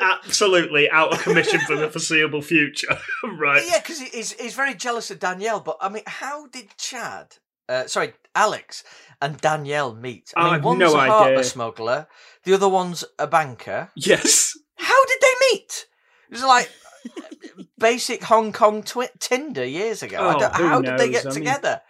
Absolutely 0.00 0.90
out 0.90 1.12
of 1.12 1.22
commission 1.22 1.60
for 1.60 1.76
the 1.76 1.90
foreseeable 1.90 2.42
future. 2.42 2.98
right. 3.38 3.62
Yeah, 3.66 3.78
because 3.78 4.00
he's 4.00 4.32
he's 4.32 4.54
very 4.54 4.74
jealous 4.74 5.10
of 5.10 5.20
Danielle. 5.20 5.60
But 5.60 5.76
I 5.80 5.88
mean, 5.90 6.02
how 6.06 6.46
did 6.46 6.76
Chad, 6.78 7.36
uh, 7.72 7.86
sorry, 7.86 8.12
Alex 8.34 8.84
and 9.20 9.38
Danielle 9.40 9.94
meet? 9.94 10.32
I 10.36 10.40
I 10.40 10.44
mean, 10.44 10.52
have 10.54 10.64
one's 10.64 10.78
no 10.80 10.94
a 10.96 10.98
idea. 11.30 11.44
smuggler, 11.44 12.06
the 12.44 12.54
other 12.54 12.68
one's 12.68 13.04
a 13.18 13.26
banker. 13.26 13.90
Yes. 13.96 14.56
How 14.76 15.04
did 15.06 15.18
they 15.20 15.34
meet? 15.52 15.86
It 16.30 16.34
was 16.34 16.42
like 16.44 16.70
basic 17.78 18.24
Hong 18.24 18.52
Kong 18.52 18.82
twi- 18.82 19.10
Tinder 19.18 19.64
years 19.64 20.02
ago. 20.02 20.18
I 20.18 20.34
Oh, 20.34 20.50
how 20.52 20.80
did 20.80 20.98
they 20.98 21.10
get 21.10 21.24
I 21.26 21.28
mean- 21.28 21.34
together? 21.34 21.80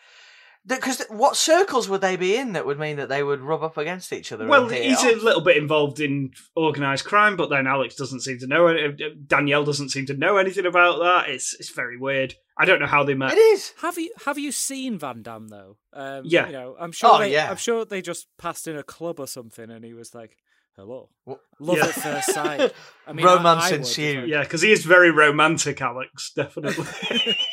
Because 0.77 1.03
what 1.09 1.37
circles 1.37 1.89
would 1.89 2.01
they 2.01 2.17
be 2.17 2.37
in 2.37 2.53
that 2.53 2.67
would 2.67 2.79
mean 2.79 2.97
that 2.97 3.09
they 3.09 3.23
would 3.23 3.41
rub 3.41 3.63
up 3.63 3.77
against 3.77 4.13
each 4.13 4.33
other? 4.33 4.47
Well, 4.47 4.63
and 4.65 4.71
hit 4.73 4.85
he's 4.85 5.03
a 5.03 5.17
little 5.25 5.41
bit 5.41 5.57
involved 5.57 6.01
in 6.01 6.33
organised 6.57 7.05
crime, 7.05 7.37
but 7.37 7.51
then 7.51 7.67
Alex 7.67 7.95
doesn't 7.95 8.21
seem 8.21 8.39
to 8.39 8.47
know. 8.47 8.67
it. 8.69 9.29
Danielle 9.29 9.65
doesn't 9.65 9.91
seem 9.91 10.07
to 10.07 10.15
know 10.15 10.37
anything 10.37 10.67
about 10.67 10.99
that. 11.01 11.29
It's 11.31 11.55
it's 11.59 11.71
very 11.71 11.97
weird. 11.99 12.35
I 12.59 12.65
don't 12.65 12.81
know 12.81 12.87
how 12.87 13.03
they 13.05 13.15
met. 13.15 13.33
It 13.33 13.39
is. 13.39 13.73
Have 13.83 13.99
you 13.99 14.11
have 14.27 14.39
you 14.39 14.53
seen 14.53 14.99
Van 14.99 15.23
Damme 15.23 15.49
though? 15.49 15.77
Um, 15.93 16.23
Yeah. 16.25 16.47
You 16.47 16.53
know, 16.53 16.77
I'm 16.79 16.93
sure. 16.93 17.11
Oh, 17.15 17.19
they, 17.19 17.33
yeah. 17.33 17.51
I'm 17.51 17.57
sure 17.57 17.85
they 17.85 18.03
just 18.03 18.27
passed 18.39 18.69
in 18.69 18.77
a 18.77 18.83
club 18.83 19.19
or 19.21 19.27
something, 19.27 19.71
and 19.71 19.85
he 19.85 19.95
was 19.95 20.15
like, 20.15 20.37
"Hello, 20.77 21.09
Wha- 21.27 21.37
love 21.59 21.79
Yeah. 21.79 21.85
at 21.87 21.91
first 21.95 22.33
sight." 22.35 22.73
I 23.07 23.13
mean, 23.15 23.25
Romance 23.27 23.65
I 23.65 23.71
would 23.73 23.81
ensued. 23.81 24.25
I- 24.25 24.27
Yeah, 24.27 24.43
because 24.43 24.63
he 24.63 24.71
is 24.71 24.85
very 24.85 25.11
romantic, 25.11 25.81
Alex. 25.81 26.33
Definitely. 26.37 26.85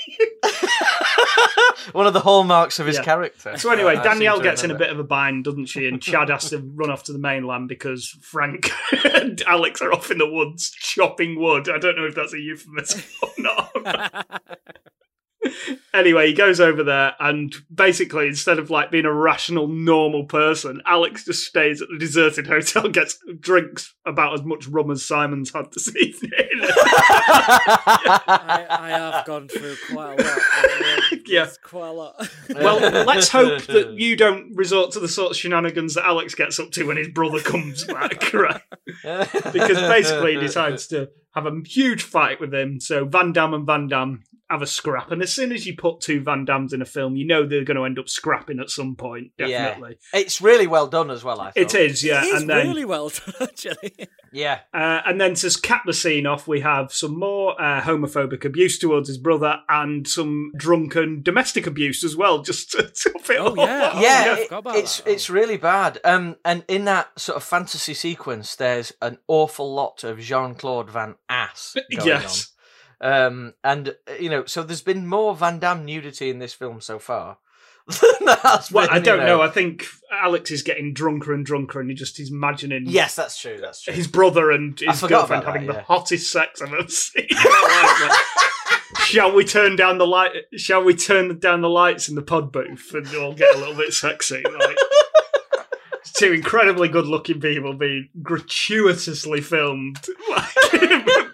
One 1.94 2.08
of 2.08 2.14
the 2.14 2.20
hallmarks 2.22 2.80
of 2.80 2.88
his 2.88 2.98
Yeah. 2.98 3.04
character. 3.04 3.58
So 3.58 3.72
anyway, 3.72 3.94
I 3.94 4.04
seem 4.04 4.04
Danielle 4.04 4.40
gets 4.40 4.64
in 4.64 4.72
a 4.72 4.76
bit 4.76 4.90
of 4.90 5.00
a 5.00 5.04
bind, 5.04 5.44
doesn't 5.46 5.66
she? 5.68 5.88
And 5.88 6.02
Chad 6.02 6.30
has 6.30 6.50
to 6.52 6.58
run 6.60 6.90
off 6.90 7.04
to 7.04 7.14
the 7.14 7.20
mainland 7.20 7.68
because 7.70 8.08
Frank 8.22 8.72
and 9.14 9.42
Alex 9.48 9.82
are 9.82 9.92
off 9.94 10.12
in 10.12 10.18
the 10.18 10.30
woods 10.30 10.70
chopping 10.72 11.40
wood. 11.40 11.70
I 11.70 11.78
don't 11.78 11.96
know 11.96 12.06
if 12.06 12.16
that's 12.16 12.34
a 12.34 12.40
euphemism 12.40 13.02
or 13.22 13.30
not. 13.38 14.42
anyway, 15.94 16.28
he 16.28 16.34
goes 16.34 16.60
over 16.60 16.84
there, 16.84 17.16
and 17.20 17.54
basically, 17.74 18.28
instead 18.28 18.60
of 18.60 18.70
like 18.70 18.92
being 18.92 19.06
a 19.06 19.14
rational, 19.14 19.68
normal 19.68 20.26
person, 20.26 20.82
Alex 20.86 21.26
just 21.26 21.46
stays 21.46 21.82
at 21.82 21.88
the 21.90 21.98
deserted 21.98 22.48
hotel, 22.48 22.90
gets 22.90 23.20
drinks 23.40 23.94
about 24.06 24.34
as 24.34 24.44
much 24.44 24.68
rum 24.68 24.92
as 24.92 25.06
Simon's 25.06 25.52
had 25.52 25.72
this 25.72 25.96
evening. 25.96 26.32
I, 28.22 28.66
I 28.70 28.90
have 28.90 29.26
gone 29.26 29.48
through 29.48 29.76
quite 29.92 30.20
a 30.20 30.24
lot. 30.24 30.40
Yeah. 31.26 31.46
It's 31.46 31.58
quite 31.58 31.88
a 31.88 31.92
lot. 31.92 32.30
well, 32.50 32.80
let's 33.06 33.30
hope 33.30 33.64
that 33.68 33.94
you 33.94 34.16
don't 34.18 34.56
resort 34.56 34.92
to 34.92 35.00
the 35.00 35.08
sort 35.08 35.32
of 35.32 35.38
shenanigans 35.38 35.96
that 35.96 36.06
Alex 36.06 36.36
gets 36.36 36.60
up 36.60 36.72
to 36.72 36.86
when 36.86 36.98
his 36.98 37.10
brother 37.10 37.40
comes 37.40 37.86
back, 37.86 38.34
right? 38.34 38.62
Because 39.54 39.78
basically, 39.78 40.34
he 40.36 40.40
decides 40.40 40.88
to 40.88 41.10
have 41.36 41.46
a 41.46 41.62
huge 41.66 42.04
fight 42.04 42.40
with 42.40 42.54
him. 42.54 42.80
So 42.80 43.06
Van 43.06 43.32
Damme 43.32 43.54
and 43.54 43.66
Van 43.66 43.88
Damme 43.88 44.24
have 44.50 44.62
a 44.62 44.68
scrap, 44.68 45.12
and 45.12 45.22
as 45.22 45.32
soon 45.34 45.52
as 45.52 45.66
you 45.68 45.76
put 45.76 46.02
two 46.02 46.22
Van 46.22 46.46
Dammes 46.46 46.74
in 46.74 46.82
a 46.82 46.86
film, 46.86 47.16
you 47.16 47.26
know 47.26 47.46
they're 47.46 47.64
going 47.64 47.78
to 47.78 47.86
end 47.86 48.00
up 48.00 48.10
scrapping 48.10 48.60
at 48.60 48.70
some 48.70 48.96
point. 48.96 49.32
Yeah. 49.38 49.48
Definitely, 49.70 49.98
It's 50.14 50.42
really 50.42 50.68
well 50.68 50.88
done 50.88 51.12
as 51.12 51.24
well. 51.24 51.40
I 51.42 51.52
thought. 51.52 51.58
it 51.58 51.76
is. 51.76 52.04
Yeah, 52.04 52.24
It 52.24 52.28
is 52.28 52.42
and 52.42 52.50
then 52.50 52.68
really 52.68 52.86
well 52.86 53.10
done, 53.10 53.34
actually. 53.42 53.94
Yeah. 54.32 54.60
Uh, 54.74 55.02
and 55.06 55.20
then 55.20 55.34
to 55.36 55.60
cap 55.62 55.84
the 55.86 55.94
scene 55.94 56.26
off, 56.26 56.48
we 56.48 56.62
have 56.62 56.92
some 56.94 57.18
more 57.20 57.60
uh, 57.62 57.82
homophobic 57.82 58.46
abuse 58.46 58.78
towards 58.80 59.08
his 59.08 59.18
brother 59.18 59.58
and 59.70 60.08
some 60.08 60.52
drunken 60.56 61.22
domestic 61.24 61.66
abuse 61.68 62.04
as 62.04 62.16
well, 62.16 62.42
just 62.42 62.72
to 62.72 62.84
top 62.84 63.30
it 63.30 63.38
Oh, 63.40 63.48
all 63.50 63.58
yeah. 63.58 63.84
off. 63.88 63.94
Oh, 63.96 64.02
yeah, 64.02 64.34
it- 64.36 64.40
it's 64.42 64.98
that. 64.98 65.08
Oh. 65.08 65.12
it's 65.12 65.30
really 65.30 65.58
bad. 65.58 66.00
Um, 66.04 66.36
and 66.46 66.64
in 66.68 66.86
that 66.86 67.20
sort 67.20 67.36
of 67.38 67.44
fantasy 67.44 67.94
sequence, 67.94 68.56
there's 68.56 68.94
an 69.02 69.18
awful 69.28 69.74
lot 69.74 70.04
of 70.04 70.20
Jean 70.20 70.56
Claude 70.56 70.90
Van 70.90 71.16
Ass 71.30 71.76
going 71.96 72.08
Yes. 72.08 72.52
on. 72.54 72.59
Um, 73.02 73.54
and 73.64 73.90
uh, 73.90 74.14
you 74.20 74.30
know, 74.30 74.46
so 74.46 74.64
there's 74.64 74.82
been 74.82 75.08
more 75.08 75.36
Van 75.36 75.60
Damme 75.60 75.86
nudity 75.86 76.30
in 76.30 76.40
this 76.40 76.54
film 76.54 76.82
so 76.82 77.00
far. 77.00 77.38
Well, 78.72 78.88
been, 78.88 78.90
I 78.90 79.00
don't 79.00 79.26
know. 79.26 79.42
I 79.42 79.48
think 79.50 79.86
Alex 80.12 80.52
is 80.52 80.62
getting 80.62 80.94
drunker 80.94 81.34
and 81.34 81.44
drunker, 81.44 81.80
and 81.80 81.90
he 81.90 81.96
just 81.96 82.18
he's 82.18 82.30
imagining 82.30 82.84
Yes, 82.86 83.16
that's 83.16 83.40
true. 83.42 83.58
That's 83.60 83.82
true. 83.82 83.94
his 83.94 84.08
brother 84.08 84.52
and 84.52 84.80
his 84.80 85.02
girlfriend 85.02 85.46
having 85.46 85.66
that, 85.68 85.74
the 85.74 85.82
hottest 85.84 86.32
sex 86.32 86.62
I've 86.62 86.72
ever 86.74 86.88
seen. 86.88 87.26
in 87.30 87.36
my 87.36 88.00
life, 88.02 88.10
like, 88.10 89.00
Shall 89.08 89.34
we 89.34 89.44
turn 89.44 89.76
down 89.76 89.98
the 89.98 90.06
light? 90.06 90.32
Shall 90.56 90.84
we 90.84 90.94
turn 90.96 91.40
down 91.40 91.62
the 91.62 91.70
lights 91.70 92.10
in 92.10 92.16
the 92.16 92.22
pod 92.22 92.52
booth 92.52 92.94
and 92.94 93.08
all 93.16 93.34
get 93.34 93.56
a 93.56 93.58
little 93.58 93.76
bit 93.76 93.94
sexy? 93.94 94.44
Like 94.44 94.78
two 96.16 96.34
incredibly 96.34 96.90
good-looking 96.90 97.40
people 97.40 97.74
being 97.74 98.10
gratuitously 98.22 99.42
filmed, 99.42 100.06
like, 100.30 101.29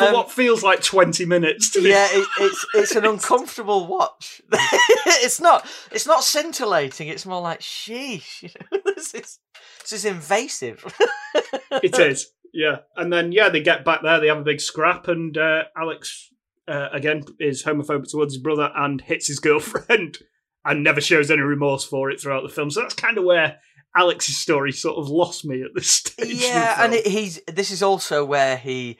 for 0.00 0.08
Um, 0.08 0.14
what 0.14 0.30
feels 0.30 0.62
like 0.62 0.82
twenty 0.82 1.24
minutes. 1.24 1.70
To 1.70 1.80
yeah, 1.80 2.08
it, 2.10 2.26
it's 2.40 2.66
it's 2.74 2.96
an 2.96 3.04
uncomfortable 3.04 3.86
watch. 3.86 4.42
it's 4.52 5.40
not 5.40 5.66
it's 5.92 6.06
not 6.06 6.24
scintillating. 6.24 7.08
It's 7.08 7.26
more 7.26 7.40
like 7.40 7.60
sheesh. 7.60 8.42
You 8.42 8.50
know, 8.72 8.78
this 8.96 9.14
is 9.14 9.38
this 9.82 9.92
is 9.92 10.04
invasive. 10.04 10.84
it 11.82 11.98
is. 11.98 12.30
Yeah, 12.52 12.78
and 12.96 13.12
then 13.12 13.32
yeah, 13.32 13.48
they 13.48 13.62
get 13.62 13.84
back 13.84 14.02
there. 14.02 14.18
They 14.18 14.26
have 14.26 14.38
a 14.38 14.42
big 14.42 14.60
scrap, 14.60 15.08
and 15.08 15.36
uh, 15.38 15.64
Alex 15.76 16.30
uh, 16.66 16.88
again 16.92 17.24
is 17.38 17.62
homophobic 17.64 18.10
towards 18.10 18.34
his 18.34 18.42
brother 18.42 18.72
and 18.74 19.00
hits 19.00 19.28
his 19.28 19.38
girlfriend, 19.38 20.18
and 20.64 20.82
never 20.82 21.00
shows 21.00 21.30
any 21.30 21.42
remorse 21.42 21.84
for 21.84 22.10
it 22.10 22.20
throughout 22.20 22.42
the 22.42 22.48
film. 22.48 22.70
So 22.70 22.80
that's 22.80 22.94
kind 22.94 23.18
of 23.18 23.24
where 23.24 23.58
Alex's 23.96 24.36
story 24.36 24.72
sort 24.72 24.98
of 24.98 25.08
lost 25.08 25.44
me 25.44 25.62
at 25.62 25.74
this 25.74 25.90
stage. 25.90 26.42
Yeah, 26.42 26.84
and 26.84 26.94
it, 26.94 27.06
he's 27.06 27.40
this 27.46 27.70
is 27.70 27.82
also 27.82 28.24
where 28.24 28.56
he, 28.56 28.98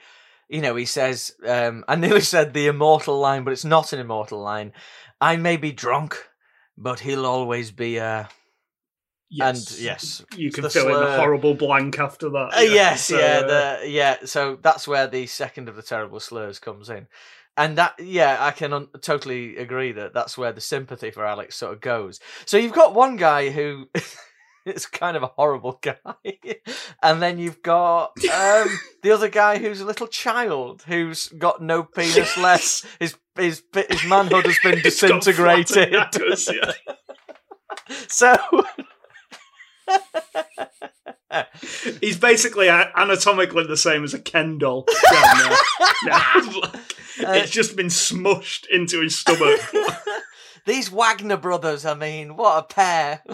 you 0.51 0.61
know, 0.61 0.75
he 0.75 0.85
says, 0.85 1.33
um, 1.47 1.85
I 1.87 1.95
nearly 1.95 2.21
said 2.21 2.53
the 2.53 2.67
immortal 2.67 3.17
line, 3.17 3.43
but 3.43 3.53
it's 3.53 3.65
not 3.65 3.93
an 3.93 3.99
immortal 3.99 4.41
line. 4.41 4.73
I 5.21 5.37
may 5.37 5.55
be 5.55 5.71
drunk, 5.71 6.17
but 6.77 6.99
he'll 6.99 7.25
always 7.25 7.71
be. 7.71 7.99
Uh, 7.99 8.25
and 9.39 9.79
yes, 9.79 10.25
you 10.35 10.51
can 10.51 10.63
the 10.63 10.69
fill 10.69 10.89
in 10.89 10.93
slur. 10.95 11.07
a 11.07 11.17
horrible 11.17 11.53
blank 11.53 11.97
after 11.99 12.29
that. 12.29 12.49
Uh, 12.57 12.61
yes, 12.61 13.05
So, 13.05 13.17
yeah, 13.17 13.41
uh, 13.45 13.47
the, 13.79 13.89
yeah. 13.89 14.17
So 14.25 14.57
that's 14.61 14.87
where 14.89 15.07
the 15.07 15.25
second 15.25 15.69
of 15.69 15.77
the 15.77 15.81
terrible 15.81 16.19
slurs 16.19 16.59
comes 16.59 16.89
in, 16.89 17.07
and 17.55 17.77
that, 17.77 17.95
yeah, 17.97 18.37
I 18.41 18.51
can 18.51 18.73
un- 18.73 18.89
totally 18.99 19.55
agree 19.55 19.93
that 19.93 20.13
that's 20.13 20.37
where 20.37 20.51
the 20.51 20.59
sympathy 20.59 21.11
for 21.11 21.25
Alex 21.25 21.55
sort 21.55 21.73
of 21.73 21.79
goes. 21.79 22.19
So 22.45 22.57
you've 22.57 22.73
got 22.73 22.93
one 22.93 23.15
guy 23.15 23.51
who 23.51 23.89
is 24.65 24.85
kind 24.85 25.17
of 25.17 25.23
a 25.23 25.27
horrible 25.27 25.79
guy, 25.81 25.95
and 27.03 27.21
then 27.21 27.39
you've 27.39 27.61
got 27.61 28.11
um, 28.25 28.79
the 29.03 29.11
other 29.11 29.29
guy 29.29 29.57
who's 29.57 29.81
a 29.81 29.85
little 29.85 30.07
child 30.07 30.83
who's 30.87 31.27
got 31.29 31.61
no 31.61 31.83
penis 31.83 32.37
left. 32.37 32.85
His 32.99 33.15
his 33.35 33.63
his 33.73 34.03
manhood 34.05 34.45
has 34.45 34.59
been 34.63 34.73
It's 34.79 34.83
disintegrated. 34.83 35.91
knackers, 35.91 36.49
yeah. 36.53 36.73
so. 38.07 38.35
He's 42.01 42.17
basically 42.17 42.69
anatomically 42.69 43.65
the 43.65 43.77
same 43.77 44.03
as 44.03 44.13
a 44.13 44.19
Ken 44.19 44.57
doll. 44.57 44.85
Yeah. 46.05 46.41
it's 47.19 47.51
just 47.51 47.75
been 47.75 47.87
smushed 47.87 48.65
into 48.69 48.99
his 49.01 49.17
stomach. 49.17 49.59
These 50.65 50.91
Wagner 50.91 51.37
brothers, 51.37 51.85
I 51.85 51.95
mean, 51.95 52.35
what 52.35 52.59
a 52.59 52.73
pair. 52.73 53.21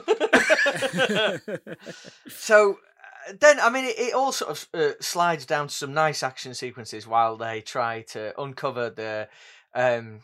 so 2.28 2.80
uh, 3.28 3.34
then, 3.40 3.60
I 3.60 3.70
mean, 3.70 3.86
it, 3.86 4.00
it 4.00 4.14
all 4.14 4.32
sort 4.32 4.52
of 4.52 4.68
uh, 4.74 4.94
slides 5.02 5.46
down 5.46 5.68
to 5.68 5.74
some 5.74 5.94
nice 5.94 6.24
action 6.24 6.54
sequences 6.54 7.08
while 7.08 7.38
they 7.38 7.62
try 7.62 8.02
to 8.10 8.40
uncover 8.40 8.90
the 8.90 9.28
um, 9.76 10.22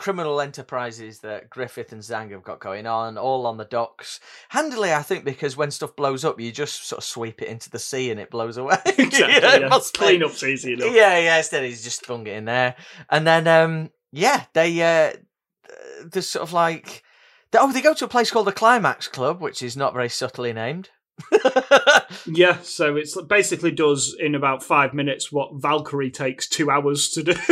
criminal 0.00 0.40
enterprises 0.40 1.18
that 1.18 1.50
Griffith 1.50 1.92
and 1.92 2.00
Zhang 2.00 2.30
have 2.30 2.42
got 2.42 2.58
going 2.58 2.86
on, 2.86 3.18
all 3.18 3.46
on 3.46 3.58
the 3.58 3.66
docks. 3.66 4.18
Handily, 4.48 4.94
I 4.94 5.02
think, 5.02 5.26
because 5.26 5.58
when 5.58 5.70
stuff 5.70 5.94
blows 5.94 6.24
up, 6.24 6.40
you 6.40 6.50
just 6.50 6.86
sort 6.86 6.98
of 6.98 7.04
sweep 7.04 7.42
it 7.42 7.48
into 7.48 7.68
the 7.68 7.78
sea 7.78 8.10
and 8.10 8.18
it 8.18 8.30
blows 8.30 8.56
away. 8.56 8.78
exactly. 8.86 9.20
You 9.34 9.40
know, 9.42 9.54
yeah. 9.54 9.68
must 9.68 9.94
Cleanup's 9.94 10.42
easy 10.42 10.72
enough. 10.72 10.94
yeah, 10.94 11.18
yeah. 11.18 11.36
Instead, 11.36 11.64
he's 11.64 11.84
just 11.84 12.06
thung 12.06 12.26
it 12.26 12.32
in 12.32 12.46
there, 12.46 12.76
and 13.10 13.26
then 13.26 13.46
um, 13.46 13.90
yeah, 14.10 14.44
they 14.54 14.82
uh, 14.82 15.12
there's 16.04 16.28
sort 16.28 16.42
of 16.42 16.52
like 16.52 17.02
oh, 17.54 17.72
they 17.72 17.80
go 17.80 17.94
to 17.94 18.04
a 18.04 18.08
place 18.08 18.30
called 18.30 18.46
the 18.46 18.52
Climax 18.52 19.08
Club, 19.08 19.40
which 19.40 19.62
is 19.62 19.76
not 19.76 19.92
very 19.92 20.08
subtly 20.08 20.52
named. 20.52 20.90
Yeah, 22.26 22.58
so 22.62 22.96
it's 22.96 23.20
basically 23.22 23.70
does 23.70 24.14
in 24.18 24.34
about 24.34 24.62
five 24.62 24.92
minutes 24.94 25.30
what 25.32 25.50
Valkyrie 25.54 26.10
takes 26.10 26.48
two 26.48 26.70
hours 26.70 27.08
to 27.10 27.22
do. 27.22 27.32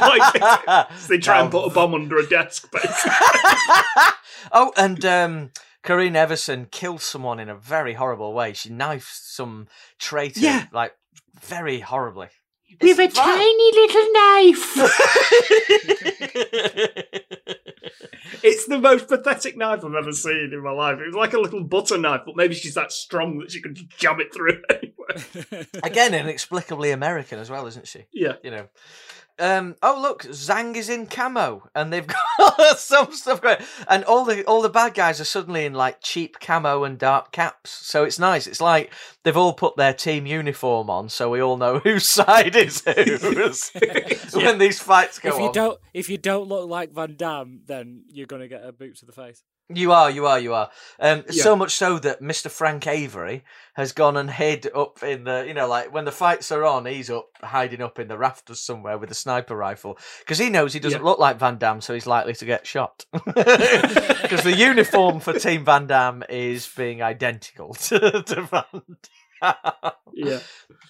like 0.00 0.86
they 1.08 1.18
try 1.18 1.40
and 1.40 1.50
put 1.50 1.66
a 1.66 1.70
bomb 1.70 1.94
under 1.94 2.18
a 2.18 2.26
desk, 2.26 2.70
basically. 2.72 3.12
oh, 4.52 4.72
and 4.76 5.04
um, 5.04 5.50
Corinne 5.82 6.16
Everson 6.16 6.66
kills 6.70 7.04
someone 7.04 7.38
in 7.38 7.48
a 7.48 7.54
very 7.54 7.94
horrible 7.94 8.32
way. 8.32 8.52
She 8.54 8.70
knifes 8.70 9.20
some 9.24 9.68
traitor, 9.98 10.40
Yeah. 10.40 10.66
like 10.72 10.94
very 11.40 11.80
horribly. 11.80 12.28
With 12.80 12.98
a 12.98 13.02
It's 13.02 13.16
vile. 13.16 13.26
tiny 13.26 13.70
little 13.72 14.12
knife. 14.12 14.76
It's 18.42 18.66
the 18.66 18.78
most 18.78 19.08
pathetic 19.08 19.56
knife 19.56 19.84
I've 19.84 19.94
ever 19.94 20.12
seen 20.12 20.50
in 20.52 20.62
my 20.62 20.70
life. 20.70 20.98
It 20.98 21.06
was 21.06 21.14
like 21.14 21.32
a 21.32 21.40
little 21.40 21.64
butter 21.64 21.98
knife, 21.98 22.22
but 22.26 22.36
maybe 22.36 22.54
she's 22.54 22.74
that 22.74 22.92
strong 22.92 23.38
that 23.38 23.50
she 23.50 23.60
can 23.60 23.74
just 23.74 23.90
jam 23.90 24.20
it 24.20 24.32
through 24.32 24.62
anyway. 24.70 25.66
Again, 25.82 26.14
inexplicably 26.14 26.90
American 26.90 27.38
as 27.38 27.50
well, 27.50 27.66
isn't 27.66 27.88
she? 27.88 28.04
Yeah. 28.12 28.34
You 28.42 28.50
know. 28.50 28.68
Um, 29.40 29.76
oh 29.82 29.98
look, 30.00 30.24
Zhang 30.24 30.74
is 30.74 30.88
in 30.88 31.06
camo, 31.06 31.68
and 31.74 31.92
they've 31.92 32.06
got 32.38 32.78
some 32.78 33.12
stuff 33.12 33.40
going, 33.40 33.58
and 33.88 34.04
all 34.04 34.24
the 34.24 34.44
all 34.44 34.62
the 34.62 34.68
bad 34.68 34.94
guys 34.94 35.20
are 35.20 35.24
suddenly 35.24 35.64
in 35.64 35.74
like 35.74 35.98
cheap 36.00 36.40
camo 36.40 36.84
and 36.84 36.98
dark 36.98 37.30
caps. 37.30 37.70
So 37.70 38.04
it's 38.04 38.18
nice. 38.18 38.46
It's 38.46 38.60
like 38.60 38.92
they've 39.22 39.36
all 39.36 39.52
put 39.52 39.76
their 39.76 39.94
team 39.94 40.26
uniform 40.26 40.90
on, 40.90 41.08
so 41.08 41.30
we 41.30 41.40
all 41.40 41.56
know 41.56 41.78
whose 41.84 42.06
side 42.06 42.56
is 42.56 42.82
whose 42.86 43.70
when 44.34 44.58
these 44.58 44.80
fights 44.80 45.18
go 45.18 45.28
if 45.28 45.38
you 45.38 45.46
on. 45.46 45.52
don't, 45.52 45.80
if 45.94 46.08
you 46.08 46.18
don't 46.18 46.48
look 46.48 46.68
like 46.68 46.92
Van 46.92 47.14
Damme, 47.16 47.60
then 47.66 48.04
you're 48.08 48.26
gonna 48.26 48.48
get 48.48 48.64
a 48.64 48.72
boot 48.72 48.96
to 48.96 49.06
the 49.06 49.12
face. 49.12 49.42
You 49.70 49.92
are, 49.92 50.10
you 50.10 50.26
are, 50.26 50.38
you 50.40 50.54
are. 50.54 50.70
Um, 50.98 51.24
Yeah. 51.30 51.42
So 51.42 51.54
much 51.56 51.74
so 51.74 51.98
that 51.98 52.22
Mr. 52.22 52.50
Frank 52.50 52.86
Avery 52.86 53.44
has 53.74 53.92
gone 53.92 54.16
and 54.16 54.30
hid 54.30 54.66
up 54.74 55.02
in 55.02 55.24
the, 55.24 55.44
you 55.46 55.52
know, 55.54 55.68
like 55.68 55.92
when 55.92 56.04
the 56.06 56.10
fights 56.12 56.50
are 56.50 56.64
on, 56.64 56.86
he's 56.86 57.10
up 57.10 57.28
hiding 57.42 57.82
up 57.82 57.98
in 57.98 58.08
the 58.08 58.16
rafters 58.18 58.60
somewhere 58.60 58.96
with 58.98 59.10
a 59.10 59.14
sniper 59.14 59.54
rifle 59.54 59.98
because 60.20 60.38
he 60.38 60.48
knows 60.50 60.72
he 60.72 60.80
doesn't 60.80 61.00
Yeah. 61.00 61.04
look 61.04 61.18
like 61.18 61.38
Van 61.38 61.58
Damme, 61.58 61.80
so 61.82 61.92
he's 61.94 62.06
likely 62.06 62.32
to 62.34 62.44
get 62.44 62.66
shot. 62.66 63.04
Because 63.14 64.42
the 64.42 64.54
uniform 64.56 65.20
for 65.20 65.32
Team 65.38 65.64
Van 65.64 65.86
Damme 65.86 66.22
is 66.28 66.68
being 66.76 67.02
identical 67.02 67.72
to, 67.88 68.22
to 68.22 68.42
Van 68.42 68.64
Damme. 68.72 68.96
Yeah. 70.18 70.40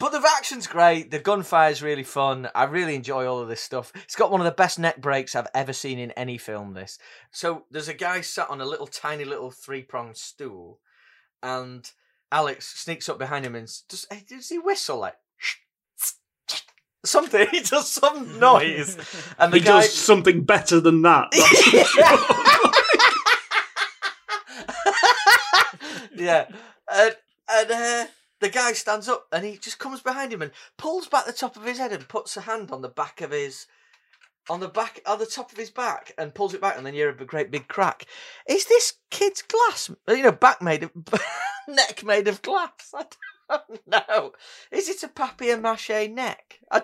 But 0.01 0.13
the 0.13 0.27
action's 0.37 0.67
great. 0.67 1.11
The 1.11 1.19
gunfire's 1.19 1.83
really 1.83 2.03
fun. 2.03 2.49
I 2.55 2.65
really 2.65 2.95
enjoy 2.95 3.27
all 3.27 3.41
of 3.41 3.49
this 3.49 3.61
stuff. 3.61 3.93
It's 3.95 4.17
got 4.17 4.31
one 4.31 4.41
of 4.41 4.47
the 4.47 4.53
best 4.53 4.79
neck 4.79 5.03
breaks 5.03 5.35
I've 5.35 5.49
ever 5.55 5.75
seen 5.75 5.99
in 5.99 6.13
any 6.13 6.39
film. 6.39 6.73
This. 6.73 6.99
So 7.31 7.65
there's 7.71 7.89
a 7.89 7.95
guy 7.95 8.23
sat 8.23 8.49
on 8.49 8.61
a 8.61 8.65
little 8.65 8.87
tiny 8.87 9.25
little 9.25 9.51
three 9.51 9.83
pronged 9.83 10.17
stool, 10.17 10.81
and 11.43 11.89
Alex 12.33 12.81
sneaks 12.81 13.09
up 13.09 13.19
behind 13.19 13.45
him 13.45 13.55
and 13.55 13.71
does, 13.89 14.07
eh, 14.11 14.21
does 14.27 14.49
he 14.49 14.59
whistle 14.59 14.99
like? 14.99 15.17
something. 17.05 17.47
He 17.51 17.61
does 17.61 17.91
some 17.91 18.39
noise, 18.41 18.97
and 19.39 19.53
the 19.53 19.59
he 19.59 19.65
guy 19.65 19.83
does 19.83 19.93
something 19.93 20.45
better 20.45 20.81
than 20.81 21.03
that. 21.03 21.29
yeah, 26.17 26.47
and 26.93 27.17
and 27.51 27.71
uh, 27.71 28.07
the 28.41 28.49
guy 28.49 28.73
stands 28.73 29.09
up 29.09 29.27
and 29.33 29.45
he 29.45 29.57
just 29.57 29.79
comes 29.79 30.01
behind 30.01 30.33
him 30.33 30.43
and 30.43 30.53
pulls 30.77 31.09
back 31.09 31.27
the 31.27 31.33
top 31.33 31.57
of 31.57 31.65
his 31.65 31.79
head 31.79 31.93
and 31.93 32.09
puts 32.09 32.37
a 32.37 32.43
hand 32.43 32.71
on 32.71 32.83
the 32.83 32.89
back 32.89 33.21
of 33.21 33.31
his 33.31 33.67
on 34.51 34.61
the 34.61 34.69
back 34.69 35.01
on 35.07 35.19
the 35.19 35.27
top 35.27 35.53
of 35.53 35.59
his 35.59 35.71
back 35.71 36.13
and 36.17 36.35
pulls 36.35 36.55
it 36.55 36.61
back 36.61 36.77
and 36.77 36.87
then 36.87 36.95
you 36.95 37.01
hear 37.01 37.11
a 37.11 37.25
great 37.25 37.51
big 37.51 37.69
crack. 37.69 38.07
Is 38.49 38.65
this 38.67 38.95
kid's 39.11 39.43
glass? 39.43 39.91
You 40.09 40.23
know, 40.23 40.33
back 40.33 40.63
made 40.63 40.85
of 40.85 40.91
neck 41.69 42.05
made 42.05 42.29
of 42.29 42.43
glass. 42.43 42.95
I 42.95 43.05
don't 43.51 43.87
know. 43.87 44.33
Is 44.71 44.89
it 44.89 45.03
a 45.03 45.09
papier 45.09 45.59
mache 45.59 46.09
neck? 46.11 46.61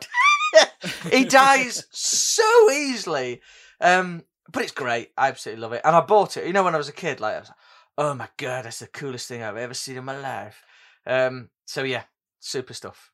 He 1.11 1.25
dies 1.25 1.87
so 1.91 2.71
easily. 2.71 3.41
Um, 3.81 4.23
but 4.53 4.63
it's 4.63 4.73
great. 4.73 5.11
I 5.17 5.29
absolutely 5.29 5.63
love 5.63 5.73
it. 5.73 5.81
And 5.85 5.97
I 5.97 6.01
bought 6.01 6.37
it. 6.37 6.47
You 6.47 6.53
know, 6.53 6.63
when 6.63 6.75
I 6.75 6.79
was 6.79 6.89
a 6.89 6.93
kid, 6.93 7.21
like 7.21 7.35
I 7.35 7.39
was 7.41 7.49
like, 7.49 7.59
oh 7.99 8.15
my 8.15 8.29
god, 8.37 8.65
that's 8.65 8.81
the 8.81 8.87
coolest 8.87 9.29
thing 9.29 9.43
I've 9.43 9.57
ever 9.57 9.75
seen 9.75 9.97
in 9.97 10.05
my 10.05 10.19
life. 10.19 10.63
Um, 11.07 11.51
so 11.65 11.83
yeah, 11.83 12.05
super 12.41 12.75
stuff. 12.75 13.11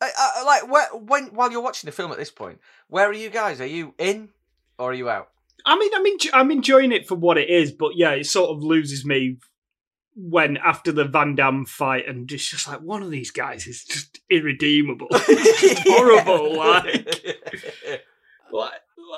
I, 0.00 0.10
I, 0.16 0.44
like 0.44 0.70
where, 0.72 0.88
when 0.94 1.26
while 1.26 1.50
you're 1.52 1.60
watching 1.60 1.88
the 1.88 1.92
film 1.92 2.10
at 2.12 2.18
this 2.18 2.30
point, 2.30 2.60
where 2.88 3.08
are 3.08 3.12
you 3.12 3.30
guys? 3.30 3.60
Are 3.60 3.66
you 3.66 3.94
in 3.98 4.30
or 4.78 4.90
are 4.90 4.94
you 4.94 5.10
out? 5.10 5.28
I 5.66 5.78
mean, 5.78 5.90
I'm 5.94 6.04
enj- 6.06 6.30
I'm 6.32 6.50
enjoying 6.50 6.92
it 6.92 7.06
for 7.06 7.14
what 7.16 7.36
it 7.36 7.50
is, 7.50 7.70
but 7.70 7.96
yeah, 7.96 8.12
it 8.12 8.26
sort 8.26 8.50
of 8.50 8.62
loses 8.62 9.04
me 9.04 9.36
when 10.16 10.56
after 10.56 10.90
the 10.92 11.04
Van 11.04 11.34
Damme 11.34 11.66
fight, 11.66 12.08
and 12.08 12.30
it's 12.32 12.48
just 12.48 12.66
like 12.66 12.80
one 12.80 13.02
of 13.02 13.10
these 13.10 13.30
guys 13.30 13.66
is 13.66 13.84
just 13.84 14.20
irredeemable. 14.30 15.08
it's 15.12 15.80
horrible. 15.88 16.56
Like, 16.56 16.84
like, 18.52 18.72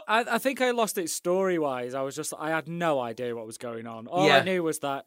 I, 0.08 0.24
I 0.32 0.38
think 0.38 0.60
I 0.60 0.72
lost 0.72 0.98
it 0.98 1.10
story 1.10 1.58
wise. 1.58 1.94
I 1.94 2.02
was 2.02 2.16
just 2.16 2.34
I 2.38 2.50
had 2.50 2.68
no 2.68 3.00
idea 3.00 3.34
what 3.36 3.46
was 3.46 3.58
going 3.58 3.86
on. 3.86 4.06
All 4.06 4.26
Yeah. 4.26 4.38
I 4.38 4.42
knew 4.42 4.62
was 4.62 4.80
that 4.80 5.06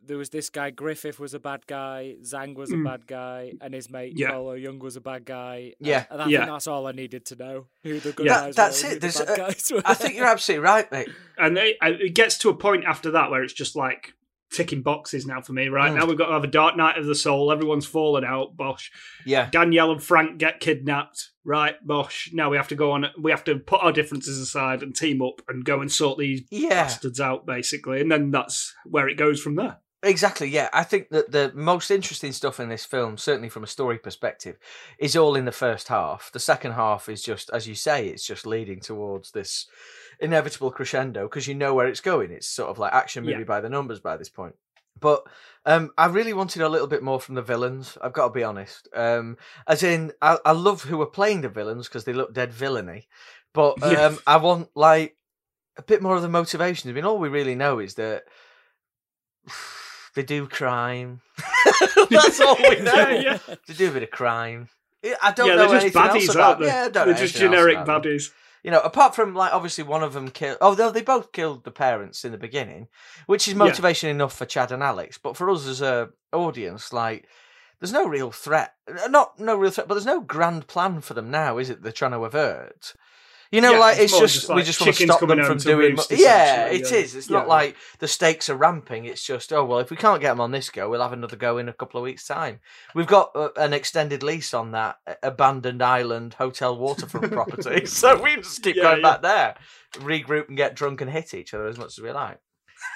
there 0.00 0.16
was 0.16 0.30
this 0.30 0.48
guy 0.48 0.70
Griffith 0.70 1.18
was 1.20 1.34
a 1.34 1.38
bad 1.38 1.66
guy, 1.66 2.14
Zhang 2.22 2.54
was 2.54 2.70
a 2.70 2.76
Mm. 2.76 2.84
bad 2.84 3.06
guy, 3.06 3.52
and 3.60 3.74
his 3.74 3.90
mate 3.90 4.14
Yeah. 4.16 4.30
Bolo 4.30 4.56
Yeung 4.56 4.78
was 4.78 4.96
a 4.96 5.00
bad 5.00 5.24
guy. 5.26 5.74
Yeah. 5.80 6.06
and 6.10 6.22
I 6.22 6.28
Yeah. 6.28 6.38
think 6.40 6.50
that's 6.52 6.66
all 6.66 6.86
I 6.86 6.92
needed 6.92 7.26
to 7.26 7.36
know. 7.36 7.66
Who 7.82 8.00
the 8.00 8.12
good 8.12 8.26
Yeah, 8.26 8.40
guys 8.46 8.56
that's 8.56 8.82
were, 8.82 8.88
it. 8.90 8.92
who 8.94 8.98
There's 9.00 9.14
the 9.18 9.24
bad 9.26 9.34
a- 9.34 9.42
guys 9.42 9.70
were. 9.74 9.82
I 9.84 9.94
think 9.94 10.14
you're 10.16 10.26
absolutely 10.26 10.64
right, 10.64 10.90
mate. 10.92 11.08
and 11.36 11.58
it, 11.58 11.76
it 11.82 12.14
gets 12.14 12.38
to 12.38 12.48
a 12.48 12.54
point 12.54 12.84
after 12.86 13.10
that 13.10 13.30
where 13.30 13.42
it's 13.42 13.52
just 13.52 13.76
like 13.76 14.14
ticking 14.52 14.82
boxes 14.82 15.26
now 15.26 15.40
for 15.40 15.52
me. 15.52 15.68
Right 15.68 15.92
Mm. 15.92 15.96
now 15.96 16.06
we've 16.06 16.18
got 16.18 16.26
to 16.26 16.32
have 16.32 16.44
a 16.44 16.48
Dark 16.48 16.76
Night 16.76 16.96
of 16.98 17.06
the 17.06 17.14
Soul. 17.14 17.52
Everyone's 17.52 17.86
fallen 17.86 18.24
out. 18.24 18.56
Bosh. 18.56 18.90
Yeah, 19.26 19.48
Danielle 19.50 19.92
and 19.92 20.02
Frank 20.02 20.38
get 20.38 20.60
kidnapped. 20.60 21.30
Right, 21.44 21.76
bosh. 21.86 22.30
Now 22.32 22.50
we 22.50 22.56
have 22.58 22.68
to 22.68 22.74
go 22.74 22.92
on. 22.92 23.06
We 23.18 23.30
have 23.30 23.44
to 23.44 23.58
put 23.58 23.82
our 23.82 23.92
differences 23.92 24.38
aside 24.38 24.82
and 24.82 24.94
team 24.94 25.22
up 25.22 25.40
and 25.48 25.64
go 25.64 25.80
and 25.80 25.90
sort 25.90 26.18
these 26.18 26.42
yeah, 26.50 26.68
bastards 26.84 27.20
out, 27.20 27.46
basically. 27.46 28.00
And 28.00 28.10
then 28.12 28.30
that's 28.30 28.74
where 28.84 29.08
it 29.08 29.16
goes 29.16 29.40
from 29.40 29.54
there. 29.56 29.78
exactly. 30.02 30.48
Yeah, 30.48 30.68
I 30.72 30.84
think 30.84 31.08
that 31.08 31.32
the 31.32 31.50
most 31.54 31.90
interesting 31.90 32.32
stuff 32.32 32.60
in 32.60 32.68
this 32.68 32.84
film, 32.84 33.16
certainly 33.16 33.48
from 33.48 33.64
a 33.64 33.66
story 33.66 33.98
perspective, 33.98 34.56
is 34.98 35.16
all 35.16 35.34
in 35.34 35.44
the 35.44 35.50
first 35.52 35.88
half. 35.88 36.30
The 36.32 36.38
second 36.38 36.72
half 36.72 37.08
is 37.08 37.22
just, 37.22 37.50
as 37.50 37.66
you 37.66 37.74
say, 37.74 38.06
it's 38.08 38.26
just 38.26 38.46
leading 38.46 38.80
towards 38.80 39.30
this 39.32 39.66
inevitable 40.20 40.70
crescendo 40.70 41.24
because 41.24 41.46
you 41.46 41.54
know 41.54 41.74
where 41.74 41.86
it's 41.86 42.00
going. 42.00 42.30
It's 42.30 42.46
sort 42.48 42.70
of 42.70 42.78
like 42.78 42.92
action 42.92 43.24
movie 43.24 43.38
Yeah. 43.38 43.44
by 43.44 43.60
the 43.60 43.68
numbers 43.68 44.00
by 44.00 44.16
this 44.16 44.28
point. 44.28 44.54
But 45.00 45.22
um, 45.64 45.90
I 45.96 46.06
really 46.06 46.32
wanted 46.32 46.60
a 46.62 46.68
little 46.68 46.88
bit 46.88 47.02
more 47.04 47.20
from 47.20 47.36
the 47.36 47.42
villains. 47.42 47.96
I've 48.02 48.12
got 48.12 48.26
to 48.28 48.32
be 48.32 48.42
honest. 48.42 48.88
Um, 48.92 49.36
as 49.66 49.82
in, 49.84 50.12
I, 50.20 50.38
I 50.44 50.50
love 50.52 50.82
who 50.82 51.00
are 51.02 51.06
playing 51.06 51.42
the 51.42 51.48
villains 51.48 51.86
because 51.86 52.04
they 52.04 52.12
look 52.12 52.34
dead 52.34 52.52
villainy. 52.52 53.06
But 53.54 53.80
um, 53.82 53.92
Yeah. 53.92 54.14
I 54.26 54.38
want 54.38 54.70
like 54.74 55.16
a 55.76 55.82
bit 55.82 56.02
more 56.02 56.16
of 56.16 56.22
the 56.22 56.28
motivation. 56.28 56.90
I 56.90 56.92
mean, 56.94 57.04
all 57.04 57.18
we 57.18 57.28
really 57.28 57.54
know 57.54 57.78
is 57.78 57.94
that 57.94 58.24
they 60.14 60.22
do 60.22 60.46
crime. 60.48 61.20
That's 62.10 62.40
all 62.40 62.56
we 62.56 62.76
know. 62.80 63.08
Yeah. 63.08 63.38
They 63.66 63.74
do 63.74 63.90
a 63.90 63.92
bit 63.92 64.02
of 64.02 64.10
crime. 64.10 64.68
I 65.22 65.30
don't 65.32 65.46
yeah, 65.48 65.54
know 65.54 65.68
they're 65.70 65.80
just 65.80 65.96
anything 65.96 66.02
else 66.02 66.24
baddies, 66.26 66.34
about. 66.34 66.44
aren't 66.48 66.60
they? 66.60 66.66
Yeah, 66.66 66.74
I 66.74 66.88
don't 66.88 66.92
they're 67.06 67.06
know 67.14 67.20
just 67.20 67.36
generic 67.36 67.78
about 67.78 68.02
them. 68.02 68.18
You 68.62 68.70
know, 68.70 68.80
apart 68.80 69.14
from 69.14 69.34
like 69.34 69.52
obviously 69.52 69.84
one 69.84 70.02
of 70.02 70.12
them 70.12 70.30
killed. 70.30 70.58
Oh, 70.60 70.74
they 70.74 70.90
they 70.90 71.02
both 71.02 71.32
killed 71.32 71.64
the 71.64 71.70
parents 71.70 72.24
in 72.24 72.32
the 72.32 72.38
beginning, 72.38 72.88
which 73.26 73.46
is 73.46 73.54
motivation 73.54 74.10
enough 74.10 74.36
for 74.36 74.46
Chad 74.46 74.72
and 74.72 74.82
Alex. 74.82 75.18
But 75.18 75.36
for 75.36 75.48
us 75.50 75.66
as 75.66 75.80
a 75.80 76.10
audience, 76.32 76.92
like, 76.92 77.28
there's 77.80 77.92
no 77.92 78.06
real 78.06 78.30
threat. 78.30 78.74
Not 79.08 79.38
no 79.38 79.56
real 79.56 79.70
threat, 79.70 79.88
but 79.88 79.94
there's 79.94 80.06
no 80.06 80.20
grand 80.20 80.66
plan 80.66 81.00
for 81.00 81.14
them 81.14 81.30
now, 81.30 81.58
is 81.58 81.70
it? 81.70 81.82
They're 81.82 81.92
trying 81.92 82.12
to 82.12 82.24
avert. 82.24 82.94
You 83.50 83.62
know, 83.62 83.72
Yeah, 83.72 83.78
like 83.78 83.98
it's 83.98 84.12
it's 84.12 84.20
just, 84.20 84.34
just 84.34 84.54
we 84.54 84.62
just 84.62 84.80
want 84.80 84.94
to 84.94 85.04
stop 85.04 85.20
them 85.20 85.42
from 85.42 85.56
doing. 85.58 85.92
roost, 85.96 86.10
yeah, 86.10 86.66
it 86.66 86.90
yeah. 86.90 86.96
is. 86.98 87.14
It's 87.14 87.30
not 87.30 87.48
like 87.48 87.76
the 87.98 88.06
stakes 88.08 88.50
are 88.50 88.56
ramping. 88.56 89.06
It's 89.06 89.22
just 89.24 89.52
oh 89.52 89.64
well, 89.64 89.78
if 89.78 89.90
we 89.90 89.96
can't 89.96 90.20
get 90.20 90.28
them 90.30 90.40
on 90.40 90.50
this 90.50 90.68
go, 90.68 90.90
we'll 90.90 91.00
have 91.02 91.14
another 91.14 91.36
go 91.36 91.56
in 91.56 91.68
a 91.68 91.72
couple 91.72 91.98
of 91.98 92.04
weeks' 92.04 92.26
time. 92.26 92.60
We've 92.94 93.06
got 93.06 93.30
uh, 93.34 93.48
an 93.56 93.72
extended 93.72 94.22
lease 94.22 94.52
on 94.52 94.72
that 94.72 94.96
uh, 95.06 95.14
abandoned 95.22 95.82
island 95.82 96.34
hotel 96.34 96.76
waterfront 96.76 97.32
property, 97.32 97.86
so 97.86 98.20
we 98.20 98.36
just 98.36 98.62
keep 98.62 98.76
Yeah, 98.76 98.82
going 98.82 99.00
yeah. 99.02 99.10
back 99.10 99.22
there, 99.22 99.54
regroup 99.94 100.48
and 100.48 100.56
get 100.56 100.74
drunk 100.74 101.00
and 101.00 101.10
hit 101.10 101.32
each 101.32 101.54
other 101.54 101.66
as 101.68 101.78
much 101.78 101.96
as 101.98 102.00
we 102.02 102.10
like. 102.12 102.38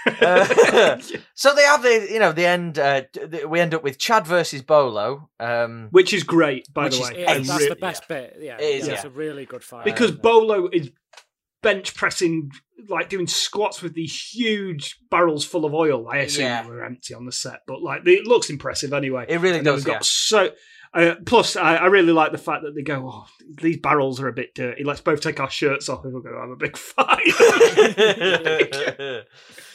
Uh, 0.21 0.99
so 1.35 1.55
they 1.55 1.63
have 1.63 1.83
the 1.83 2.09
you 2.11 2.19
know 2.19 2.33
the 2.33 2.45
end. 2.45 2.77
Uh, 2.79 3.03
we 3.49 3.61
end 3.61 3.73
up 3.73 3.85
with 3.85 3.99
Chad 3.99 4.27
versus 4.27 4.61
Bolo. 4.61 5.31
Um, 5.39 5.89
Which 5.93 6.13
is 6.13 6.25
great, 6.25 6.67
by 6.75 6.85
Which 6.85 6.97
the 6.99 7.03
is 7.05 7.11
way. 7.11 7.21
Yeah, 7.21 7.35
that's 7.39 7.61
re- 7.63 7.69
the 7.69 7.77
best 7.77 8.09
bit. 8.09 8.37
Yeah, 8.41 8.57
It 8.59 8.81
is, 8.81 8.89
yeah, 8.89 8.95
it's 8.95 9.05
a 9.05 9.11
really 9.11 9.47
good 9.47 9.63
fight. 9.63 9.85
because 9.85 10.11
isn't? 10.11 10.23
Bolo 10.23 10.69
is 10.73 10.91
bench 11.63 11.95
pressing, 11.95 12.51
like 12.89 13.09
doing 13.09 13.29
squats 13.29 13.81
with 13.81 13.95
these 13.95 14.21
huge 14.33 14.99
barrels 15.09 15.45
full 15.45 15.65
of 15.65 15.73
oil. 15.73 16.09
I 16.09 16.19
assume 16.19 16.45
Yeah. 16.47 16.63
they 16.65 16.69
were 16.71 16.85
empty 16.85 17.15
on 17.15 17.25
the 17.25 17.31
set, 17.33 17.61
but 17.69 17.81
like 17.81 18.05
it 18.05 18.27
looks 18.27 18.51
impressive 18.51 18.93
anyway. 18.93 19.27
it 19.29 19.39
really 19.41 19.59
And 19.59 19.65
does. 19.65 19.85
we've 19.85 19.89
Yeah. 19.93 19.95
got 19.95 20.05
so. 20.05 20.51
Uh, 20.95 21.15
plus, 21.25 21.55
I, 21.57 21.77
I 21.77 21.87
really 21.87 22.13
like 22.13 22.33
the 22.33 22.39
fact 22.39 22.65
that 22.65 22.75
they 22.75 22.83
go, 22.83 23.09
"Oh, 23.09 23.27
these 23.63 23.79
barrels 23.79 24.21
are 24.21 24.29
a 24.29 24.33
bit 24.33 24.55
dirty. 24.55 24.83
Let's 24.85 25.01
both 25.01 25.21
take 25.23 25.39
our 25.41 25.49
shirts 25.49 25.89
off 25.89 26.05
and 26.05 26.13
we're 26.13 26.21
going 26.21 26.35
to 26.35 26.41
have 26.41 26.51
a 26.51 26.57
big 26.57 26.77
fight." 29.17 29.25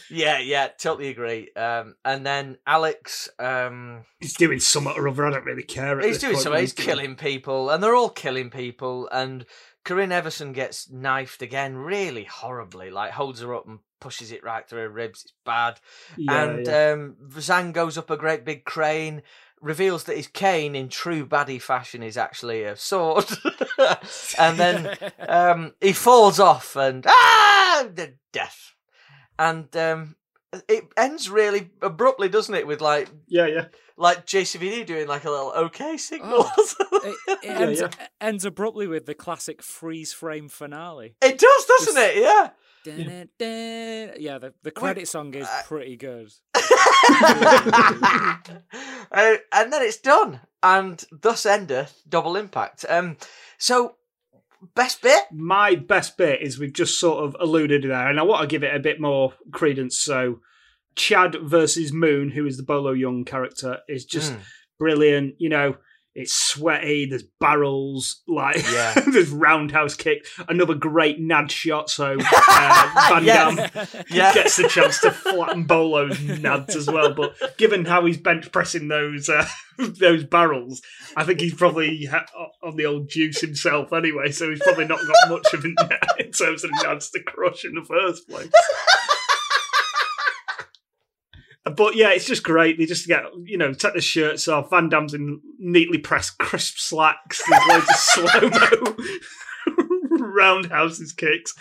Yeah, 0.09 0.39
yeah, 0.39 0.67
totally 0.77 1.09
agree. 1.09 1.49
Um, 1.55 1.95
and 2.03 2.25
then 2.25 2.57
Alex, 2.65 3.29
um, 3.39 4.05
he's 4.19 4.35
doing 4.35 4.59
something 4.59 4.93
or 4.95 5.07
other. 5.07 5.25
I 5.25 5.31
don't 5.31 5.45
really 5.45 5.63
care. 5.63 5.99
He's 5.99 6.19
doing 6.19 6.38
something. 6.38 6.61
He's 6.61 6.73
killing 6.73 7.15
people, 7.15 7.69
and 7.69 7.84
they're 7.84 7.95
all 7.95 8.09
killing 8.09 8.49
people. 8.49 9.09
And 9.11 9.45
Corinne 9.84 10.11
Everson 10.11 10.53
gets 10.53 10.89
knifed 10.89 11.41
again, 11.41 11.77
really 11.77 12.25
horribly. 12.25 12.91
Like 12.91 13.11
holds 13.11 13.41
her 13.41 13.55
up 13.55 13.67
and 13.67 13.79
pushes 13.99 14.31
it 14.31 14.43
right 14.43 14.67
through 14.67 14.81
her 14.81 14.89
ribs. 14.89 15.23
It's 15.23 15.34
bad. 15.45 15.79
Yeah, 16.17 16.43
and 16.43 16.65
yeah. 16.65 16.91
um, 16.91 17.15
Zhang 17.35 17.73
goes 17.73 17.97
up 17.97 18.09
a 18.09 18.17
great 18.17 18.45
big 18.45 18.65
crane. 18.65 19.23
Reveals 19.59 20.03
that 20.03 20.17
his 20.17 20.27
cane, 20.27 20.75
in 20.75 20.88
true 20.88 21.25
baddie 21.25 21.61
fashion, 21.61 22.03
is 22.03 22.15
actually 22.15 22.63
a 22.63 22.75
sword, 22.75 23.25
and 24.38 24.59
then 24.59 24.95
um, 25.27 25.73
he 25.81 25.93
falls 25.93 26.39
off 26.39 26.75
and 26.75 27.05
ah, 27.07 27.88
the 27.91 28.13
death, 28.31 28.75
and 29.39 29.76
um, 29.77 30.15
it 30.68 30.85
ends 30.95 31.30
really 31.30 31.69
abruptly, 31.81 32.30
doesn't 32.30 32.55
it? 32.55 32.68
With 32.68 32.81
like 32.81 33.09
yeah, 33.27 33.45
yeah. 33.47 33.65
like 33.97 34.26
JCVD 34.26 34.85
doing 34.85 35.07
like 35.07 35.26
a 35.26 35.30
little 35.31 35.51
okay 35.51 35.97
signal. 35.97 36.49
it, 36.57 37.15
it 37.27 37.39
Yeah, 37.43 37.59
ends, 37.59 37.80
yeah. 37.81 37.88
it 37.88 38.09
ends 38.22 38.45
abruptly 38.45 38.88
with 38.88 39.05
the 39.05 39.14
classic 39.14 39.61
freeze 39.61 40.14
frame 40.14 40.49
finale. 40.49 41.15
it 41.22 41.38
does, 41.38 41.65
doesn't 41.65 41.97
it? 42.01 42.18
Yeah. 42.18 42.49
Yeah, 42.85 44.38
the, 44.38 44.53
the 44.64 44.72
credit 44.72 45.09
song 45.09 45.34
is 45.34 45.47
pretty 45.65 45.97
good. 45.97 46.31
uh, 46.55 46.61
and 49.11 49.73
then 49.73 49.81
it's 49.81 49.97
done, 49.97 50.39
and 50.64 51.03
thus 51.11 51.45
endeth 51.45 52.01
Double 52.07 52.38
Impact. 52.38 52.85
Um, 52.88 53.18
so 53.57 53.96
best 54.75 55.01
bit. 55.01 55.23
my 55.31 55.75
best 55.75 56.17
bit 56.17 56.41
is 56.41 56.57
we've 56.59 56.73
just 56.73 56.99
sort 56.99 57.23
of 57.23 57.35
alluded 57.39 57.81
to 57.84 57.88
there, 57.88 58.09
and 58.09 58.19
I 58.19 58.23
want 58.23 58.41
to 58.41 58.47
give 58.47 58.63
it 58.63 58.75
a 58.75 58.79
bit 58.79 58.99
more 58.99 59.34
credence. 59.51 59.97
So, 59.99 60.39
Chad 60.95 61.35
versus 61.41 61.91
Moon, 61.93 62.31
who 62.31 62.45
is 62.45 62.57
the 62.57 62.63
Bolo 62.63 62.93
Yeung 62.93 63.25
character, 63.25 63.79
is 63.88 64.05
just 64.05 64.34
Mm. 64.34 64.39
brilliant. 64.79 65.35
You 65.39 65.49
know, 65.49 65.77
it's 66.18 66.34
sweaty. 66.34 67.06
There's 67.06 67.23
barrels, 67.39 68.22
like 68.27 68.57
Yeah. 68.72 68.94
there's 69.11 69.30
roundhouse 69.30 69.95
kick. 69.95 70.26
Another 70.49 70.73
great 70.73 71.19
nad 71.19 71.52
shot. 71.52 71.89
So 71.89 72.18
uh, 72.19 73.10
Van 73.10 73.23
Yes. 73.23 73.72
Damme 73.73 73.88
Yeah. 74.10 74.34
gets 74.34 74.56
the 74.57 74.68
chance 74.68 74.99
to 75.02 75.11
flatten 75.11 75.65
Bolo's 75.65 76.18
nads 76.18 76.76
as 76.76 76.88
well. 76.88 77.14
But 77.14 77.57
given 77.57 77.85
how 77.85 78.06
he's 78.06 78.18
bench 78.18 78.52
pressing 78.52 78.88
those 78.88 79.30
uh, 79.30 79.45
those 79.77 80.23
barrels, 80.23 80.81
I 81.15 81.23
think 81.23 81.39
he's 81.39 81.53
probably 81.53 82.06
ha- 82.06 82.26
on 82.64 82.76
the 82.77 82.85
old 82.88 83.10
juice 83.10 83.39
himself 83.41 83.94
anyway. 83.94 84.31
So 84.31 84.49
he's 84.49 84.61
probably 84.64 84.85
not 84.88 84.99
got 84.99 85.30
much 85.30 85.53
of 85.53 85.64
it 85.65 85.76
in 86.19 86.31
terms 86.31 86.64
of 86.64 86.72
nads 86.72 87.11
to 87.11 87.22
crush 87.22 87.64
in 87.64 87.76
the 87.76 87.84
first 87.85 88.27
place. 88.27 88.49
But 91.69 91.95
yeah, 91.95 92.10
it's 92.10 92.26
just 92.26 92.44
great. 92.44 92.77
They 92.77 92.85
just 92.85 93.07
get, 93.07 93.23
you 93.44 93.57
know, 93.57 93.73
take 93.73 93.94
the 93.94 94.02
shirts 94.02 94.48
off. 94.48 94.69
Van 94.69 94.89
Damme's 94.89 95.14
in 95.14 95.41
neatly 95.60 95.98
pressed 95.98 96.38
crisp 96.38 96.77
slacks. 96.77 97.41
There's 97.49 97.68
loads 97.68 97.89
of 97.89 97.95
slow 97.95 98.49
mo 98.49 98.95
roundhouses 100.38 101.11
kicks 101.14 101.53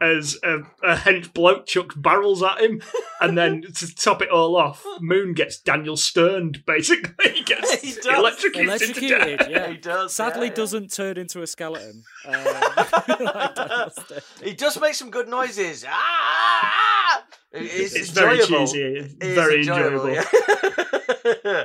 as 0.00 0.36
a, 0.42 0.58
a 0.82 0.96
hench 0.96 1.32
bloke 1.32 1.66
chucks 1.66 1.94
barrels 1.94 2.42
at 2.42 2.60
him. 2.60 2.82
And 3.20 3.38
then 3.38 3.62
to 3.76 3.94
top 3.94 4.20
it 4.22 4.28
all 4.30 4.56
off, 4.56 4.84
Moon 5.00 5.32
gets 5.34 5.58
Daniel 5.60 5.96
Sterned, 5.96 6.64
basically. 6.66 7.14
He 7.34 7.42
gets 7.44 7.80
He 7.82 7.92
does. 7.92 8.06
electrocuted, 8.06 8.68
Electrocuted, 8.68 9.18
to 9.20 9.36
death. 9.36 9.48
yeah. 9.50 9.68
He 9.68 9.76
does, 9.76 10.14
Sadly, 10.14 10.46
yeah, 10.46 10.52
yeah. 10.52 10.56
doesn't 10.56 10.92
turn 10.92 11.16
into 11.18 11.42
a 11.42 11.46
skeleton. 11.46 12.02
Um, 12.26 12.32
like 12.44 13.54
Daniel 13.54 13.90
Stern. 13.90 14.20
he 14.42 14.54
does 14.54 14.80
make 14.80 14.94
some 14.94 15.10
good 15.10 15.28
noises. 15.28 15.84
Ah! 15.88 17.24
It's, 17.52 17.94
It's 17.94 18.10
very 18.10 18.40
enjoyable. 18.40 18.66
cheesy. 18.66 18.82
It's 18.82 19.14
It 19.14 19.22
is 19.24 19.34
very 19.34 19.58
enjoyable. 19.60 20.10
yeah. 20.10 21.64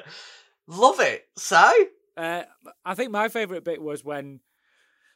Love 0.67 0.99
it. 0.99 1.27
So? 1.37 1.71
Uh, 2.17 2.43
I 2.85 2.95
think 2.95 3.11
my 3.11 3.29
favourite 3.29 3.63
bit 3.63 3.81
was 3.81 4.03
when 4.03 4.39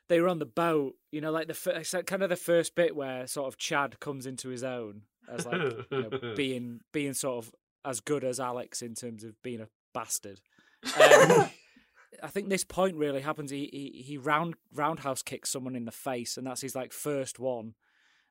they 0.10 0.20
were 0.22 0.28
on 0.28 0.40
the 0.40 0.46
boat. 0.46 0.96
You 1.12 1.22
know, 1.22 1.32
like 1.32 1.48
the 1.48 1.54
fir- 1.54 1.72
it's 1.72 1.94
like 1.94 2.06
kind 2.06 2.24
of 2.24 2.30
the 2.30 2.36
first 2.36 2.76
bit 2.76 2.96
where 2.96 3.28
sort 3.28 3.48
of 3.48 3.58
Chad 3.58 4.00
comes 4.00 4.26
into 4.26 4.50
his 4.50 4.64
own 4.64 5.04
as 5.30 5.46
like 5.46 5.62
you 5.62 5.86
know, 5.92 6.34
being 6.36 6.82
being 6.92 7.14
sort 7.14 7.46
of 7.46 7.54
as 7.86 8.00
good 8.00 8.24
as 8.24 8.40
Alex 8.40 8.82
in 8.82 8.96
terms 8.96 9.24
of 9.24 9.42
being 9.42 9.62
a 9.62 9.68
bastard. 9.94 10.40
Um, 10.86 11.50
I 12.24 12.28
think 12.28 12.50
this 12.50 12.64
point 12.64 12.96
really 12.96 13.22
happens. 13.22 13.52
He 13.52 13.70
he, 13.72 14.04
he 14.04 14.18
round 14.18 14.56
roundhouse 14.74 15.22
kicks 15.22 15.52
someone 15.52 15.76
in 15.76 15.86
the 15.86 15.92
face, 15.92 16.38
and 16.38 16.46
that's 16.46 16.62
his 16.62 16.76
like 16.76 16.94
first 16.94 17.40
one, 17.40 17.74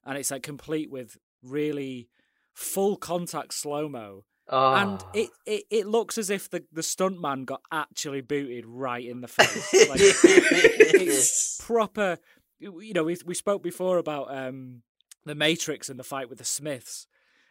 and 0.05 0.17
it's 0.17 0.31
like 0.31 0.43
complete 0.43 0.91
with 0.91 1.19
really 1.43 2.09
full 2.55 2.97
contact 2.97 3.55
slow 3.55 3.89
mo. 3.89 4.25
Oh. 4.53 4.75
And 4.75 5.03
it, 5.15 5.31
it, 5.47 5.65
it 5.71 5.87
looks 5.87 6.19
as 6.19 6.29
if 6.29 6.51
the, 6.51 6.63
the 6.71 6.83
stuntman 6.83 7.47
got 7.47 7.63
actually 7.73 8.21
booted 8.21 8.67
right 8.67 9.05
in 9.05 9.23
the 9.23 9.29
face. 9.29 9.89
Like, 9.89 9.99
it's 9.99 11.59
proper. 11.65 12.19
You 12.61 12.93
know, 12.93 13.05
we 13.05 13.17
we 13.25 13.35
spoke 13.35 13.63
before 13.63 13.97
about 13.97 14.33
um, 14.33 14.83
the 15.25 15.35
Matrix 15.35 15.89
and 15.89 15.99
the 15.99 16.05
fight 16.05 16.29
with 16.29 16.39
the 16.39 16.45
Smiths, 16.45 17.07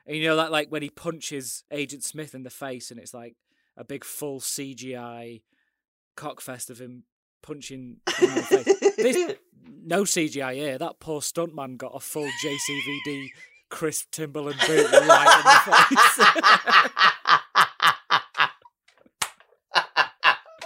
and 0.05 0.15
you 0.15 0.23
know 0.23 0.37
that 0.37 0.51
like 0.51 0.69
when 0.69 0.83
he 0.83 0.89
punches 0.89 1.63
Agent 1.71 2.03
Smith 2.03 2.33
in 2.33 2.43
the 2.43 2.49
face, 2.49 2.91
and 2.91 2.99
it's 2.99 3.13
like 3.13 3.35
a 3.75 3.83
big 3.83 4.05
full 4.05 4.39
CGI 4.39 5.41
cockfest 6.15 6.69
of 6.69 6.79
him 6.79 7.03
punching 7.41 7.97
him 8.19 8.29
in 8.29 8.35
the 8.35 8.41
face. 8.41 8.95
This, 8.95 9.35
no 9.83 10.03
CGI 10.03 10.53
here. 10.53 10.77
That 10.77 10.99
poor 10.99 11.19
stuntman 11.19 11.77
got 11.77 11.93
a 11.95 11.99
full 11.99 12.29
JCVD 12.45 13.29
crisp 13.71 14.11
Timberland 14.11 14.59
boot 14.67 14.91
right 14.91 14.99
in 14.99 15.07
the 15.07 15.85
face. 15.87 16.27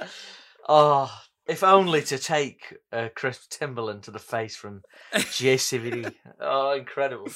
oh, 0.68 1.12
if 1.48 1.64
only 1.64 2.02
to 2.02 2.18
take 2.18 2.76
uh, 2.92 3.08
Chris 3.16 3.48
Timberland 3.50 4.04
to 4.04 4.12
the 4.12 4.20
face 4.20 4.56
from 4.58 4.82
JCVD. 5.14 6.14
oh, 6.42 6.74
incredible. 6.74 7.30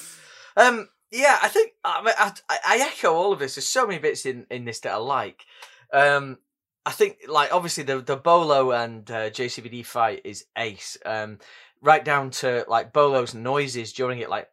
Um, 0.56 0.88
yeah, 1.10 1.38
I 1.40 1.48
think 1.48 1.72
I, 1.84 2.02
mean, 2.02 2.14
I, 2.18 2.32
I 2.48 2.78
echo 2.92 3.14
all 3.14 3.32
of 3.32 3.38
this. 3.38 3.54
There's 3.54 3.66
so 3.66 3.86
many 3.86 4.00
bits 4.00 4.26
in, 4.26 4.46
in 4.50 4.64
this 4.64 4.80
that 4.80 4.92
I 4.92 4.96
like. 4.96 5.44
Um, 5.92 6.38
I 6.84 6.90
think, 6.92 7.18
like, 7.28 7.52
obviously 7.52 7.84
the 7.84 8.00
the 8.00 8.16
Bolo 8.16 8.72
and 8.72 9.08
uh, 9.10 9.30
JCVD 9.30 9.86
fight 9.86 10.22
is 10.24 10.46
ace. 10.56 10.98
Um, 11.04 11.38
right 11.82 12.04
down 12.04 12.30
to 12.30 12.64
like 12.68 12.92
Bolo's 12.92 13.34
noises 13.34 13.92
during 13.92 14.18
it, 14.18 14.30
like 14.30 14.48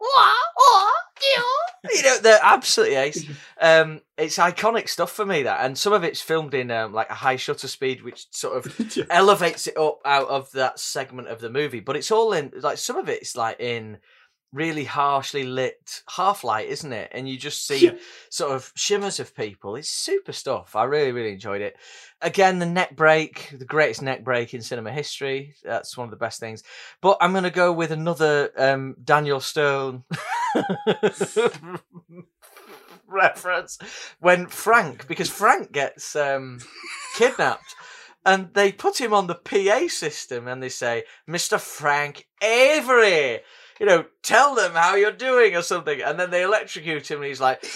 you 1.93 2.03
know, 2.03 2.17
they're 2.19 2.39
absolutely 2.41 2.95
ace. 2.95 3.29
Um, 3.59 4.01
it's 4.17 4.37
iconic 4.37 4.89
stuff 4.89 5.11
for 5.11 5.25
me 5.25 5.43
that, 5.43 5.65
and 5.65 5.77
some 5.77 5.93
of 5.93 6.03
it's 6.03 6.21
filmed 6.21 6.53
in 6.53 6.71
um, 6.71 6.93
like 6.93 7.09
a 7.09 7.15
high 7.15 7.35
shutter 7.35 7.67
speed, 7.67 8.03
which 8.03 8.27
sort 8.31 8.65
of 8.65 9.07
elevates 9.09 9.67
it 9.67 9.77
up 9.77 9.99
out 10.05 10.27
of 10.27 10.51
that 10.51 10.79
segment 10.79 11.27
of 11.27 11.39
the 11.39 11.49
movie. 11.49 11.79
But 11.79 11.95
it's 11.95 12.11
all 12.11 12.33
in 12.33 12.51
like 12.55 12.77
some 12.77 12.97
of 12.97 13.09
it's 13.09 13.35
like 13.35 13.59
in 13.59 13.97
really 14.53 14.85
harshly 14.85 15.43
lit 15.43 16.01
half 16.15 16.43
light, 16.43 16.69
isn't 16.69 16.93
it? 16.93 17.11
And 17.13 17.27
you 17.27 17.37
just 17.37 17.67
see 17.67 17.87
Yeah. 17.87 17.95
sort 18.29 18.53
of 18.53 18.71
shimmers 18.75 19.19
of 19.19 19.35
people. 19.35 19.75
It's 19.75 19.89
super 19.89 20.31
stuff. 20.31 20.75
I 20.75 20.85
really, 20.85 21.11
really 21.11 21.33
enjoyed 21.33 21.61
it. 21.61 21.75
Again, 22.21 22.59
the 22.59 22.65
neck 22.65 22.95
break, 22.95 23.53
the 23.57 23.65
greatest 23.65 24.01
neck 24.01 24.23
break 24.23 24.53
in 24.53 24.61
cinema 24.61 24.91
history. 24.91 25.53
That's 25.63 25.97
one 25.97 26.05
of 26.05 26.11
the 26.11 26.17
best 26.17 26.39
things. 26.39 26.63
But 27.01 27.17
I'm 27.21 27.31
going 27.31 27.43
to 27.43 27.49
go 27.51 27.71
with 27.73 27.91
another 27.91 28.51
um, 28.57 28.95
Daniel 29.03 29.39
Stern 29.39 30.03
reference 33.07 33.77
when 34.19 34.47
Frank, 34.47 35.07
because 35.07 35.29
Frank 35.29 35.71
gets 35.71 36.15
um, 36.15 36.59
kidnapped. 37.15 37.75
And 38.25 38.53
they 38.53 38.73
put 38.73 38.99
him 38.99 39.13
on 39.13 39.27
the 39.27 39.35
PA 39.35 39.87
system 39.87 40.49
and 40.49 40.61
they 40.61 40.67
say, 40.69 41.03
Mr. 41.29 41.57
Frank 41.57 42.27
Avery, 42.41 43.39
you 43.79 43.85
know, 43.85 44.05
tell 44.23 44.55
them 44.55 44.71
how 44.73 44.95
you're 44.95 45.11
doing 45.11 45.55
or 45.55 45.61
something. 45.61 46.01
And 46.01 46.19
then 46.19 46.31
they 46.31 46.43
electrocute 46.43 47.09
him 47.09 47.19
and 47.19 47.27
he's 47.27 47.41
like, 47.41 47.63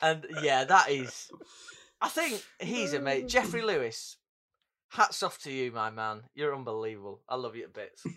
and 0.00 0.26
yeah, 0.42 0.64
that 0.64 0.90
is, 0.90 1.30
I 2.00 2.08
think 2.08 2.42
he's 2.58 2.92
a 2.92 3.00
mate. 3.00 3.28
Geoffrey 3.28 3.62
Lewis, 3.62 4.16
hats 4.90 5.22
off 5.22 5.38
to 5.42 5.52
you, 5.52 5.70
my 5.72 5.90
man. 5.90 6.22
You're 6.34 6.54
unbelievable. 6.54 7.20
I 7.28 7.36
love 7.36 7.56
you 7.56 7.64
to 7.64 7.68
bits. 7.68 8.04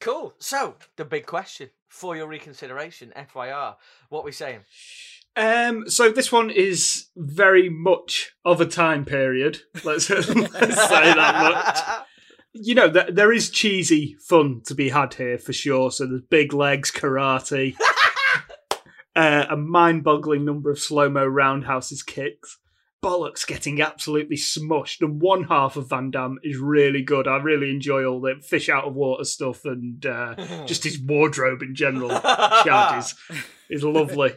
cool. 0.00 0.34
So, 0.38 0.76
the 0.96 1.04
big 1.04 1.26
question 1.26 1.70
for 1.88 2.16
your 2.16 2.26
reconsideration, 2.26 3.12
FYR, 3.16 3.76
what 4.08 4.24
we 4.24 4.32
saying? 4.32 4.60
Um, 5.38 5.88
so 5.88 6.10
this 6.10 6.32
one 6.32 6.50
is 6.50 7.06
very 7.16 7.68
much 7.68 8.32
of 8.44 8.60
a 8.60 8.66
time 8.66 9.04
period. 9.04 9.60
Let's, 9.84 10.10
let's 10.10 10.26
say 10.26 10.34
that 11.14 11.54
much. 11.54 12.06
You 12.52 12.74
know, 12.74 12.90
th- 12.90 13.10
there 13.12 13.32
is 13.32 13.50
cheesy 13.50 14.16
fun 14.28 14.62
to 14.66 14.74
be 14.74 14.88
had 14.88 15.14
here 15.14 15.38
for 15.38 15.52
sure. 15.52 15.92
So 15.92 16.06
there's 16.06 16.22
big 16.22 16.52
legs, 16.52 16.90
karate, 16.90 17.76
uh, 19.16 19.46
a 19.48 19.56
mind-boggling 19.56 20.44
number 20.44 20.70
of 20.72 20.80
slow-mo 20.80 21.24
roundhouses 21.24 22.02
kicks. 22.02 22.58
Bollocks 23.02 23.46
getting 23.46 23.80
absolutely 23.80 24.36
smushed, 24.36 25.00
and 25.00 25.20
one 25.20 25.44
half 25.44 25.76
of 25.76 25.88
Van 25.90 26.10
Damme 26.10 26.38
is 26.42 26.58
really 26.58 27.02
good. 27.02 27.28
I 27.28 27.36
really 27.36 27.70
enjoy 27.70 28.04
all 28.04 28.20
the 28.20 28.36
fish 28.42 28.68
out 28.68 28.84
of 28.84 28.94
water 28.94 29.24
stuff 29.24 29.64
and 29.64 30.04
uh, 30.04 30.34
just 30.66 30.84
his 30.84 30.98
wardrobe 30.98 31.62
in 31.62 31.74
general. 31.74 32.10
Chad 32.10 32.98
is 32.98 33.14
is 33.70 33.84
lovely. 33.84 34.32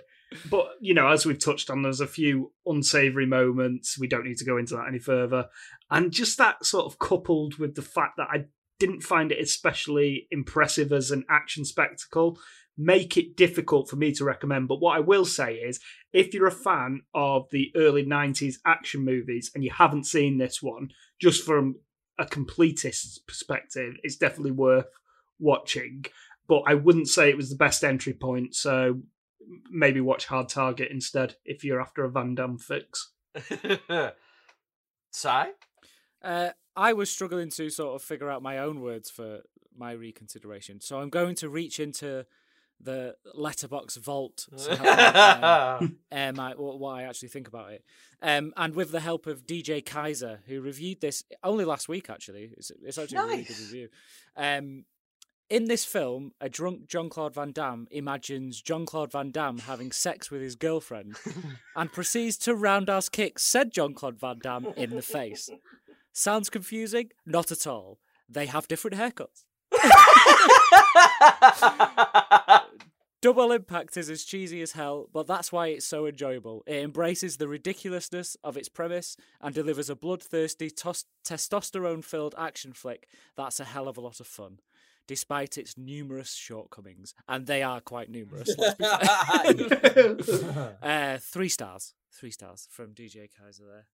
But 0.50 0.70
you 0.80 0.94
know, 0.94 1.08
as 1.10 1.26
we've 1.26 1.44
touched 1.44 1.70
on, 1.70 1.82
there's 1.82 2.02
a 2.02 2.08
few 2.08 2.54
unsavory 2.66 3.26
moments. 3.26 3.98
We 3.98 4.08
don't 4.08 4.26
need 4.26 4.38
to 4.38 4.46
go 4.46 4.58
into 4.58 4.76
that 4.76 4.88
any 4.88 5.00
further. 5.00 5.50
And 5.90 6.12
just 6.12 6.38
that 6.38 6.66
sort 6.66 6.86
of 6.86 7.00
coupled 7.00 7.58
with 7.58 7.76
the 7.76 7.82
fact 7.82 8.18
that 8.18 8.30
I 8.32 8.46
didn't 8.80 9.04
find 9.04 9.32
it 9.32 9.40
especially 9.40 10.28
impressive 10.32 10.92
as 10.92 11.12
an 11.12 11.26
action 11.30 11.66
spectacle, 11.66 12.40
make 12.77 13.18
it 13.18 13.35
difficult 13.35 13.89
for 13.89 13.95
me 13.95 14.11
to 14.14 14.26
recommend. 14.26 14.68
But 14.68 14.80
what 14.80 14.95
I 14.98 14.99
will 14.99 15.26
say 15.26 15.56
is, 15.56 15.80
if 16.14 16.34
you're 16.34 16.48
a 16.48 16.52
fan 16.52 17.02
of 17.14 17.49
the 17.52 17.72
early 17.76 18.06
'90s 18.06 18.56
action 18.65 19.03
movies 19.06 19.52
and 19.53 19.64
you 19.64 19.72
haven't 19.72 20.06
seen 20.06 20.38
this 20.38 20.61
one, 20.61 20.89
just 21.19 21.45
from 21.45 21.76
a 22.18 22.26
completist 22.26 23.19
perspective, 23.27 23.95
it's 24.03 24.18
definitely 24.18 24.52
worth 24.52 24.88
watching. 25.39 26.06
But 26.48 26.64
I 26.68 26.76
wouldn't 26.76 27.07
say 27.07 27.30
it 27.30 27.38
was 27.38 27.49
the 27.49 27.56
best 27.56 27.84
entry 27.84 28.14
point. 28.14 28.56
So 28.56 29.02
maybe 29.69 30.02
watch 30.02 30.26
Hard 30.26 30.49
Target 30.49 30.91
instead 30.91 31.35
if 31.45 31.64
you're 31.64 31.81
after 31.81 32.03
a 32.03 32.11
Van 32.11 32.35
Damme 32.35 32.57
fix. 32.57 33.11
Sai? 35.11 35.49
Uh, 36.22 36.49
I 36.76 36.93
was 36.93 37.10
struggling 37.10 37.49
to 37.52 37.69
sort 37.69 37.95
of 37.95 38.02
figure 38.02 38.30
out 38.30 38.41
my 38.41 38.57
own 38.60 38.81
words 38.81 39.10
for 39.10 39.41
my 39.76 39.91
reconsideration, 39.91 40.81
so 40.81 40.99
I'm 40.99 41.10
going 41.10 41.35
to 41.35 41.49
reach 41.49 41.80
into 41.80 42.26
the 42.84 43.16
Letterboxd 43.38 43.99
vault 43.99 44.48
to 44.58 44.76
help 44.76 45.82
me, 45.82 45.88
um, 45.88 45.98
air 46.12 46.34
my, 46.34 46.53
what, 46.56 46.80
what 46.80 46.95
I 46.95 47.03
actually 47.03 47.30
think 47.30 47.48
about 47.48 47.72
it. 47.72 47.84
Um, 48.22 48.53
and 48.58 48.76
with 48.76 48.91
the 48.91 48.99
help 48.99 49.28
of 49.28 49.45
DJ 49.45 49.86
Kaiser, 49.86 50.40
who 50.48 50.62
reviewed 50.62 51.02
this 51.02 51.24
only 51.44 51.66
last 51.66 51.90
week, 51.90 52.10
actually, 52.10 52.52
it's, 52.58 52.72
it's 52.84 52.98
actually 52.98 53.18
a 53.18 53.26
really 53.26 53.44
good 53.44 53.60
review. 53.60 53.90
Um, 54.36 54.86
in 55.52 55.66
this 55.66 55.84
film, 55.84 56.32
a 56.40 56.48
drunk 56.48 56.88
Jean 56.88 57.10
Claude 57.10 57.36
Van 57.36 57.52
Damme 57.52 57.86
imagines 57.91 58.62
Jean 58.62 58.86
Claude 58.86 59.12
Van 59.12 59.32
Damme 59.32 59.60
having 59.60 59.91
sex 59.91 60.32
with 60.32 60.41
his 60.41 60.56
girlfriend 60.56 61.18
and 61.76 61.91
proceeds 61.91 62.38
to 62.38 62.56
roundhouse 62.56 63.10
kick 63.10 63.38
said 63.38 63.74
Jean 63.74 63.94
Claude 63.94 64.18
Van 64.18 64.40
Damme 64.41 64.68
in 64.78 64.91
the 64.91 65.02
face. 65.02 65.49
Sounds 66.14 66.49
confusing? 66.49 67.10
Not 67.26 67.52
at 67.52 67.68
all. 67.68 67.99
They 68.30 68.45
have 68.45 68.70
different 68.70 68.95
haircuts. 68.95 69.44
Double 73.22 73.52
Impact 73.52 73.98
is 73.98 74.10
as 74.10 74.23
cheesy 74.23 74.64
as 74.64 74.72
hell, 74.72 75.07
but 75.14 75.27
that's 75.27 75.52
why 75.52 75.68
it's 75.68 75.85
so 75.85 76.07
enjoyable. 76.07 76.64
It 76.65 76.77
embraces 76.84 77.38
the 77.38 77.48
ridiculousness 77.48 78.35
of 78.43 78.57
its 78.57 78.68
premise 78.68 79.15
and 79.39 79.53
delivers 79.53 79.91
a 79.91 79.95
bloodthirsty, 79.95 80.72
tos- 80.72 81.06
testosterone 81.23 82.03
filled 82.03 82.34
action 82.38 82.73
flick 82.73 83.07
that's 83.38 83.60
a 83.60 83.65
hell 83.65 83.88
of 83.88 83.98
a 83.98 84.02
lot 84.02 84.19
of 84.19 84.27
fun. 84.27 84.60
despite 85.07 85.57
its 85.57 85.77
numerous 85.77 86.34
shortcomings, 86.34 87.14
and 87.27 87.45
they 87.45 87.61
are 87.61 87.81
quite 87.81 88.10
numerous. 88.10 88.56
let's 88.57 88.76
be 88.76 88.85
fair. 88.85 90.77
uh, 90.81 91.18
three 91.19 91.49
stars. 91.49 91.93
Three 92.14 92.31
stars 92.31 92.68
from 92.72 92.93
DJ 92.93 93.30
Kaiser 93.38 93.65
there. 93.65 93.85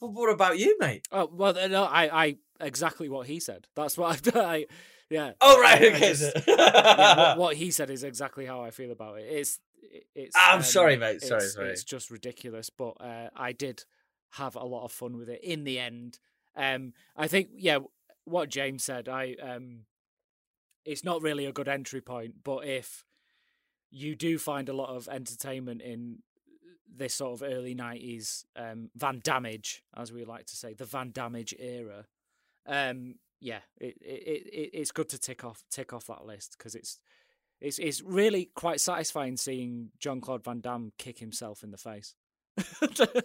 Well, 0.00 0.12
what 0.12 0.30
about 0.30 0.58
you, 0.58 0.76
mate? 0.80 1.06
Oh 1.12 1.28
well, 1.32 1.54
no, 1.68 1.84
I, 1.84 2.24
I 2.24 2.36
exactly 2.60 3.08
what 3.08 3.26
he 3.26 3.40
said. 3.40 3.68
That's 3.74 3.96
what 3.98 4.12
I've 4.12 4.22
done. 4.32 4.44
I, 4.44 4.66
yeah. 5.14 5.32
Oh, 5.40 5.60
right, 5.60 5.80
I- 5.80 5.84
I 5.84 5.88
okay. 5.90 5.98
just- 6.08 6.36
yeah, 6.48 7.16
what, 7.28 7.38
what 7.38 7.56
he 7.56 7.70
said 7.70 7.88
is 7.88 8.02
exactly 8.02 8.46
how 8.46 8.62
I 8.62 8.70
feel 8.70 8.90
about 8.90 9.20
it. 9.20 9.26
It's, 9.28 9.60
it's. 10.14 10.36
I'm 10.36 10.56
um, 10.58 10.62
sorry, 10.62 10.96
mate. 10.96 11.22
Sorry, 11.22 11.44
it's, 11.44 11.54
sorry. 11.54 11.70
It's 11.70 11.84
just 11.84 12.10
ridiculous, 12.10 12.68
but 12.68 12.96
uh, 13.00 13.30
I 13.36 13.52
did 13.52 13.84
have 14.32 14.56
a 14.56 14.64
lot 14.64 14.84
of 14.84 14.90
fun 14.90 15.16
with 15.16 15.28
it 15.28 15.42
in 15.44 15.62
the 15.62 15.78
end. 15.78 16.18
Um, 16.56 16.94
I 17.16 17.28
think, 17.28 17.50
yeah, 17.56 17.78
what 18.24 18.48
James 18.48 18.82
said. 18.82 19.08
I 19.08 19.36
um, 19.40 19.84
it's 20.84 21.04
not 21.04 21.22
really 21.22 21.46
a 21.46 21.52
good 21.52 21.68
entry 21.68 22.00
point, 22.00 22.42
but 22.42 22.66
if 22.66 23.04
you 23.90 24.16
do 24.16 24.36
find 24.38 24.68
a 24.68 24.72
lot 24.72 24.88
of 24.88 25.08
entertainment 25.08 25.80
in 25.80 26.18
this 26.96 27.14
sort 27.14 27.40
of 27.40 27.48
early 27.48 27.74
90s 27.74 28.44
um, 28.56 28.90
Van 28.96 29.20
Damage, 29.22 29.84
as 29.96 30.12
we 30.12 30.24
like 30.24 30.46
to 30.46 30.56
say, 30.56 30.74
the 30.74 30.84
Van 30.84 31.10
Damage 31.12 31.54
era. 31.58 32.06
Um, 32.66 33.16
yeah, 33.40 33.60
it, 33.80 33.96
it, 34.00 34.46
it 34.52 34.70
it's 34.72 34.92
good 34.92 35.08
to 35.10 35.18
tick 35.18 35.44
off 35.44 35.62
tick 35.70 35.92
off 35.92 36.06
that 36.06 36.24
list 36.24 36.56
because 36.58 36.74
it's 36.74 36.98
it's 37.60 37.78
it's 37.78 38.02
really 38.02 38.50
quite 38.54 38.80
satisfying 38.80 39.36
seeing 39.36 39.90
Jean 39.98 40.20
Claude 40.20 40.44
Van 40.44 40.60
Damme 40.60 40.92
kick 40.98 41.18
himself 41.18 41.62
in 41.62 41.70
the 41.70 41.78
face. 41.78 42.14
that 42.56 43.22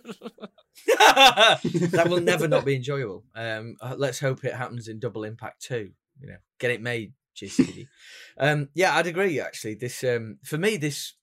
will 2.10 2.22
never 2.22 2.48
not 2.48 2.66
be 2.66 2.76
enjoyable. 2.78 3.24
Um, 3.36 3.76
uh, 3.82 3.96
let's 3.98 4.20
hope 4.20 4.44
it 4.44 4.56
happens 4.56 4.88
in 4.88 5.00
Double 5.00 5.24
Impact 5.24 5.62
too. 5.62 5.92
You 6.20 6.28
know, 6.28 6.38
get 6.60 6.72
it 6.72 6.82
made, 6.82 7.14
JCD. 7.38 7.88
um, 8.40 8.70
yeah, 8.74 8.96
I'd 8.96 9.08
agree. 9.08 9.40
Actually, 9.40 9.76
this 9.76 10.04
um, 10.04 10.40
for 10.44 10.58
me, 10.58 10.78
this 10.78 11.14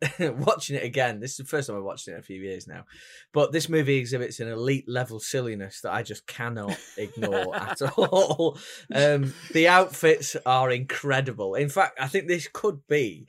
watching 0.20 0.76
it 0.76 0.84
again. 0.84 1.20
This 1.20 1.32
is 1.32 1.36
the 1.38 1.44
first 1.44 1.68
time 1.68 1.76
I've 1.76 1.82
watched 1.82 2.08
it 2.08 2.12
in 2.12 2.18
a 2.18 2.22
few 2.22 2.40
years 2.40 2.66
now, 2.66 2.84
but 3.32 3.52
this 3.52 3.68
movie 3.68 3.96
exhibits 3.96 4.40
an 4.40 4.48
elite 4.48 4.88
level 4.88 5.20
silliness 5.20 5.80
that 5.82 5.92
I 5.92 6.02
just 6.02 6.26
cannot 6.26 6.78
ignore 6.96 7.54
at 7.54 7.82
all. 7.82 8.58
Um, 8.94 9.34
the 9.52 9.68
outfits 9.68 10.36
are 10.46 10.70
incredible. 10.70 11.54
In 11.54 11.68
fact, 11.68 11.98
I 12.00 12.06
think 12.06 12.28
this 12.28 12.48
could 12.52 12.86
be 12.88 13.26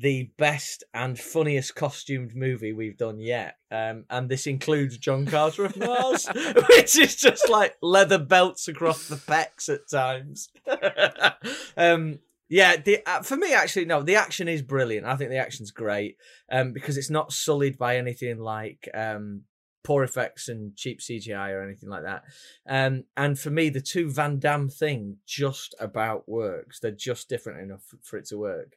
the 0.00 0.30
best 0.38 0.82
and 0.94 1.18
funniest 1.18 1.74
costumed 1.74 2.34
movie 2.34 2.72
we've 2.72 2.96
done 2.96 3.20
yet. 3.20 3.56
Um, 3.70 4.04
and 4.08 4.30
this 4.30 4.46
includes 4.46 4.96
John 4.96 5.26
Carter 5.26 5.66
of 5.66 5.76
Mars, 5.78 6.26
which 6.70 6.98
is 6.98 7.16
just 7.16 7.50
like 7.50 7.76
leather 7.82 8.18
belts 8.18 8.66
across 8.66 9.08
the 9.08 9.16
pecs 9.16 9.68
at 9.68 9.90
times. 9.90 10.48
um, 11.76 12.18
yeah, 12.50 12.76
the, 12.76 12.98
uh, 13.06 13.22
for 13.22 13.36
me, 13.36 13.54
actually, 13.54 13.84
no, 13.84 14.02
the 14.02 14.16
action 14.16 14.48
is 14.48 14.60
brilliant. 14.60 15.06
I 15.06 15.14
think 15.14 15.30
the 15.30 15.38
action's 15.38 15.70
great 15.70 16.16
um, 16.50 16.72
because 16.72 16.98
it's 16.98 17.08
not 17.08 17.32
sullied 17.32 17.78
by 17.78 17.96
anything 17.96 18.38
like 18.38 18.88
um, 18.92 19.42
poor 19.84 20.02
effects 20.02 20.48
and 20.48 20.76
cheap 20.76 20.98
CGI 20.98 21.50
or 21.50 21.62
anything 21.62 21.88
like 21.88 22.02
that. 22.02 22.24
Um, 22.68 23.04
and 23.16 23.38
for 23.38 23.50
me, 23.50 23.70
the 23.70 23.80
two 23.80 24.10
Van 24.10 24.40
Damme 24.40 24.68
thing 24.68 25.18
just 25.26 25.76
about 25.78 26.28
works. 26.28 26.80
They're 26.80 26.90
just 26.90 27.28
different 27.28 27.60
enough 27.60 27.84
for 28.02 28.18
it 28.18 28.26
to 28.26 28.36
work 28.36 28.76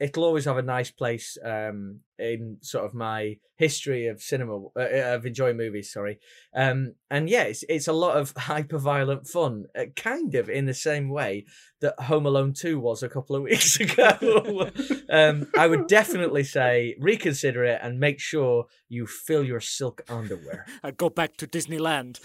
it'll 0.00 0.24
always 0.24 0.44
have 0.44 0.56
a 0.56 0.62
nice 0.62 0.90
place 0.90 1.38
um, 1.44 2.00
in 2.18 2.58
sort 2.60 2.84
of 2.84 2.94
my 2.94 3.36
history 3.56 4.08
of 4.08 4.20
cinema 4.20 4.66
uh, 4.76 5.14
of 5.14 5.26
enjoying 5.26 5.56
movies. 5.56 5.92
Sorry, 5.92 6.18
um, 6.54 6.94
and 7.10 7.28
yeah, 7.28 7.44
it's 7.44 7.64
it's 7.68 7.88
a 7.88 7.92
lot 7.92 8.16
of 8.16 8.32
hyper 8.36 8.78
violent 8.78 9.26
fun, 9.26 9.64
uh, 9.78 9.84
kind 9.96 10.34
of 10.34 10.48
in 10.48 10.66
the 10.66 10.74
same 10.74 11.08
way 11.08 11.46
that 11.80 11.98
Home 12.00 12.26
Alone 12.26 12.52
Two 12.52 12.78
was 12.78 13.02
a 13.02 13.08
couple 13.08 13.36
of 13.36 13.42
weeks 13.50 13.78
ago. 13.80 14.70
um, 15.10 15.48
I 15.56 15.66
would 15.66 15.86
definitely 15.86 16.44
say 16.44 16.96
reconsider 16.98 17.64
it 17.64 17.80
and 17.82 17.98
make 18.00 18.20
sure 18.20 18.66
you 18.88 19.06
fill 19.06 19.44
your 19.44 19.60
silk 19.60 20.02
underwear 20.08 20.66
I 20.84 20.90
go 20.90 21.10
back 21.10 21.36
to 21.38 21.46
Disneyland. 21.46 22.20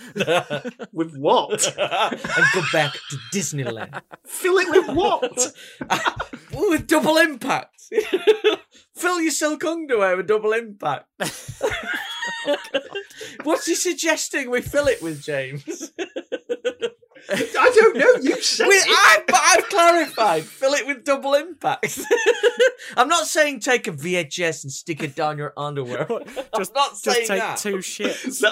With 0.92 1.16
what? 1.18 1.66
and 1.78 2.46
go 2.54 2.62
back 2.72 2.94
to 2.94 3.18
Disneyland. 3.34 4.02
Fill 4.26 4.58
it 4.58 4.70
with 4.70 4.96
what? 4.96 5.54
with 6.54 6.88
double 6.88 7.18
impact. 7.18 7.92
Fill 9.00 9.22
your 9.22 9.32
silk 9.32 9.64
underwear 9.64 10.18
with 10.18 10.28
double 10.28 10.52
impact. 10.54 11.08
What's 13.44 13.66
he 13.66 13.76
suggesting 13.76 14.50
we 14.50 14.62
fill 14.62 14.88
it 14.88 15.02
with, 15.02 15.24
James? 15.24 15.92
I 17.32 17.72
don't 17.76 17.98
know. 17.98 18.14
You 18.22 18.42
said 18.42 18.68
With, 18.68 18.84
it. 18.86 18.90
I, 18.90 19.24
but 19.28 19.42
I've 19.42 19.70
clarified. 19.70 20.44
Fill 20.44 20.74
it 20.74 20.88
with 20.88 21.04
double 21.04 21.34
impact. 21.36 22.00
I'm 22.98 23.08
not 23.08 23.26
saying 23.26 23.60
take 23.60 23.88
a 23.88 23.92
VHS 23.92 24.64
and 24.64 24.72
stick 24.72 25.04
it 25.04 25.16
down 25.16 25.38
your 25.38 25.54
underwear. 25.56 26.08
just 26.08 26.40
I'm 26.54 26.62
not 26.74 26.92
just 26.92 27.04
saying 27.04 27.28
take 27.28 27.40
that. 27.40 27.58
two 27.58 27.78
shits. 27.78 28.44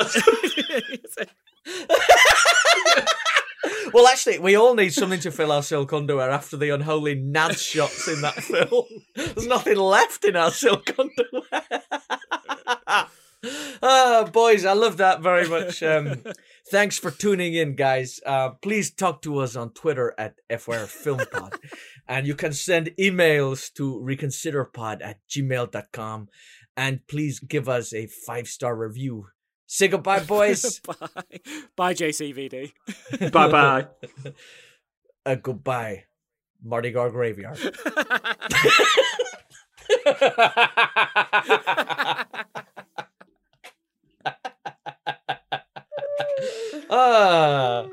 Well, 3.94 4.08
actually, 4.08 4.40
we 4.40 4.56
all 4.56 4.76
need 4.76 4.94
something 4.94 5.20
to 5.22 5.32
fill 5.32 5.52
our 5.52 5.64
silk 5.64 5.92
underwear 5.94 6.30
after 6.30 6.58
the 6.58 6.70
unholy 6.70 7.16
nads 7.16 7.60
shots 7.60 8.08
in 8.08 8.22
that 8.22 8.36
film. 8.36 8.86
There's 9.16 9.48
nothing 9.48 9.78
left 9.78 10.26
in 10.26 10.36
our 10.36 10.52
silk 10.52 10.94
underwear. 10.98 11.84
oh, 13.82 14.30
boys, 14.34 14.66
I 14.66 14.74
love 14.74 14.98
that 14.98 15.22
very 15.22 15.48
much. 15.48 15.82
Um, 15.84 16.24
thanks 16.70 16.98
for 16.98 17.12
tuning 17.12 17.54
in, 17.54 17.76
guys. 17.76 18.20
Uh, 18.26 18.52
please 18.62 18.92
talk 18.92 19.22
to 19.24 19.40
us 19.40 19.56
on 19.56 19.72
Twitter 19.72 20.14
at 20.18 20.36
FWareFilmPod. 20.50 21.58
and 22.08 22.28
you 22.28 22.36
can 22.36 22.54
send 22.54 22.92
emails 23.00 23.72
to 23.74 24.00
reconsiderpod 24.00 25.02
at 25.02 25.20
gmail.com. 25.30 26.30
And 26.76 27.08
please 27.08 27.40
give 27.40 27.68
us 27.68 27.94
a 27.94 28.06
five 28.06 28.48
star 28.48 28.76
review. 28.76 29.28
Say 29.68 29.90
goodbye, 29.90 30.20
boys. 30.22 30.80
bye. 30.80 30.96
Bye, 31.76 31.94
JCVD. 31.94 32.72
bye 33.32 33.52
bye. 33.52 33.88
A 35.26 35.36
goodbye, 35.36 36.06
Mardi 36.64 36.92
Gras 36.92 37.10
graveyard. 37.12 37.60
Ah. 46.90 47.84
uh. 47.84 47.90